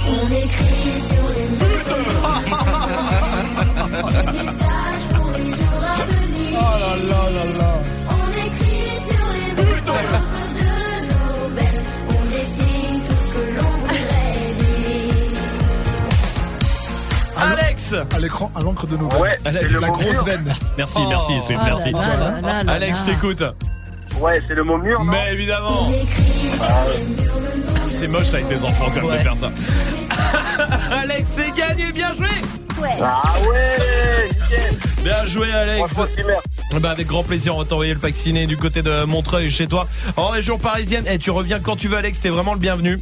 On 0.09 0.27
écrit 0.29 1.01
sur 1.01 1.17
les 1.37 1.43
Alex 17.95 18.15
À 18.17 18.19
l'écran, 18.21 18.51
à 18.55 18.61
l'encre 18.63 18.87
de 18.87 18.97
nouvelles. 18.97 19.21
Ouais, 19.21 19.39
Alex, 19.45 19.67
c'est 19.69 19.73
le 19.75 19.81
La 19.81 19.87
mot 19.89 19.93
grosse 19.93 20.13
mur. 20.13 20.25
veine. 20.25 20.55
Merci, 20.79 20.99
Oh. 21.01 21.07
merci, 21.09 21.33
Sweet, 21.43 21.59
Oh 21.61 21.65
merci. 21.65 21.91
là 21.93 21.99
là 22.01 22.41
là 22.41 22.63
là 22.65 22.73
Alex, 22.73 23.05
t'écoute. 23.05 23.43
Ouais, 24.21 24.41
c'est 24.47 24.55
le 24.55 24.63
mot 24.65 24.79
mur, 24.79 25.03
non 25.05 25.11
Mais 25.13 25.33
évidemment. 25.33 25.89
Nom 25.89 25.93
C'est 27.87 28.09
moche 28.09 28.33
avec 28.35 28.49
des 28.49 28.65
enfants 28.65 28.91
comme 28.95 29.05
Ouais. 29.05 29.19
de 29.19 29.23
faire 29.23 29.37
ça. 29.37 29.51
Alex, 31.03 31.29
c'est 31.35 31.51
gagné, 31.55 31.93
bien 31.93 32.13
joué. 32.15 32.29
Ah 33.01 33.23
ouais, 33.49 34.29
nickel. 34.29 34.79
Bien 35.05 35.25
joué, 35.25 35.53
Alex. 35.53 36.01
Bah 36.81 36.91
avec 36.91 37.07
grand 37.07 37.23
plaisir, 37.23 37.55
on 37.55 37.59
va 37.61 37.65
t'envoyer 37.65 37.93
le 37.93 38.01
pack 38.01 38.15
ciné 38.17 38.47
du 38.47 38.57
côté 38.57 38.83
de 38.83 39.05
Montreuil 39.05 39.51
chez 39.51 39.67
toi 39.67 39.87
en 40.17 40.29
région 40.29 40.59
parisienne. 40.59 41.05
Et 41.07 41.19
tu 41.19 41.31
reviens 41.31 41.61
quand 41.61 41.77
tu 41.77 41.89
veux, 41.89 41.97
Alex. 41.99 42.21
T'es 42.21 42.29
vraiment 42.31 42.55
le 42.55 42.61
bienvenu. 42.61 43.01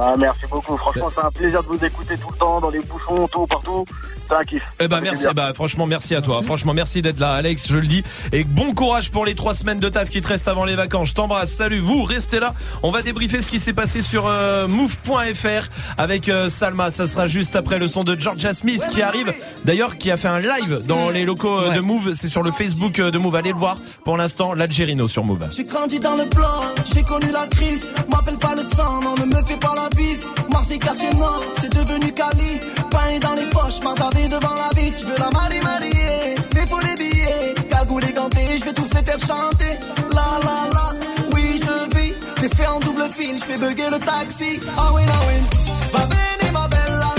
Ah, 0.00 0.14
merci 0.18 0.46
beaucoup. 0.50 0.76
Franchement, 0.76 1.08
c'est 1.14 1.24
un 1.24 1.30
plaisir 1.30 1.62
de 1.62 1.68
vous 1.68 1.84
écouter 1.84 2.16
tout 2.16 2.30
le 2.32 2.38
temps, 2.38 2.60
dans 2.60 2.70
les 2.70 2.80
bouchons, 2.80 3.28
tout, 3.28 3.46
partout. 3.46 3.84
C'est 4.28 4.34
un 4.34 4.44
kiff. 4.44 4.62
Eh 4.80 4.88
bah 4.88 5.00
merci, 5.02 5.26
eh 5.28 5.34
bah 5.34 5.52
franchement 5.54 5.86
merci 5.86 6.14
à 6.14 6.22
toi. 6.22 6.42
Franchement 6.42 6.74
merci 6.74 7.02
d'être 7.02 7.18
là, 7.18 7.34
Alex. 7.34 7.68
Je 7.68 7.76
le 7.76 7.86
dis. 7.86 8.04
Et 8.32 8.44
bon 8.44 8.72
courage 8.72 9.10
pour 9.10 9.26
les 9.26 9.34
trois 9.34 9.54
semaines 9.54 9.80
de 9.80 9.88
taf 9.88 10.08
qui 10.08 10.20
te 10.20 10.28
restent 10.28 10.48
avant 10.48 10.64
les 10.64 10.76
vacances. 10.76 11.08
Je 11.08 11.14
t'embrasse. 11.14 11.52
Salut 11.52 11.80
vous, 11.80 12.04
restez 12.04 12.40
là. 12.40 12.54
On 12.82 12.90
va 12.90 13.02
débriefer 13.02 13.42
ce 13.42 13.48
qui 13.48 13.60
s'est 13.60 13.72
passé 13.72 14.00
sur 14.00 14.26
euh, 14.26 14.68
move.fr 14.68 15.68
avec 15.98 16.28
euh, 16.28 16.48
Salma. 16.48 16.90
Ça 16.90 17.06
sera 17.06 17.26
juste 17.26 17.56
après 17.56 17.78
le 17.78 17.88
son 17.88 18.04
de 18.04 18.18
Georgia 18.18 18.54
Smith 18.54 18.86
qui 18.90 19.02
arrive. 19.02 19.34
D'ailleurs, 19.64 19.98
qui 19.98 20.10
a 20.10 20.16
fait 20.16 20.28
un 20.28 20.40
live 20.40 20.82
dans 20.86 21.10
les 21.10 21.24
locaux 21.24 21.60
euh, 21.60 21.74
de 21.74 21.80
Move. 21.80 22.14
C'est 22.14 22.28
sur 22.28 22.42
le 22.42 22.52
Facebook 22.52 23.00
de 23.00 23.18
Move. 23.18 23.36
Allez 23.36 23.52
le 23.52 23.58
voir. 23.58 23.76
Pour 24.04 24.16
l'instant, 24.16 24.54
l'Algérino 24.54 25.08
sur 25.08 25.24
Move. 25.24 25.48
J'ai 25.50 25.64
grandi 25.64 25.98
dans 25.98 26.14
le 26.16 26.28
plan, 26.28 26.60
j'ai 26.84 27.02
connu 27.02 27.30
la 27.32 27.46
crise. 27.46 27.88
M'appelle 28.10 28.38
pas 28.38 28.54
le 28.54 28.62
sang, 28.62 29.00
non, 29.02 29.14
ne 29.16 29.26
me 29.26 29.42
fais 29.44 29.56
pas 29.56 29.74
la 29.74 29.81
bise. 29.90 30.26
Marseille, 30.50 30.78
quartier 30.78 31.10
nord, 31.14 31.42
c'est 31.60 31.72
devenu 31.72 32.12
Cali. 32.12 32.60
Pain 32.90 33.18
dans 33.20 33.34
les 33.34 33.46
poches, 33.46 33.80
mardavé 33.82 34.28
devant 34.28 34.54
la 34.54 34.70
vie. 34.80 34.92
Je 34.98 35.06
veux 35.06 35.18
la 35.18 35.30
marier, 35.30 35.60
marier. 35.60 36.34
Mais 36.54 36.66
faut 36.66 36.80
les 36.80 36.94
billets, 36.96 37.54
cagoule 37.70 38.04
et 38.04 38.12
ganté, 38.12 38.58
je 38.58 38.64
vais 38.64 38.72
tous 38.72 38.90
les 38.94 39.02
faire 39.02 39.18
chanter. 39.18 39.78
La 40.12 40.38
la 40.46 40.68
la, 40.72 40.86
oui, 41.32 41.58
je 41.58 41.96
vis. 41.96 42.14
T'es 42.36 42.48
fait 42.48 42.66
en 42.66 42.80
double 42.80 43.04
fil, 43.16 43.38
je 43.38 43.44
fais 43.44 43.58
bugger 43.58 43.90
le 43.90 43.98
taxi. 43.98 44.60
Ah 44.76 44.90
oui, 44.94 45.02
ah 45.08 45.20
oui. 45.28 45.58
Va 45.92 46.00
venir, 46.00 46.52
ma 46.52 46.68
bella. 46.68 47.14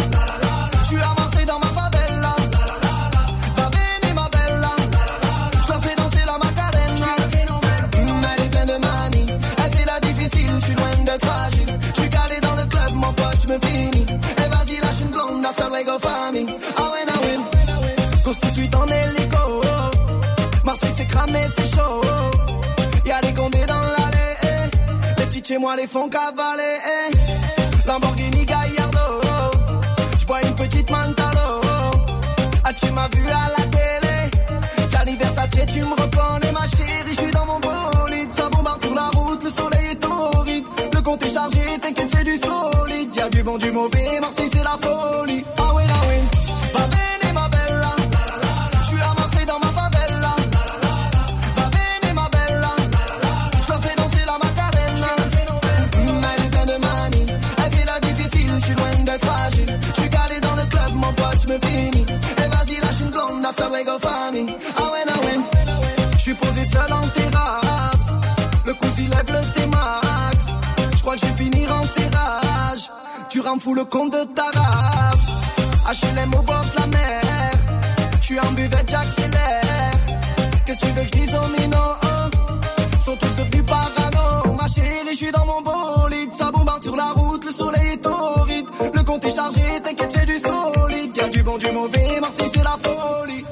Je 0.81 0.87
suis 0.87 0.97
à 1.01 1.13
Marseille 1.17 1.45
dans 1.45 1.59
ma 1.59 1.67
favela. 1.67 2.35
Va 3.55 3.69
venir, 3.69 4.15
ma 4.15 4.29
bella. 4.29 4.71
Je 5.65 5.71
la 5.71 5.79
fais 5.79 5.95
danser 5.95 6.23
la 6.25 6.37
macarena. 6.37 7.07
Elle 8.35 8.45
est 8.45 8.49
pleine 8.49 8.67
de 8.67 8.77
manie. 8.85 9.25
Elle 9.63 9.73
fait 9.73 9.85
la 9.85 9.99
difficile, 9.99 10.51
je 10.59 10.65
suis 10.65 10.75
loin 10.75 10.95
d'être 11.05 11.27
me 13.47 13.57
vas-y, 13.57 14.79
lâche 14.79 15.01
une 15.01 15.09
blonde, 15.09 15.45
hasta 15.45 15.67
luego, 15.69 15.99
famille. 15.99 16.47
Ah 16.77 16.81
ouais, 16.91 17.05
ah 17.07 17.19
ouais. 17.21 17.37
Cause 18.23 18.39
tout 18.39 18.47
de 18.47 18.53
suite 18.53 18.75
en 18.75 18.85
hélico. 18.87 19.61
Marseille, 20.63 20.93
c'est 20.95 21.05
cramé, 21.07 21.39
c'est 21.55 21.75
chaud. 21.75 22.01
Y'a 23.05 23.21
des 23.21 23.33
condés 23.33 23.65
dans 23.65 23.81
l'allée. 23.81 24.35
eh. 24.43 25.19
Les 25.19 25.25
petits 25.25 25.43
chez 25.45 25.57
moi 25.57 25.75
les 25.75 25.87
font 25.87 26.07
cavaler. 26.09 26.77
eh. 27.11 27.87
Lamborghini 27.87 28.45
Gallardo. 28.45 29.21
J'bois 30.19 30.41
une 30.43 30.55
petite 30.55 30.89
Mantalo. 30.89 31.61
Ah, 32.63 32.73
tu 32.73 32.91
m'as 32.93 33.09
vu 33.09 33.25
à 33.27 33.49
la 33.49 33.65
télé. 33.75 34.89
Gianni 34.89 35.17
tu 35.67 35.79
me 35.81 35.91
reconnais, 36.01 36.51
ma 36.53 36.65
chérie. 36.67 37.09
Je 37.09 37.21
suis 37.21 37.31
dans 37.31 37.45
mon 37.45 37.59
bolide. 37.59 38.31
Ça 38.33 38.49
bombarde 38.49 38.81
sur 38.81 38.93
la 38.93 39.09
route, 39.09 39.43
le 39.43 39.49
soleil 39.49 39.87
est 39.91 39.95
torride. 39.95 40.63
Le 40.93 41.01
compte 41.01 41.23
est 41.25 41.33
chargé, 41.33 41.59
t'inquiète, 41.81 42.09
c'est 42.15 42.23
du 42.23 42.37
solide. 42.37 42.72
Bon, 43.43 43.57
du 43.57 43.71
mauvais. 43.71 44.19
Marseille, 44.21 44.49
c'est 44.53 44.63
la 44.63 44.77
folie. 44.81 45.43
Ah 45.57 45.73
ouais, 45.73 45.83
ah 45.89 46.07
ouais. 46.07 46.21
Va 46.73 46.79
venir, 46.85 47.33
ma 47.33 47.47
bella. 47.49 47.95
Je 48.81 48.87
suis 48.87 49.01
à 49.01 49.13
Marseille 49.19 49.45
dans 49.45 49.59
ma 49.59 49.67
favela. 49.67 50.35
Va 51.57 51.63
venir, 51.63 52.13
ma 52.15 52.29
bella. 52.29 52.71
Je 53.65 53.71
la 53.71 53.79
fais 53.79 53.95
danser 53.97 54.23
la 54.25 54.37
macarena. 54.37 55.07
Mm, 55.97 56.23
Elle 56.37 56.45
est 56.45 56.49
pleine 56.49 56.67
de 56.67 56.77
manie. 56.87 57.25
Elle 57.65 57.71
fait 57.73 57.85
la 57.85 57.99
difficile, 57.99 58.51
je 58.59 58.65
suis 58.65 58.75
loin 58.75 58.95
d'être 59.03 59.25
fragile. 59.25 59.79
Je 59.95 60.01
suis 60.01 60.09
calé 60.09 60.39
dans 60.39 60.55
le 60.55 60.65
club, 60.65 60.93
mon 60.95 61.13
pote, 61.13 61.39
je 61.45 61.47
me 61.53 61.59
finis. 61.67 62.05
Et 62.09 62.47
vas-y, 62.49 62.79
lâche 62.79 63.01
une 63.01 63.09
blonde, 63.09 63.45
hasta 63.45 63.67
luego, 63.69 63.99
famille. 63.99 64.55
Ah 64.77 64.91
ouais, 64.91 65.03
ah 65.07 65.19
ouais. 65.25 65.39
Je 66.13 66.19
suis 66.21 66.33
posé 66.33 66.65
seul 66.71 66.93
en 66.93 67.01
terrasse. 67.09 67.62
Tu 73.33 73.39
rends 73.39 73.57
fou 73.57 73.73
le 73.73 73.83
compte 73.83 74.13
de 74.13 74.23
ta 74.35 74.43
race. 74.43 76.03
HLM 76.03 76.35
au 76.35 76.43
bord 76.43 76.63
de 76.71 76.79
la 76.79 76.85
mer. 76.85 77.21
Je 78.21 78.25
suis 78.27 78.39
en 78.39 78.51
buvette, 78.51 78.87
j'accélère. 78.87 79.91
Qu'est-ce 80.67 80.79
que 80.81 80.85
tu 80.85 80.93
veux 80.93 81.01
que 81.01 81.07
je 81.07 81.13
dise 81.13 81.33
aux 81.33 81.47
minots 81.47 81.95
Sont 83.03 83.15
tous 83.15 83.35
devenus 83.35 83.65
parano. 83.65 84.53
Ma 84.53 84.67
chérie, 84.67 85.09
je 85.09 85.15
suis 85.15 85.31
dans 85.31 85.47
mon 85.47 85.63
bolide. 85.63 86.31
Ça 86.35 86.51
bombarde 86.51 86.83
sur 86.83 86.95
la 86.95 87.11
route, 87.13 87.43
le 87.43 87.51
soleil 87.51 87.93
est 87.93 88.03
torride. 88.03 88.67
Le 88.93 89.03
compte 89.03 89.25
est 89.25 89.35
chargé, 89.35 89.61
t'inquiète, 89.83 90.11
c'est 90.11 90.27
du 90.27 90.37
solide. 90.37 91.17
Y'a 91.17 91.29
du 91.29 91.41
bon, 91.41 91.57
du 91.57 91.71
mauvais, 91.71 92.19
Marseille, 92.21 92.51
c'est 92.53 92.63
la 92.63 92.77
folie. 92.83 93.42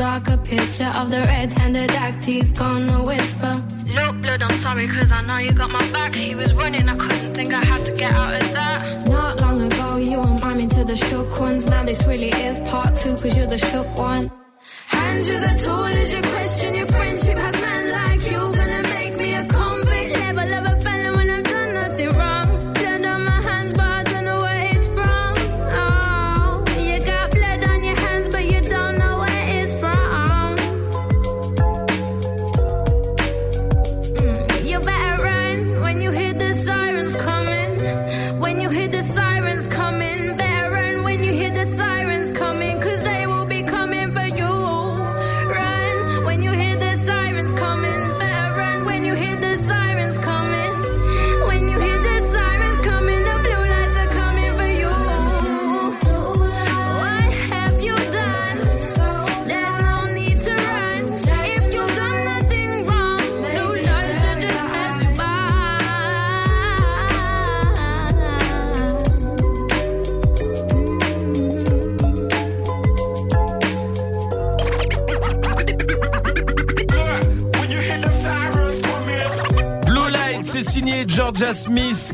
Casts 0.00 0.30
a 0.30 0.32
darker 0.32 0.42
picture 0.42 0.90
of 0.98 1.10
the 1.10 1.20
red-handed 1.20 1.90
act. 1.92 2.24
He's 2.24 2.50
gonna 2.52 3.02
whisper. 3.04 3.54
Look, 3.86 4.22
blood, 4.22 4.42
I'm 4.42 4.50
sorry, 4.52 4.86
cause 4.86 5.12
I 5.12 5.22
know 5.26 5.38
you 5.38 5.52
got 5.52 5.70
my 5.70 5.92
back. 5.92 6.14
He 6.14 6.34
was 6.34 6.54
running, 6.54 6.88
I 6.88 6.96
couldn't 6.96 7.34
think 7.34 7.52
I 7.52 7.64
had 7.64 7.84
to 7.84 7.92
get 7.92 8.12
out 8.12 8.34
of 8.34 8.52
that. 8.52 9.08
Not 9.08 9.40
long 9.40 9.60
ago, 9.60 9.96
you 9.96 10.18
were 10.18 10.38
miming 10.40 10.68
to 10.70 10.84
the 10.84 10.96
shook 10.96 11.40
ones. 11.40 11.66
Now 11.66 11.84
this 11.84 12.04
really 12.06 12.30
is 12.30 12.60
part 12.70 12.96
two, 12.96 13.16
cause 13.16 13.36
you're 13.36 13.46
the 13.46 13.58
shook 13.58 13.86
one. 13.96 14.30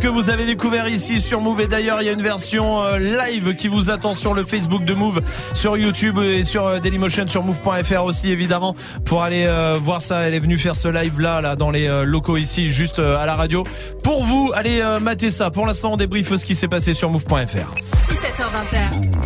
Que 0.07 0.11
vous 0.13 0.31
avez 0.31 0.47
découvert 0.47 0.87
ici 0.87 1.19
sur 1.19 1.41
Move 1.41 1.63
et 1.63 1.67
d'ailleurs 1.67 2.01
il 2.01 2.07
y 2.07 2.09
a 2.09 2.13
une 2.13 2.23
version 2.23 2.81
euh, 2.85 2.99
live 2.99 3.57
qui 3.57 3.67
vous 3.67 3.91
attend 3.91 4.15
sur 4.15 4.35
le 4.35 4.45
Facebook 4.45 4.85
de 4.85 4.95
Move, 4.95 5.21
sur 5.53 5.77
YouTube 5.77 6.21
et 6.21 6.45
sur 6.45 6.65
euh, 6.65 6.79
Dailymotion 6.79 7.27
sur 7.27 7.43
Move.fr 7.43 8.05
aussi 8.05 8.31
évidemment 8.31 8.77
pour 9.05 9.25
aller 9.25 9.47
euh, 9.47 9.77
voir 9.83 10.01
ça. 10.01 10.21
Elle 10.21 10.35
est 10.35 10.39
venue 10.39 10.59
faire 10.59 10.77
ce 10.77 10.87
live 10.87 11.21
là 11.21 11.41
là 11.41 11.57
dans 11.57 11.71
les 11.71 11.89
locaux 12.05 12.37
ici 12.37 12.71
juste 12.71 13.01
à 13.01 13.27
la 13.27 13.35
radio. 13.35 13.65
Pour 14.05 14.23
vous, 14.23 14.53
allez 14.55 14.81
mater 15.01 15.31
ça. 15.31 15.51
Pour 15.51 15.67
l'instant 15.67 15.95
on 15.95 15.97
débriefe 15.97 16.37
ce 16.37 16.45
qui 16.45 16.55
s'est 16.55 16.69
passé 16.69 16.95
sur 16.95 17.11
Move.fr. 17.11 17.75
17h20. 18.05 19.26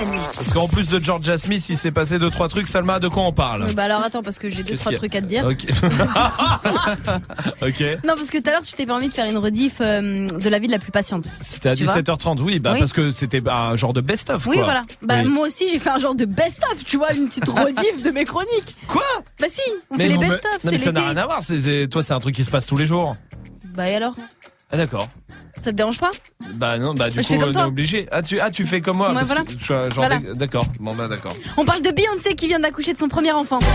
Parce 0.00 0.52
qu'en 0.52 0.66
plus 0.68 0.88
de 0.88 0.98
Georgia 1.02 1.36
Smith, 1.38 1.68
il 1.68 1.76
s'est 1.76 1.90
passé 1.90 2.18
deux 2.18 2.30
trois 2.30 2.48
trucs. 2.48 2.66
Salma, 2.68 2.98
de 3.00 3.08
quoi 3.08 3.24
on 3.24 3.32
parle 3.32 3.72
Bah 3.74 3.84
alors 3.84 4.02
attends 4.02 4.22
parce 4.22 4.38
que 4.38 4.48
j'ai 4.48 4.62
deux 4.62 4.76
trois 4.76 4.92
trucs 4.92 5.14
à 5.14 5.20
te 5.20 5.26
dire. 5.26 5.44
Ok. 5.46 5.66
ok. 7.62 7.80
Non 8.04 8.14
parce 8.16 8.30
que 8.30 8.38
tout 8.38 8.48
à 8.48 8.52
l'heure 8.52 8.62
tu 8.62 8.72
t'es 8.74 8.86
permis 8.86 9.08
de 9.08 9.12
faire 9.14 9.26
une 9.26 9.38
rediff 9.38 9.76
euh, 9.80 10.26
de 10.26 10.48
la 10.48 10.58
vie 10.58 10.66
de 10.66 10.72
la 10.72 10.78
plus 10.78 10.92
patiente. 10.92 11.30
C'était 11.40 11.68
à 11.70 11.74
Tu 11.74 11.84
vois 11.84 11.96
17h30, 12.00 12.40
oui, 12.40 12.58
bah 12.58 12.70
Oui. 12.74 12.78
parce 12.80 12.92
que 12.92 13.10
c'était 13.10 13.42
un 13.48 13.76
genre 13.76 13.92
de 13.92 14.00
best-of. 14.00 14.46
Oui 14.46 14.56
voilà. 14.58 14.84
Bah 15.02 15.16
Oui. 15.22 15.28
moi 15.28 15.46
aussi 15.46 15.68
j'ai 15.68 15.78
fait 15.78 15.90
un 15.90 15.98
genre 15.98 16.14
de 16.14 16.24
best-of, 16.24 16.84
tu 16.84 16.96
vois, 16.96 17.12
une 17.12 17.28
petite 17.28 17.48
rediff 17.48 18.02
de 18.02 18.10
mes 18.10 18.24
chroniques. 18.24 18.76
Quoi 18.88 19.02
Bah 19.40 19.46
si, 19.48 19.60
on 19.90 19.96
fait 19.96 20.08
les 20.08 20.14
non, 20.14 20.20
mais- 20.20 20.28
best-of, 20.28 20.58
c'est 20.62 20.70
mais 20.70 20.78
ça 20.78 20.92
n'a 20.92 21.00
rien 21.02 21.16
à 21.16 21.26
voir. 21.26 21.40
toi, 21.90 22.02
c'est 22.02 22.12
un 22.14 22.20
truc 22.20 22.34
qui 22.34 22.44
se 22.44 22.50
passe 22.50 22.66
tous 22.66 22.76
les 22.76 22.86
jours. 22.86 23.16
Bah 23.74 23.88
et 23.88 23.94
alors 23.94 24.14
Ah 24.72 24.76
d'accord. 24.76 25.08
Ça 25.56 25.70
te 25.72 25.76
dérange 25.76 25.98
pas? 25.98 26.10
Bah 26.56 26.78
non, 26.78 26.94
bah 26.94 27.10
du 27.10 27.16
Bah, 27.16 27.22
coup, 27.22 27.34
on 27.34 27.52
est 27.52 27.62
obligé. 27.64 28.06
Ah 28.10 28.22
tu, 28.22 28.40
ah 28.40 28.50
tu 28.50 28.64
fais 28.66 28.80
comme 28.80 28.96
moi. 28.98 29.08
Ouais, 29.08 29.14
parce 29.14 29.26
voilà. 29.26 29.88
Voilà. 29.94 30.18
D'accord. 30.34 30.64
Bon 30.78 30.94
bah 30.94 31.06
d'accord. 31.08 31.32
On 31.56 31.64
parle 31.64 31.82
de 31.82 31.90
Beyoncé 31.90 32.34
qui 32.34 32.48
vient 32.48 32.60
d'accoucher 32.60 32.94
de 32.94 32.98
son 32.98 33.08
premier 33.08 33.32
enfant. 33.32 33.58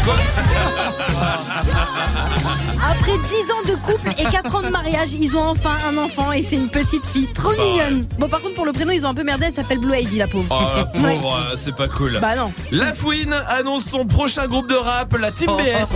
Après 2.88 3.18
10 3.18 3.52
ans 3.52 3.62
de 3.68 3.76
couple 3.82 4.10
et 4.18 4.24
4 4.26 4.56
ans 4.56 4.62
de 4.62 4.70
mariage, 4.70 5.14
ils 5.14 5.36
ont 5.38 5.48
enfin 5.48 5.78
un 5.90 5.98
enfant 5.98 6.32
et 6.32 6.44
c'est 6.44 6.56
une 6.56 6.70
petite 6.70 7.06
fille 7.06 7.28
trop 7.34 7.50
Bah 7.52 7.58
ouais. 7.58 7.72
mignonne. 7.72 8.08
Bon 8.20 8.30
par 8.30 8.42
contre 8.42 8.54
pour 8.56 8.66
le 8.66 8.72
prénom 8.74 8.92
ils 8.92 9.06
ont 9.06 9.10
un 9.10 9.14
peu 9.16 9.24
merdé, 9.24 9.46
elle 9.48 9.54
s'appelle 9.54 9.80
Blue 9.80 9.98
Ivy 9.98 10.18
la 10.20 10.28
pauvre. 10.28 10.46
Oh 10.52 10.64
la 10.96 11.02
Ouais. 11.08 11.16
pauvre, 11.16 11.36
euh, 11.36 11.56
c'est 11.56 11.76
pas 11.76 11.88
cool. 11.88 12.20
Bah 12.22 12.36
non. 12.36 12.52
La 12.72 12.94
Fouine 12.94 13.34
annonce 13.48 13.86
son 13.86 14.06
prochain 14.06 14.48
groupe 14.48 14.68
de 14.68 14.76
rap, 14.76 15.16
la 15.18 15.32
Team 15.32 15.52
BS. 15.58 15.88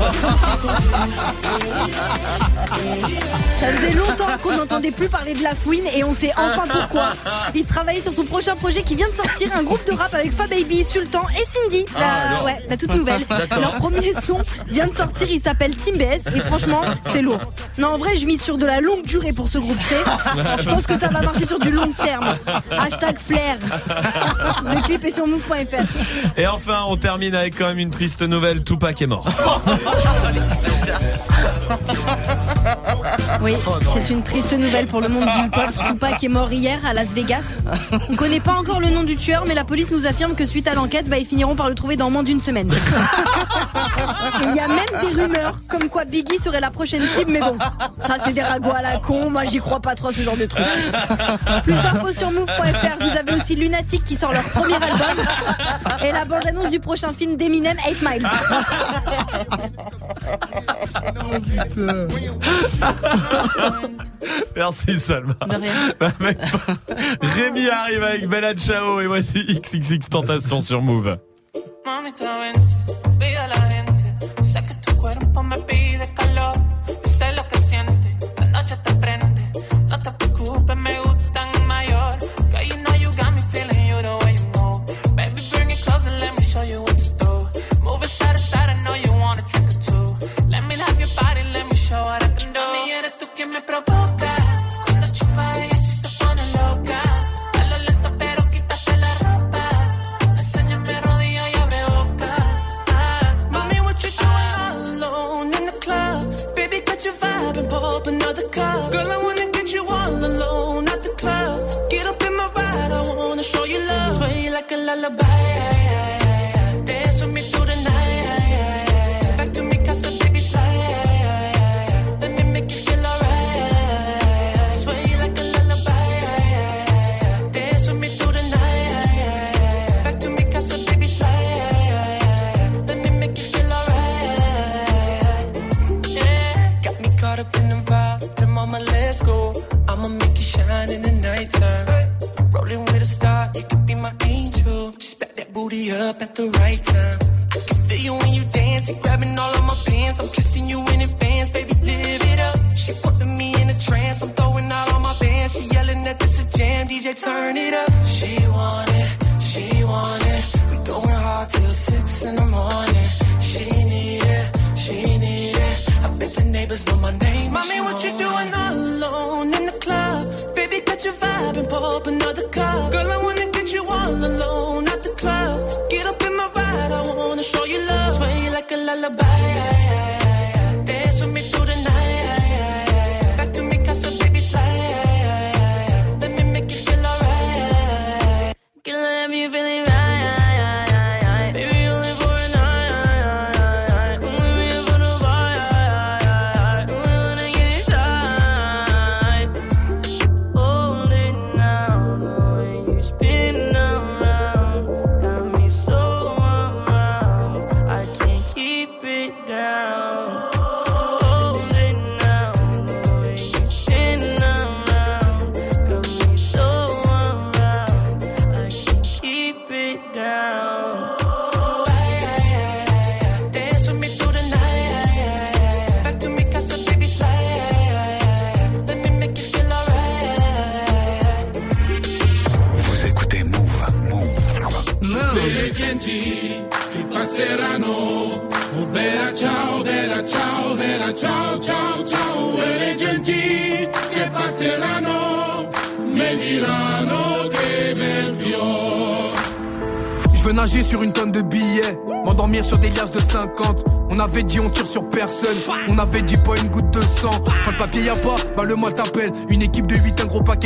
Ça 3.60 3.68
faisait 3.74 3.94
longtemps 3.94 4.28
qu'on 4.42 4.56
n'entendait 4.56 4.92
plus 4.92 5.10
parler 5.10 5.34
de 5.34 5.44
la 5.44 5.54
fouine 5.54 5.69
et 5.72 6.04
on 6.04 6.12
sait 6.12 6.32
enfin 6.36 6.64
pourquoi. 6.70 7.14
Il 7.54 7.66
travaillait 7.66 8.02
sur 8.02 8.14
son 8.14 8.24
prochain 8.24 8.56
projet 8.56 8.82
qui 8.82 8.96
vient 8.96 9.10
de 9.10 9.14
sortir, 9.14 9.52
un 9.56 9.64
groupe 9.64 9.86
de 9.86 9.94
rap 9.94 10.14
avec 10.14 10.32
Fababy, 10.32 10.84
Sultan 10.84 11.22
et 11.40 11.44
Cindy, 11.46 11.86
ah, 11.96 12.34
la, 12.34 12.44
ouais, 12.44 12.58
la 12.68 12.78
toute 12.78 12.94
nouvelle. 12.94 13.22
Leur 13.60 13.76
premier 13.76 14.14
son 14.14 14.40
vient 14.68 14.88
de 14.88 14.96
sortir, 14.96 15.28
il 15.30 15.40
s'appelle 15.40 15.76
Team 15.76 15.98
BS 15.98 16.28
et 16.36 16.40
franchement, 16.40 16.82
c'est 17.06 17.22
lourd. 17.22 17.40
Non, 17.78 17.90
en 17.90 17.98
vrai, 17.98 18.16
je 18.16 18.26
mise 18.26 18.42
sur 18.42 18.58
de 18.58 18.66
la 18.66 18.82
longue 18.82 19.04
durée 19.06 19.32
pour 19.32 19.48
ce 19.48 19.60
groupe, 19.60 19.78
tu. 19.88 19.96
Je 20.60 20.70
pense 20.70 20.88
que 20.88 20.98
ça 20.98 21.08
va 21.08 21.22
marcher 21.22 21.46
sur 21.46 21.60
du 21.60 21.72
long 21.72 21.92
terme. 21.92 22.36
Hashtag 22.72 23.20
flair. 23.20 23.58
Le 24.66 24.82
clip 24.84 25.04
est 25.06 25.12
sur 25.12 25.28
move.fr. 25.28 26.38
Et 26.38 26.48
enfin, 26.48 26.86
on 26.88 26.98
termine 26.98 27.36
avec 27.36 27.58
quand 27.58 27.68
même 27.68 27.80
une 27.80 27.92
triste 27.92 28.22
nouvelle 28.24 28.64
Tupac 28.64 29.02
est 29.02 29.08
mort. 29.08 29.28
oui, 33.42 33.54
c'est 33.94 34.14
une 34.14 34.24
triste 34.24 34.58
nouvelle 34.58 34.88
pour 34.88 35.02
le 35.02 35.10
monde 35.10 35.26
du 35.26 35.50
Tupac. 35.68 35.86
Tupac 35.86 36.24
est 36.24 36.28
mort 36.30 36.52
hier 36.52 36.80
à 36.86 36.94
Las 36.94 37.14
Vegas. 37.14 37.58
On 38.10 38.14
ne 38.14 38.18
connaît 38.18 38.40
pas 38.40 38.54
encore 38.54 38.80
le 38.80 38.90
nom 38.90 39.04
du 39.04 39.16
tueur, 39.16 39.46
mais 39.48 39.54
la 39.54 39.64
police 39.64 39.92
nous 39.92 40.06
affirme 40.08 40.36
que 40.36 40.46
suite 40.46 40.68
à 40.68 40.74
l'enquête, 40.74 41.10
bah, 41.10 41.18
ils 41.18 41.26
finiront 41.26 41.56
par 41.56 41.70
le 41.70 41.76
trouver 41.76 41.96
dans 41.98 42.10
moins 42.10 42.24
d'une 42.24 42.42
semaine. 42.42 42.72
Il 44.44 44.56
y 44.56 44.60
a 44.60 44.68
même 44.68 44.86
des 45.02 45.22
rumeurs 45.22 45.56
comme 45.70 45.90
quoi 45.90 46.06
Biggie 46.06 46.40
serait 46.40 46.60
la 46.60 46.72
prochaine 46.72 47.04
cible, 47.04 47.32
mais 47.32 47.40
bon, 47.40 47.58
ça 48.02 48.16
c'est 48.24 48.34
des 48.34 48.42
ragots 48.42 48.74
à 48.76 48.82
la 48.82 48.98
con. 48.98 49.30
Moi 49.30 49.46
j'y 49.46 49.60
crois 49.60 49.80
pas 49.80 49.96
trop 49.96 50.12
ce 50.12 50.22
genre 50.22 50.38
de 50.38 50.46
truc. 50.46 50.66
Plus 51.64 51.74
d'infos 51.74 52.12
sur 52.12 52.32
move.fr. 52.32 52.98
Vous 53.02 53.18
avez 53.18 53.34
aussi 53.40 53.56
Lunatic 53.56 54.04
qui 54.04 54.16
sort 54.16 54.32
leur 54.32 54.44
premier 54.44 54.76
album 54.76 55.26
et 56.04 56.12
la 56.12 56.26
bande-annonce 56.26 56.72
du 56.72 56.80
prochain 56.80 57.14
film 57.14 57.36
d'Eminem 57.36 57.78
8 57.88 58.02
Miles. 58.02 58.28
non. 61.78 62.08
Merci 64.56 65.00
Salma. 65.00 65.36
De 65.48 65.56
rien. 65.56 65.94
Bah, 66.00 66.12
avec... 66.20 66.38
Rémi 67.22 67.68
arrive 67.68 68.04
avec 68.04 68.28
Bella 68.28 68.54
Ciao 68.56 69.00
et 69.02 69.08
voici 69.08 69.44
XXX 69.46 70.10
Tentation 70.10 70.60
sur 70.60 70.82
Move. 70.82 71.18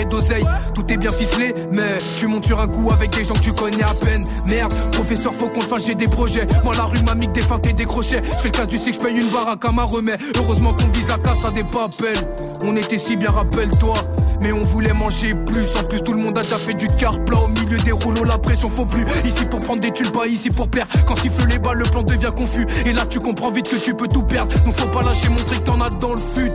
d'oseille. 0.06 0.46
Tout 0.74 0.92
est 0.92 0.98
bien 0.98 1.12
ficelé, 1.12 1.54
mais 1.72 1.98
tu 2.20 2.28
montes 2.28 2.46
sur 2.46 2.60
un 2.60 2.68
coup 2.68 2.90
avec 2.92 3.12
des 3.12 3.24
gens 3.24 3.34
que 3.34 3.40
tu 3.40 3.54
connais 3.54 3.84
à 3.84 3.94
peine. 3.94 4.24
Merde, 4.48 4.74
professeur, 4.92 5.34
faut 5.34 5.50
qu'on 5.50 5.62
le 5.62 5.66
fasse, 5.66 5.86
j'ai 5.86 5.96
des 5.96 6.08
projets. 6.08 6.48
Moi, 6.64 6.74
la 6.76 6.86
rue 6.86 7.02
m'a 7.06 7.16
mis 7.16 7.28
des 7.28 7.42
et 7.70 7.74
des 7.74 7.86
crochets. 7.86 8.22
Je 8.24 8.38
fais 8.38 8.48
le 8.50 8.54
cas 8.54 8.66
du 8.66 8.78
que 8.78 8.92
je 8.92 8.98
paye 8.98 9.16
une 9.16 9.32
baraque 9.32 9.64
à 9.66 9.72
ma 9.72 9.84
remet. 9.84 10.18
Heureusement 10.38 10.74
qu'on 10.74 10.88
vise 10.88 11.08
la 11.08 11.18
casse 11.18 11.46
à 11.46 11.52
des 11.52 11.64
papels. 11.64 12.18
On 12.66 12.76
était 12.76 12.98
si 12.98 13.16
bien, 13.16 13.30
rappelle-toi. 13.30 13.94
Mais 14.42 14.54
on 14.54 14.62
voulait 14.62 14.94
manger 14.94 15.30
plus. 15.46 15.76
En 15.80 15.84
plus, 15.88 16.02
tout 16.02 16.14
le 16.14 16.20
monde 16.20 16.38
a 16.38 16.42
déjà 16.42 16.58
fait 16.58 16.74
du 16.74 16.88
car 16.88 17.24
plat 17.24 17.40
au 17.40 17.48
milieu 17.48 17.78
des 17.78 17.92
rouleaux. 17.92 18.24
La 18.24 18.38
pression 18.38 18.70
faut 18.70 18.86
plus. 18.86 19.06
Ici 19.26 19.46
pour 19.46 19.64
prendre 19.64 19.80
des 19.80 19.92
tuiles, 19.92 20.12
pas 20.12 20.28
ici 20.28 20.50
pour 20.50 20.68
perdre. 20.68 20.92
Quand 21.08 21.16
siffle 21.16 21.48
les 21.50 21.60
balles, 21.60 21.78
le 21.78 21.86
plan 21.86 22.04
devient 22.04 22.30
confus. 22.36 22.66
Et 22.86 22.94
là, 22.94 23.06
tu 23.06 23.20
comprends 23.20 23.52
vite 23.52 23.70
que 23.70 23.78
tu 23.78 23.94
peux 23.94 24.08
tout 24.08 24.24
perdre. 24.24 24.54
Donc 24.66 24.76
faut 24.76 24.88
pas 24.88 25.04
lâcher, 25.04 25.30
montrer 25.30 25.58
que 25.58 25.64
t'en 25.64 25.80
as 25.82 25.90
dans 25.90 26.14
le 26.14 26.22
fut. 26.36 26.52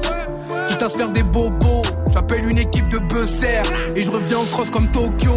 Quitte 0.68 0.82
à 0.82 0.88
se 0.88 0.96
faire 0.98 1.12
des 1.12 1.22
bobos 1.22 1.82
j'appelle 2.28 2.48
une 2.50 2.58
équipe 2.58 2.88
de 2.88 2.98
buzzers 2.98 3.62
et 3.96 4.02
je 4.02 4.10
reviens 4.10 4.38
en 4.38 4.44
cross 4.44 4.70
comme 4.70 4.90
Tokyo. 4.90 5.32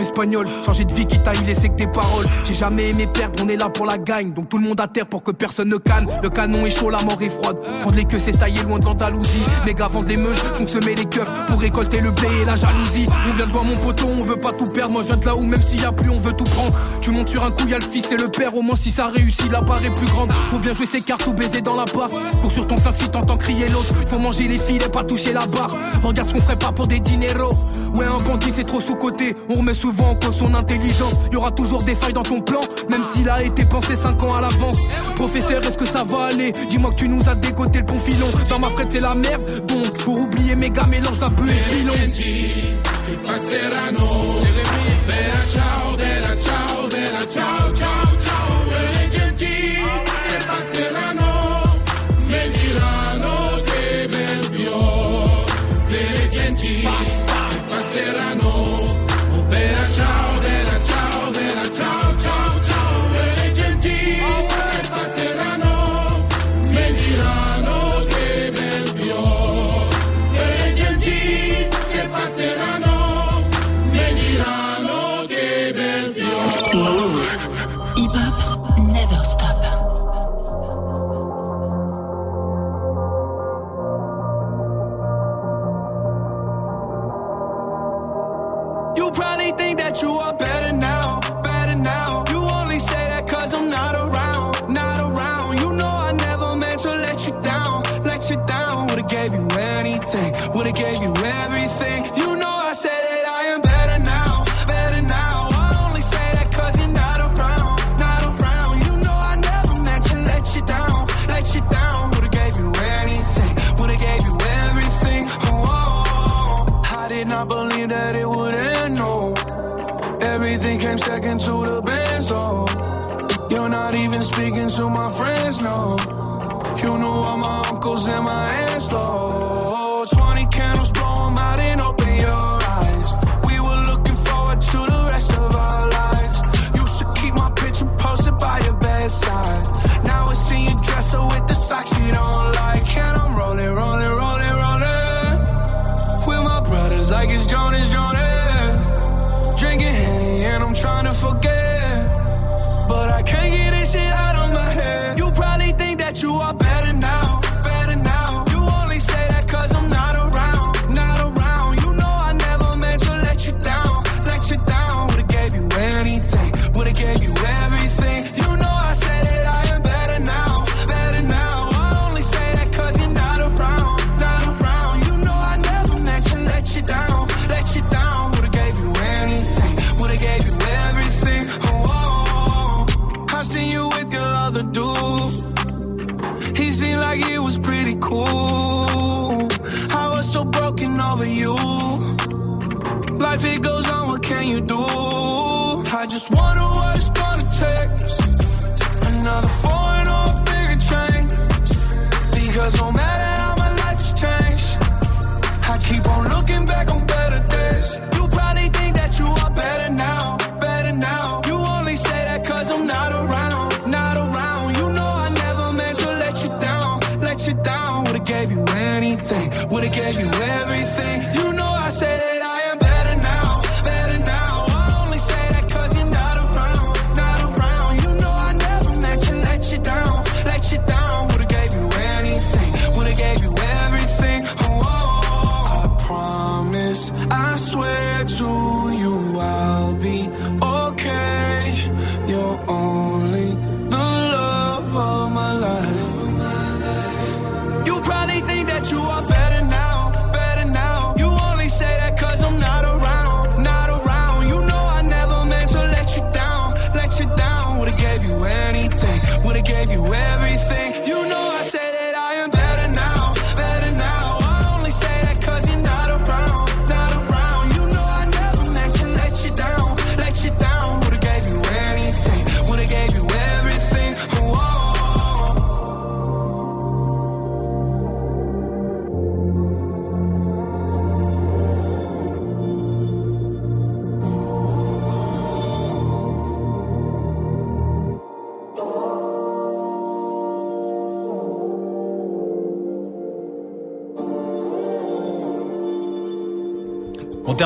espagnol. 0.00 0.46
Changer 0.64 0.84
de 0.84 0.92
vie 0.92 1.06
qui 1.06 1.22
t'a 1.22 1.32
laissé 1.46 1.68
que 1.68 1.74
tes 1.74 1.86
paroles. 1.86 2.26
J'ai 2.44 2.54
jamais 2.54 2.90
aimé 2.90 3.06
perdre, 3.12 3.42
on 3.44 3.48
est 3.48 3.56
là 3.56 3.68
pour 3.68 3.86
la 3.86 3.98
gagne. 3.98 4.32
Donc 4.32 4.48
tout 4.48 4.58
le 4.58 4.64
monde 4.64 4.80
à 4.80 4.88
terre 4.88 5.06
pour 5.06 5.22
que 5.22 5.30
personne 5.30 5.68
ne 5.68 5.76
canne. 5.76 6.06
Le 6.22 6.28
canon 6.28 6.66
est 6.66 6.70
chaud, 6.70 6.90
la 6.90 7.02
mort 7.02 7.20
est 7.20 7.28
froide. 7.28 7.58
Prendre 7.80 7.96
les 7.96 8.04
queues, 8.04 8.20
c'est 8.20 8.38
taillé 8.38 8.62
loin 8.62 8.78
de 8.78 8.84
l'Andalousie. 8.84 9.44
Les 9.66 9.74
gars 9.74 9.88
vendent 9.88 10.08
les 10.08 10.16
meufs, 10.16 10.54
font 10.54 10.66
semer 10.66 10.94
les 10.94 11.06
keufs 11.06 11.30
pour 11.46 11.60
récolter 11.60 12.00
le 12.00 12.10
blé 12.10 12.28
et 12.42 12.44
la 12.44 12.56
jalousie. 12.56 13.06
On 13.28 13.34
vient 13.34 13.46
de 13.46 13.52
voir 13.52 13.64
mon 13.64 13.74
poteau, 13.74 14.06
on 14.08 14.24
veut 14.24 14.40
pas 14.40 14.52
tout 14.52 14.70
perdre. 14.72 14.92
Moi 14.92 15.02
je 15.02 15.08
viens 15.08 15.16
de 15.16 15.26
là 15.26 15.36
où 15.36 15.42
même 15.42 15.62
s'il 15.62 15.80
y 15.80 15.84
a 15.84 15.92
plus, 15.92 16.10
on 16.10 16.20
veut 16.20 16.32
tout 16.32 16.44
prendre. 16.44 16.74
Tu 17.00 17.10
montes 17.10 17.28
sur 17.28 17.44
un 17.44 17.50
coup, 17.50 17.66
y 17.68 17.74
a 17.74 17.78
le 17.78 17.84
fils 17.84 18.10
et 18.10 18.16
le 18.16 18.28
père. 18.28 18.56
Au 18.56 18.62
moins 18.62 18.76
si 18.76 18.90
ça 18.90 19.08
réussit, 19.08 19.50
la 19.50 19.62
part 19.62 19.84
est 19.84 19.94
plus 19.94 20.06
grande. 20.06 20.32
Faut 20.50 20.58
bien 20.58 20.72
jouer 20.72 20.86
ses 20.86 21.00
cartes 21.00 21.26
ou 21.26 21.32
baiser 21.32 21.62
dans 21.62 21.76
la 21.76 21.84
barre. 21.84 22.10
Cours 22.40 22.52
sur 22.52 22.66
ton 22.66 22.76
sac 22.76 22.94
si 22.96 23.08
t'entends 23.08 23.36
crier 23.36 23.66
l'autre. 23.68 23.94
Faut 24.06 24.18
manger 24.18 24.48
les 24.48 24.58
filets, 24.58 24.88
pas 24.88 25.04
toucher 25.04 25.32
la 25.32 25.46
barre. 25.46 25.76
Regarde 26.02 26.28
ce 26.28 26.34
qu'on 26.34 26.42
ferait 26.42 26.56
pas 26.56 26.72
pour 26.72 26.86
des 26.86 27.00
dineros. 27.00 27.54
Ouais, 27.98 28.06
un 28.06 28.16
bandit 28.18 28.52
c'est 28.54 28.62
trop 28.62 28.80
sous-côté. 28.80 29.34
On 29.48 29.54
remet 29.54 29.74
souvent 29.74 30.10
en 30.10 30.14
cause 30.14 30.36
son 30.36 30.54
intelligence. 30.54 31.14
Y 31.32 31.36
aura 31.36 31.50
toujours 31.50 31.82
des 31.82 31.96
failles 31.96 32.12
dans 32.12 32.22
ton 32.22 32.40
plan, 32.40 32.60
même 32.88 33.02
s'il 33.12 33.28
a 33.28 33.42
été 33.42 33.64
pensé 33.64 33.96
5 33.96 34.22
ans 34.22 34.34
à 34.36 34.40
l'avance. 34.40 34.76
Professeur, 35.16 35.60
est-ce 35.64 35.76
que 35.76 35.84
ça 35.84 36.04
va 36.04 36.26
aller 36.26 36.52
Dis-moi 36.70 36.90
que 36.90 36.94
tu 36.96 37.08
nous 37.08 37.28
as 37.28 37.34
dégoté 37.34 37.80
le 37.80 37.86
bon 37.86 37.98
filon. 37.98 38.28
Dans 38.48 38.60
ma 38.60 38.68
frette, 38.70 38.92
c'est 38.92 39.00
la 39.00 39.16
merde. 39.16 39.66
Donc, 39.66 39.98
pour 40.04 40.16
oublier 40.16 40.54
mes 40.54 40.70
gars, 40.70 40.86
mélange 40.86 41.18
la 41.20 41.28
buée 41.28 41.56
et 41.56 41.68
pilon. 41.68 41.92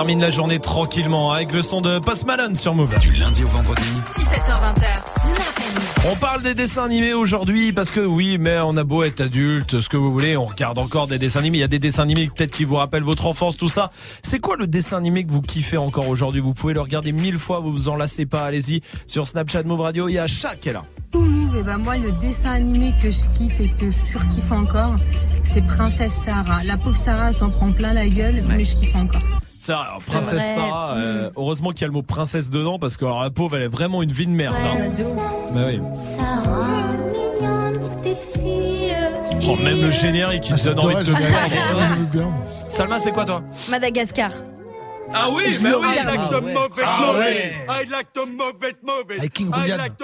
Termine 0.03 0.21
la 0.21 0.33
journée 0.33 0.59
tranquillement 0.59 1.31
avec 1.31 1.53
le 1.53 1.63
son 1.63 1.81
de 1.81 2.01
Post 2.01 2.27
Malone 2.27 2.57
sur 2.57 2.75
Move. 2.75 2.99
Du 2.99 3.13
lundi 3.13 3.45
au 3.45 3.47
vendredi. 3.47 3.85
17h20, 4.13 4.75
Snap 5.07 6.11
On 6.11 6.17
parle 6.17 6.43
des 6.43 6.57
dessins 6.57 6.87
animés 6.87 7.15
aujourd'hui 7.15 7.73
parce 7.73 7.93
que 7.93 8.01
oui, 8.01 8.37
mais 8.37 8.59
on 8.65 8.77
a 8.77 8.83
beau 8.83 9.05
être 9.05 9.21
adulte, 9.21 9.81
ce 9.81 9.89
que 9.89 9.97
vous 9.97 10.13
voulez, 10.13 10.37
on 10.37 10.45
regarde 10.45 10.79
encore 10.79 11.07
des 11.07 11.21
dessins 11.21 11.39
animés. 11.39 11.59
Il 11.59 11.61
y 11.61 11.65
a 11.65 11.69
des 11.69 11.79
dessins 11.79 12.03
animés 12.03 12.29
peut-être 12.35 12.51
qui 12.51 12.65
vous 12.65 12.75
rappellent 12.75 13.05
votre 13.05 13.27
enfance, 13.27 13.57
tout 13.57 13.69
ça. 13.69 13.93
C'est 14.25 14.41
quoi 14.41 14.57
le 14.57 14.67
dessin 14.67 14.97
animé 14.97 15.23
que 15.23 15.31
vous 15.31 15.41
kiffez 15.41 15.77
encore 15.77 16.09
aujourd'hui? 16.09 16.41
Vous 16.41 16.53
pouvez 16.53 16.75
le 16.75 16.81
regarder 16.81 17.13
mille 17.13 17.39
fois, 17.39 17.61
vous 17.61 17.71
vous 17.71 17.89
en 17.89 17.95
lassez 17.95 18.27
pas. 18.27 18.43
Allez-y 18.43 18.83
sur 19.07 19.29
Snapchat 19.29 19.63
Move 19.63 19.83
Radio. 19.83 20.09
Il 20.09 20.15
y 20.15 20.19
a 20.19 20.27
Chat 20.27 20.57
qui 20.57 20.71
est 20.71 20.73
là. 20.73 20.83
Move, 21.15 21.59
et 21.61 21.63
ben 21.63 21.79
moi 21.79 21.97
le 21.97 22.11
dessin 22.21 22.55
animé 22.55 22.93
que 23.01 23.13
je 23.13 23.29
kiffe 23.39 23.61
et 23.61 23.69
que 23.69 23.87
je 23.87 24.05
surkiffe 24.05 24.51
encore, 24.51 24.97
c'est 25.45 25.65
Princesse 25.65 26.15
Sarah. 26.25 26.65
La 26.65 26.77
pauvre 26.77 26.97
Sarah 26.97 27.33
s'en 27.33 27.51
prend 27.51 27.71
plein 27.71 27.93
la 27.93 28.09
gueule, 28.09 28.43
mais 28.49 28.65
je 28.65 28.75
kiffe 28.75 28.97
encore. 28.97 29.32
Ça, 29.62 29.78
alors, 29.82 30.02
princesse 30.02 30.32
vrai. 30.42 30.55
Sarah, 30.57 30.94
euh, 30.97 31.31
heureusement 31.36 31.70
qu'il 31.70 31.82
y 31.82 31.84
a 31.84 31.86
le 31.86 31.92
mot 31.92 32.02
princesse 32.02 32.50
dedans 32.50 32.81
parce 32.81 32.97
que 32.97 33.05
alors, 33.05 33.23
la 33.23 33.31
pauvre, 33.31 33.55
elle 33.57 33.62
est 33.62 33.68
vraiment 33.68 34.02
une 34.02 34.10
vie 34.10 34.26
de 34.26 34.32
merde. 34.32 34.57
hein. 34.57 34.89
Bah 35.55 35.60
oui. 35.68 35.81
Oh, 39.49 39.57
même 39.62 39.81
le 39.81 39.92
générique, 39.92 40.49
il 40.50 40.57
te 40.57 40.68
donne 40.68 40.81
envie 40.81 41.05
de 41.05 41.12
te. 41.12 42.32
Salma, 42.68 42.99
c'est 42.99 43.12
quoi 43.12 43.24
toi? 43.24 43.42
Madagascar. 43.70 44.32
Ah 45.15 45.28
oui, 45.31 45.44
Je 45.49 45.62
bah 45.62 45.76
oui. 45.81 45.86
I 45.94 46.05
like 46.07 46.31
move 46.41 46.78
it, 46.78 46.84
Ah 46.84 47.20
it. 47.20 47.52
I 47.68 47.91
like 47.91 48.12
it. 49.10 49.18
Avec 49.20 49.32
King 49.32 49.49
I 49.55 49.68
like 49.76 49.97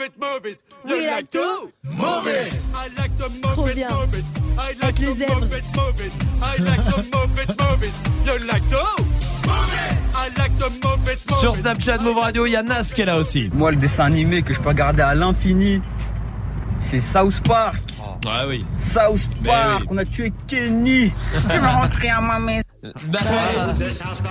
it, 0.00 0.12
move 0.18 0.46
it. 0.46 0.58
You 0.88 0.96
We 0.96 1.02
like 1.06 1.14
like 1.16 1.30
to 1.30 1.70
it. 2.26 2.52
I 2.74 3.00
like 3.00 3.16
move 3.28 3.68
it, 3.70 3.74
bien. 3.76 3.88
move 3.90 4.14
it. 4.18 4.43
I 4.58 4.72
like 4.82 4.94
to 4.96 5.06
move 5.06 5.52
it, 5.52 5.64
move 5.76 6.00
it. 6.00 6.12
I 6.42 6.56
like 6.62 6.84
to 6.84 7.02
move 7.16 7.38
it, 7.38 7.48
move 7.60 7.82
it. 7.82 7.94
You 8.24 8.46
like 8.46 8.68
to 8.70 9.04
Sur. 11.40 11.52
Snapchat 11.54 11.98
Move 11.98 12.18
Radio, 12.18 12.46
il 12.46 12.52
y 12.52 12.56
a 12.56 12.62
Nas 12.62 12.92
qui 12.94 13.02
est 13.02 13.04
là 13.04 13.18
aussi. 13.18 13.50
Moi, 13.52 13.70
le 13.72 13.76
dessin 13.76 14.04
animé 14.04 14.42
que 14.42 14.54
je 14.54 14.60
peux 14.60 14.68
regarder 14.70 15.02
à 15.02 15.14
l'infini, 15.14 15.82
c'est 16.80 17.00
South 17.00 17.40
Park. 17.46 17.82
Ah 18.26 18.46
oui. 18.48 18.64
South 18.78 19.20
Mais 19.42 19.50
Park, 19.50 19.80
oui. 19.82 19.86
on 19.90 19.98
a 19.98 20.04
tué 20.04 20.32
Kenny. 20.46 21.12
Je 21.42 21.48
vais 21.48 21.58
rentrer 21.58 22.08
à 22.08 22.20
ma 22.20 22.38
maison. 22.38 22.63
Bah, 23.08 23.18
South 23.90 24.22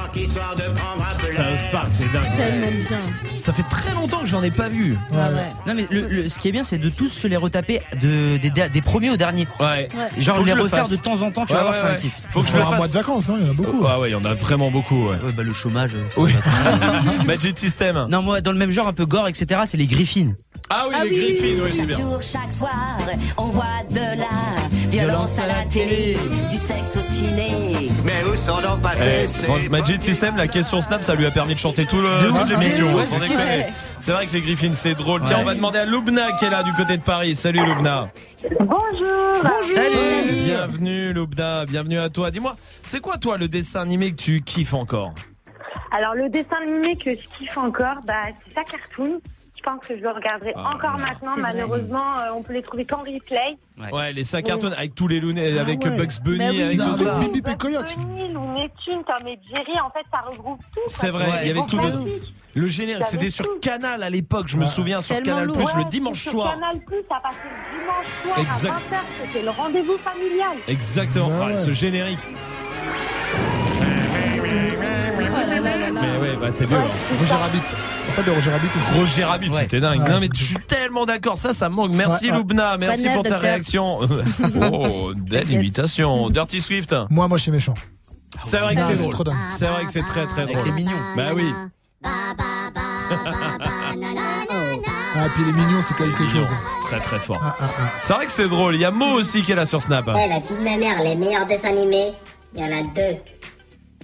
Park, 1.71 1.87
c'est 1.89 2.11
dingue. 2.11 2.23
Tellement 2.37 2.67
bien. 2.87 2.99
Ça 3.39 3.53
fait 3.53 3.63
très 3.63 3.93
longtemps 3.95 4.19
que 4.19 4.27
j'en 4.27 4.43
ai 4.43 4.51
pas 4.51 4.69
vu. 4.69 4.95
Non 5.65 5.73
mais 5.75 5.87
le, 5.89 6.07
le- 6.07 6.29
ce 6.29 6.37
qui 6.39 6.49
est 6.49 6.51
bien 6.51 6.63
c'est 6.63 6.77
de 6.77 6.89
tous 6.89 7.07
se 7.09 7.27
les 7.27 7.37
retaper 7.37 7.81
de, 8.01 8.37
des, 8.37 8.49
des 8.69 8.81
premiers 8.81 9.09
au 9.09 9.17
dernier. 9.17 9.47
Ouais. 9.59 9.87
Genre 10.17 10.37
Faut 10.37 10.43
les 10.43 10.53
le 10.53 10.61
refaire 10.63 10.79
fasse. 10.87 10.91
de 10.91 10.97
temps 10.97 11.21
en 11.21 11.31
temps, 11.31 11.45
tu 11.45 11.53
Ouais, 11.53 11.59
vas 11.59 11.63
voir 11.71 11.73
ouais, 11.73 11.79
c'est 11.81 11.87
un 11.87 11.91
ouais. 11.95 11.97
kiff. 12.01 12.13
Faut 12.29 12.41
que 12.41 12.49
je 12.49 12.55
le 12.55 12.61
un 12.61 12.65
mois 12.65 12.77
fasse. 12.77 12.91
de 12.91 12.97
vacances, 12.97 13.27
non 13.27 13.37
Il 13.39 13.45
y 13.45 13.49
en 13.49 13.51
a 13.51 13.53
beaucoup. 13.53 13.85
Ah 13.87 13.99
ouais, 13.99 14.09
il 14.09 14.11
y 14.11 14.15
en 14.15 14.25
a 14.25 14.33
vraiment 14.33 14.69
beaucoup. 14.71 15.07
Ouais. 15.09 15.15
Ouais, 15.23 15.31
bah 15.35 15.43
le 15.43 15.53
chômage. 15.53 15.97
Oui. 16.17 16.31
Magic 17.25 17.57
System. 17.57 18.05
Non 18.09 18.21
moi 18.21 18.41
dans 18.41 18.51
le 18.51 18.57
même 18.57 18.71
genre 18.71 18.87
un 18.87 18.93
peu 18.93 19.05
gore 19.05 19.27
etc 19.27 19.61
c'est 19.65 19.77
les 19.77 19.87
Griffins. 19.87 20.33
Ah 20.69 20.85
oui, 20.89 20.95
Ah 20.97 21.03
les 21.03 21.09
oui. 21.11 21.17
Griffins, 21.17 21.63
oui, 21.63 21.71
c'est 21.71 21.77
Chaque 21.79 21.87
bien. 21.87 21.97
jour, 21.97 22.19
chaque 22.21 22.51
soir, 22.51 22.97
on 23.37 23.45
voit 23.47 23.63
de 23.91 24.19
la 24.19 24.22
violence 24.93 25.39
à 25.39 25.47
la 25.47 25.65
télé, 25.65 26.15
du 26.51 26.57
sexe 26.57 26.97
au 26.97 27.01
ciné. 27.01 27.89
Mais 28.05 28.13
où 28.31 28.35
sont 28.35 28.61
donc 28.61 28.79
passés 28.83 29.25
Eh, 29.65 29.67
Magic 29.67 30.03
System, 30.03 30.37
la 30.37 30.47
question 30.47 30.83
Snap, 30.83 31.03
ça 31.03 31.15
lui 31.15 31.25
a 31.25 31.31
permis 31.31 31.55
de 31.55 31.59
chanter 31.59 31.87
tout 31.87 31.99
le, 31.99 32.21
De 32.21 32.27
toute 32.27 32.47
l'émission. 32.47 32.93
Ouais, 32.93 33.03
sans 33.03 33.17
c'est 33.99 34.11
vrai. 34.11 34.27
Que 34.27 34.33
les 34.33 34.41
Griffins, 34.41 34.73
c'est 34.73 34.93
drôle. 34.93 35.23
Tiens, 35.25 35.39
on 35.41 35.45
va 35.45 35.55
demander 35.55 35.79
à 35.79 35.85
Loubna 35.85 36.33
qui 36.33 36.45
est 36.45 36.49
là 36.51 36.61
du 36.61 36.71
côté 36.73 36.97
de 36.97 37.01
Paris. 37.01 37.35
Salut 37.35 37.65
Loubna. 37.65 38.09
Bonjour. 38.59 39.51
Salut. 39.63 40.43
Bienvenue 40.45 41.11
Loubna, 41.11 41.65
bienvenue 41.65 41.97
à 41.97 42.09
toi. 42.09 42.29
Dis-moi, 42.29 42.55
c'est 42.83 42.99
quoi 42.99 43.17
toi 43.17 43.39
le 43.39 43.47
dessin 43.47 43.81
animé 43.81 44.11
que 44.11 44.21
tu 44.21 44.41
kiffes 44.41 44.75
encore? 44.75 45.13
Alors 45.91 46.13
le 46.13 46.29
dessin 46.29 46.57
animé 46.61 46.95
que 46.97 47.15
je 47.15 47.27
kiffe 47.35 47.57
encore, 47.57 47.97
bah 48.05 48.25
c'est 48.45 48.53
ça 48.53 48.61
cartoon. 48.63 49.19
Je 49.65 49.69
pense 49.71 49.87
que 49.87 49.95
je 49.97 50.01
le 50.01 50.09
regarderai 50.09 50.51
Ah, 50.57 50.71
encore 50.75 50.97
maintenant. 50.99 51.37
Malheureusement, 51.37 52.17
euh, 52.19 52.33
on 52.35 52.43
peut 52.43 52.51
les 52.51 52.61
trouver 52.63 52.83
qu'en 52.85 52.97
replay. 52.97 53.57
Ouais, 53.93 54.11
les 54.11 54.25
sacs 54.25 54.43
cartoon 54.43 54.73
avec 54.73 54.93
tous 54.93 55.07
les 55.07 55.21
lunettes, 55.21 55.57
avec 55.57 55.81
ouais. 55.85 55.97
Bugs 55.97 56.19
Bunny, 56.21 56.37
Bah 56.39 56.45
oui, 56.51 56.63
avec 56.63 56.77
non, 56.79 56.85
tout 56.87 56.95
ça. 56.95 57.19
Bibi 57.19 57.39
et 57.49 57.55
Coyote. 57.55 57.95
Bunny, 57.97 58.33
Tom 58.85 59.27
et 59.27 59.39
Jerry, 59.49 59.79
en 59.79 59.89
fait, 59.91 60.05
ça 60.11 60.19
regroupe 60.29 60.59
tout. 60.59 60.81
C'est 60.87 61.09
vrai, 61.11 61.27
il 61.43 61.47
y 61.47 61.51
avait 61.51 61.65
tout 61.65 61.77
dedans. 61.77 62.03
Le 62.55 62.67
générique, 62.67 63.03
c'était 63.05 63.29
sur 63.29 63.45
Canal 63.61 64.03
à 64.03 64.09
l'époque, 64.09 64.47
je 64.47 64.57
me 64.57 64.65
souviens, 64.65 64.99
sur 65.01 65.15
Tellement 65.15 65.31
Canal. 65.39 65.51
Plus, 65.53 65.75
le 65.75 65.83
Ouais, 65.83 65.89
dimanche 65.89 66.19
sur 66.21 66.31
soir. 66.31 66.55
Canal 66.55 66.79
Plus, 66.85 67.01
ça 67.09 67.21
passait 67.23 67.37
le 67.45 67.79
dimanche 67.79 68.05
soir 68.23 68.39
Exact. 68.39 68.73
à 68.73 68.95
20h. 68.95 69.01
C'était 69.27 69.41
le 69.45 69.49
rendez-vous 69.51 69.97
familial. 69.99 70.57
Exactement, 70.67 71.27
Ouais, 71.29 71.39
Ouais, 71.39 71.45
ouais. 71.53 71.57
ce 71.57 71.71
générique. 71.71 72.27
Oh 75.35 75.45
là 75.45 75.59
là 75.59 75.77
là 75.77 75.89
là. 75.89 76.01
Mais 76.01 76.17
ouais, 76.17 76.35
bah 76.37 76.51
c'est 76.51 76.65
violent. 76.65 76.91
Roger 77.19 77.33
Rabbit. 77.35 77.61
Rappelles 78.15 78.25
de 78.25 78.31
Roger 78.31 78.51
Rabbit 78.51 78.69
aussi 78.77 78.91
Roger 78.99 79.23
Rabbit, 79.23 79.49
Ouais. 79.49 79.61
c'était 79.61 79.79
dingue. 79.79 80.01
Ouais, 80.01 80.09
non 80.09 80.19
mais 80.19 80.29
je 80.33 80.43
suis 80.43 80.55
tellement 80.67 81.05
d'accord, 81.05 81.35
ça 81.37 81.53
ça 81.53 81.67
me 81.69 81.75
manque. 81.75 81.93
Merci 81.93 82.25
Ouais, 82.25 82.31
ouais. 82.31 82.37
Loubna, 82.37 82.77
merci 82.77 83.05
Bonne 83.05 83.13
pour 83.13 83.23
ta 83.23 83.29
docteur. 83.29 83.41
réaction. 83.41 83.99
oh, 84.71 85.11
belle 85.15 85.49
imitation. 85.51 86.29
Dirty 86.29 86.61
Swift. 86.61 86.95
Moi, 87.09 87.27
moi, 87.27 87.37
je 87.37 87.43
suis 87.43 87.51
méchant. 87.51 87.73
C'est 88.43 88.57
vrai 88.59 88.75
que 88.75 88.81
Ah, 88.81 88.85
c'est 88.87 88.95
c'est 88.97 89.07
drôle. 89.09 89.33
C'est 89.49 89.65
vrai 89.67 89.85
que 89.85 89.91
c'est 89.91 90.03
très 90.03 90.25
très 90.27 90.45
drôle. 90.45 90.63
les 90.65 90.71
mignons. 90.71 90.91
Bah 91.15 91.29
oui. 91.35 91.51
Ah, 95.15 95.27
puis 95.35 95.45
les 95.45 95.51
mignons, 95.53 95.81
c'est 95.81 95.95
quelque 95.95 96.27
chose. 96.29 96.47
C'est 96.65 96.79
très 96.87 96.99
très 96.99 97.19
fort. 97.19 97.39
Ah, 97.41 97.55
ah, 97.59 97.63
ah. 97.79 97.81
C'est 97.99 98.13
vrai 98.13 98.25
que 98.25 98.31
c'est 98.31 98.47
drôle. 98.47 98.75
Il 98.75 98.81
y 98.81 98.85
a 98.85 98.91
Mo 98.91 99.05
aussi 99.13 99.41
qui 99.41 99.51
est 99.51 99.55
là 99.55 99.65
sur 99.65 99.81
Snap. 99.81 100.07
Ouais, 100.07 100.27
la 100.27 100.39
vie 100.39 100.55
de 100.59 100.63
ma 100.63 100.77
mère, 100.77 101.01
les 101.03 101.15
meilleurs 101.15 101.45
dessins 101.45 101.69
animés, 101.69 102.11
il 102.55 102.61
y 102.61 102.63
en 102.63 102.77
a 102.79 102.81
deux. 102.83 103.17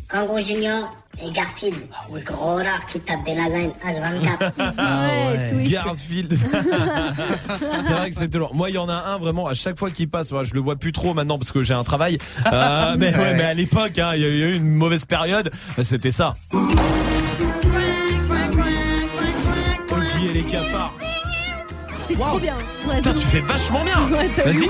Kango 0.09 0.39
Junior 0.39 0.91
et 1.25 1.31
Garfield. 1.31 1.75
Le 2.13 2.19
gros 2.21 2.55
rare 2.55 2.85
qui 2.91 2.99
tape 2.99 3.23
des 3.25 3.35
lasagnes 3.35 3.71
H24. 3.85 4.51
Ouais, 4.79 5.49
Swift. 5.49 5.71
Garfield. 5.71 6.37
c'est 7.75 7.93
vrai 7.93 8.09
que 8.09 8.15
c'était 8.15 8.37
lourd. 8.37 8.53
Moi, 8.55 8.69
il 8.69 8.75
y 8.75 8.77
en 8.77 8.89
a 8.89 8.93
un 8.93 9.17
vraiment 9.17 9.47
à 9.47 9.53
chaque 9.53 9.77
fois 9.77 9.89
qu'il 9.89 10.09
passe. 10.09 10.31
Moi, 10.31 10.43
je 10.43 10.53
le 10.53 10.59
vois 10.59 10.75
plus 10.75 10.91
trop 10.91 11.13
maintenant 11.13 11.37
parce 11.37 11.51
que 11.51 11.63
j'ai 11.63 11.73
un 11.73 11.83
travail. 11.83 12.17
Euh, 12.51 12.95
mais, 12.99 13.15
ouais, 13.15 13.35
mais 13.35 13.43
à 13.43 13.53
l'époque, 13.53 13.97
hein, 13.99 14.11
il 14.15 14.21
y 14.21 14.25
a 14.25 14.29
eu 14.29 14.55
une 14.55 14.69
mauvaise 14.69 15.05
période. 15.05 15.51
C'était 15.81 16.11
ça. 16.11 16.35
Oggy 19.91 20.27
et 20.29 20.33
les 20.33 20.43
cafards. 20.43 20.93
C'est 22.07 22.17
trop 22.17 22.39
bien. 22.39 22.55
Ouais, 22.87 23.01
tu 23.01 23.27
fais 23.27 23.41
vachement 23.41 23.83
bien. 23.83 24.01
Ouais, 24.11 24.27
Vas-y. 24.43 24.67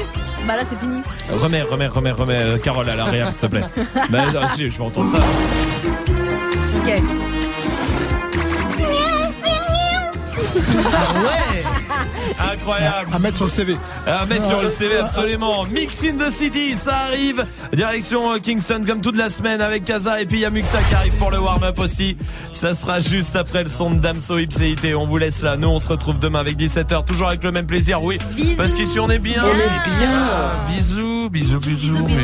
Bah 0.48 0.56
là, 0.56 0.64
c'est 0.66 0.80
fini. 0.80 1.02
Remets, 1.32 1.61
remets, 1.61 1.88
remets, 1.88 2.11
remets. 2.11 2.36
euh, 2.36 2.58
Carole 2.58 2.90
à 2.90 2.95
la 2.95 3.32
s'il 3.32 3.42
te 3.42 3.45
plaît. 3.48 3.64
Bah, 4.10 4.26
ah, 4.42 4.50
si, 4.56 4.69
je 4.69 4.78
vais 4.78 4.84
entendre 4.84 5.10
ça. 5.10 5.19
Ok. 6.90 7.03
Incroyable. 12.40 13.09
À 13.14 13.19
mettre 13.19 13.35
sur 13.35 13.45
le 13.45 13.51
CV. 13.51 13.77
À 14.08 14.26
mettre 14.26 14.45
sur 14.45 14.61
le 14.61 14.69
CV 14.69 14.98
absolument. 14.98 15.66
Mix 15.66 16.03
in 16.03 16.14
the 16.18 16.32
City, 16.32 16.76
ça 16.76 16.95
arrive. 17.08 17.45
Direction 17.74 18.34
euh, 18.34 18.40
Kingston 18.40 18.84
comme 18.88 19.01
toute 19.01 19.18
la 19.18 19.30
semaine 19.30 19.61
avec 19.61 19.84
Kaza 19.84 20.22
et 20.22 20.26
puis 20.26 20.38
il 20.38 20.42
y 20.42 20.45
a 20.45 20.50
Muxa 20.50 20.82
qui 20.82 20.95
arrive 20.95 21.18
pour 21.18 21.32
le 21.32 21.40
warm-up 21.40 21.77
aussi. 21.80 22.18
Ça 22.53 22.74
sera 22.74 23.00
juste 23.00 23.35
après 23.35 23.64
le 23.64 23.69
son 23.69 23.92
de 23.92 24.00
Damso 24.00 24.38
Ipséité. 24.38 24.95
On 24.95 25.06
vous 25.06 25.18
laisse 25.18 25.42
là. 25.42 25.58
Nous 25.58 25.68
on 25.68 25.80
se 25.80 25.90
retrouve 25.90 26.19
demain 26.19 26.40
avec 26.40 26.58
17h 26.58 27.06
toujours 27.06 27.27
avec 27.27 27.43
le 27.43 27.51
même 27.51 27.68
plaisir. 27.68 28.01
Oui. 28.03 28.18
Bisous. 28.35 28.56
Parce 28.58 28.74
qu'ici 28.74 29.00
on 29.00 29.09
est 29.09 29.19
bien. 29.19 29.43
Bien. 29.43 29.51
On 29.51 29.56
est 29.56 30.00
bien. 30.00 30.51
Bisous, 30.69 31.08
bisous, 31.30 31.59
bisous. 31.59 32.03
bisous. 32.03 32.19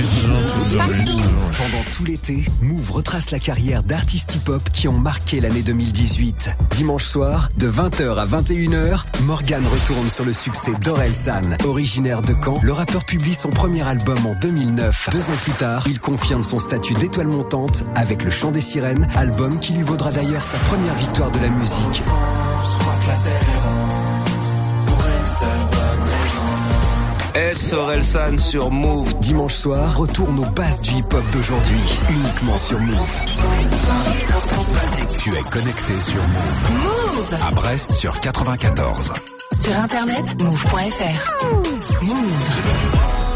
Pendant 1.58 1.84
tout 1.95 2.06
l'été, 2.06 2.45
Move 2.61 2.92
retrace 2.92 3.32
la 3.32 3.40
carrière 3.40 3.84
d'artistes 3.84 4.35
hip-hop 4.35 4.61
qui 4.74 4.88
ont 4.88 4.98
marqué 4.98 5.40
l'année 5.40 5.61
2018. 5.61 6.56
Dimanche 6.72 7.06
soir, 7.06 7.50
de 7.58 7.69
20h 7.69 8.17
à 8.17 8.25
21h, 8.25 9.03
Morgan 9.24 9.64
retourne 9.66 10.09
sur 10.09 10.25
le 10.25 10.34
succès 10.34 10.72
d'Orelsan. 10.82 11.58
Originaire 11.66 12.22
de 12.22 12.34
Caen, 12.43 12.59
le 12.64 12.74
rappeur 12.74 13.06
publie 13.06 13.34
son 13.34 13.50
premier 13.50 13.88
album 13.88 14.17
en 14.25 14.35
2009. 14.42 15.09
Deux 15.11 15.30
ans 15.30 15.38
plus 15.42 15.53
tard, 15.53 15.85
il 15.88 16.00
confirme 16.00 16.43
son 16.43 16.59
statut 16.59 16.93
d'étoile 16.93 17.27
montante 17.27 17.85
avec 17.95 18.24
Le 18.24 18.32
Chant 18.32 18.51
des 18.51 18.61
Sirènes, 18.61 19.08
album 19.16 19.59
qui 19.59 19.74
lui 19.74 19.84
vaudra 19.84 20.11
d'ailleurs 20.11 20.43
sa 20.43 20.58
première 20.59 20.95
victoire 20.95 21.32
de 21.32 21.40
la 21.40 21.50
musique. 21.50 22.01
S. 27.35 27.73
Orelsan 27.73 28.38
sur 28.38 28.72
Move. 28.72 29.14
Dimanche 29.19 29.55
soir, 29.55 29.97
retourne 29.97 30.39
aux 30.39 30.49
bases 30.51 30.80
du 30.80 30.91
hip-hop 30.91 31.23
d'aujourd'hui, 31.33 31.81
uniquement 32.09 32.57
sur 32.57 32.80
Move. 32.80 33.17
Tu 35.22 35.35
es 35.35 35.43
connecté 35.43 35.99
sur 35.99 36.22
Move. 36.22 36.72
Move 36.72 37.38
À 37.45 37.51
Brest 37.51 37.93
sur 37.93 38.17
94. 38.22 39.11
Sur 39.51 39.77
internet, 39.77 40.41
move.fr. 40.41 42.03
Move. 42.03 42.15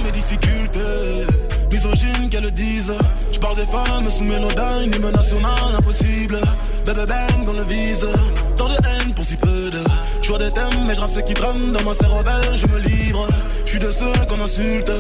mes 0.06 0.12
difficultés. 0.12 1.28
Misogyne 1.70 2.30
qu'elles 2.30 2.44
le 2.44 2.52
disent. 2.52 2.94
Je 3.34 3.40
parle 3.40 3.58
des 3.58 3.66
femmes 3.66 4.10
sous 4.10 4.24
mélodyne, 4.24 4.94
hymne 4.96 5.12
national 5.12 5.76
impossible. 5.78 6.40
Bébé 6.86 7.06
bang 7.06 7.46
dans 7.46 7.54
le 7.54 7.64
vise. 7.64 8.08
Tant 8.56 8.70
de 8.70 8.76
haine 8.76 9.14
pour 9.14 9.26
si 9.26 9.36
peu 9.36 9.70
de. 9.70 9.84
Je 10.30 10.38
des 10.38 10.52
thèmes, 10.52 10.86
mais 10.86 10.94
je 10.94 11.02
rappe 11.02 11.10
ce 11.10 11.22
qui 11.22 11.34
traîne 11.34 11.74
dans 11.74 11.84
ma 11.84 11.94
cervelle, 11.96 12.56
je 12.56 12.68
me 12.68 12.78
livre. 12.78 13.26
Je 13.66 13.70
suis 13.72 13.80
de 13.80 13.92
ceux 13.92 14.14
qu'on 14.28 14.40
insulte. 14.40 14.92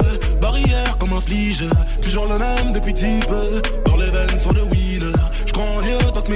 Barrière 0.41 0.97
comme 0.97 1.13
un 1.13 1.21
flige. 1.21 1.65
Toujours 2.01 2.25
le 2.25 2.39
même 2.39 2.73
depuis 2.73 2.95
type. 2.95 3.29
Dans 3.85 3.97
les 3.97 4.09
veines 4.09 4.37
sont 4.39 4.53
de 4.53 4.61
weed. 4.61 5.03
Je 5.45 5.53
crois 5.53 5.65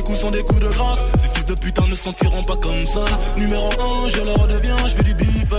coups 0.02 0.18
sont 0.18 0.32
des 0.32 0.44
coups 0.44 0.60
de 0.60 0.68
grâce. 0.68 1.00
Ces 1.20 1.30
fils 1.34 1.46
de 1.46 1.54
putain 1.54 1.88
ne 1.88 1.96
sentiront 1.96 2.44
pas 2.44 2.56
comme 2.56 2.86
ça. 2.86 3.06
Numéro 3.38 3.70
1, 4.06 4.10
je 4.10 4.22
leur 4.22 4.36
redeviens, 4.36 4.88
je 4.88 4.96
fais 4.96 5.04
du 5.04 5.14
bif. 5.14 5.50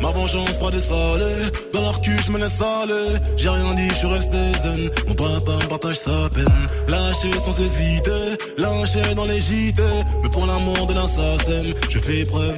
Ma 0.00 0.10
vengeance 0.10 0.58
froide 0.58 0.74
et 0.74 0.80
salée. 0.80 1.50
Dans 1.74 1.82
leur 1.82 2.00
cul, 2.00 2.16
je 2.24 2.30
me 2.30 2.38
laisse 2.38 2.60
aller. 2.60 3.18
J'ai 3.36 3.48
rien 3.48 3.74
dit, 3.74 3.88
je 3.88 3.94
suis 3.94 4.06
resté 4.06 4.38
zen. 4.62 4.90
Mon 5.08 5.14
papa 5.14 5.52
partage 5.68 5.96
sa 5.96 6.28
peine. 6.34 6.46
Lâché 6.88 7.30
sans 7.44 7.58
hésiter. 7.60 8.36
Lynché 8.58 9.14
dans 9.14 9.26
les 9.26 9.40
JT. 9.40 9.82
Mais 10.22 10.28
pour 10.30 10.46
l'amour 10.46 10.86
de 10.86 10.94
l'assassin, 10.94 11.66
je 11.88 11.98
fais 11.98 12.24
preuve 12.24 12.56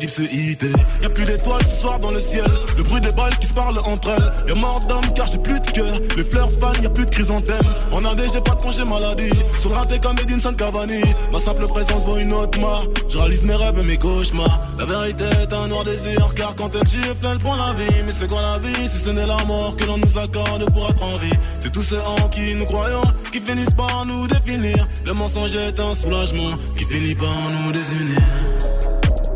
Y'a 1.02 1.09
plus 1.09 1.25
d'étoiles 1.25 1.67
ce 1.67 1.81
soir 1.83 1.99
dans 1.99 2.10
le 2.10 2.20
ciel. 2.20 2.44
Le 2.76 2.83
bruit 2.83 3.01
des 3.01 3.10
balles 3.12 3.36
qui 3.41 3.49
se 3.49 3.55
parlent 3.55 3.78
entre 3.78 4.10
elles. 4.10 4.33
Y'a 4.49 4.55
mort 4.55 4.81
d'homme 4.89 5.12
car 5.15 5.26
j'ai 5.26 5.39
plus 5.39 5.59
de 5.59 5.67
cœur. 5.70 5.92
Les 6.17 6.25
fleurs 6.25 6.51
fanent, 6.60 6.83
y'a 6.83 6.91
plus 6.91 7.07
de 7.07 7.10
chrysanthème. 7.10 7.67
En 7.91 8.05
AD, 8.05 8.20
j'ai 8.33 8.41
pas 8.41 8.55
de 8.55 8.62
congé 8.62 8.84
maladie. 8.84 9.33
Sur 9.59 9.70
le 9.70 9.76
raté 9.76 9.99
comme 9.99 10.17
Edinson 10.18 10.55
Cavani. 10.55 11.01
Ma 11.33 11.39
simple 11.39 11.67
présence 11.67 12.07
vaut 12.07 12.18
une 12.18 12.33
autre 12.33 12.59
mort. 12.60 12.86
Je 13.09 13.18
réalise 13.18 13.42
mes 13.42 13.55
rêves 13.55 13.78
et 13.78 13.83
mes 13.83 13.97
cauchemars. 13.97 14.60
La 14.78 14.84
vérité 14.84 15.25
est 15.42 15.52
un 15.52 15.68
noir 15.68 15.84
désir. 15.84 16.33
Car 16.34 16.55
quand 16.55 16.70
elle 16.75 16.86
gifle, 16.86 17.26
elle 17.31 17.39
prend 17.39 17.57
la 17.57 17.73
vie. 17.75 18.02
Mais 18.07 18.12
c'est 18.18 18.28
quoi 18.28 18.42
la 18.42 18.59
vie 18.59 18.89
si 18.89 19.05
ce 19.05 19.10
n'est 19.10 19.26
la 19.26 19.42
mort 19.44 19.75
que 19.76 19.84
l'on 19.86 19.99
nous 19.99 20.18
accorde 20.18 20.70
pour 20.73 20.89
être 20.89 21.02
en 21.02 21.17
vie? 21.18 21.36
C'est 21.60 21.73
tous 21.73 21.83
ceux 21.83 22.01
en 22.01 22.28
qui 22.28 22.55
nous 22.55 22.67
croyons 22.67 23.02
qui 23.33 23.41
finissent 23.41 23.75
par 23.76 24.07
nous 24.07 24.26
définir. 24.28 24.86
Le 25.05 25.12
mensonge 25.15 25.55
est 25.55 25.81
un 25.81 25.94
soulagement 25.94 26.51
qui 26.76 26.84
finit 26.84 27.15
par 27.15 27.34
nous 27.51 27.73
désunir. 27.73 28.20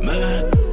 Mais 0.03 0.66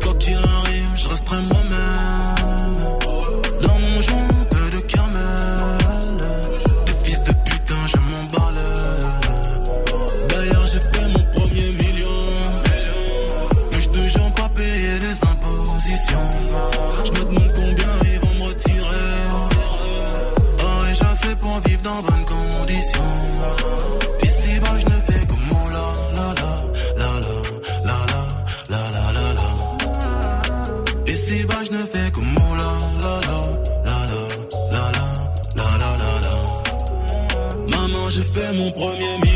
mon 38.56 38.72
premier 38.72 39.33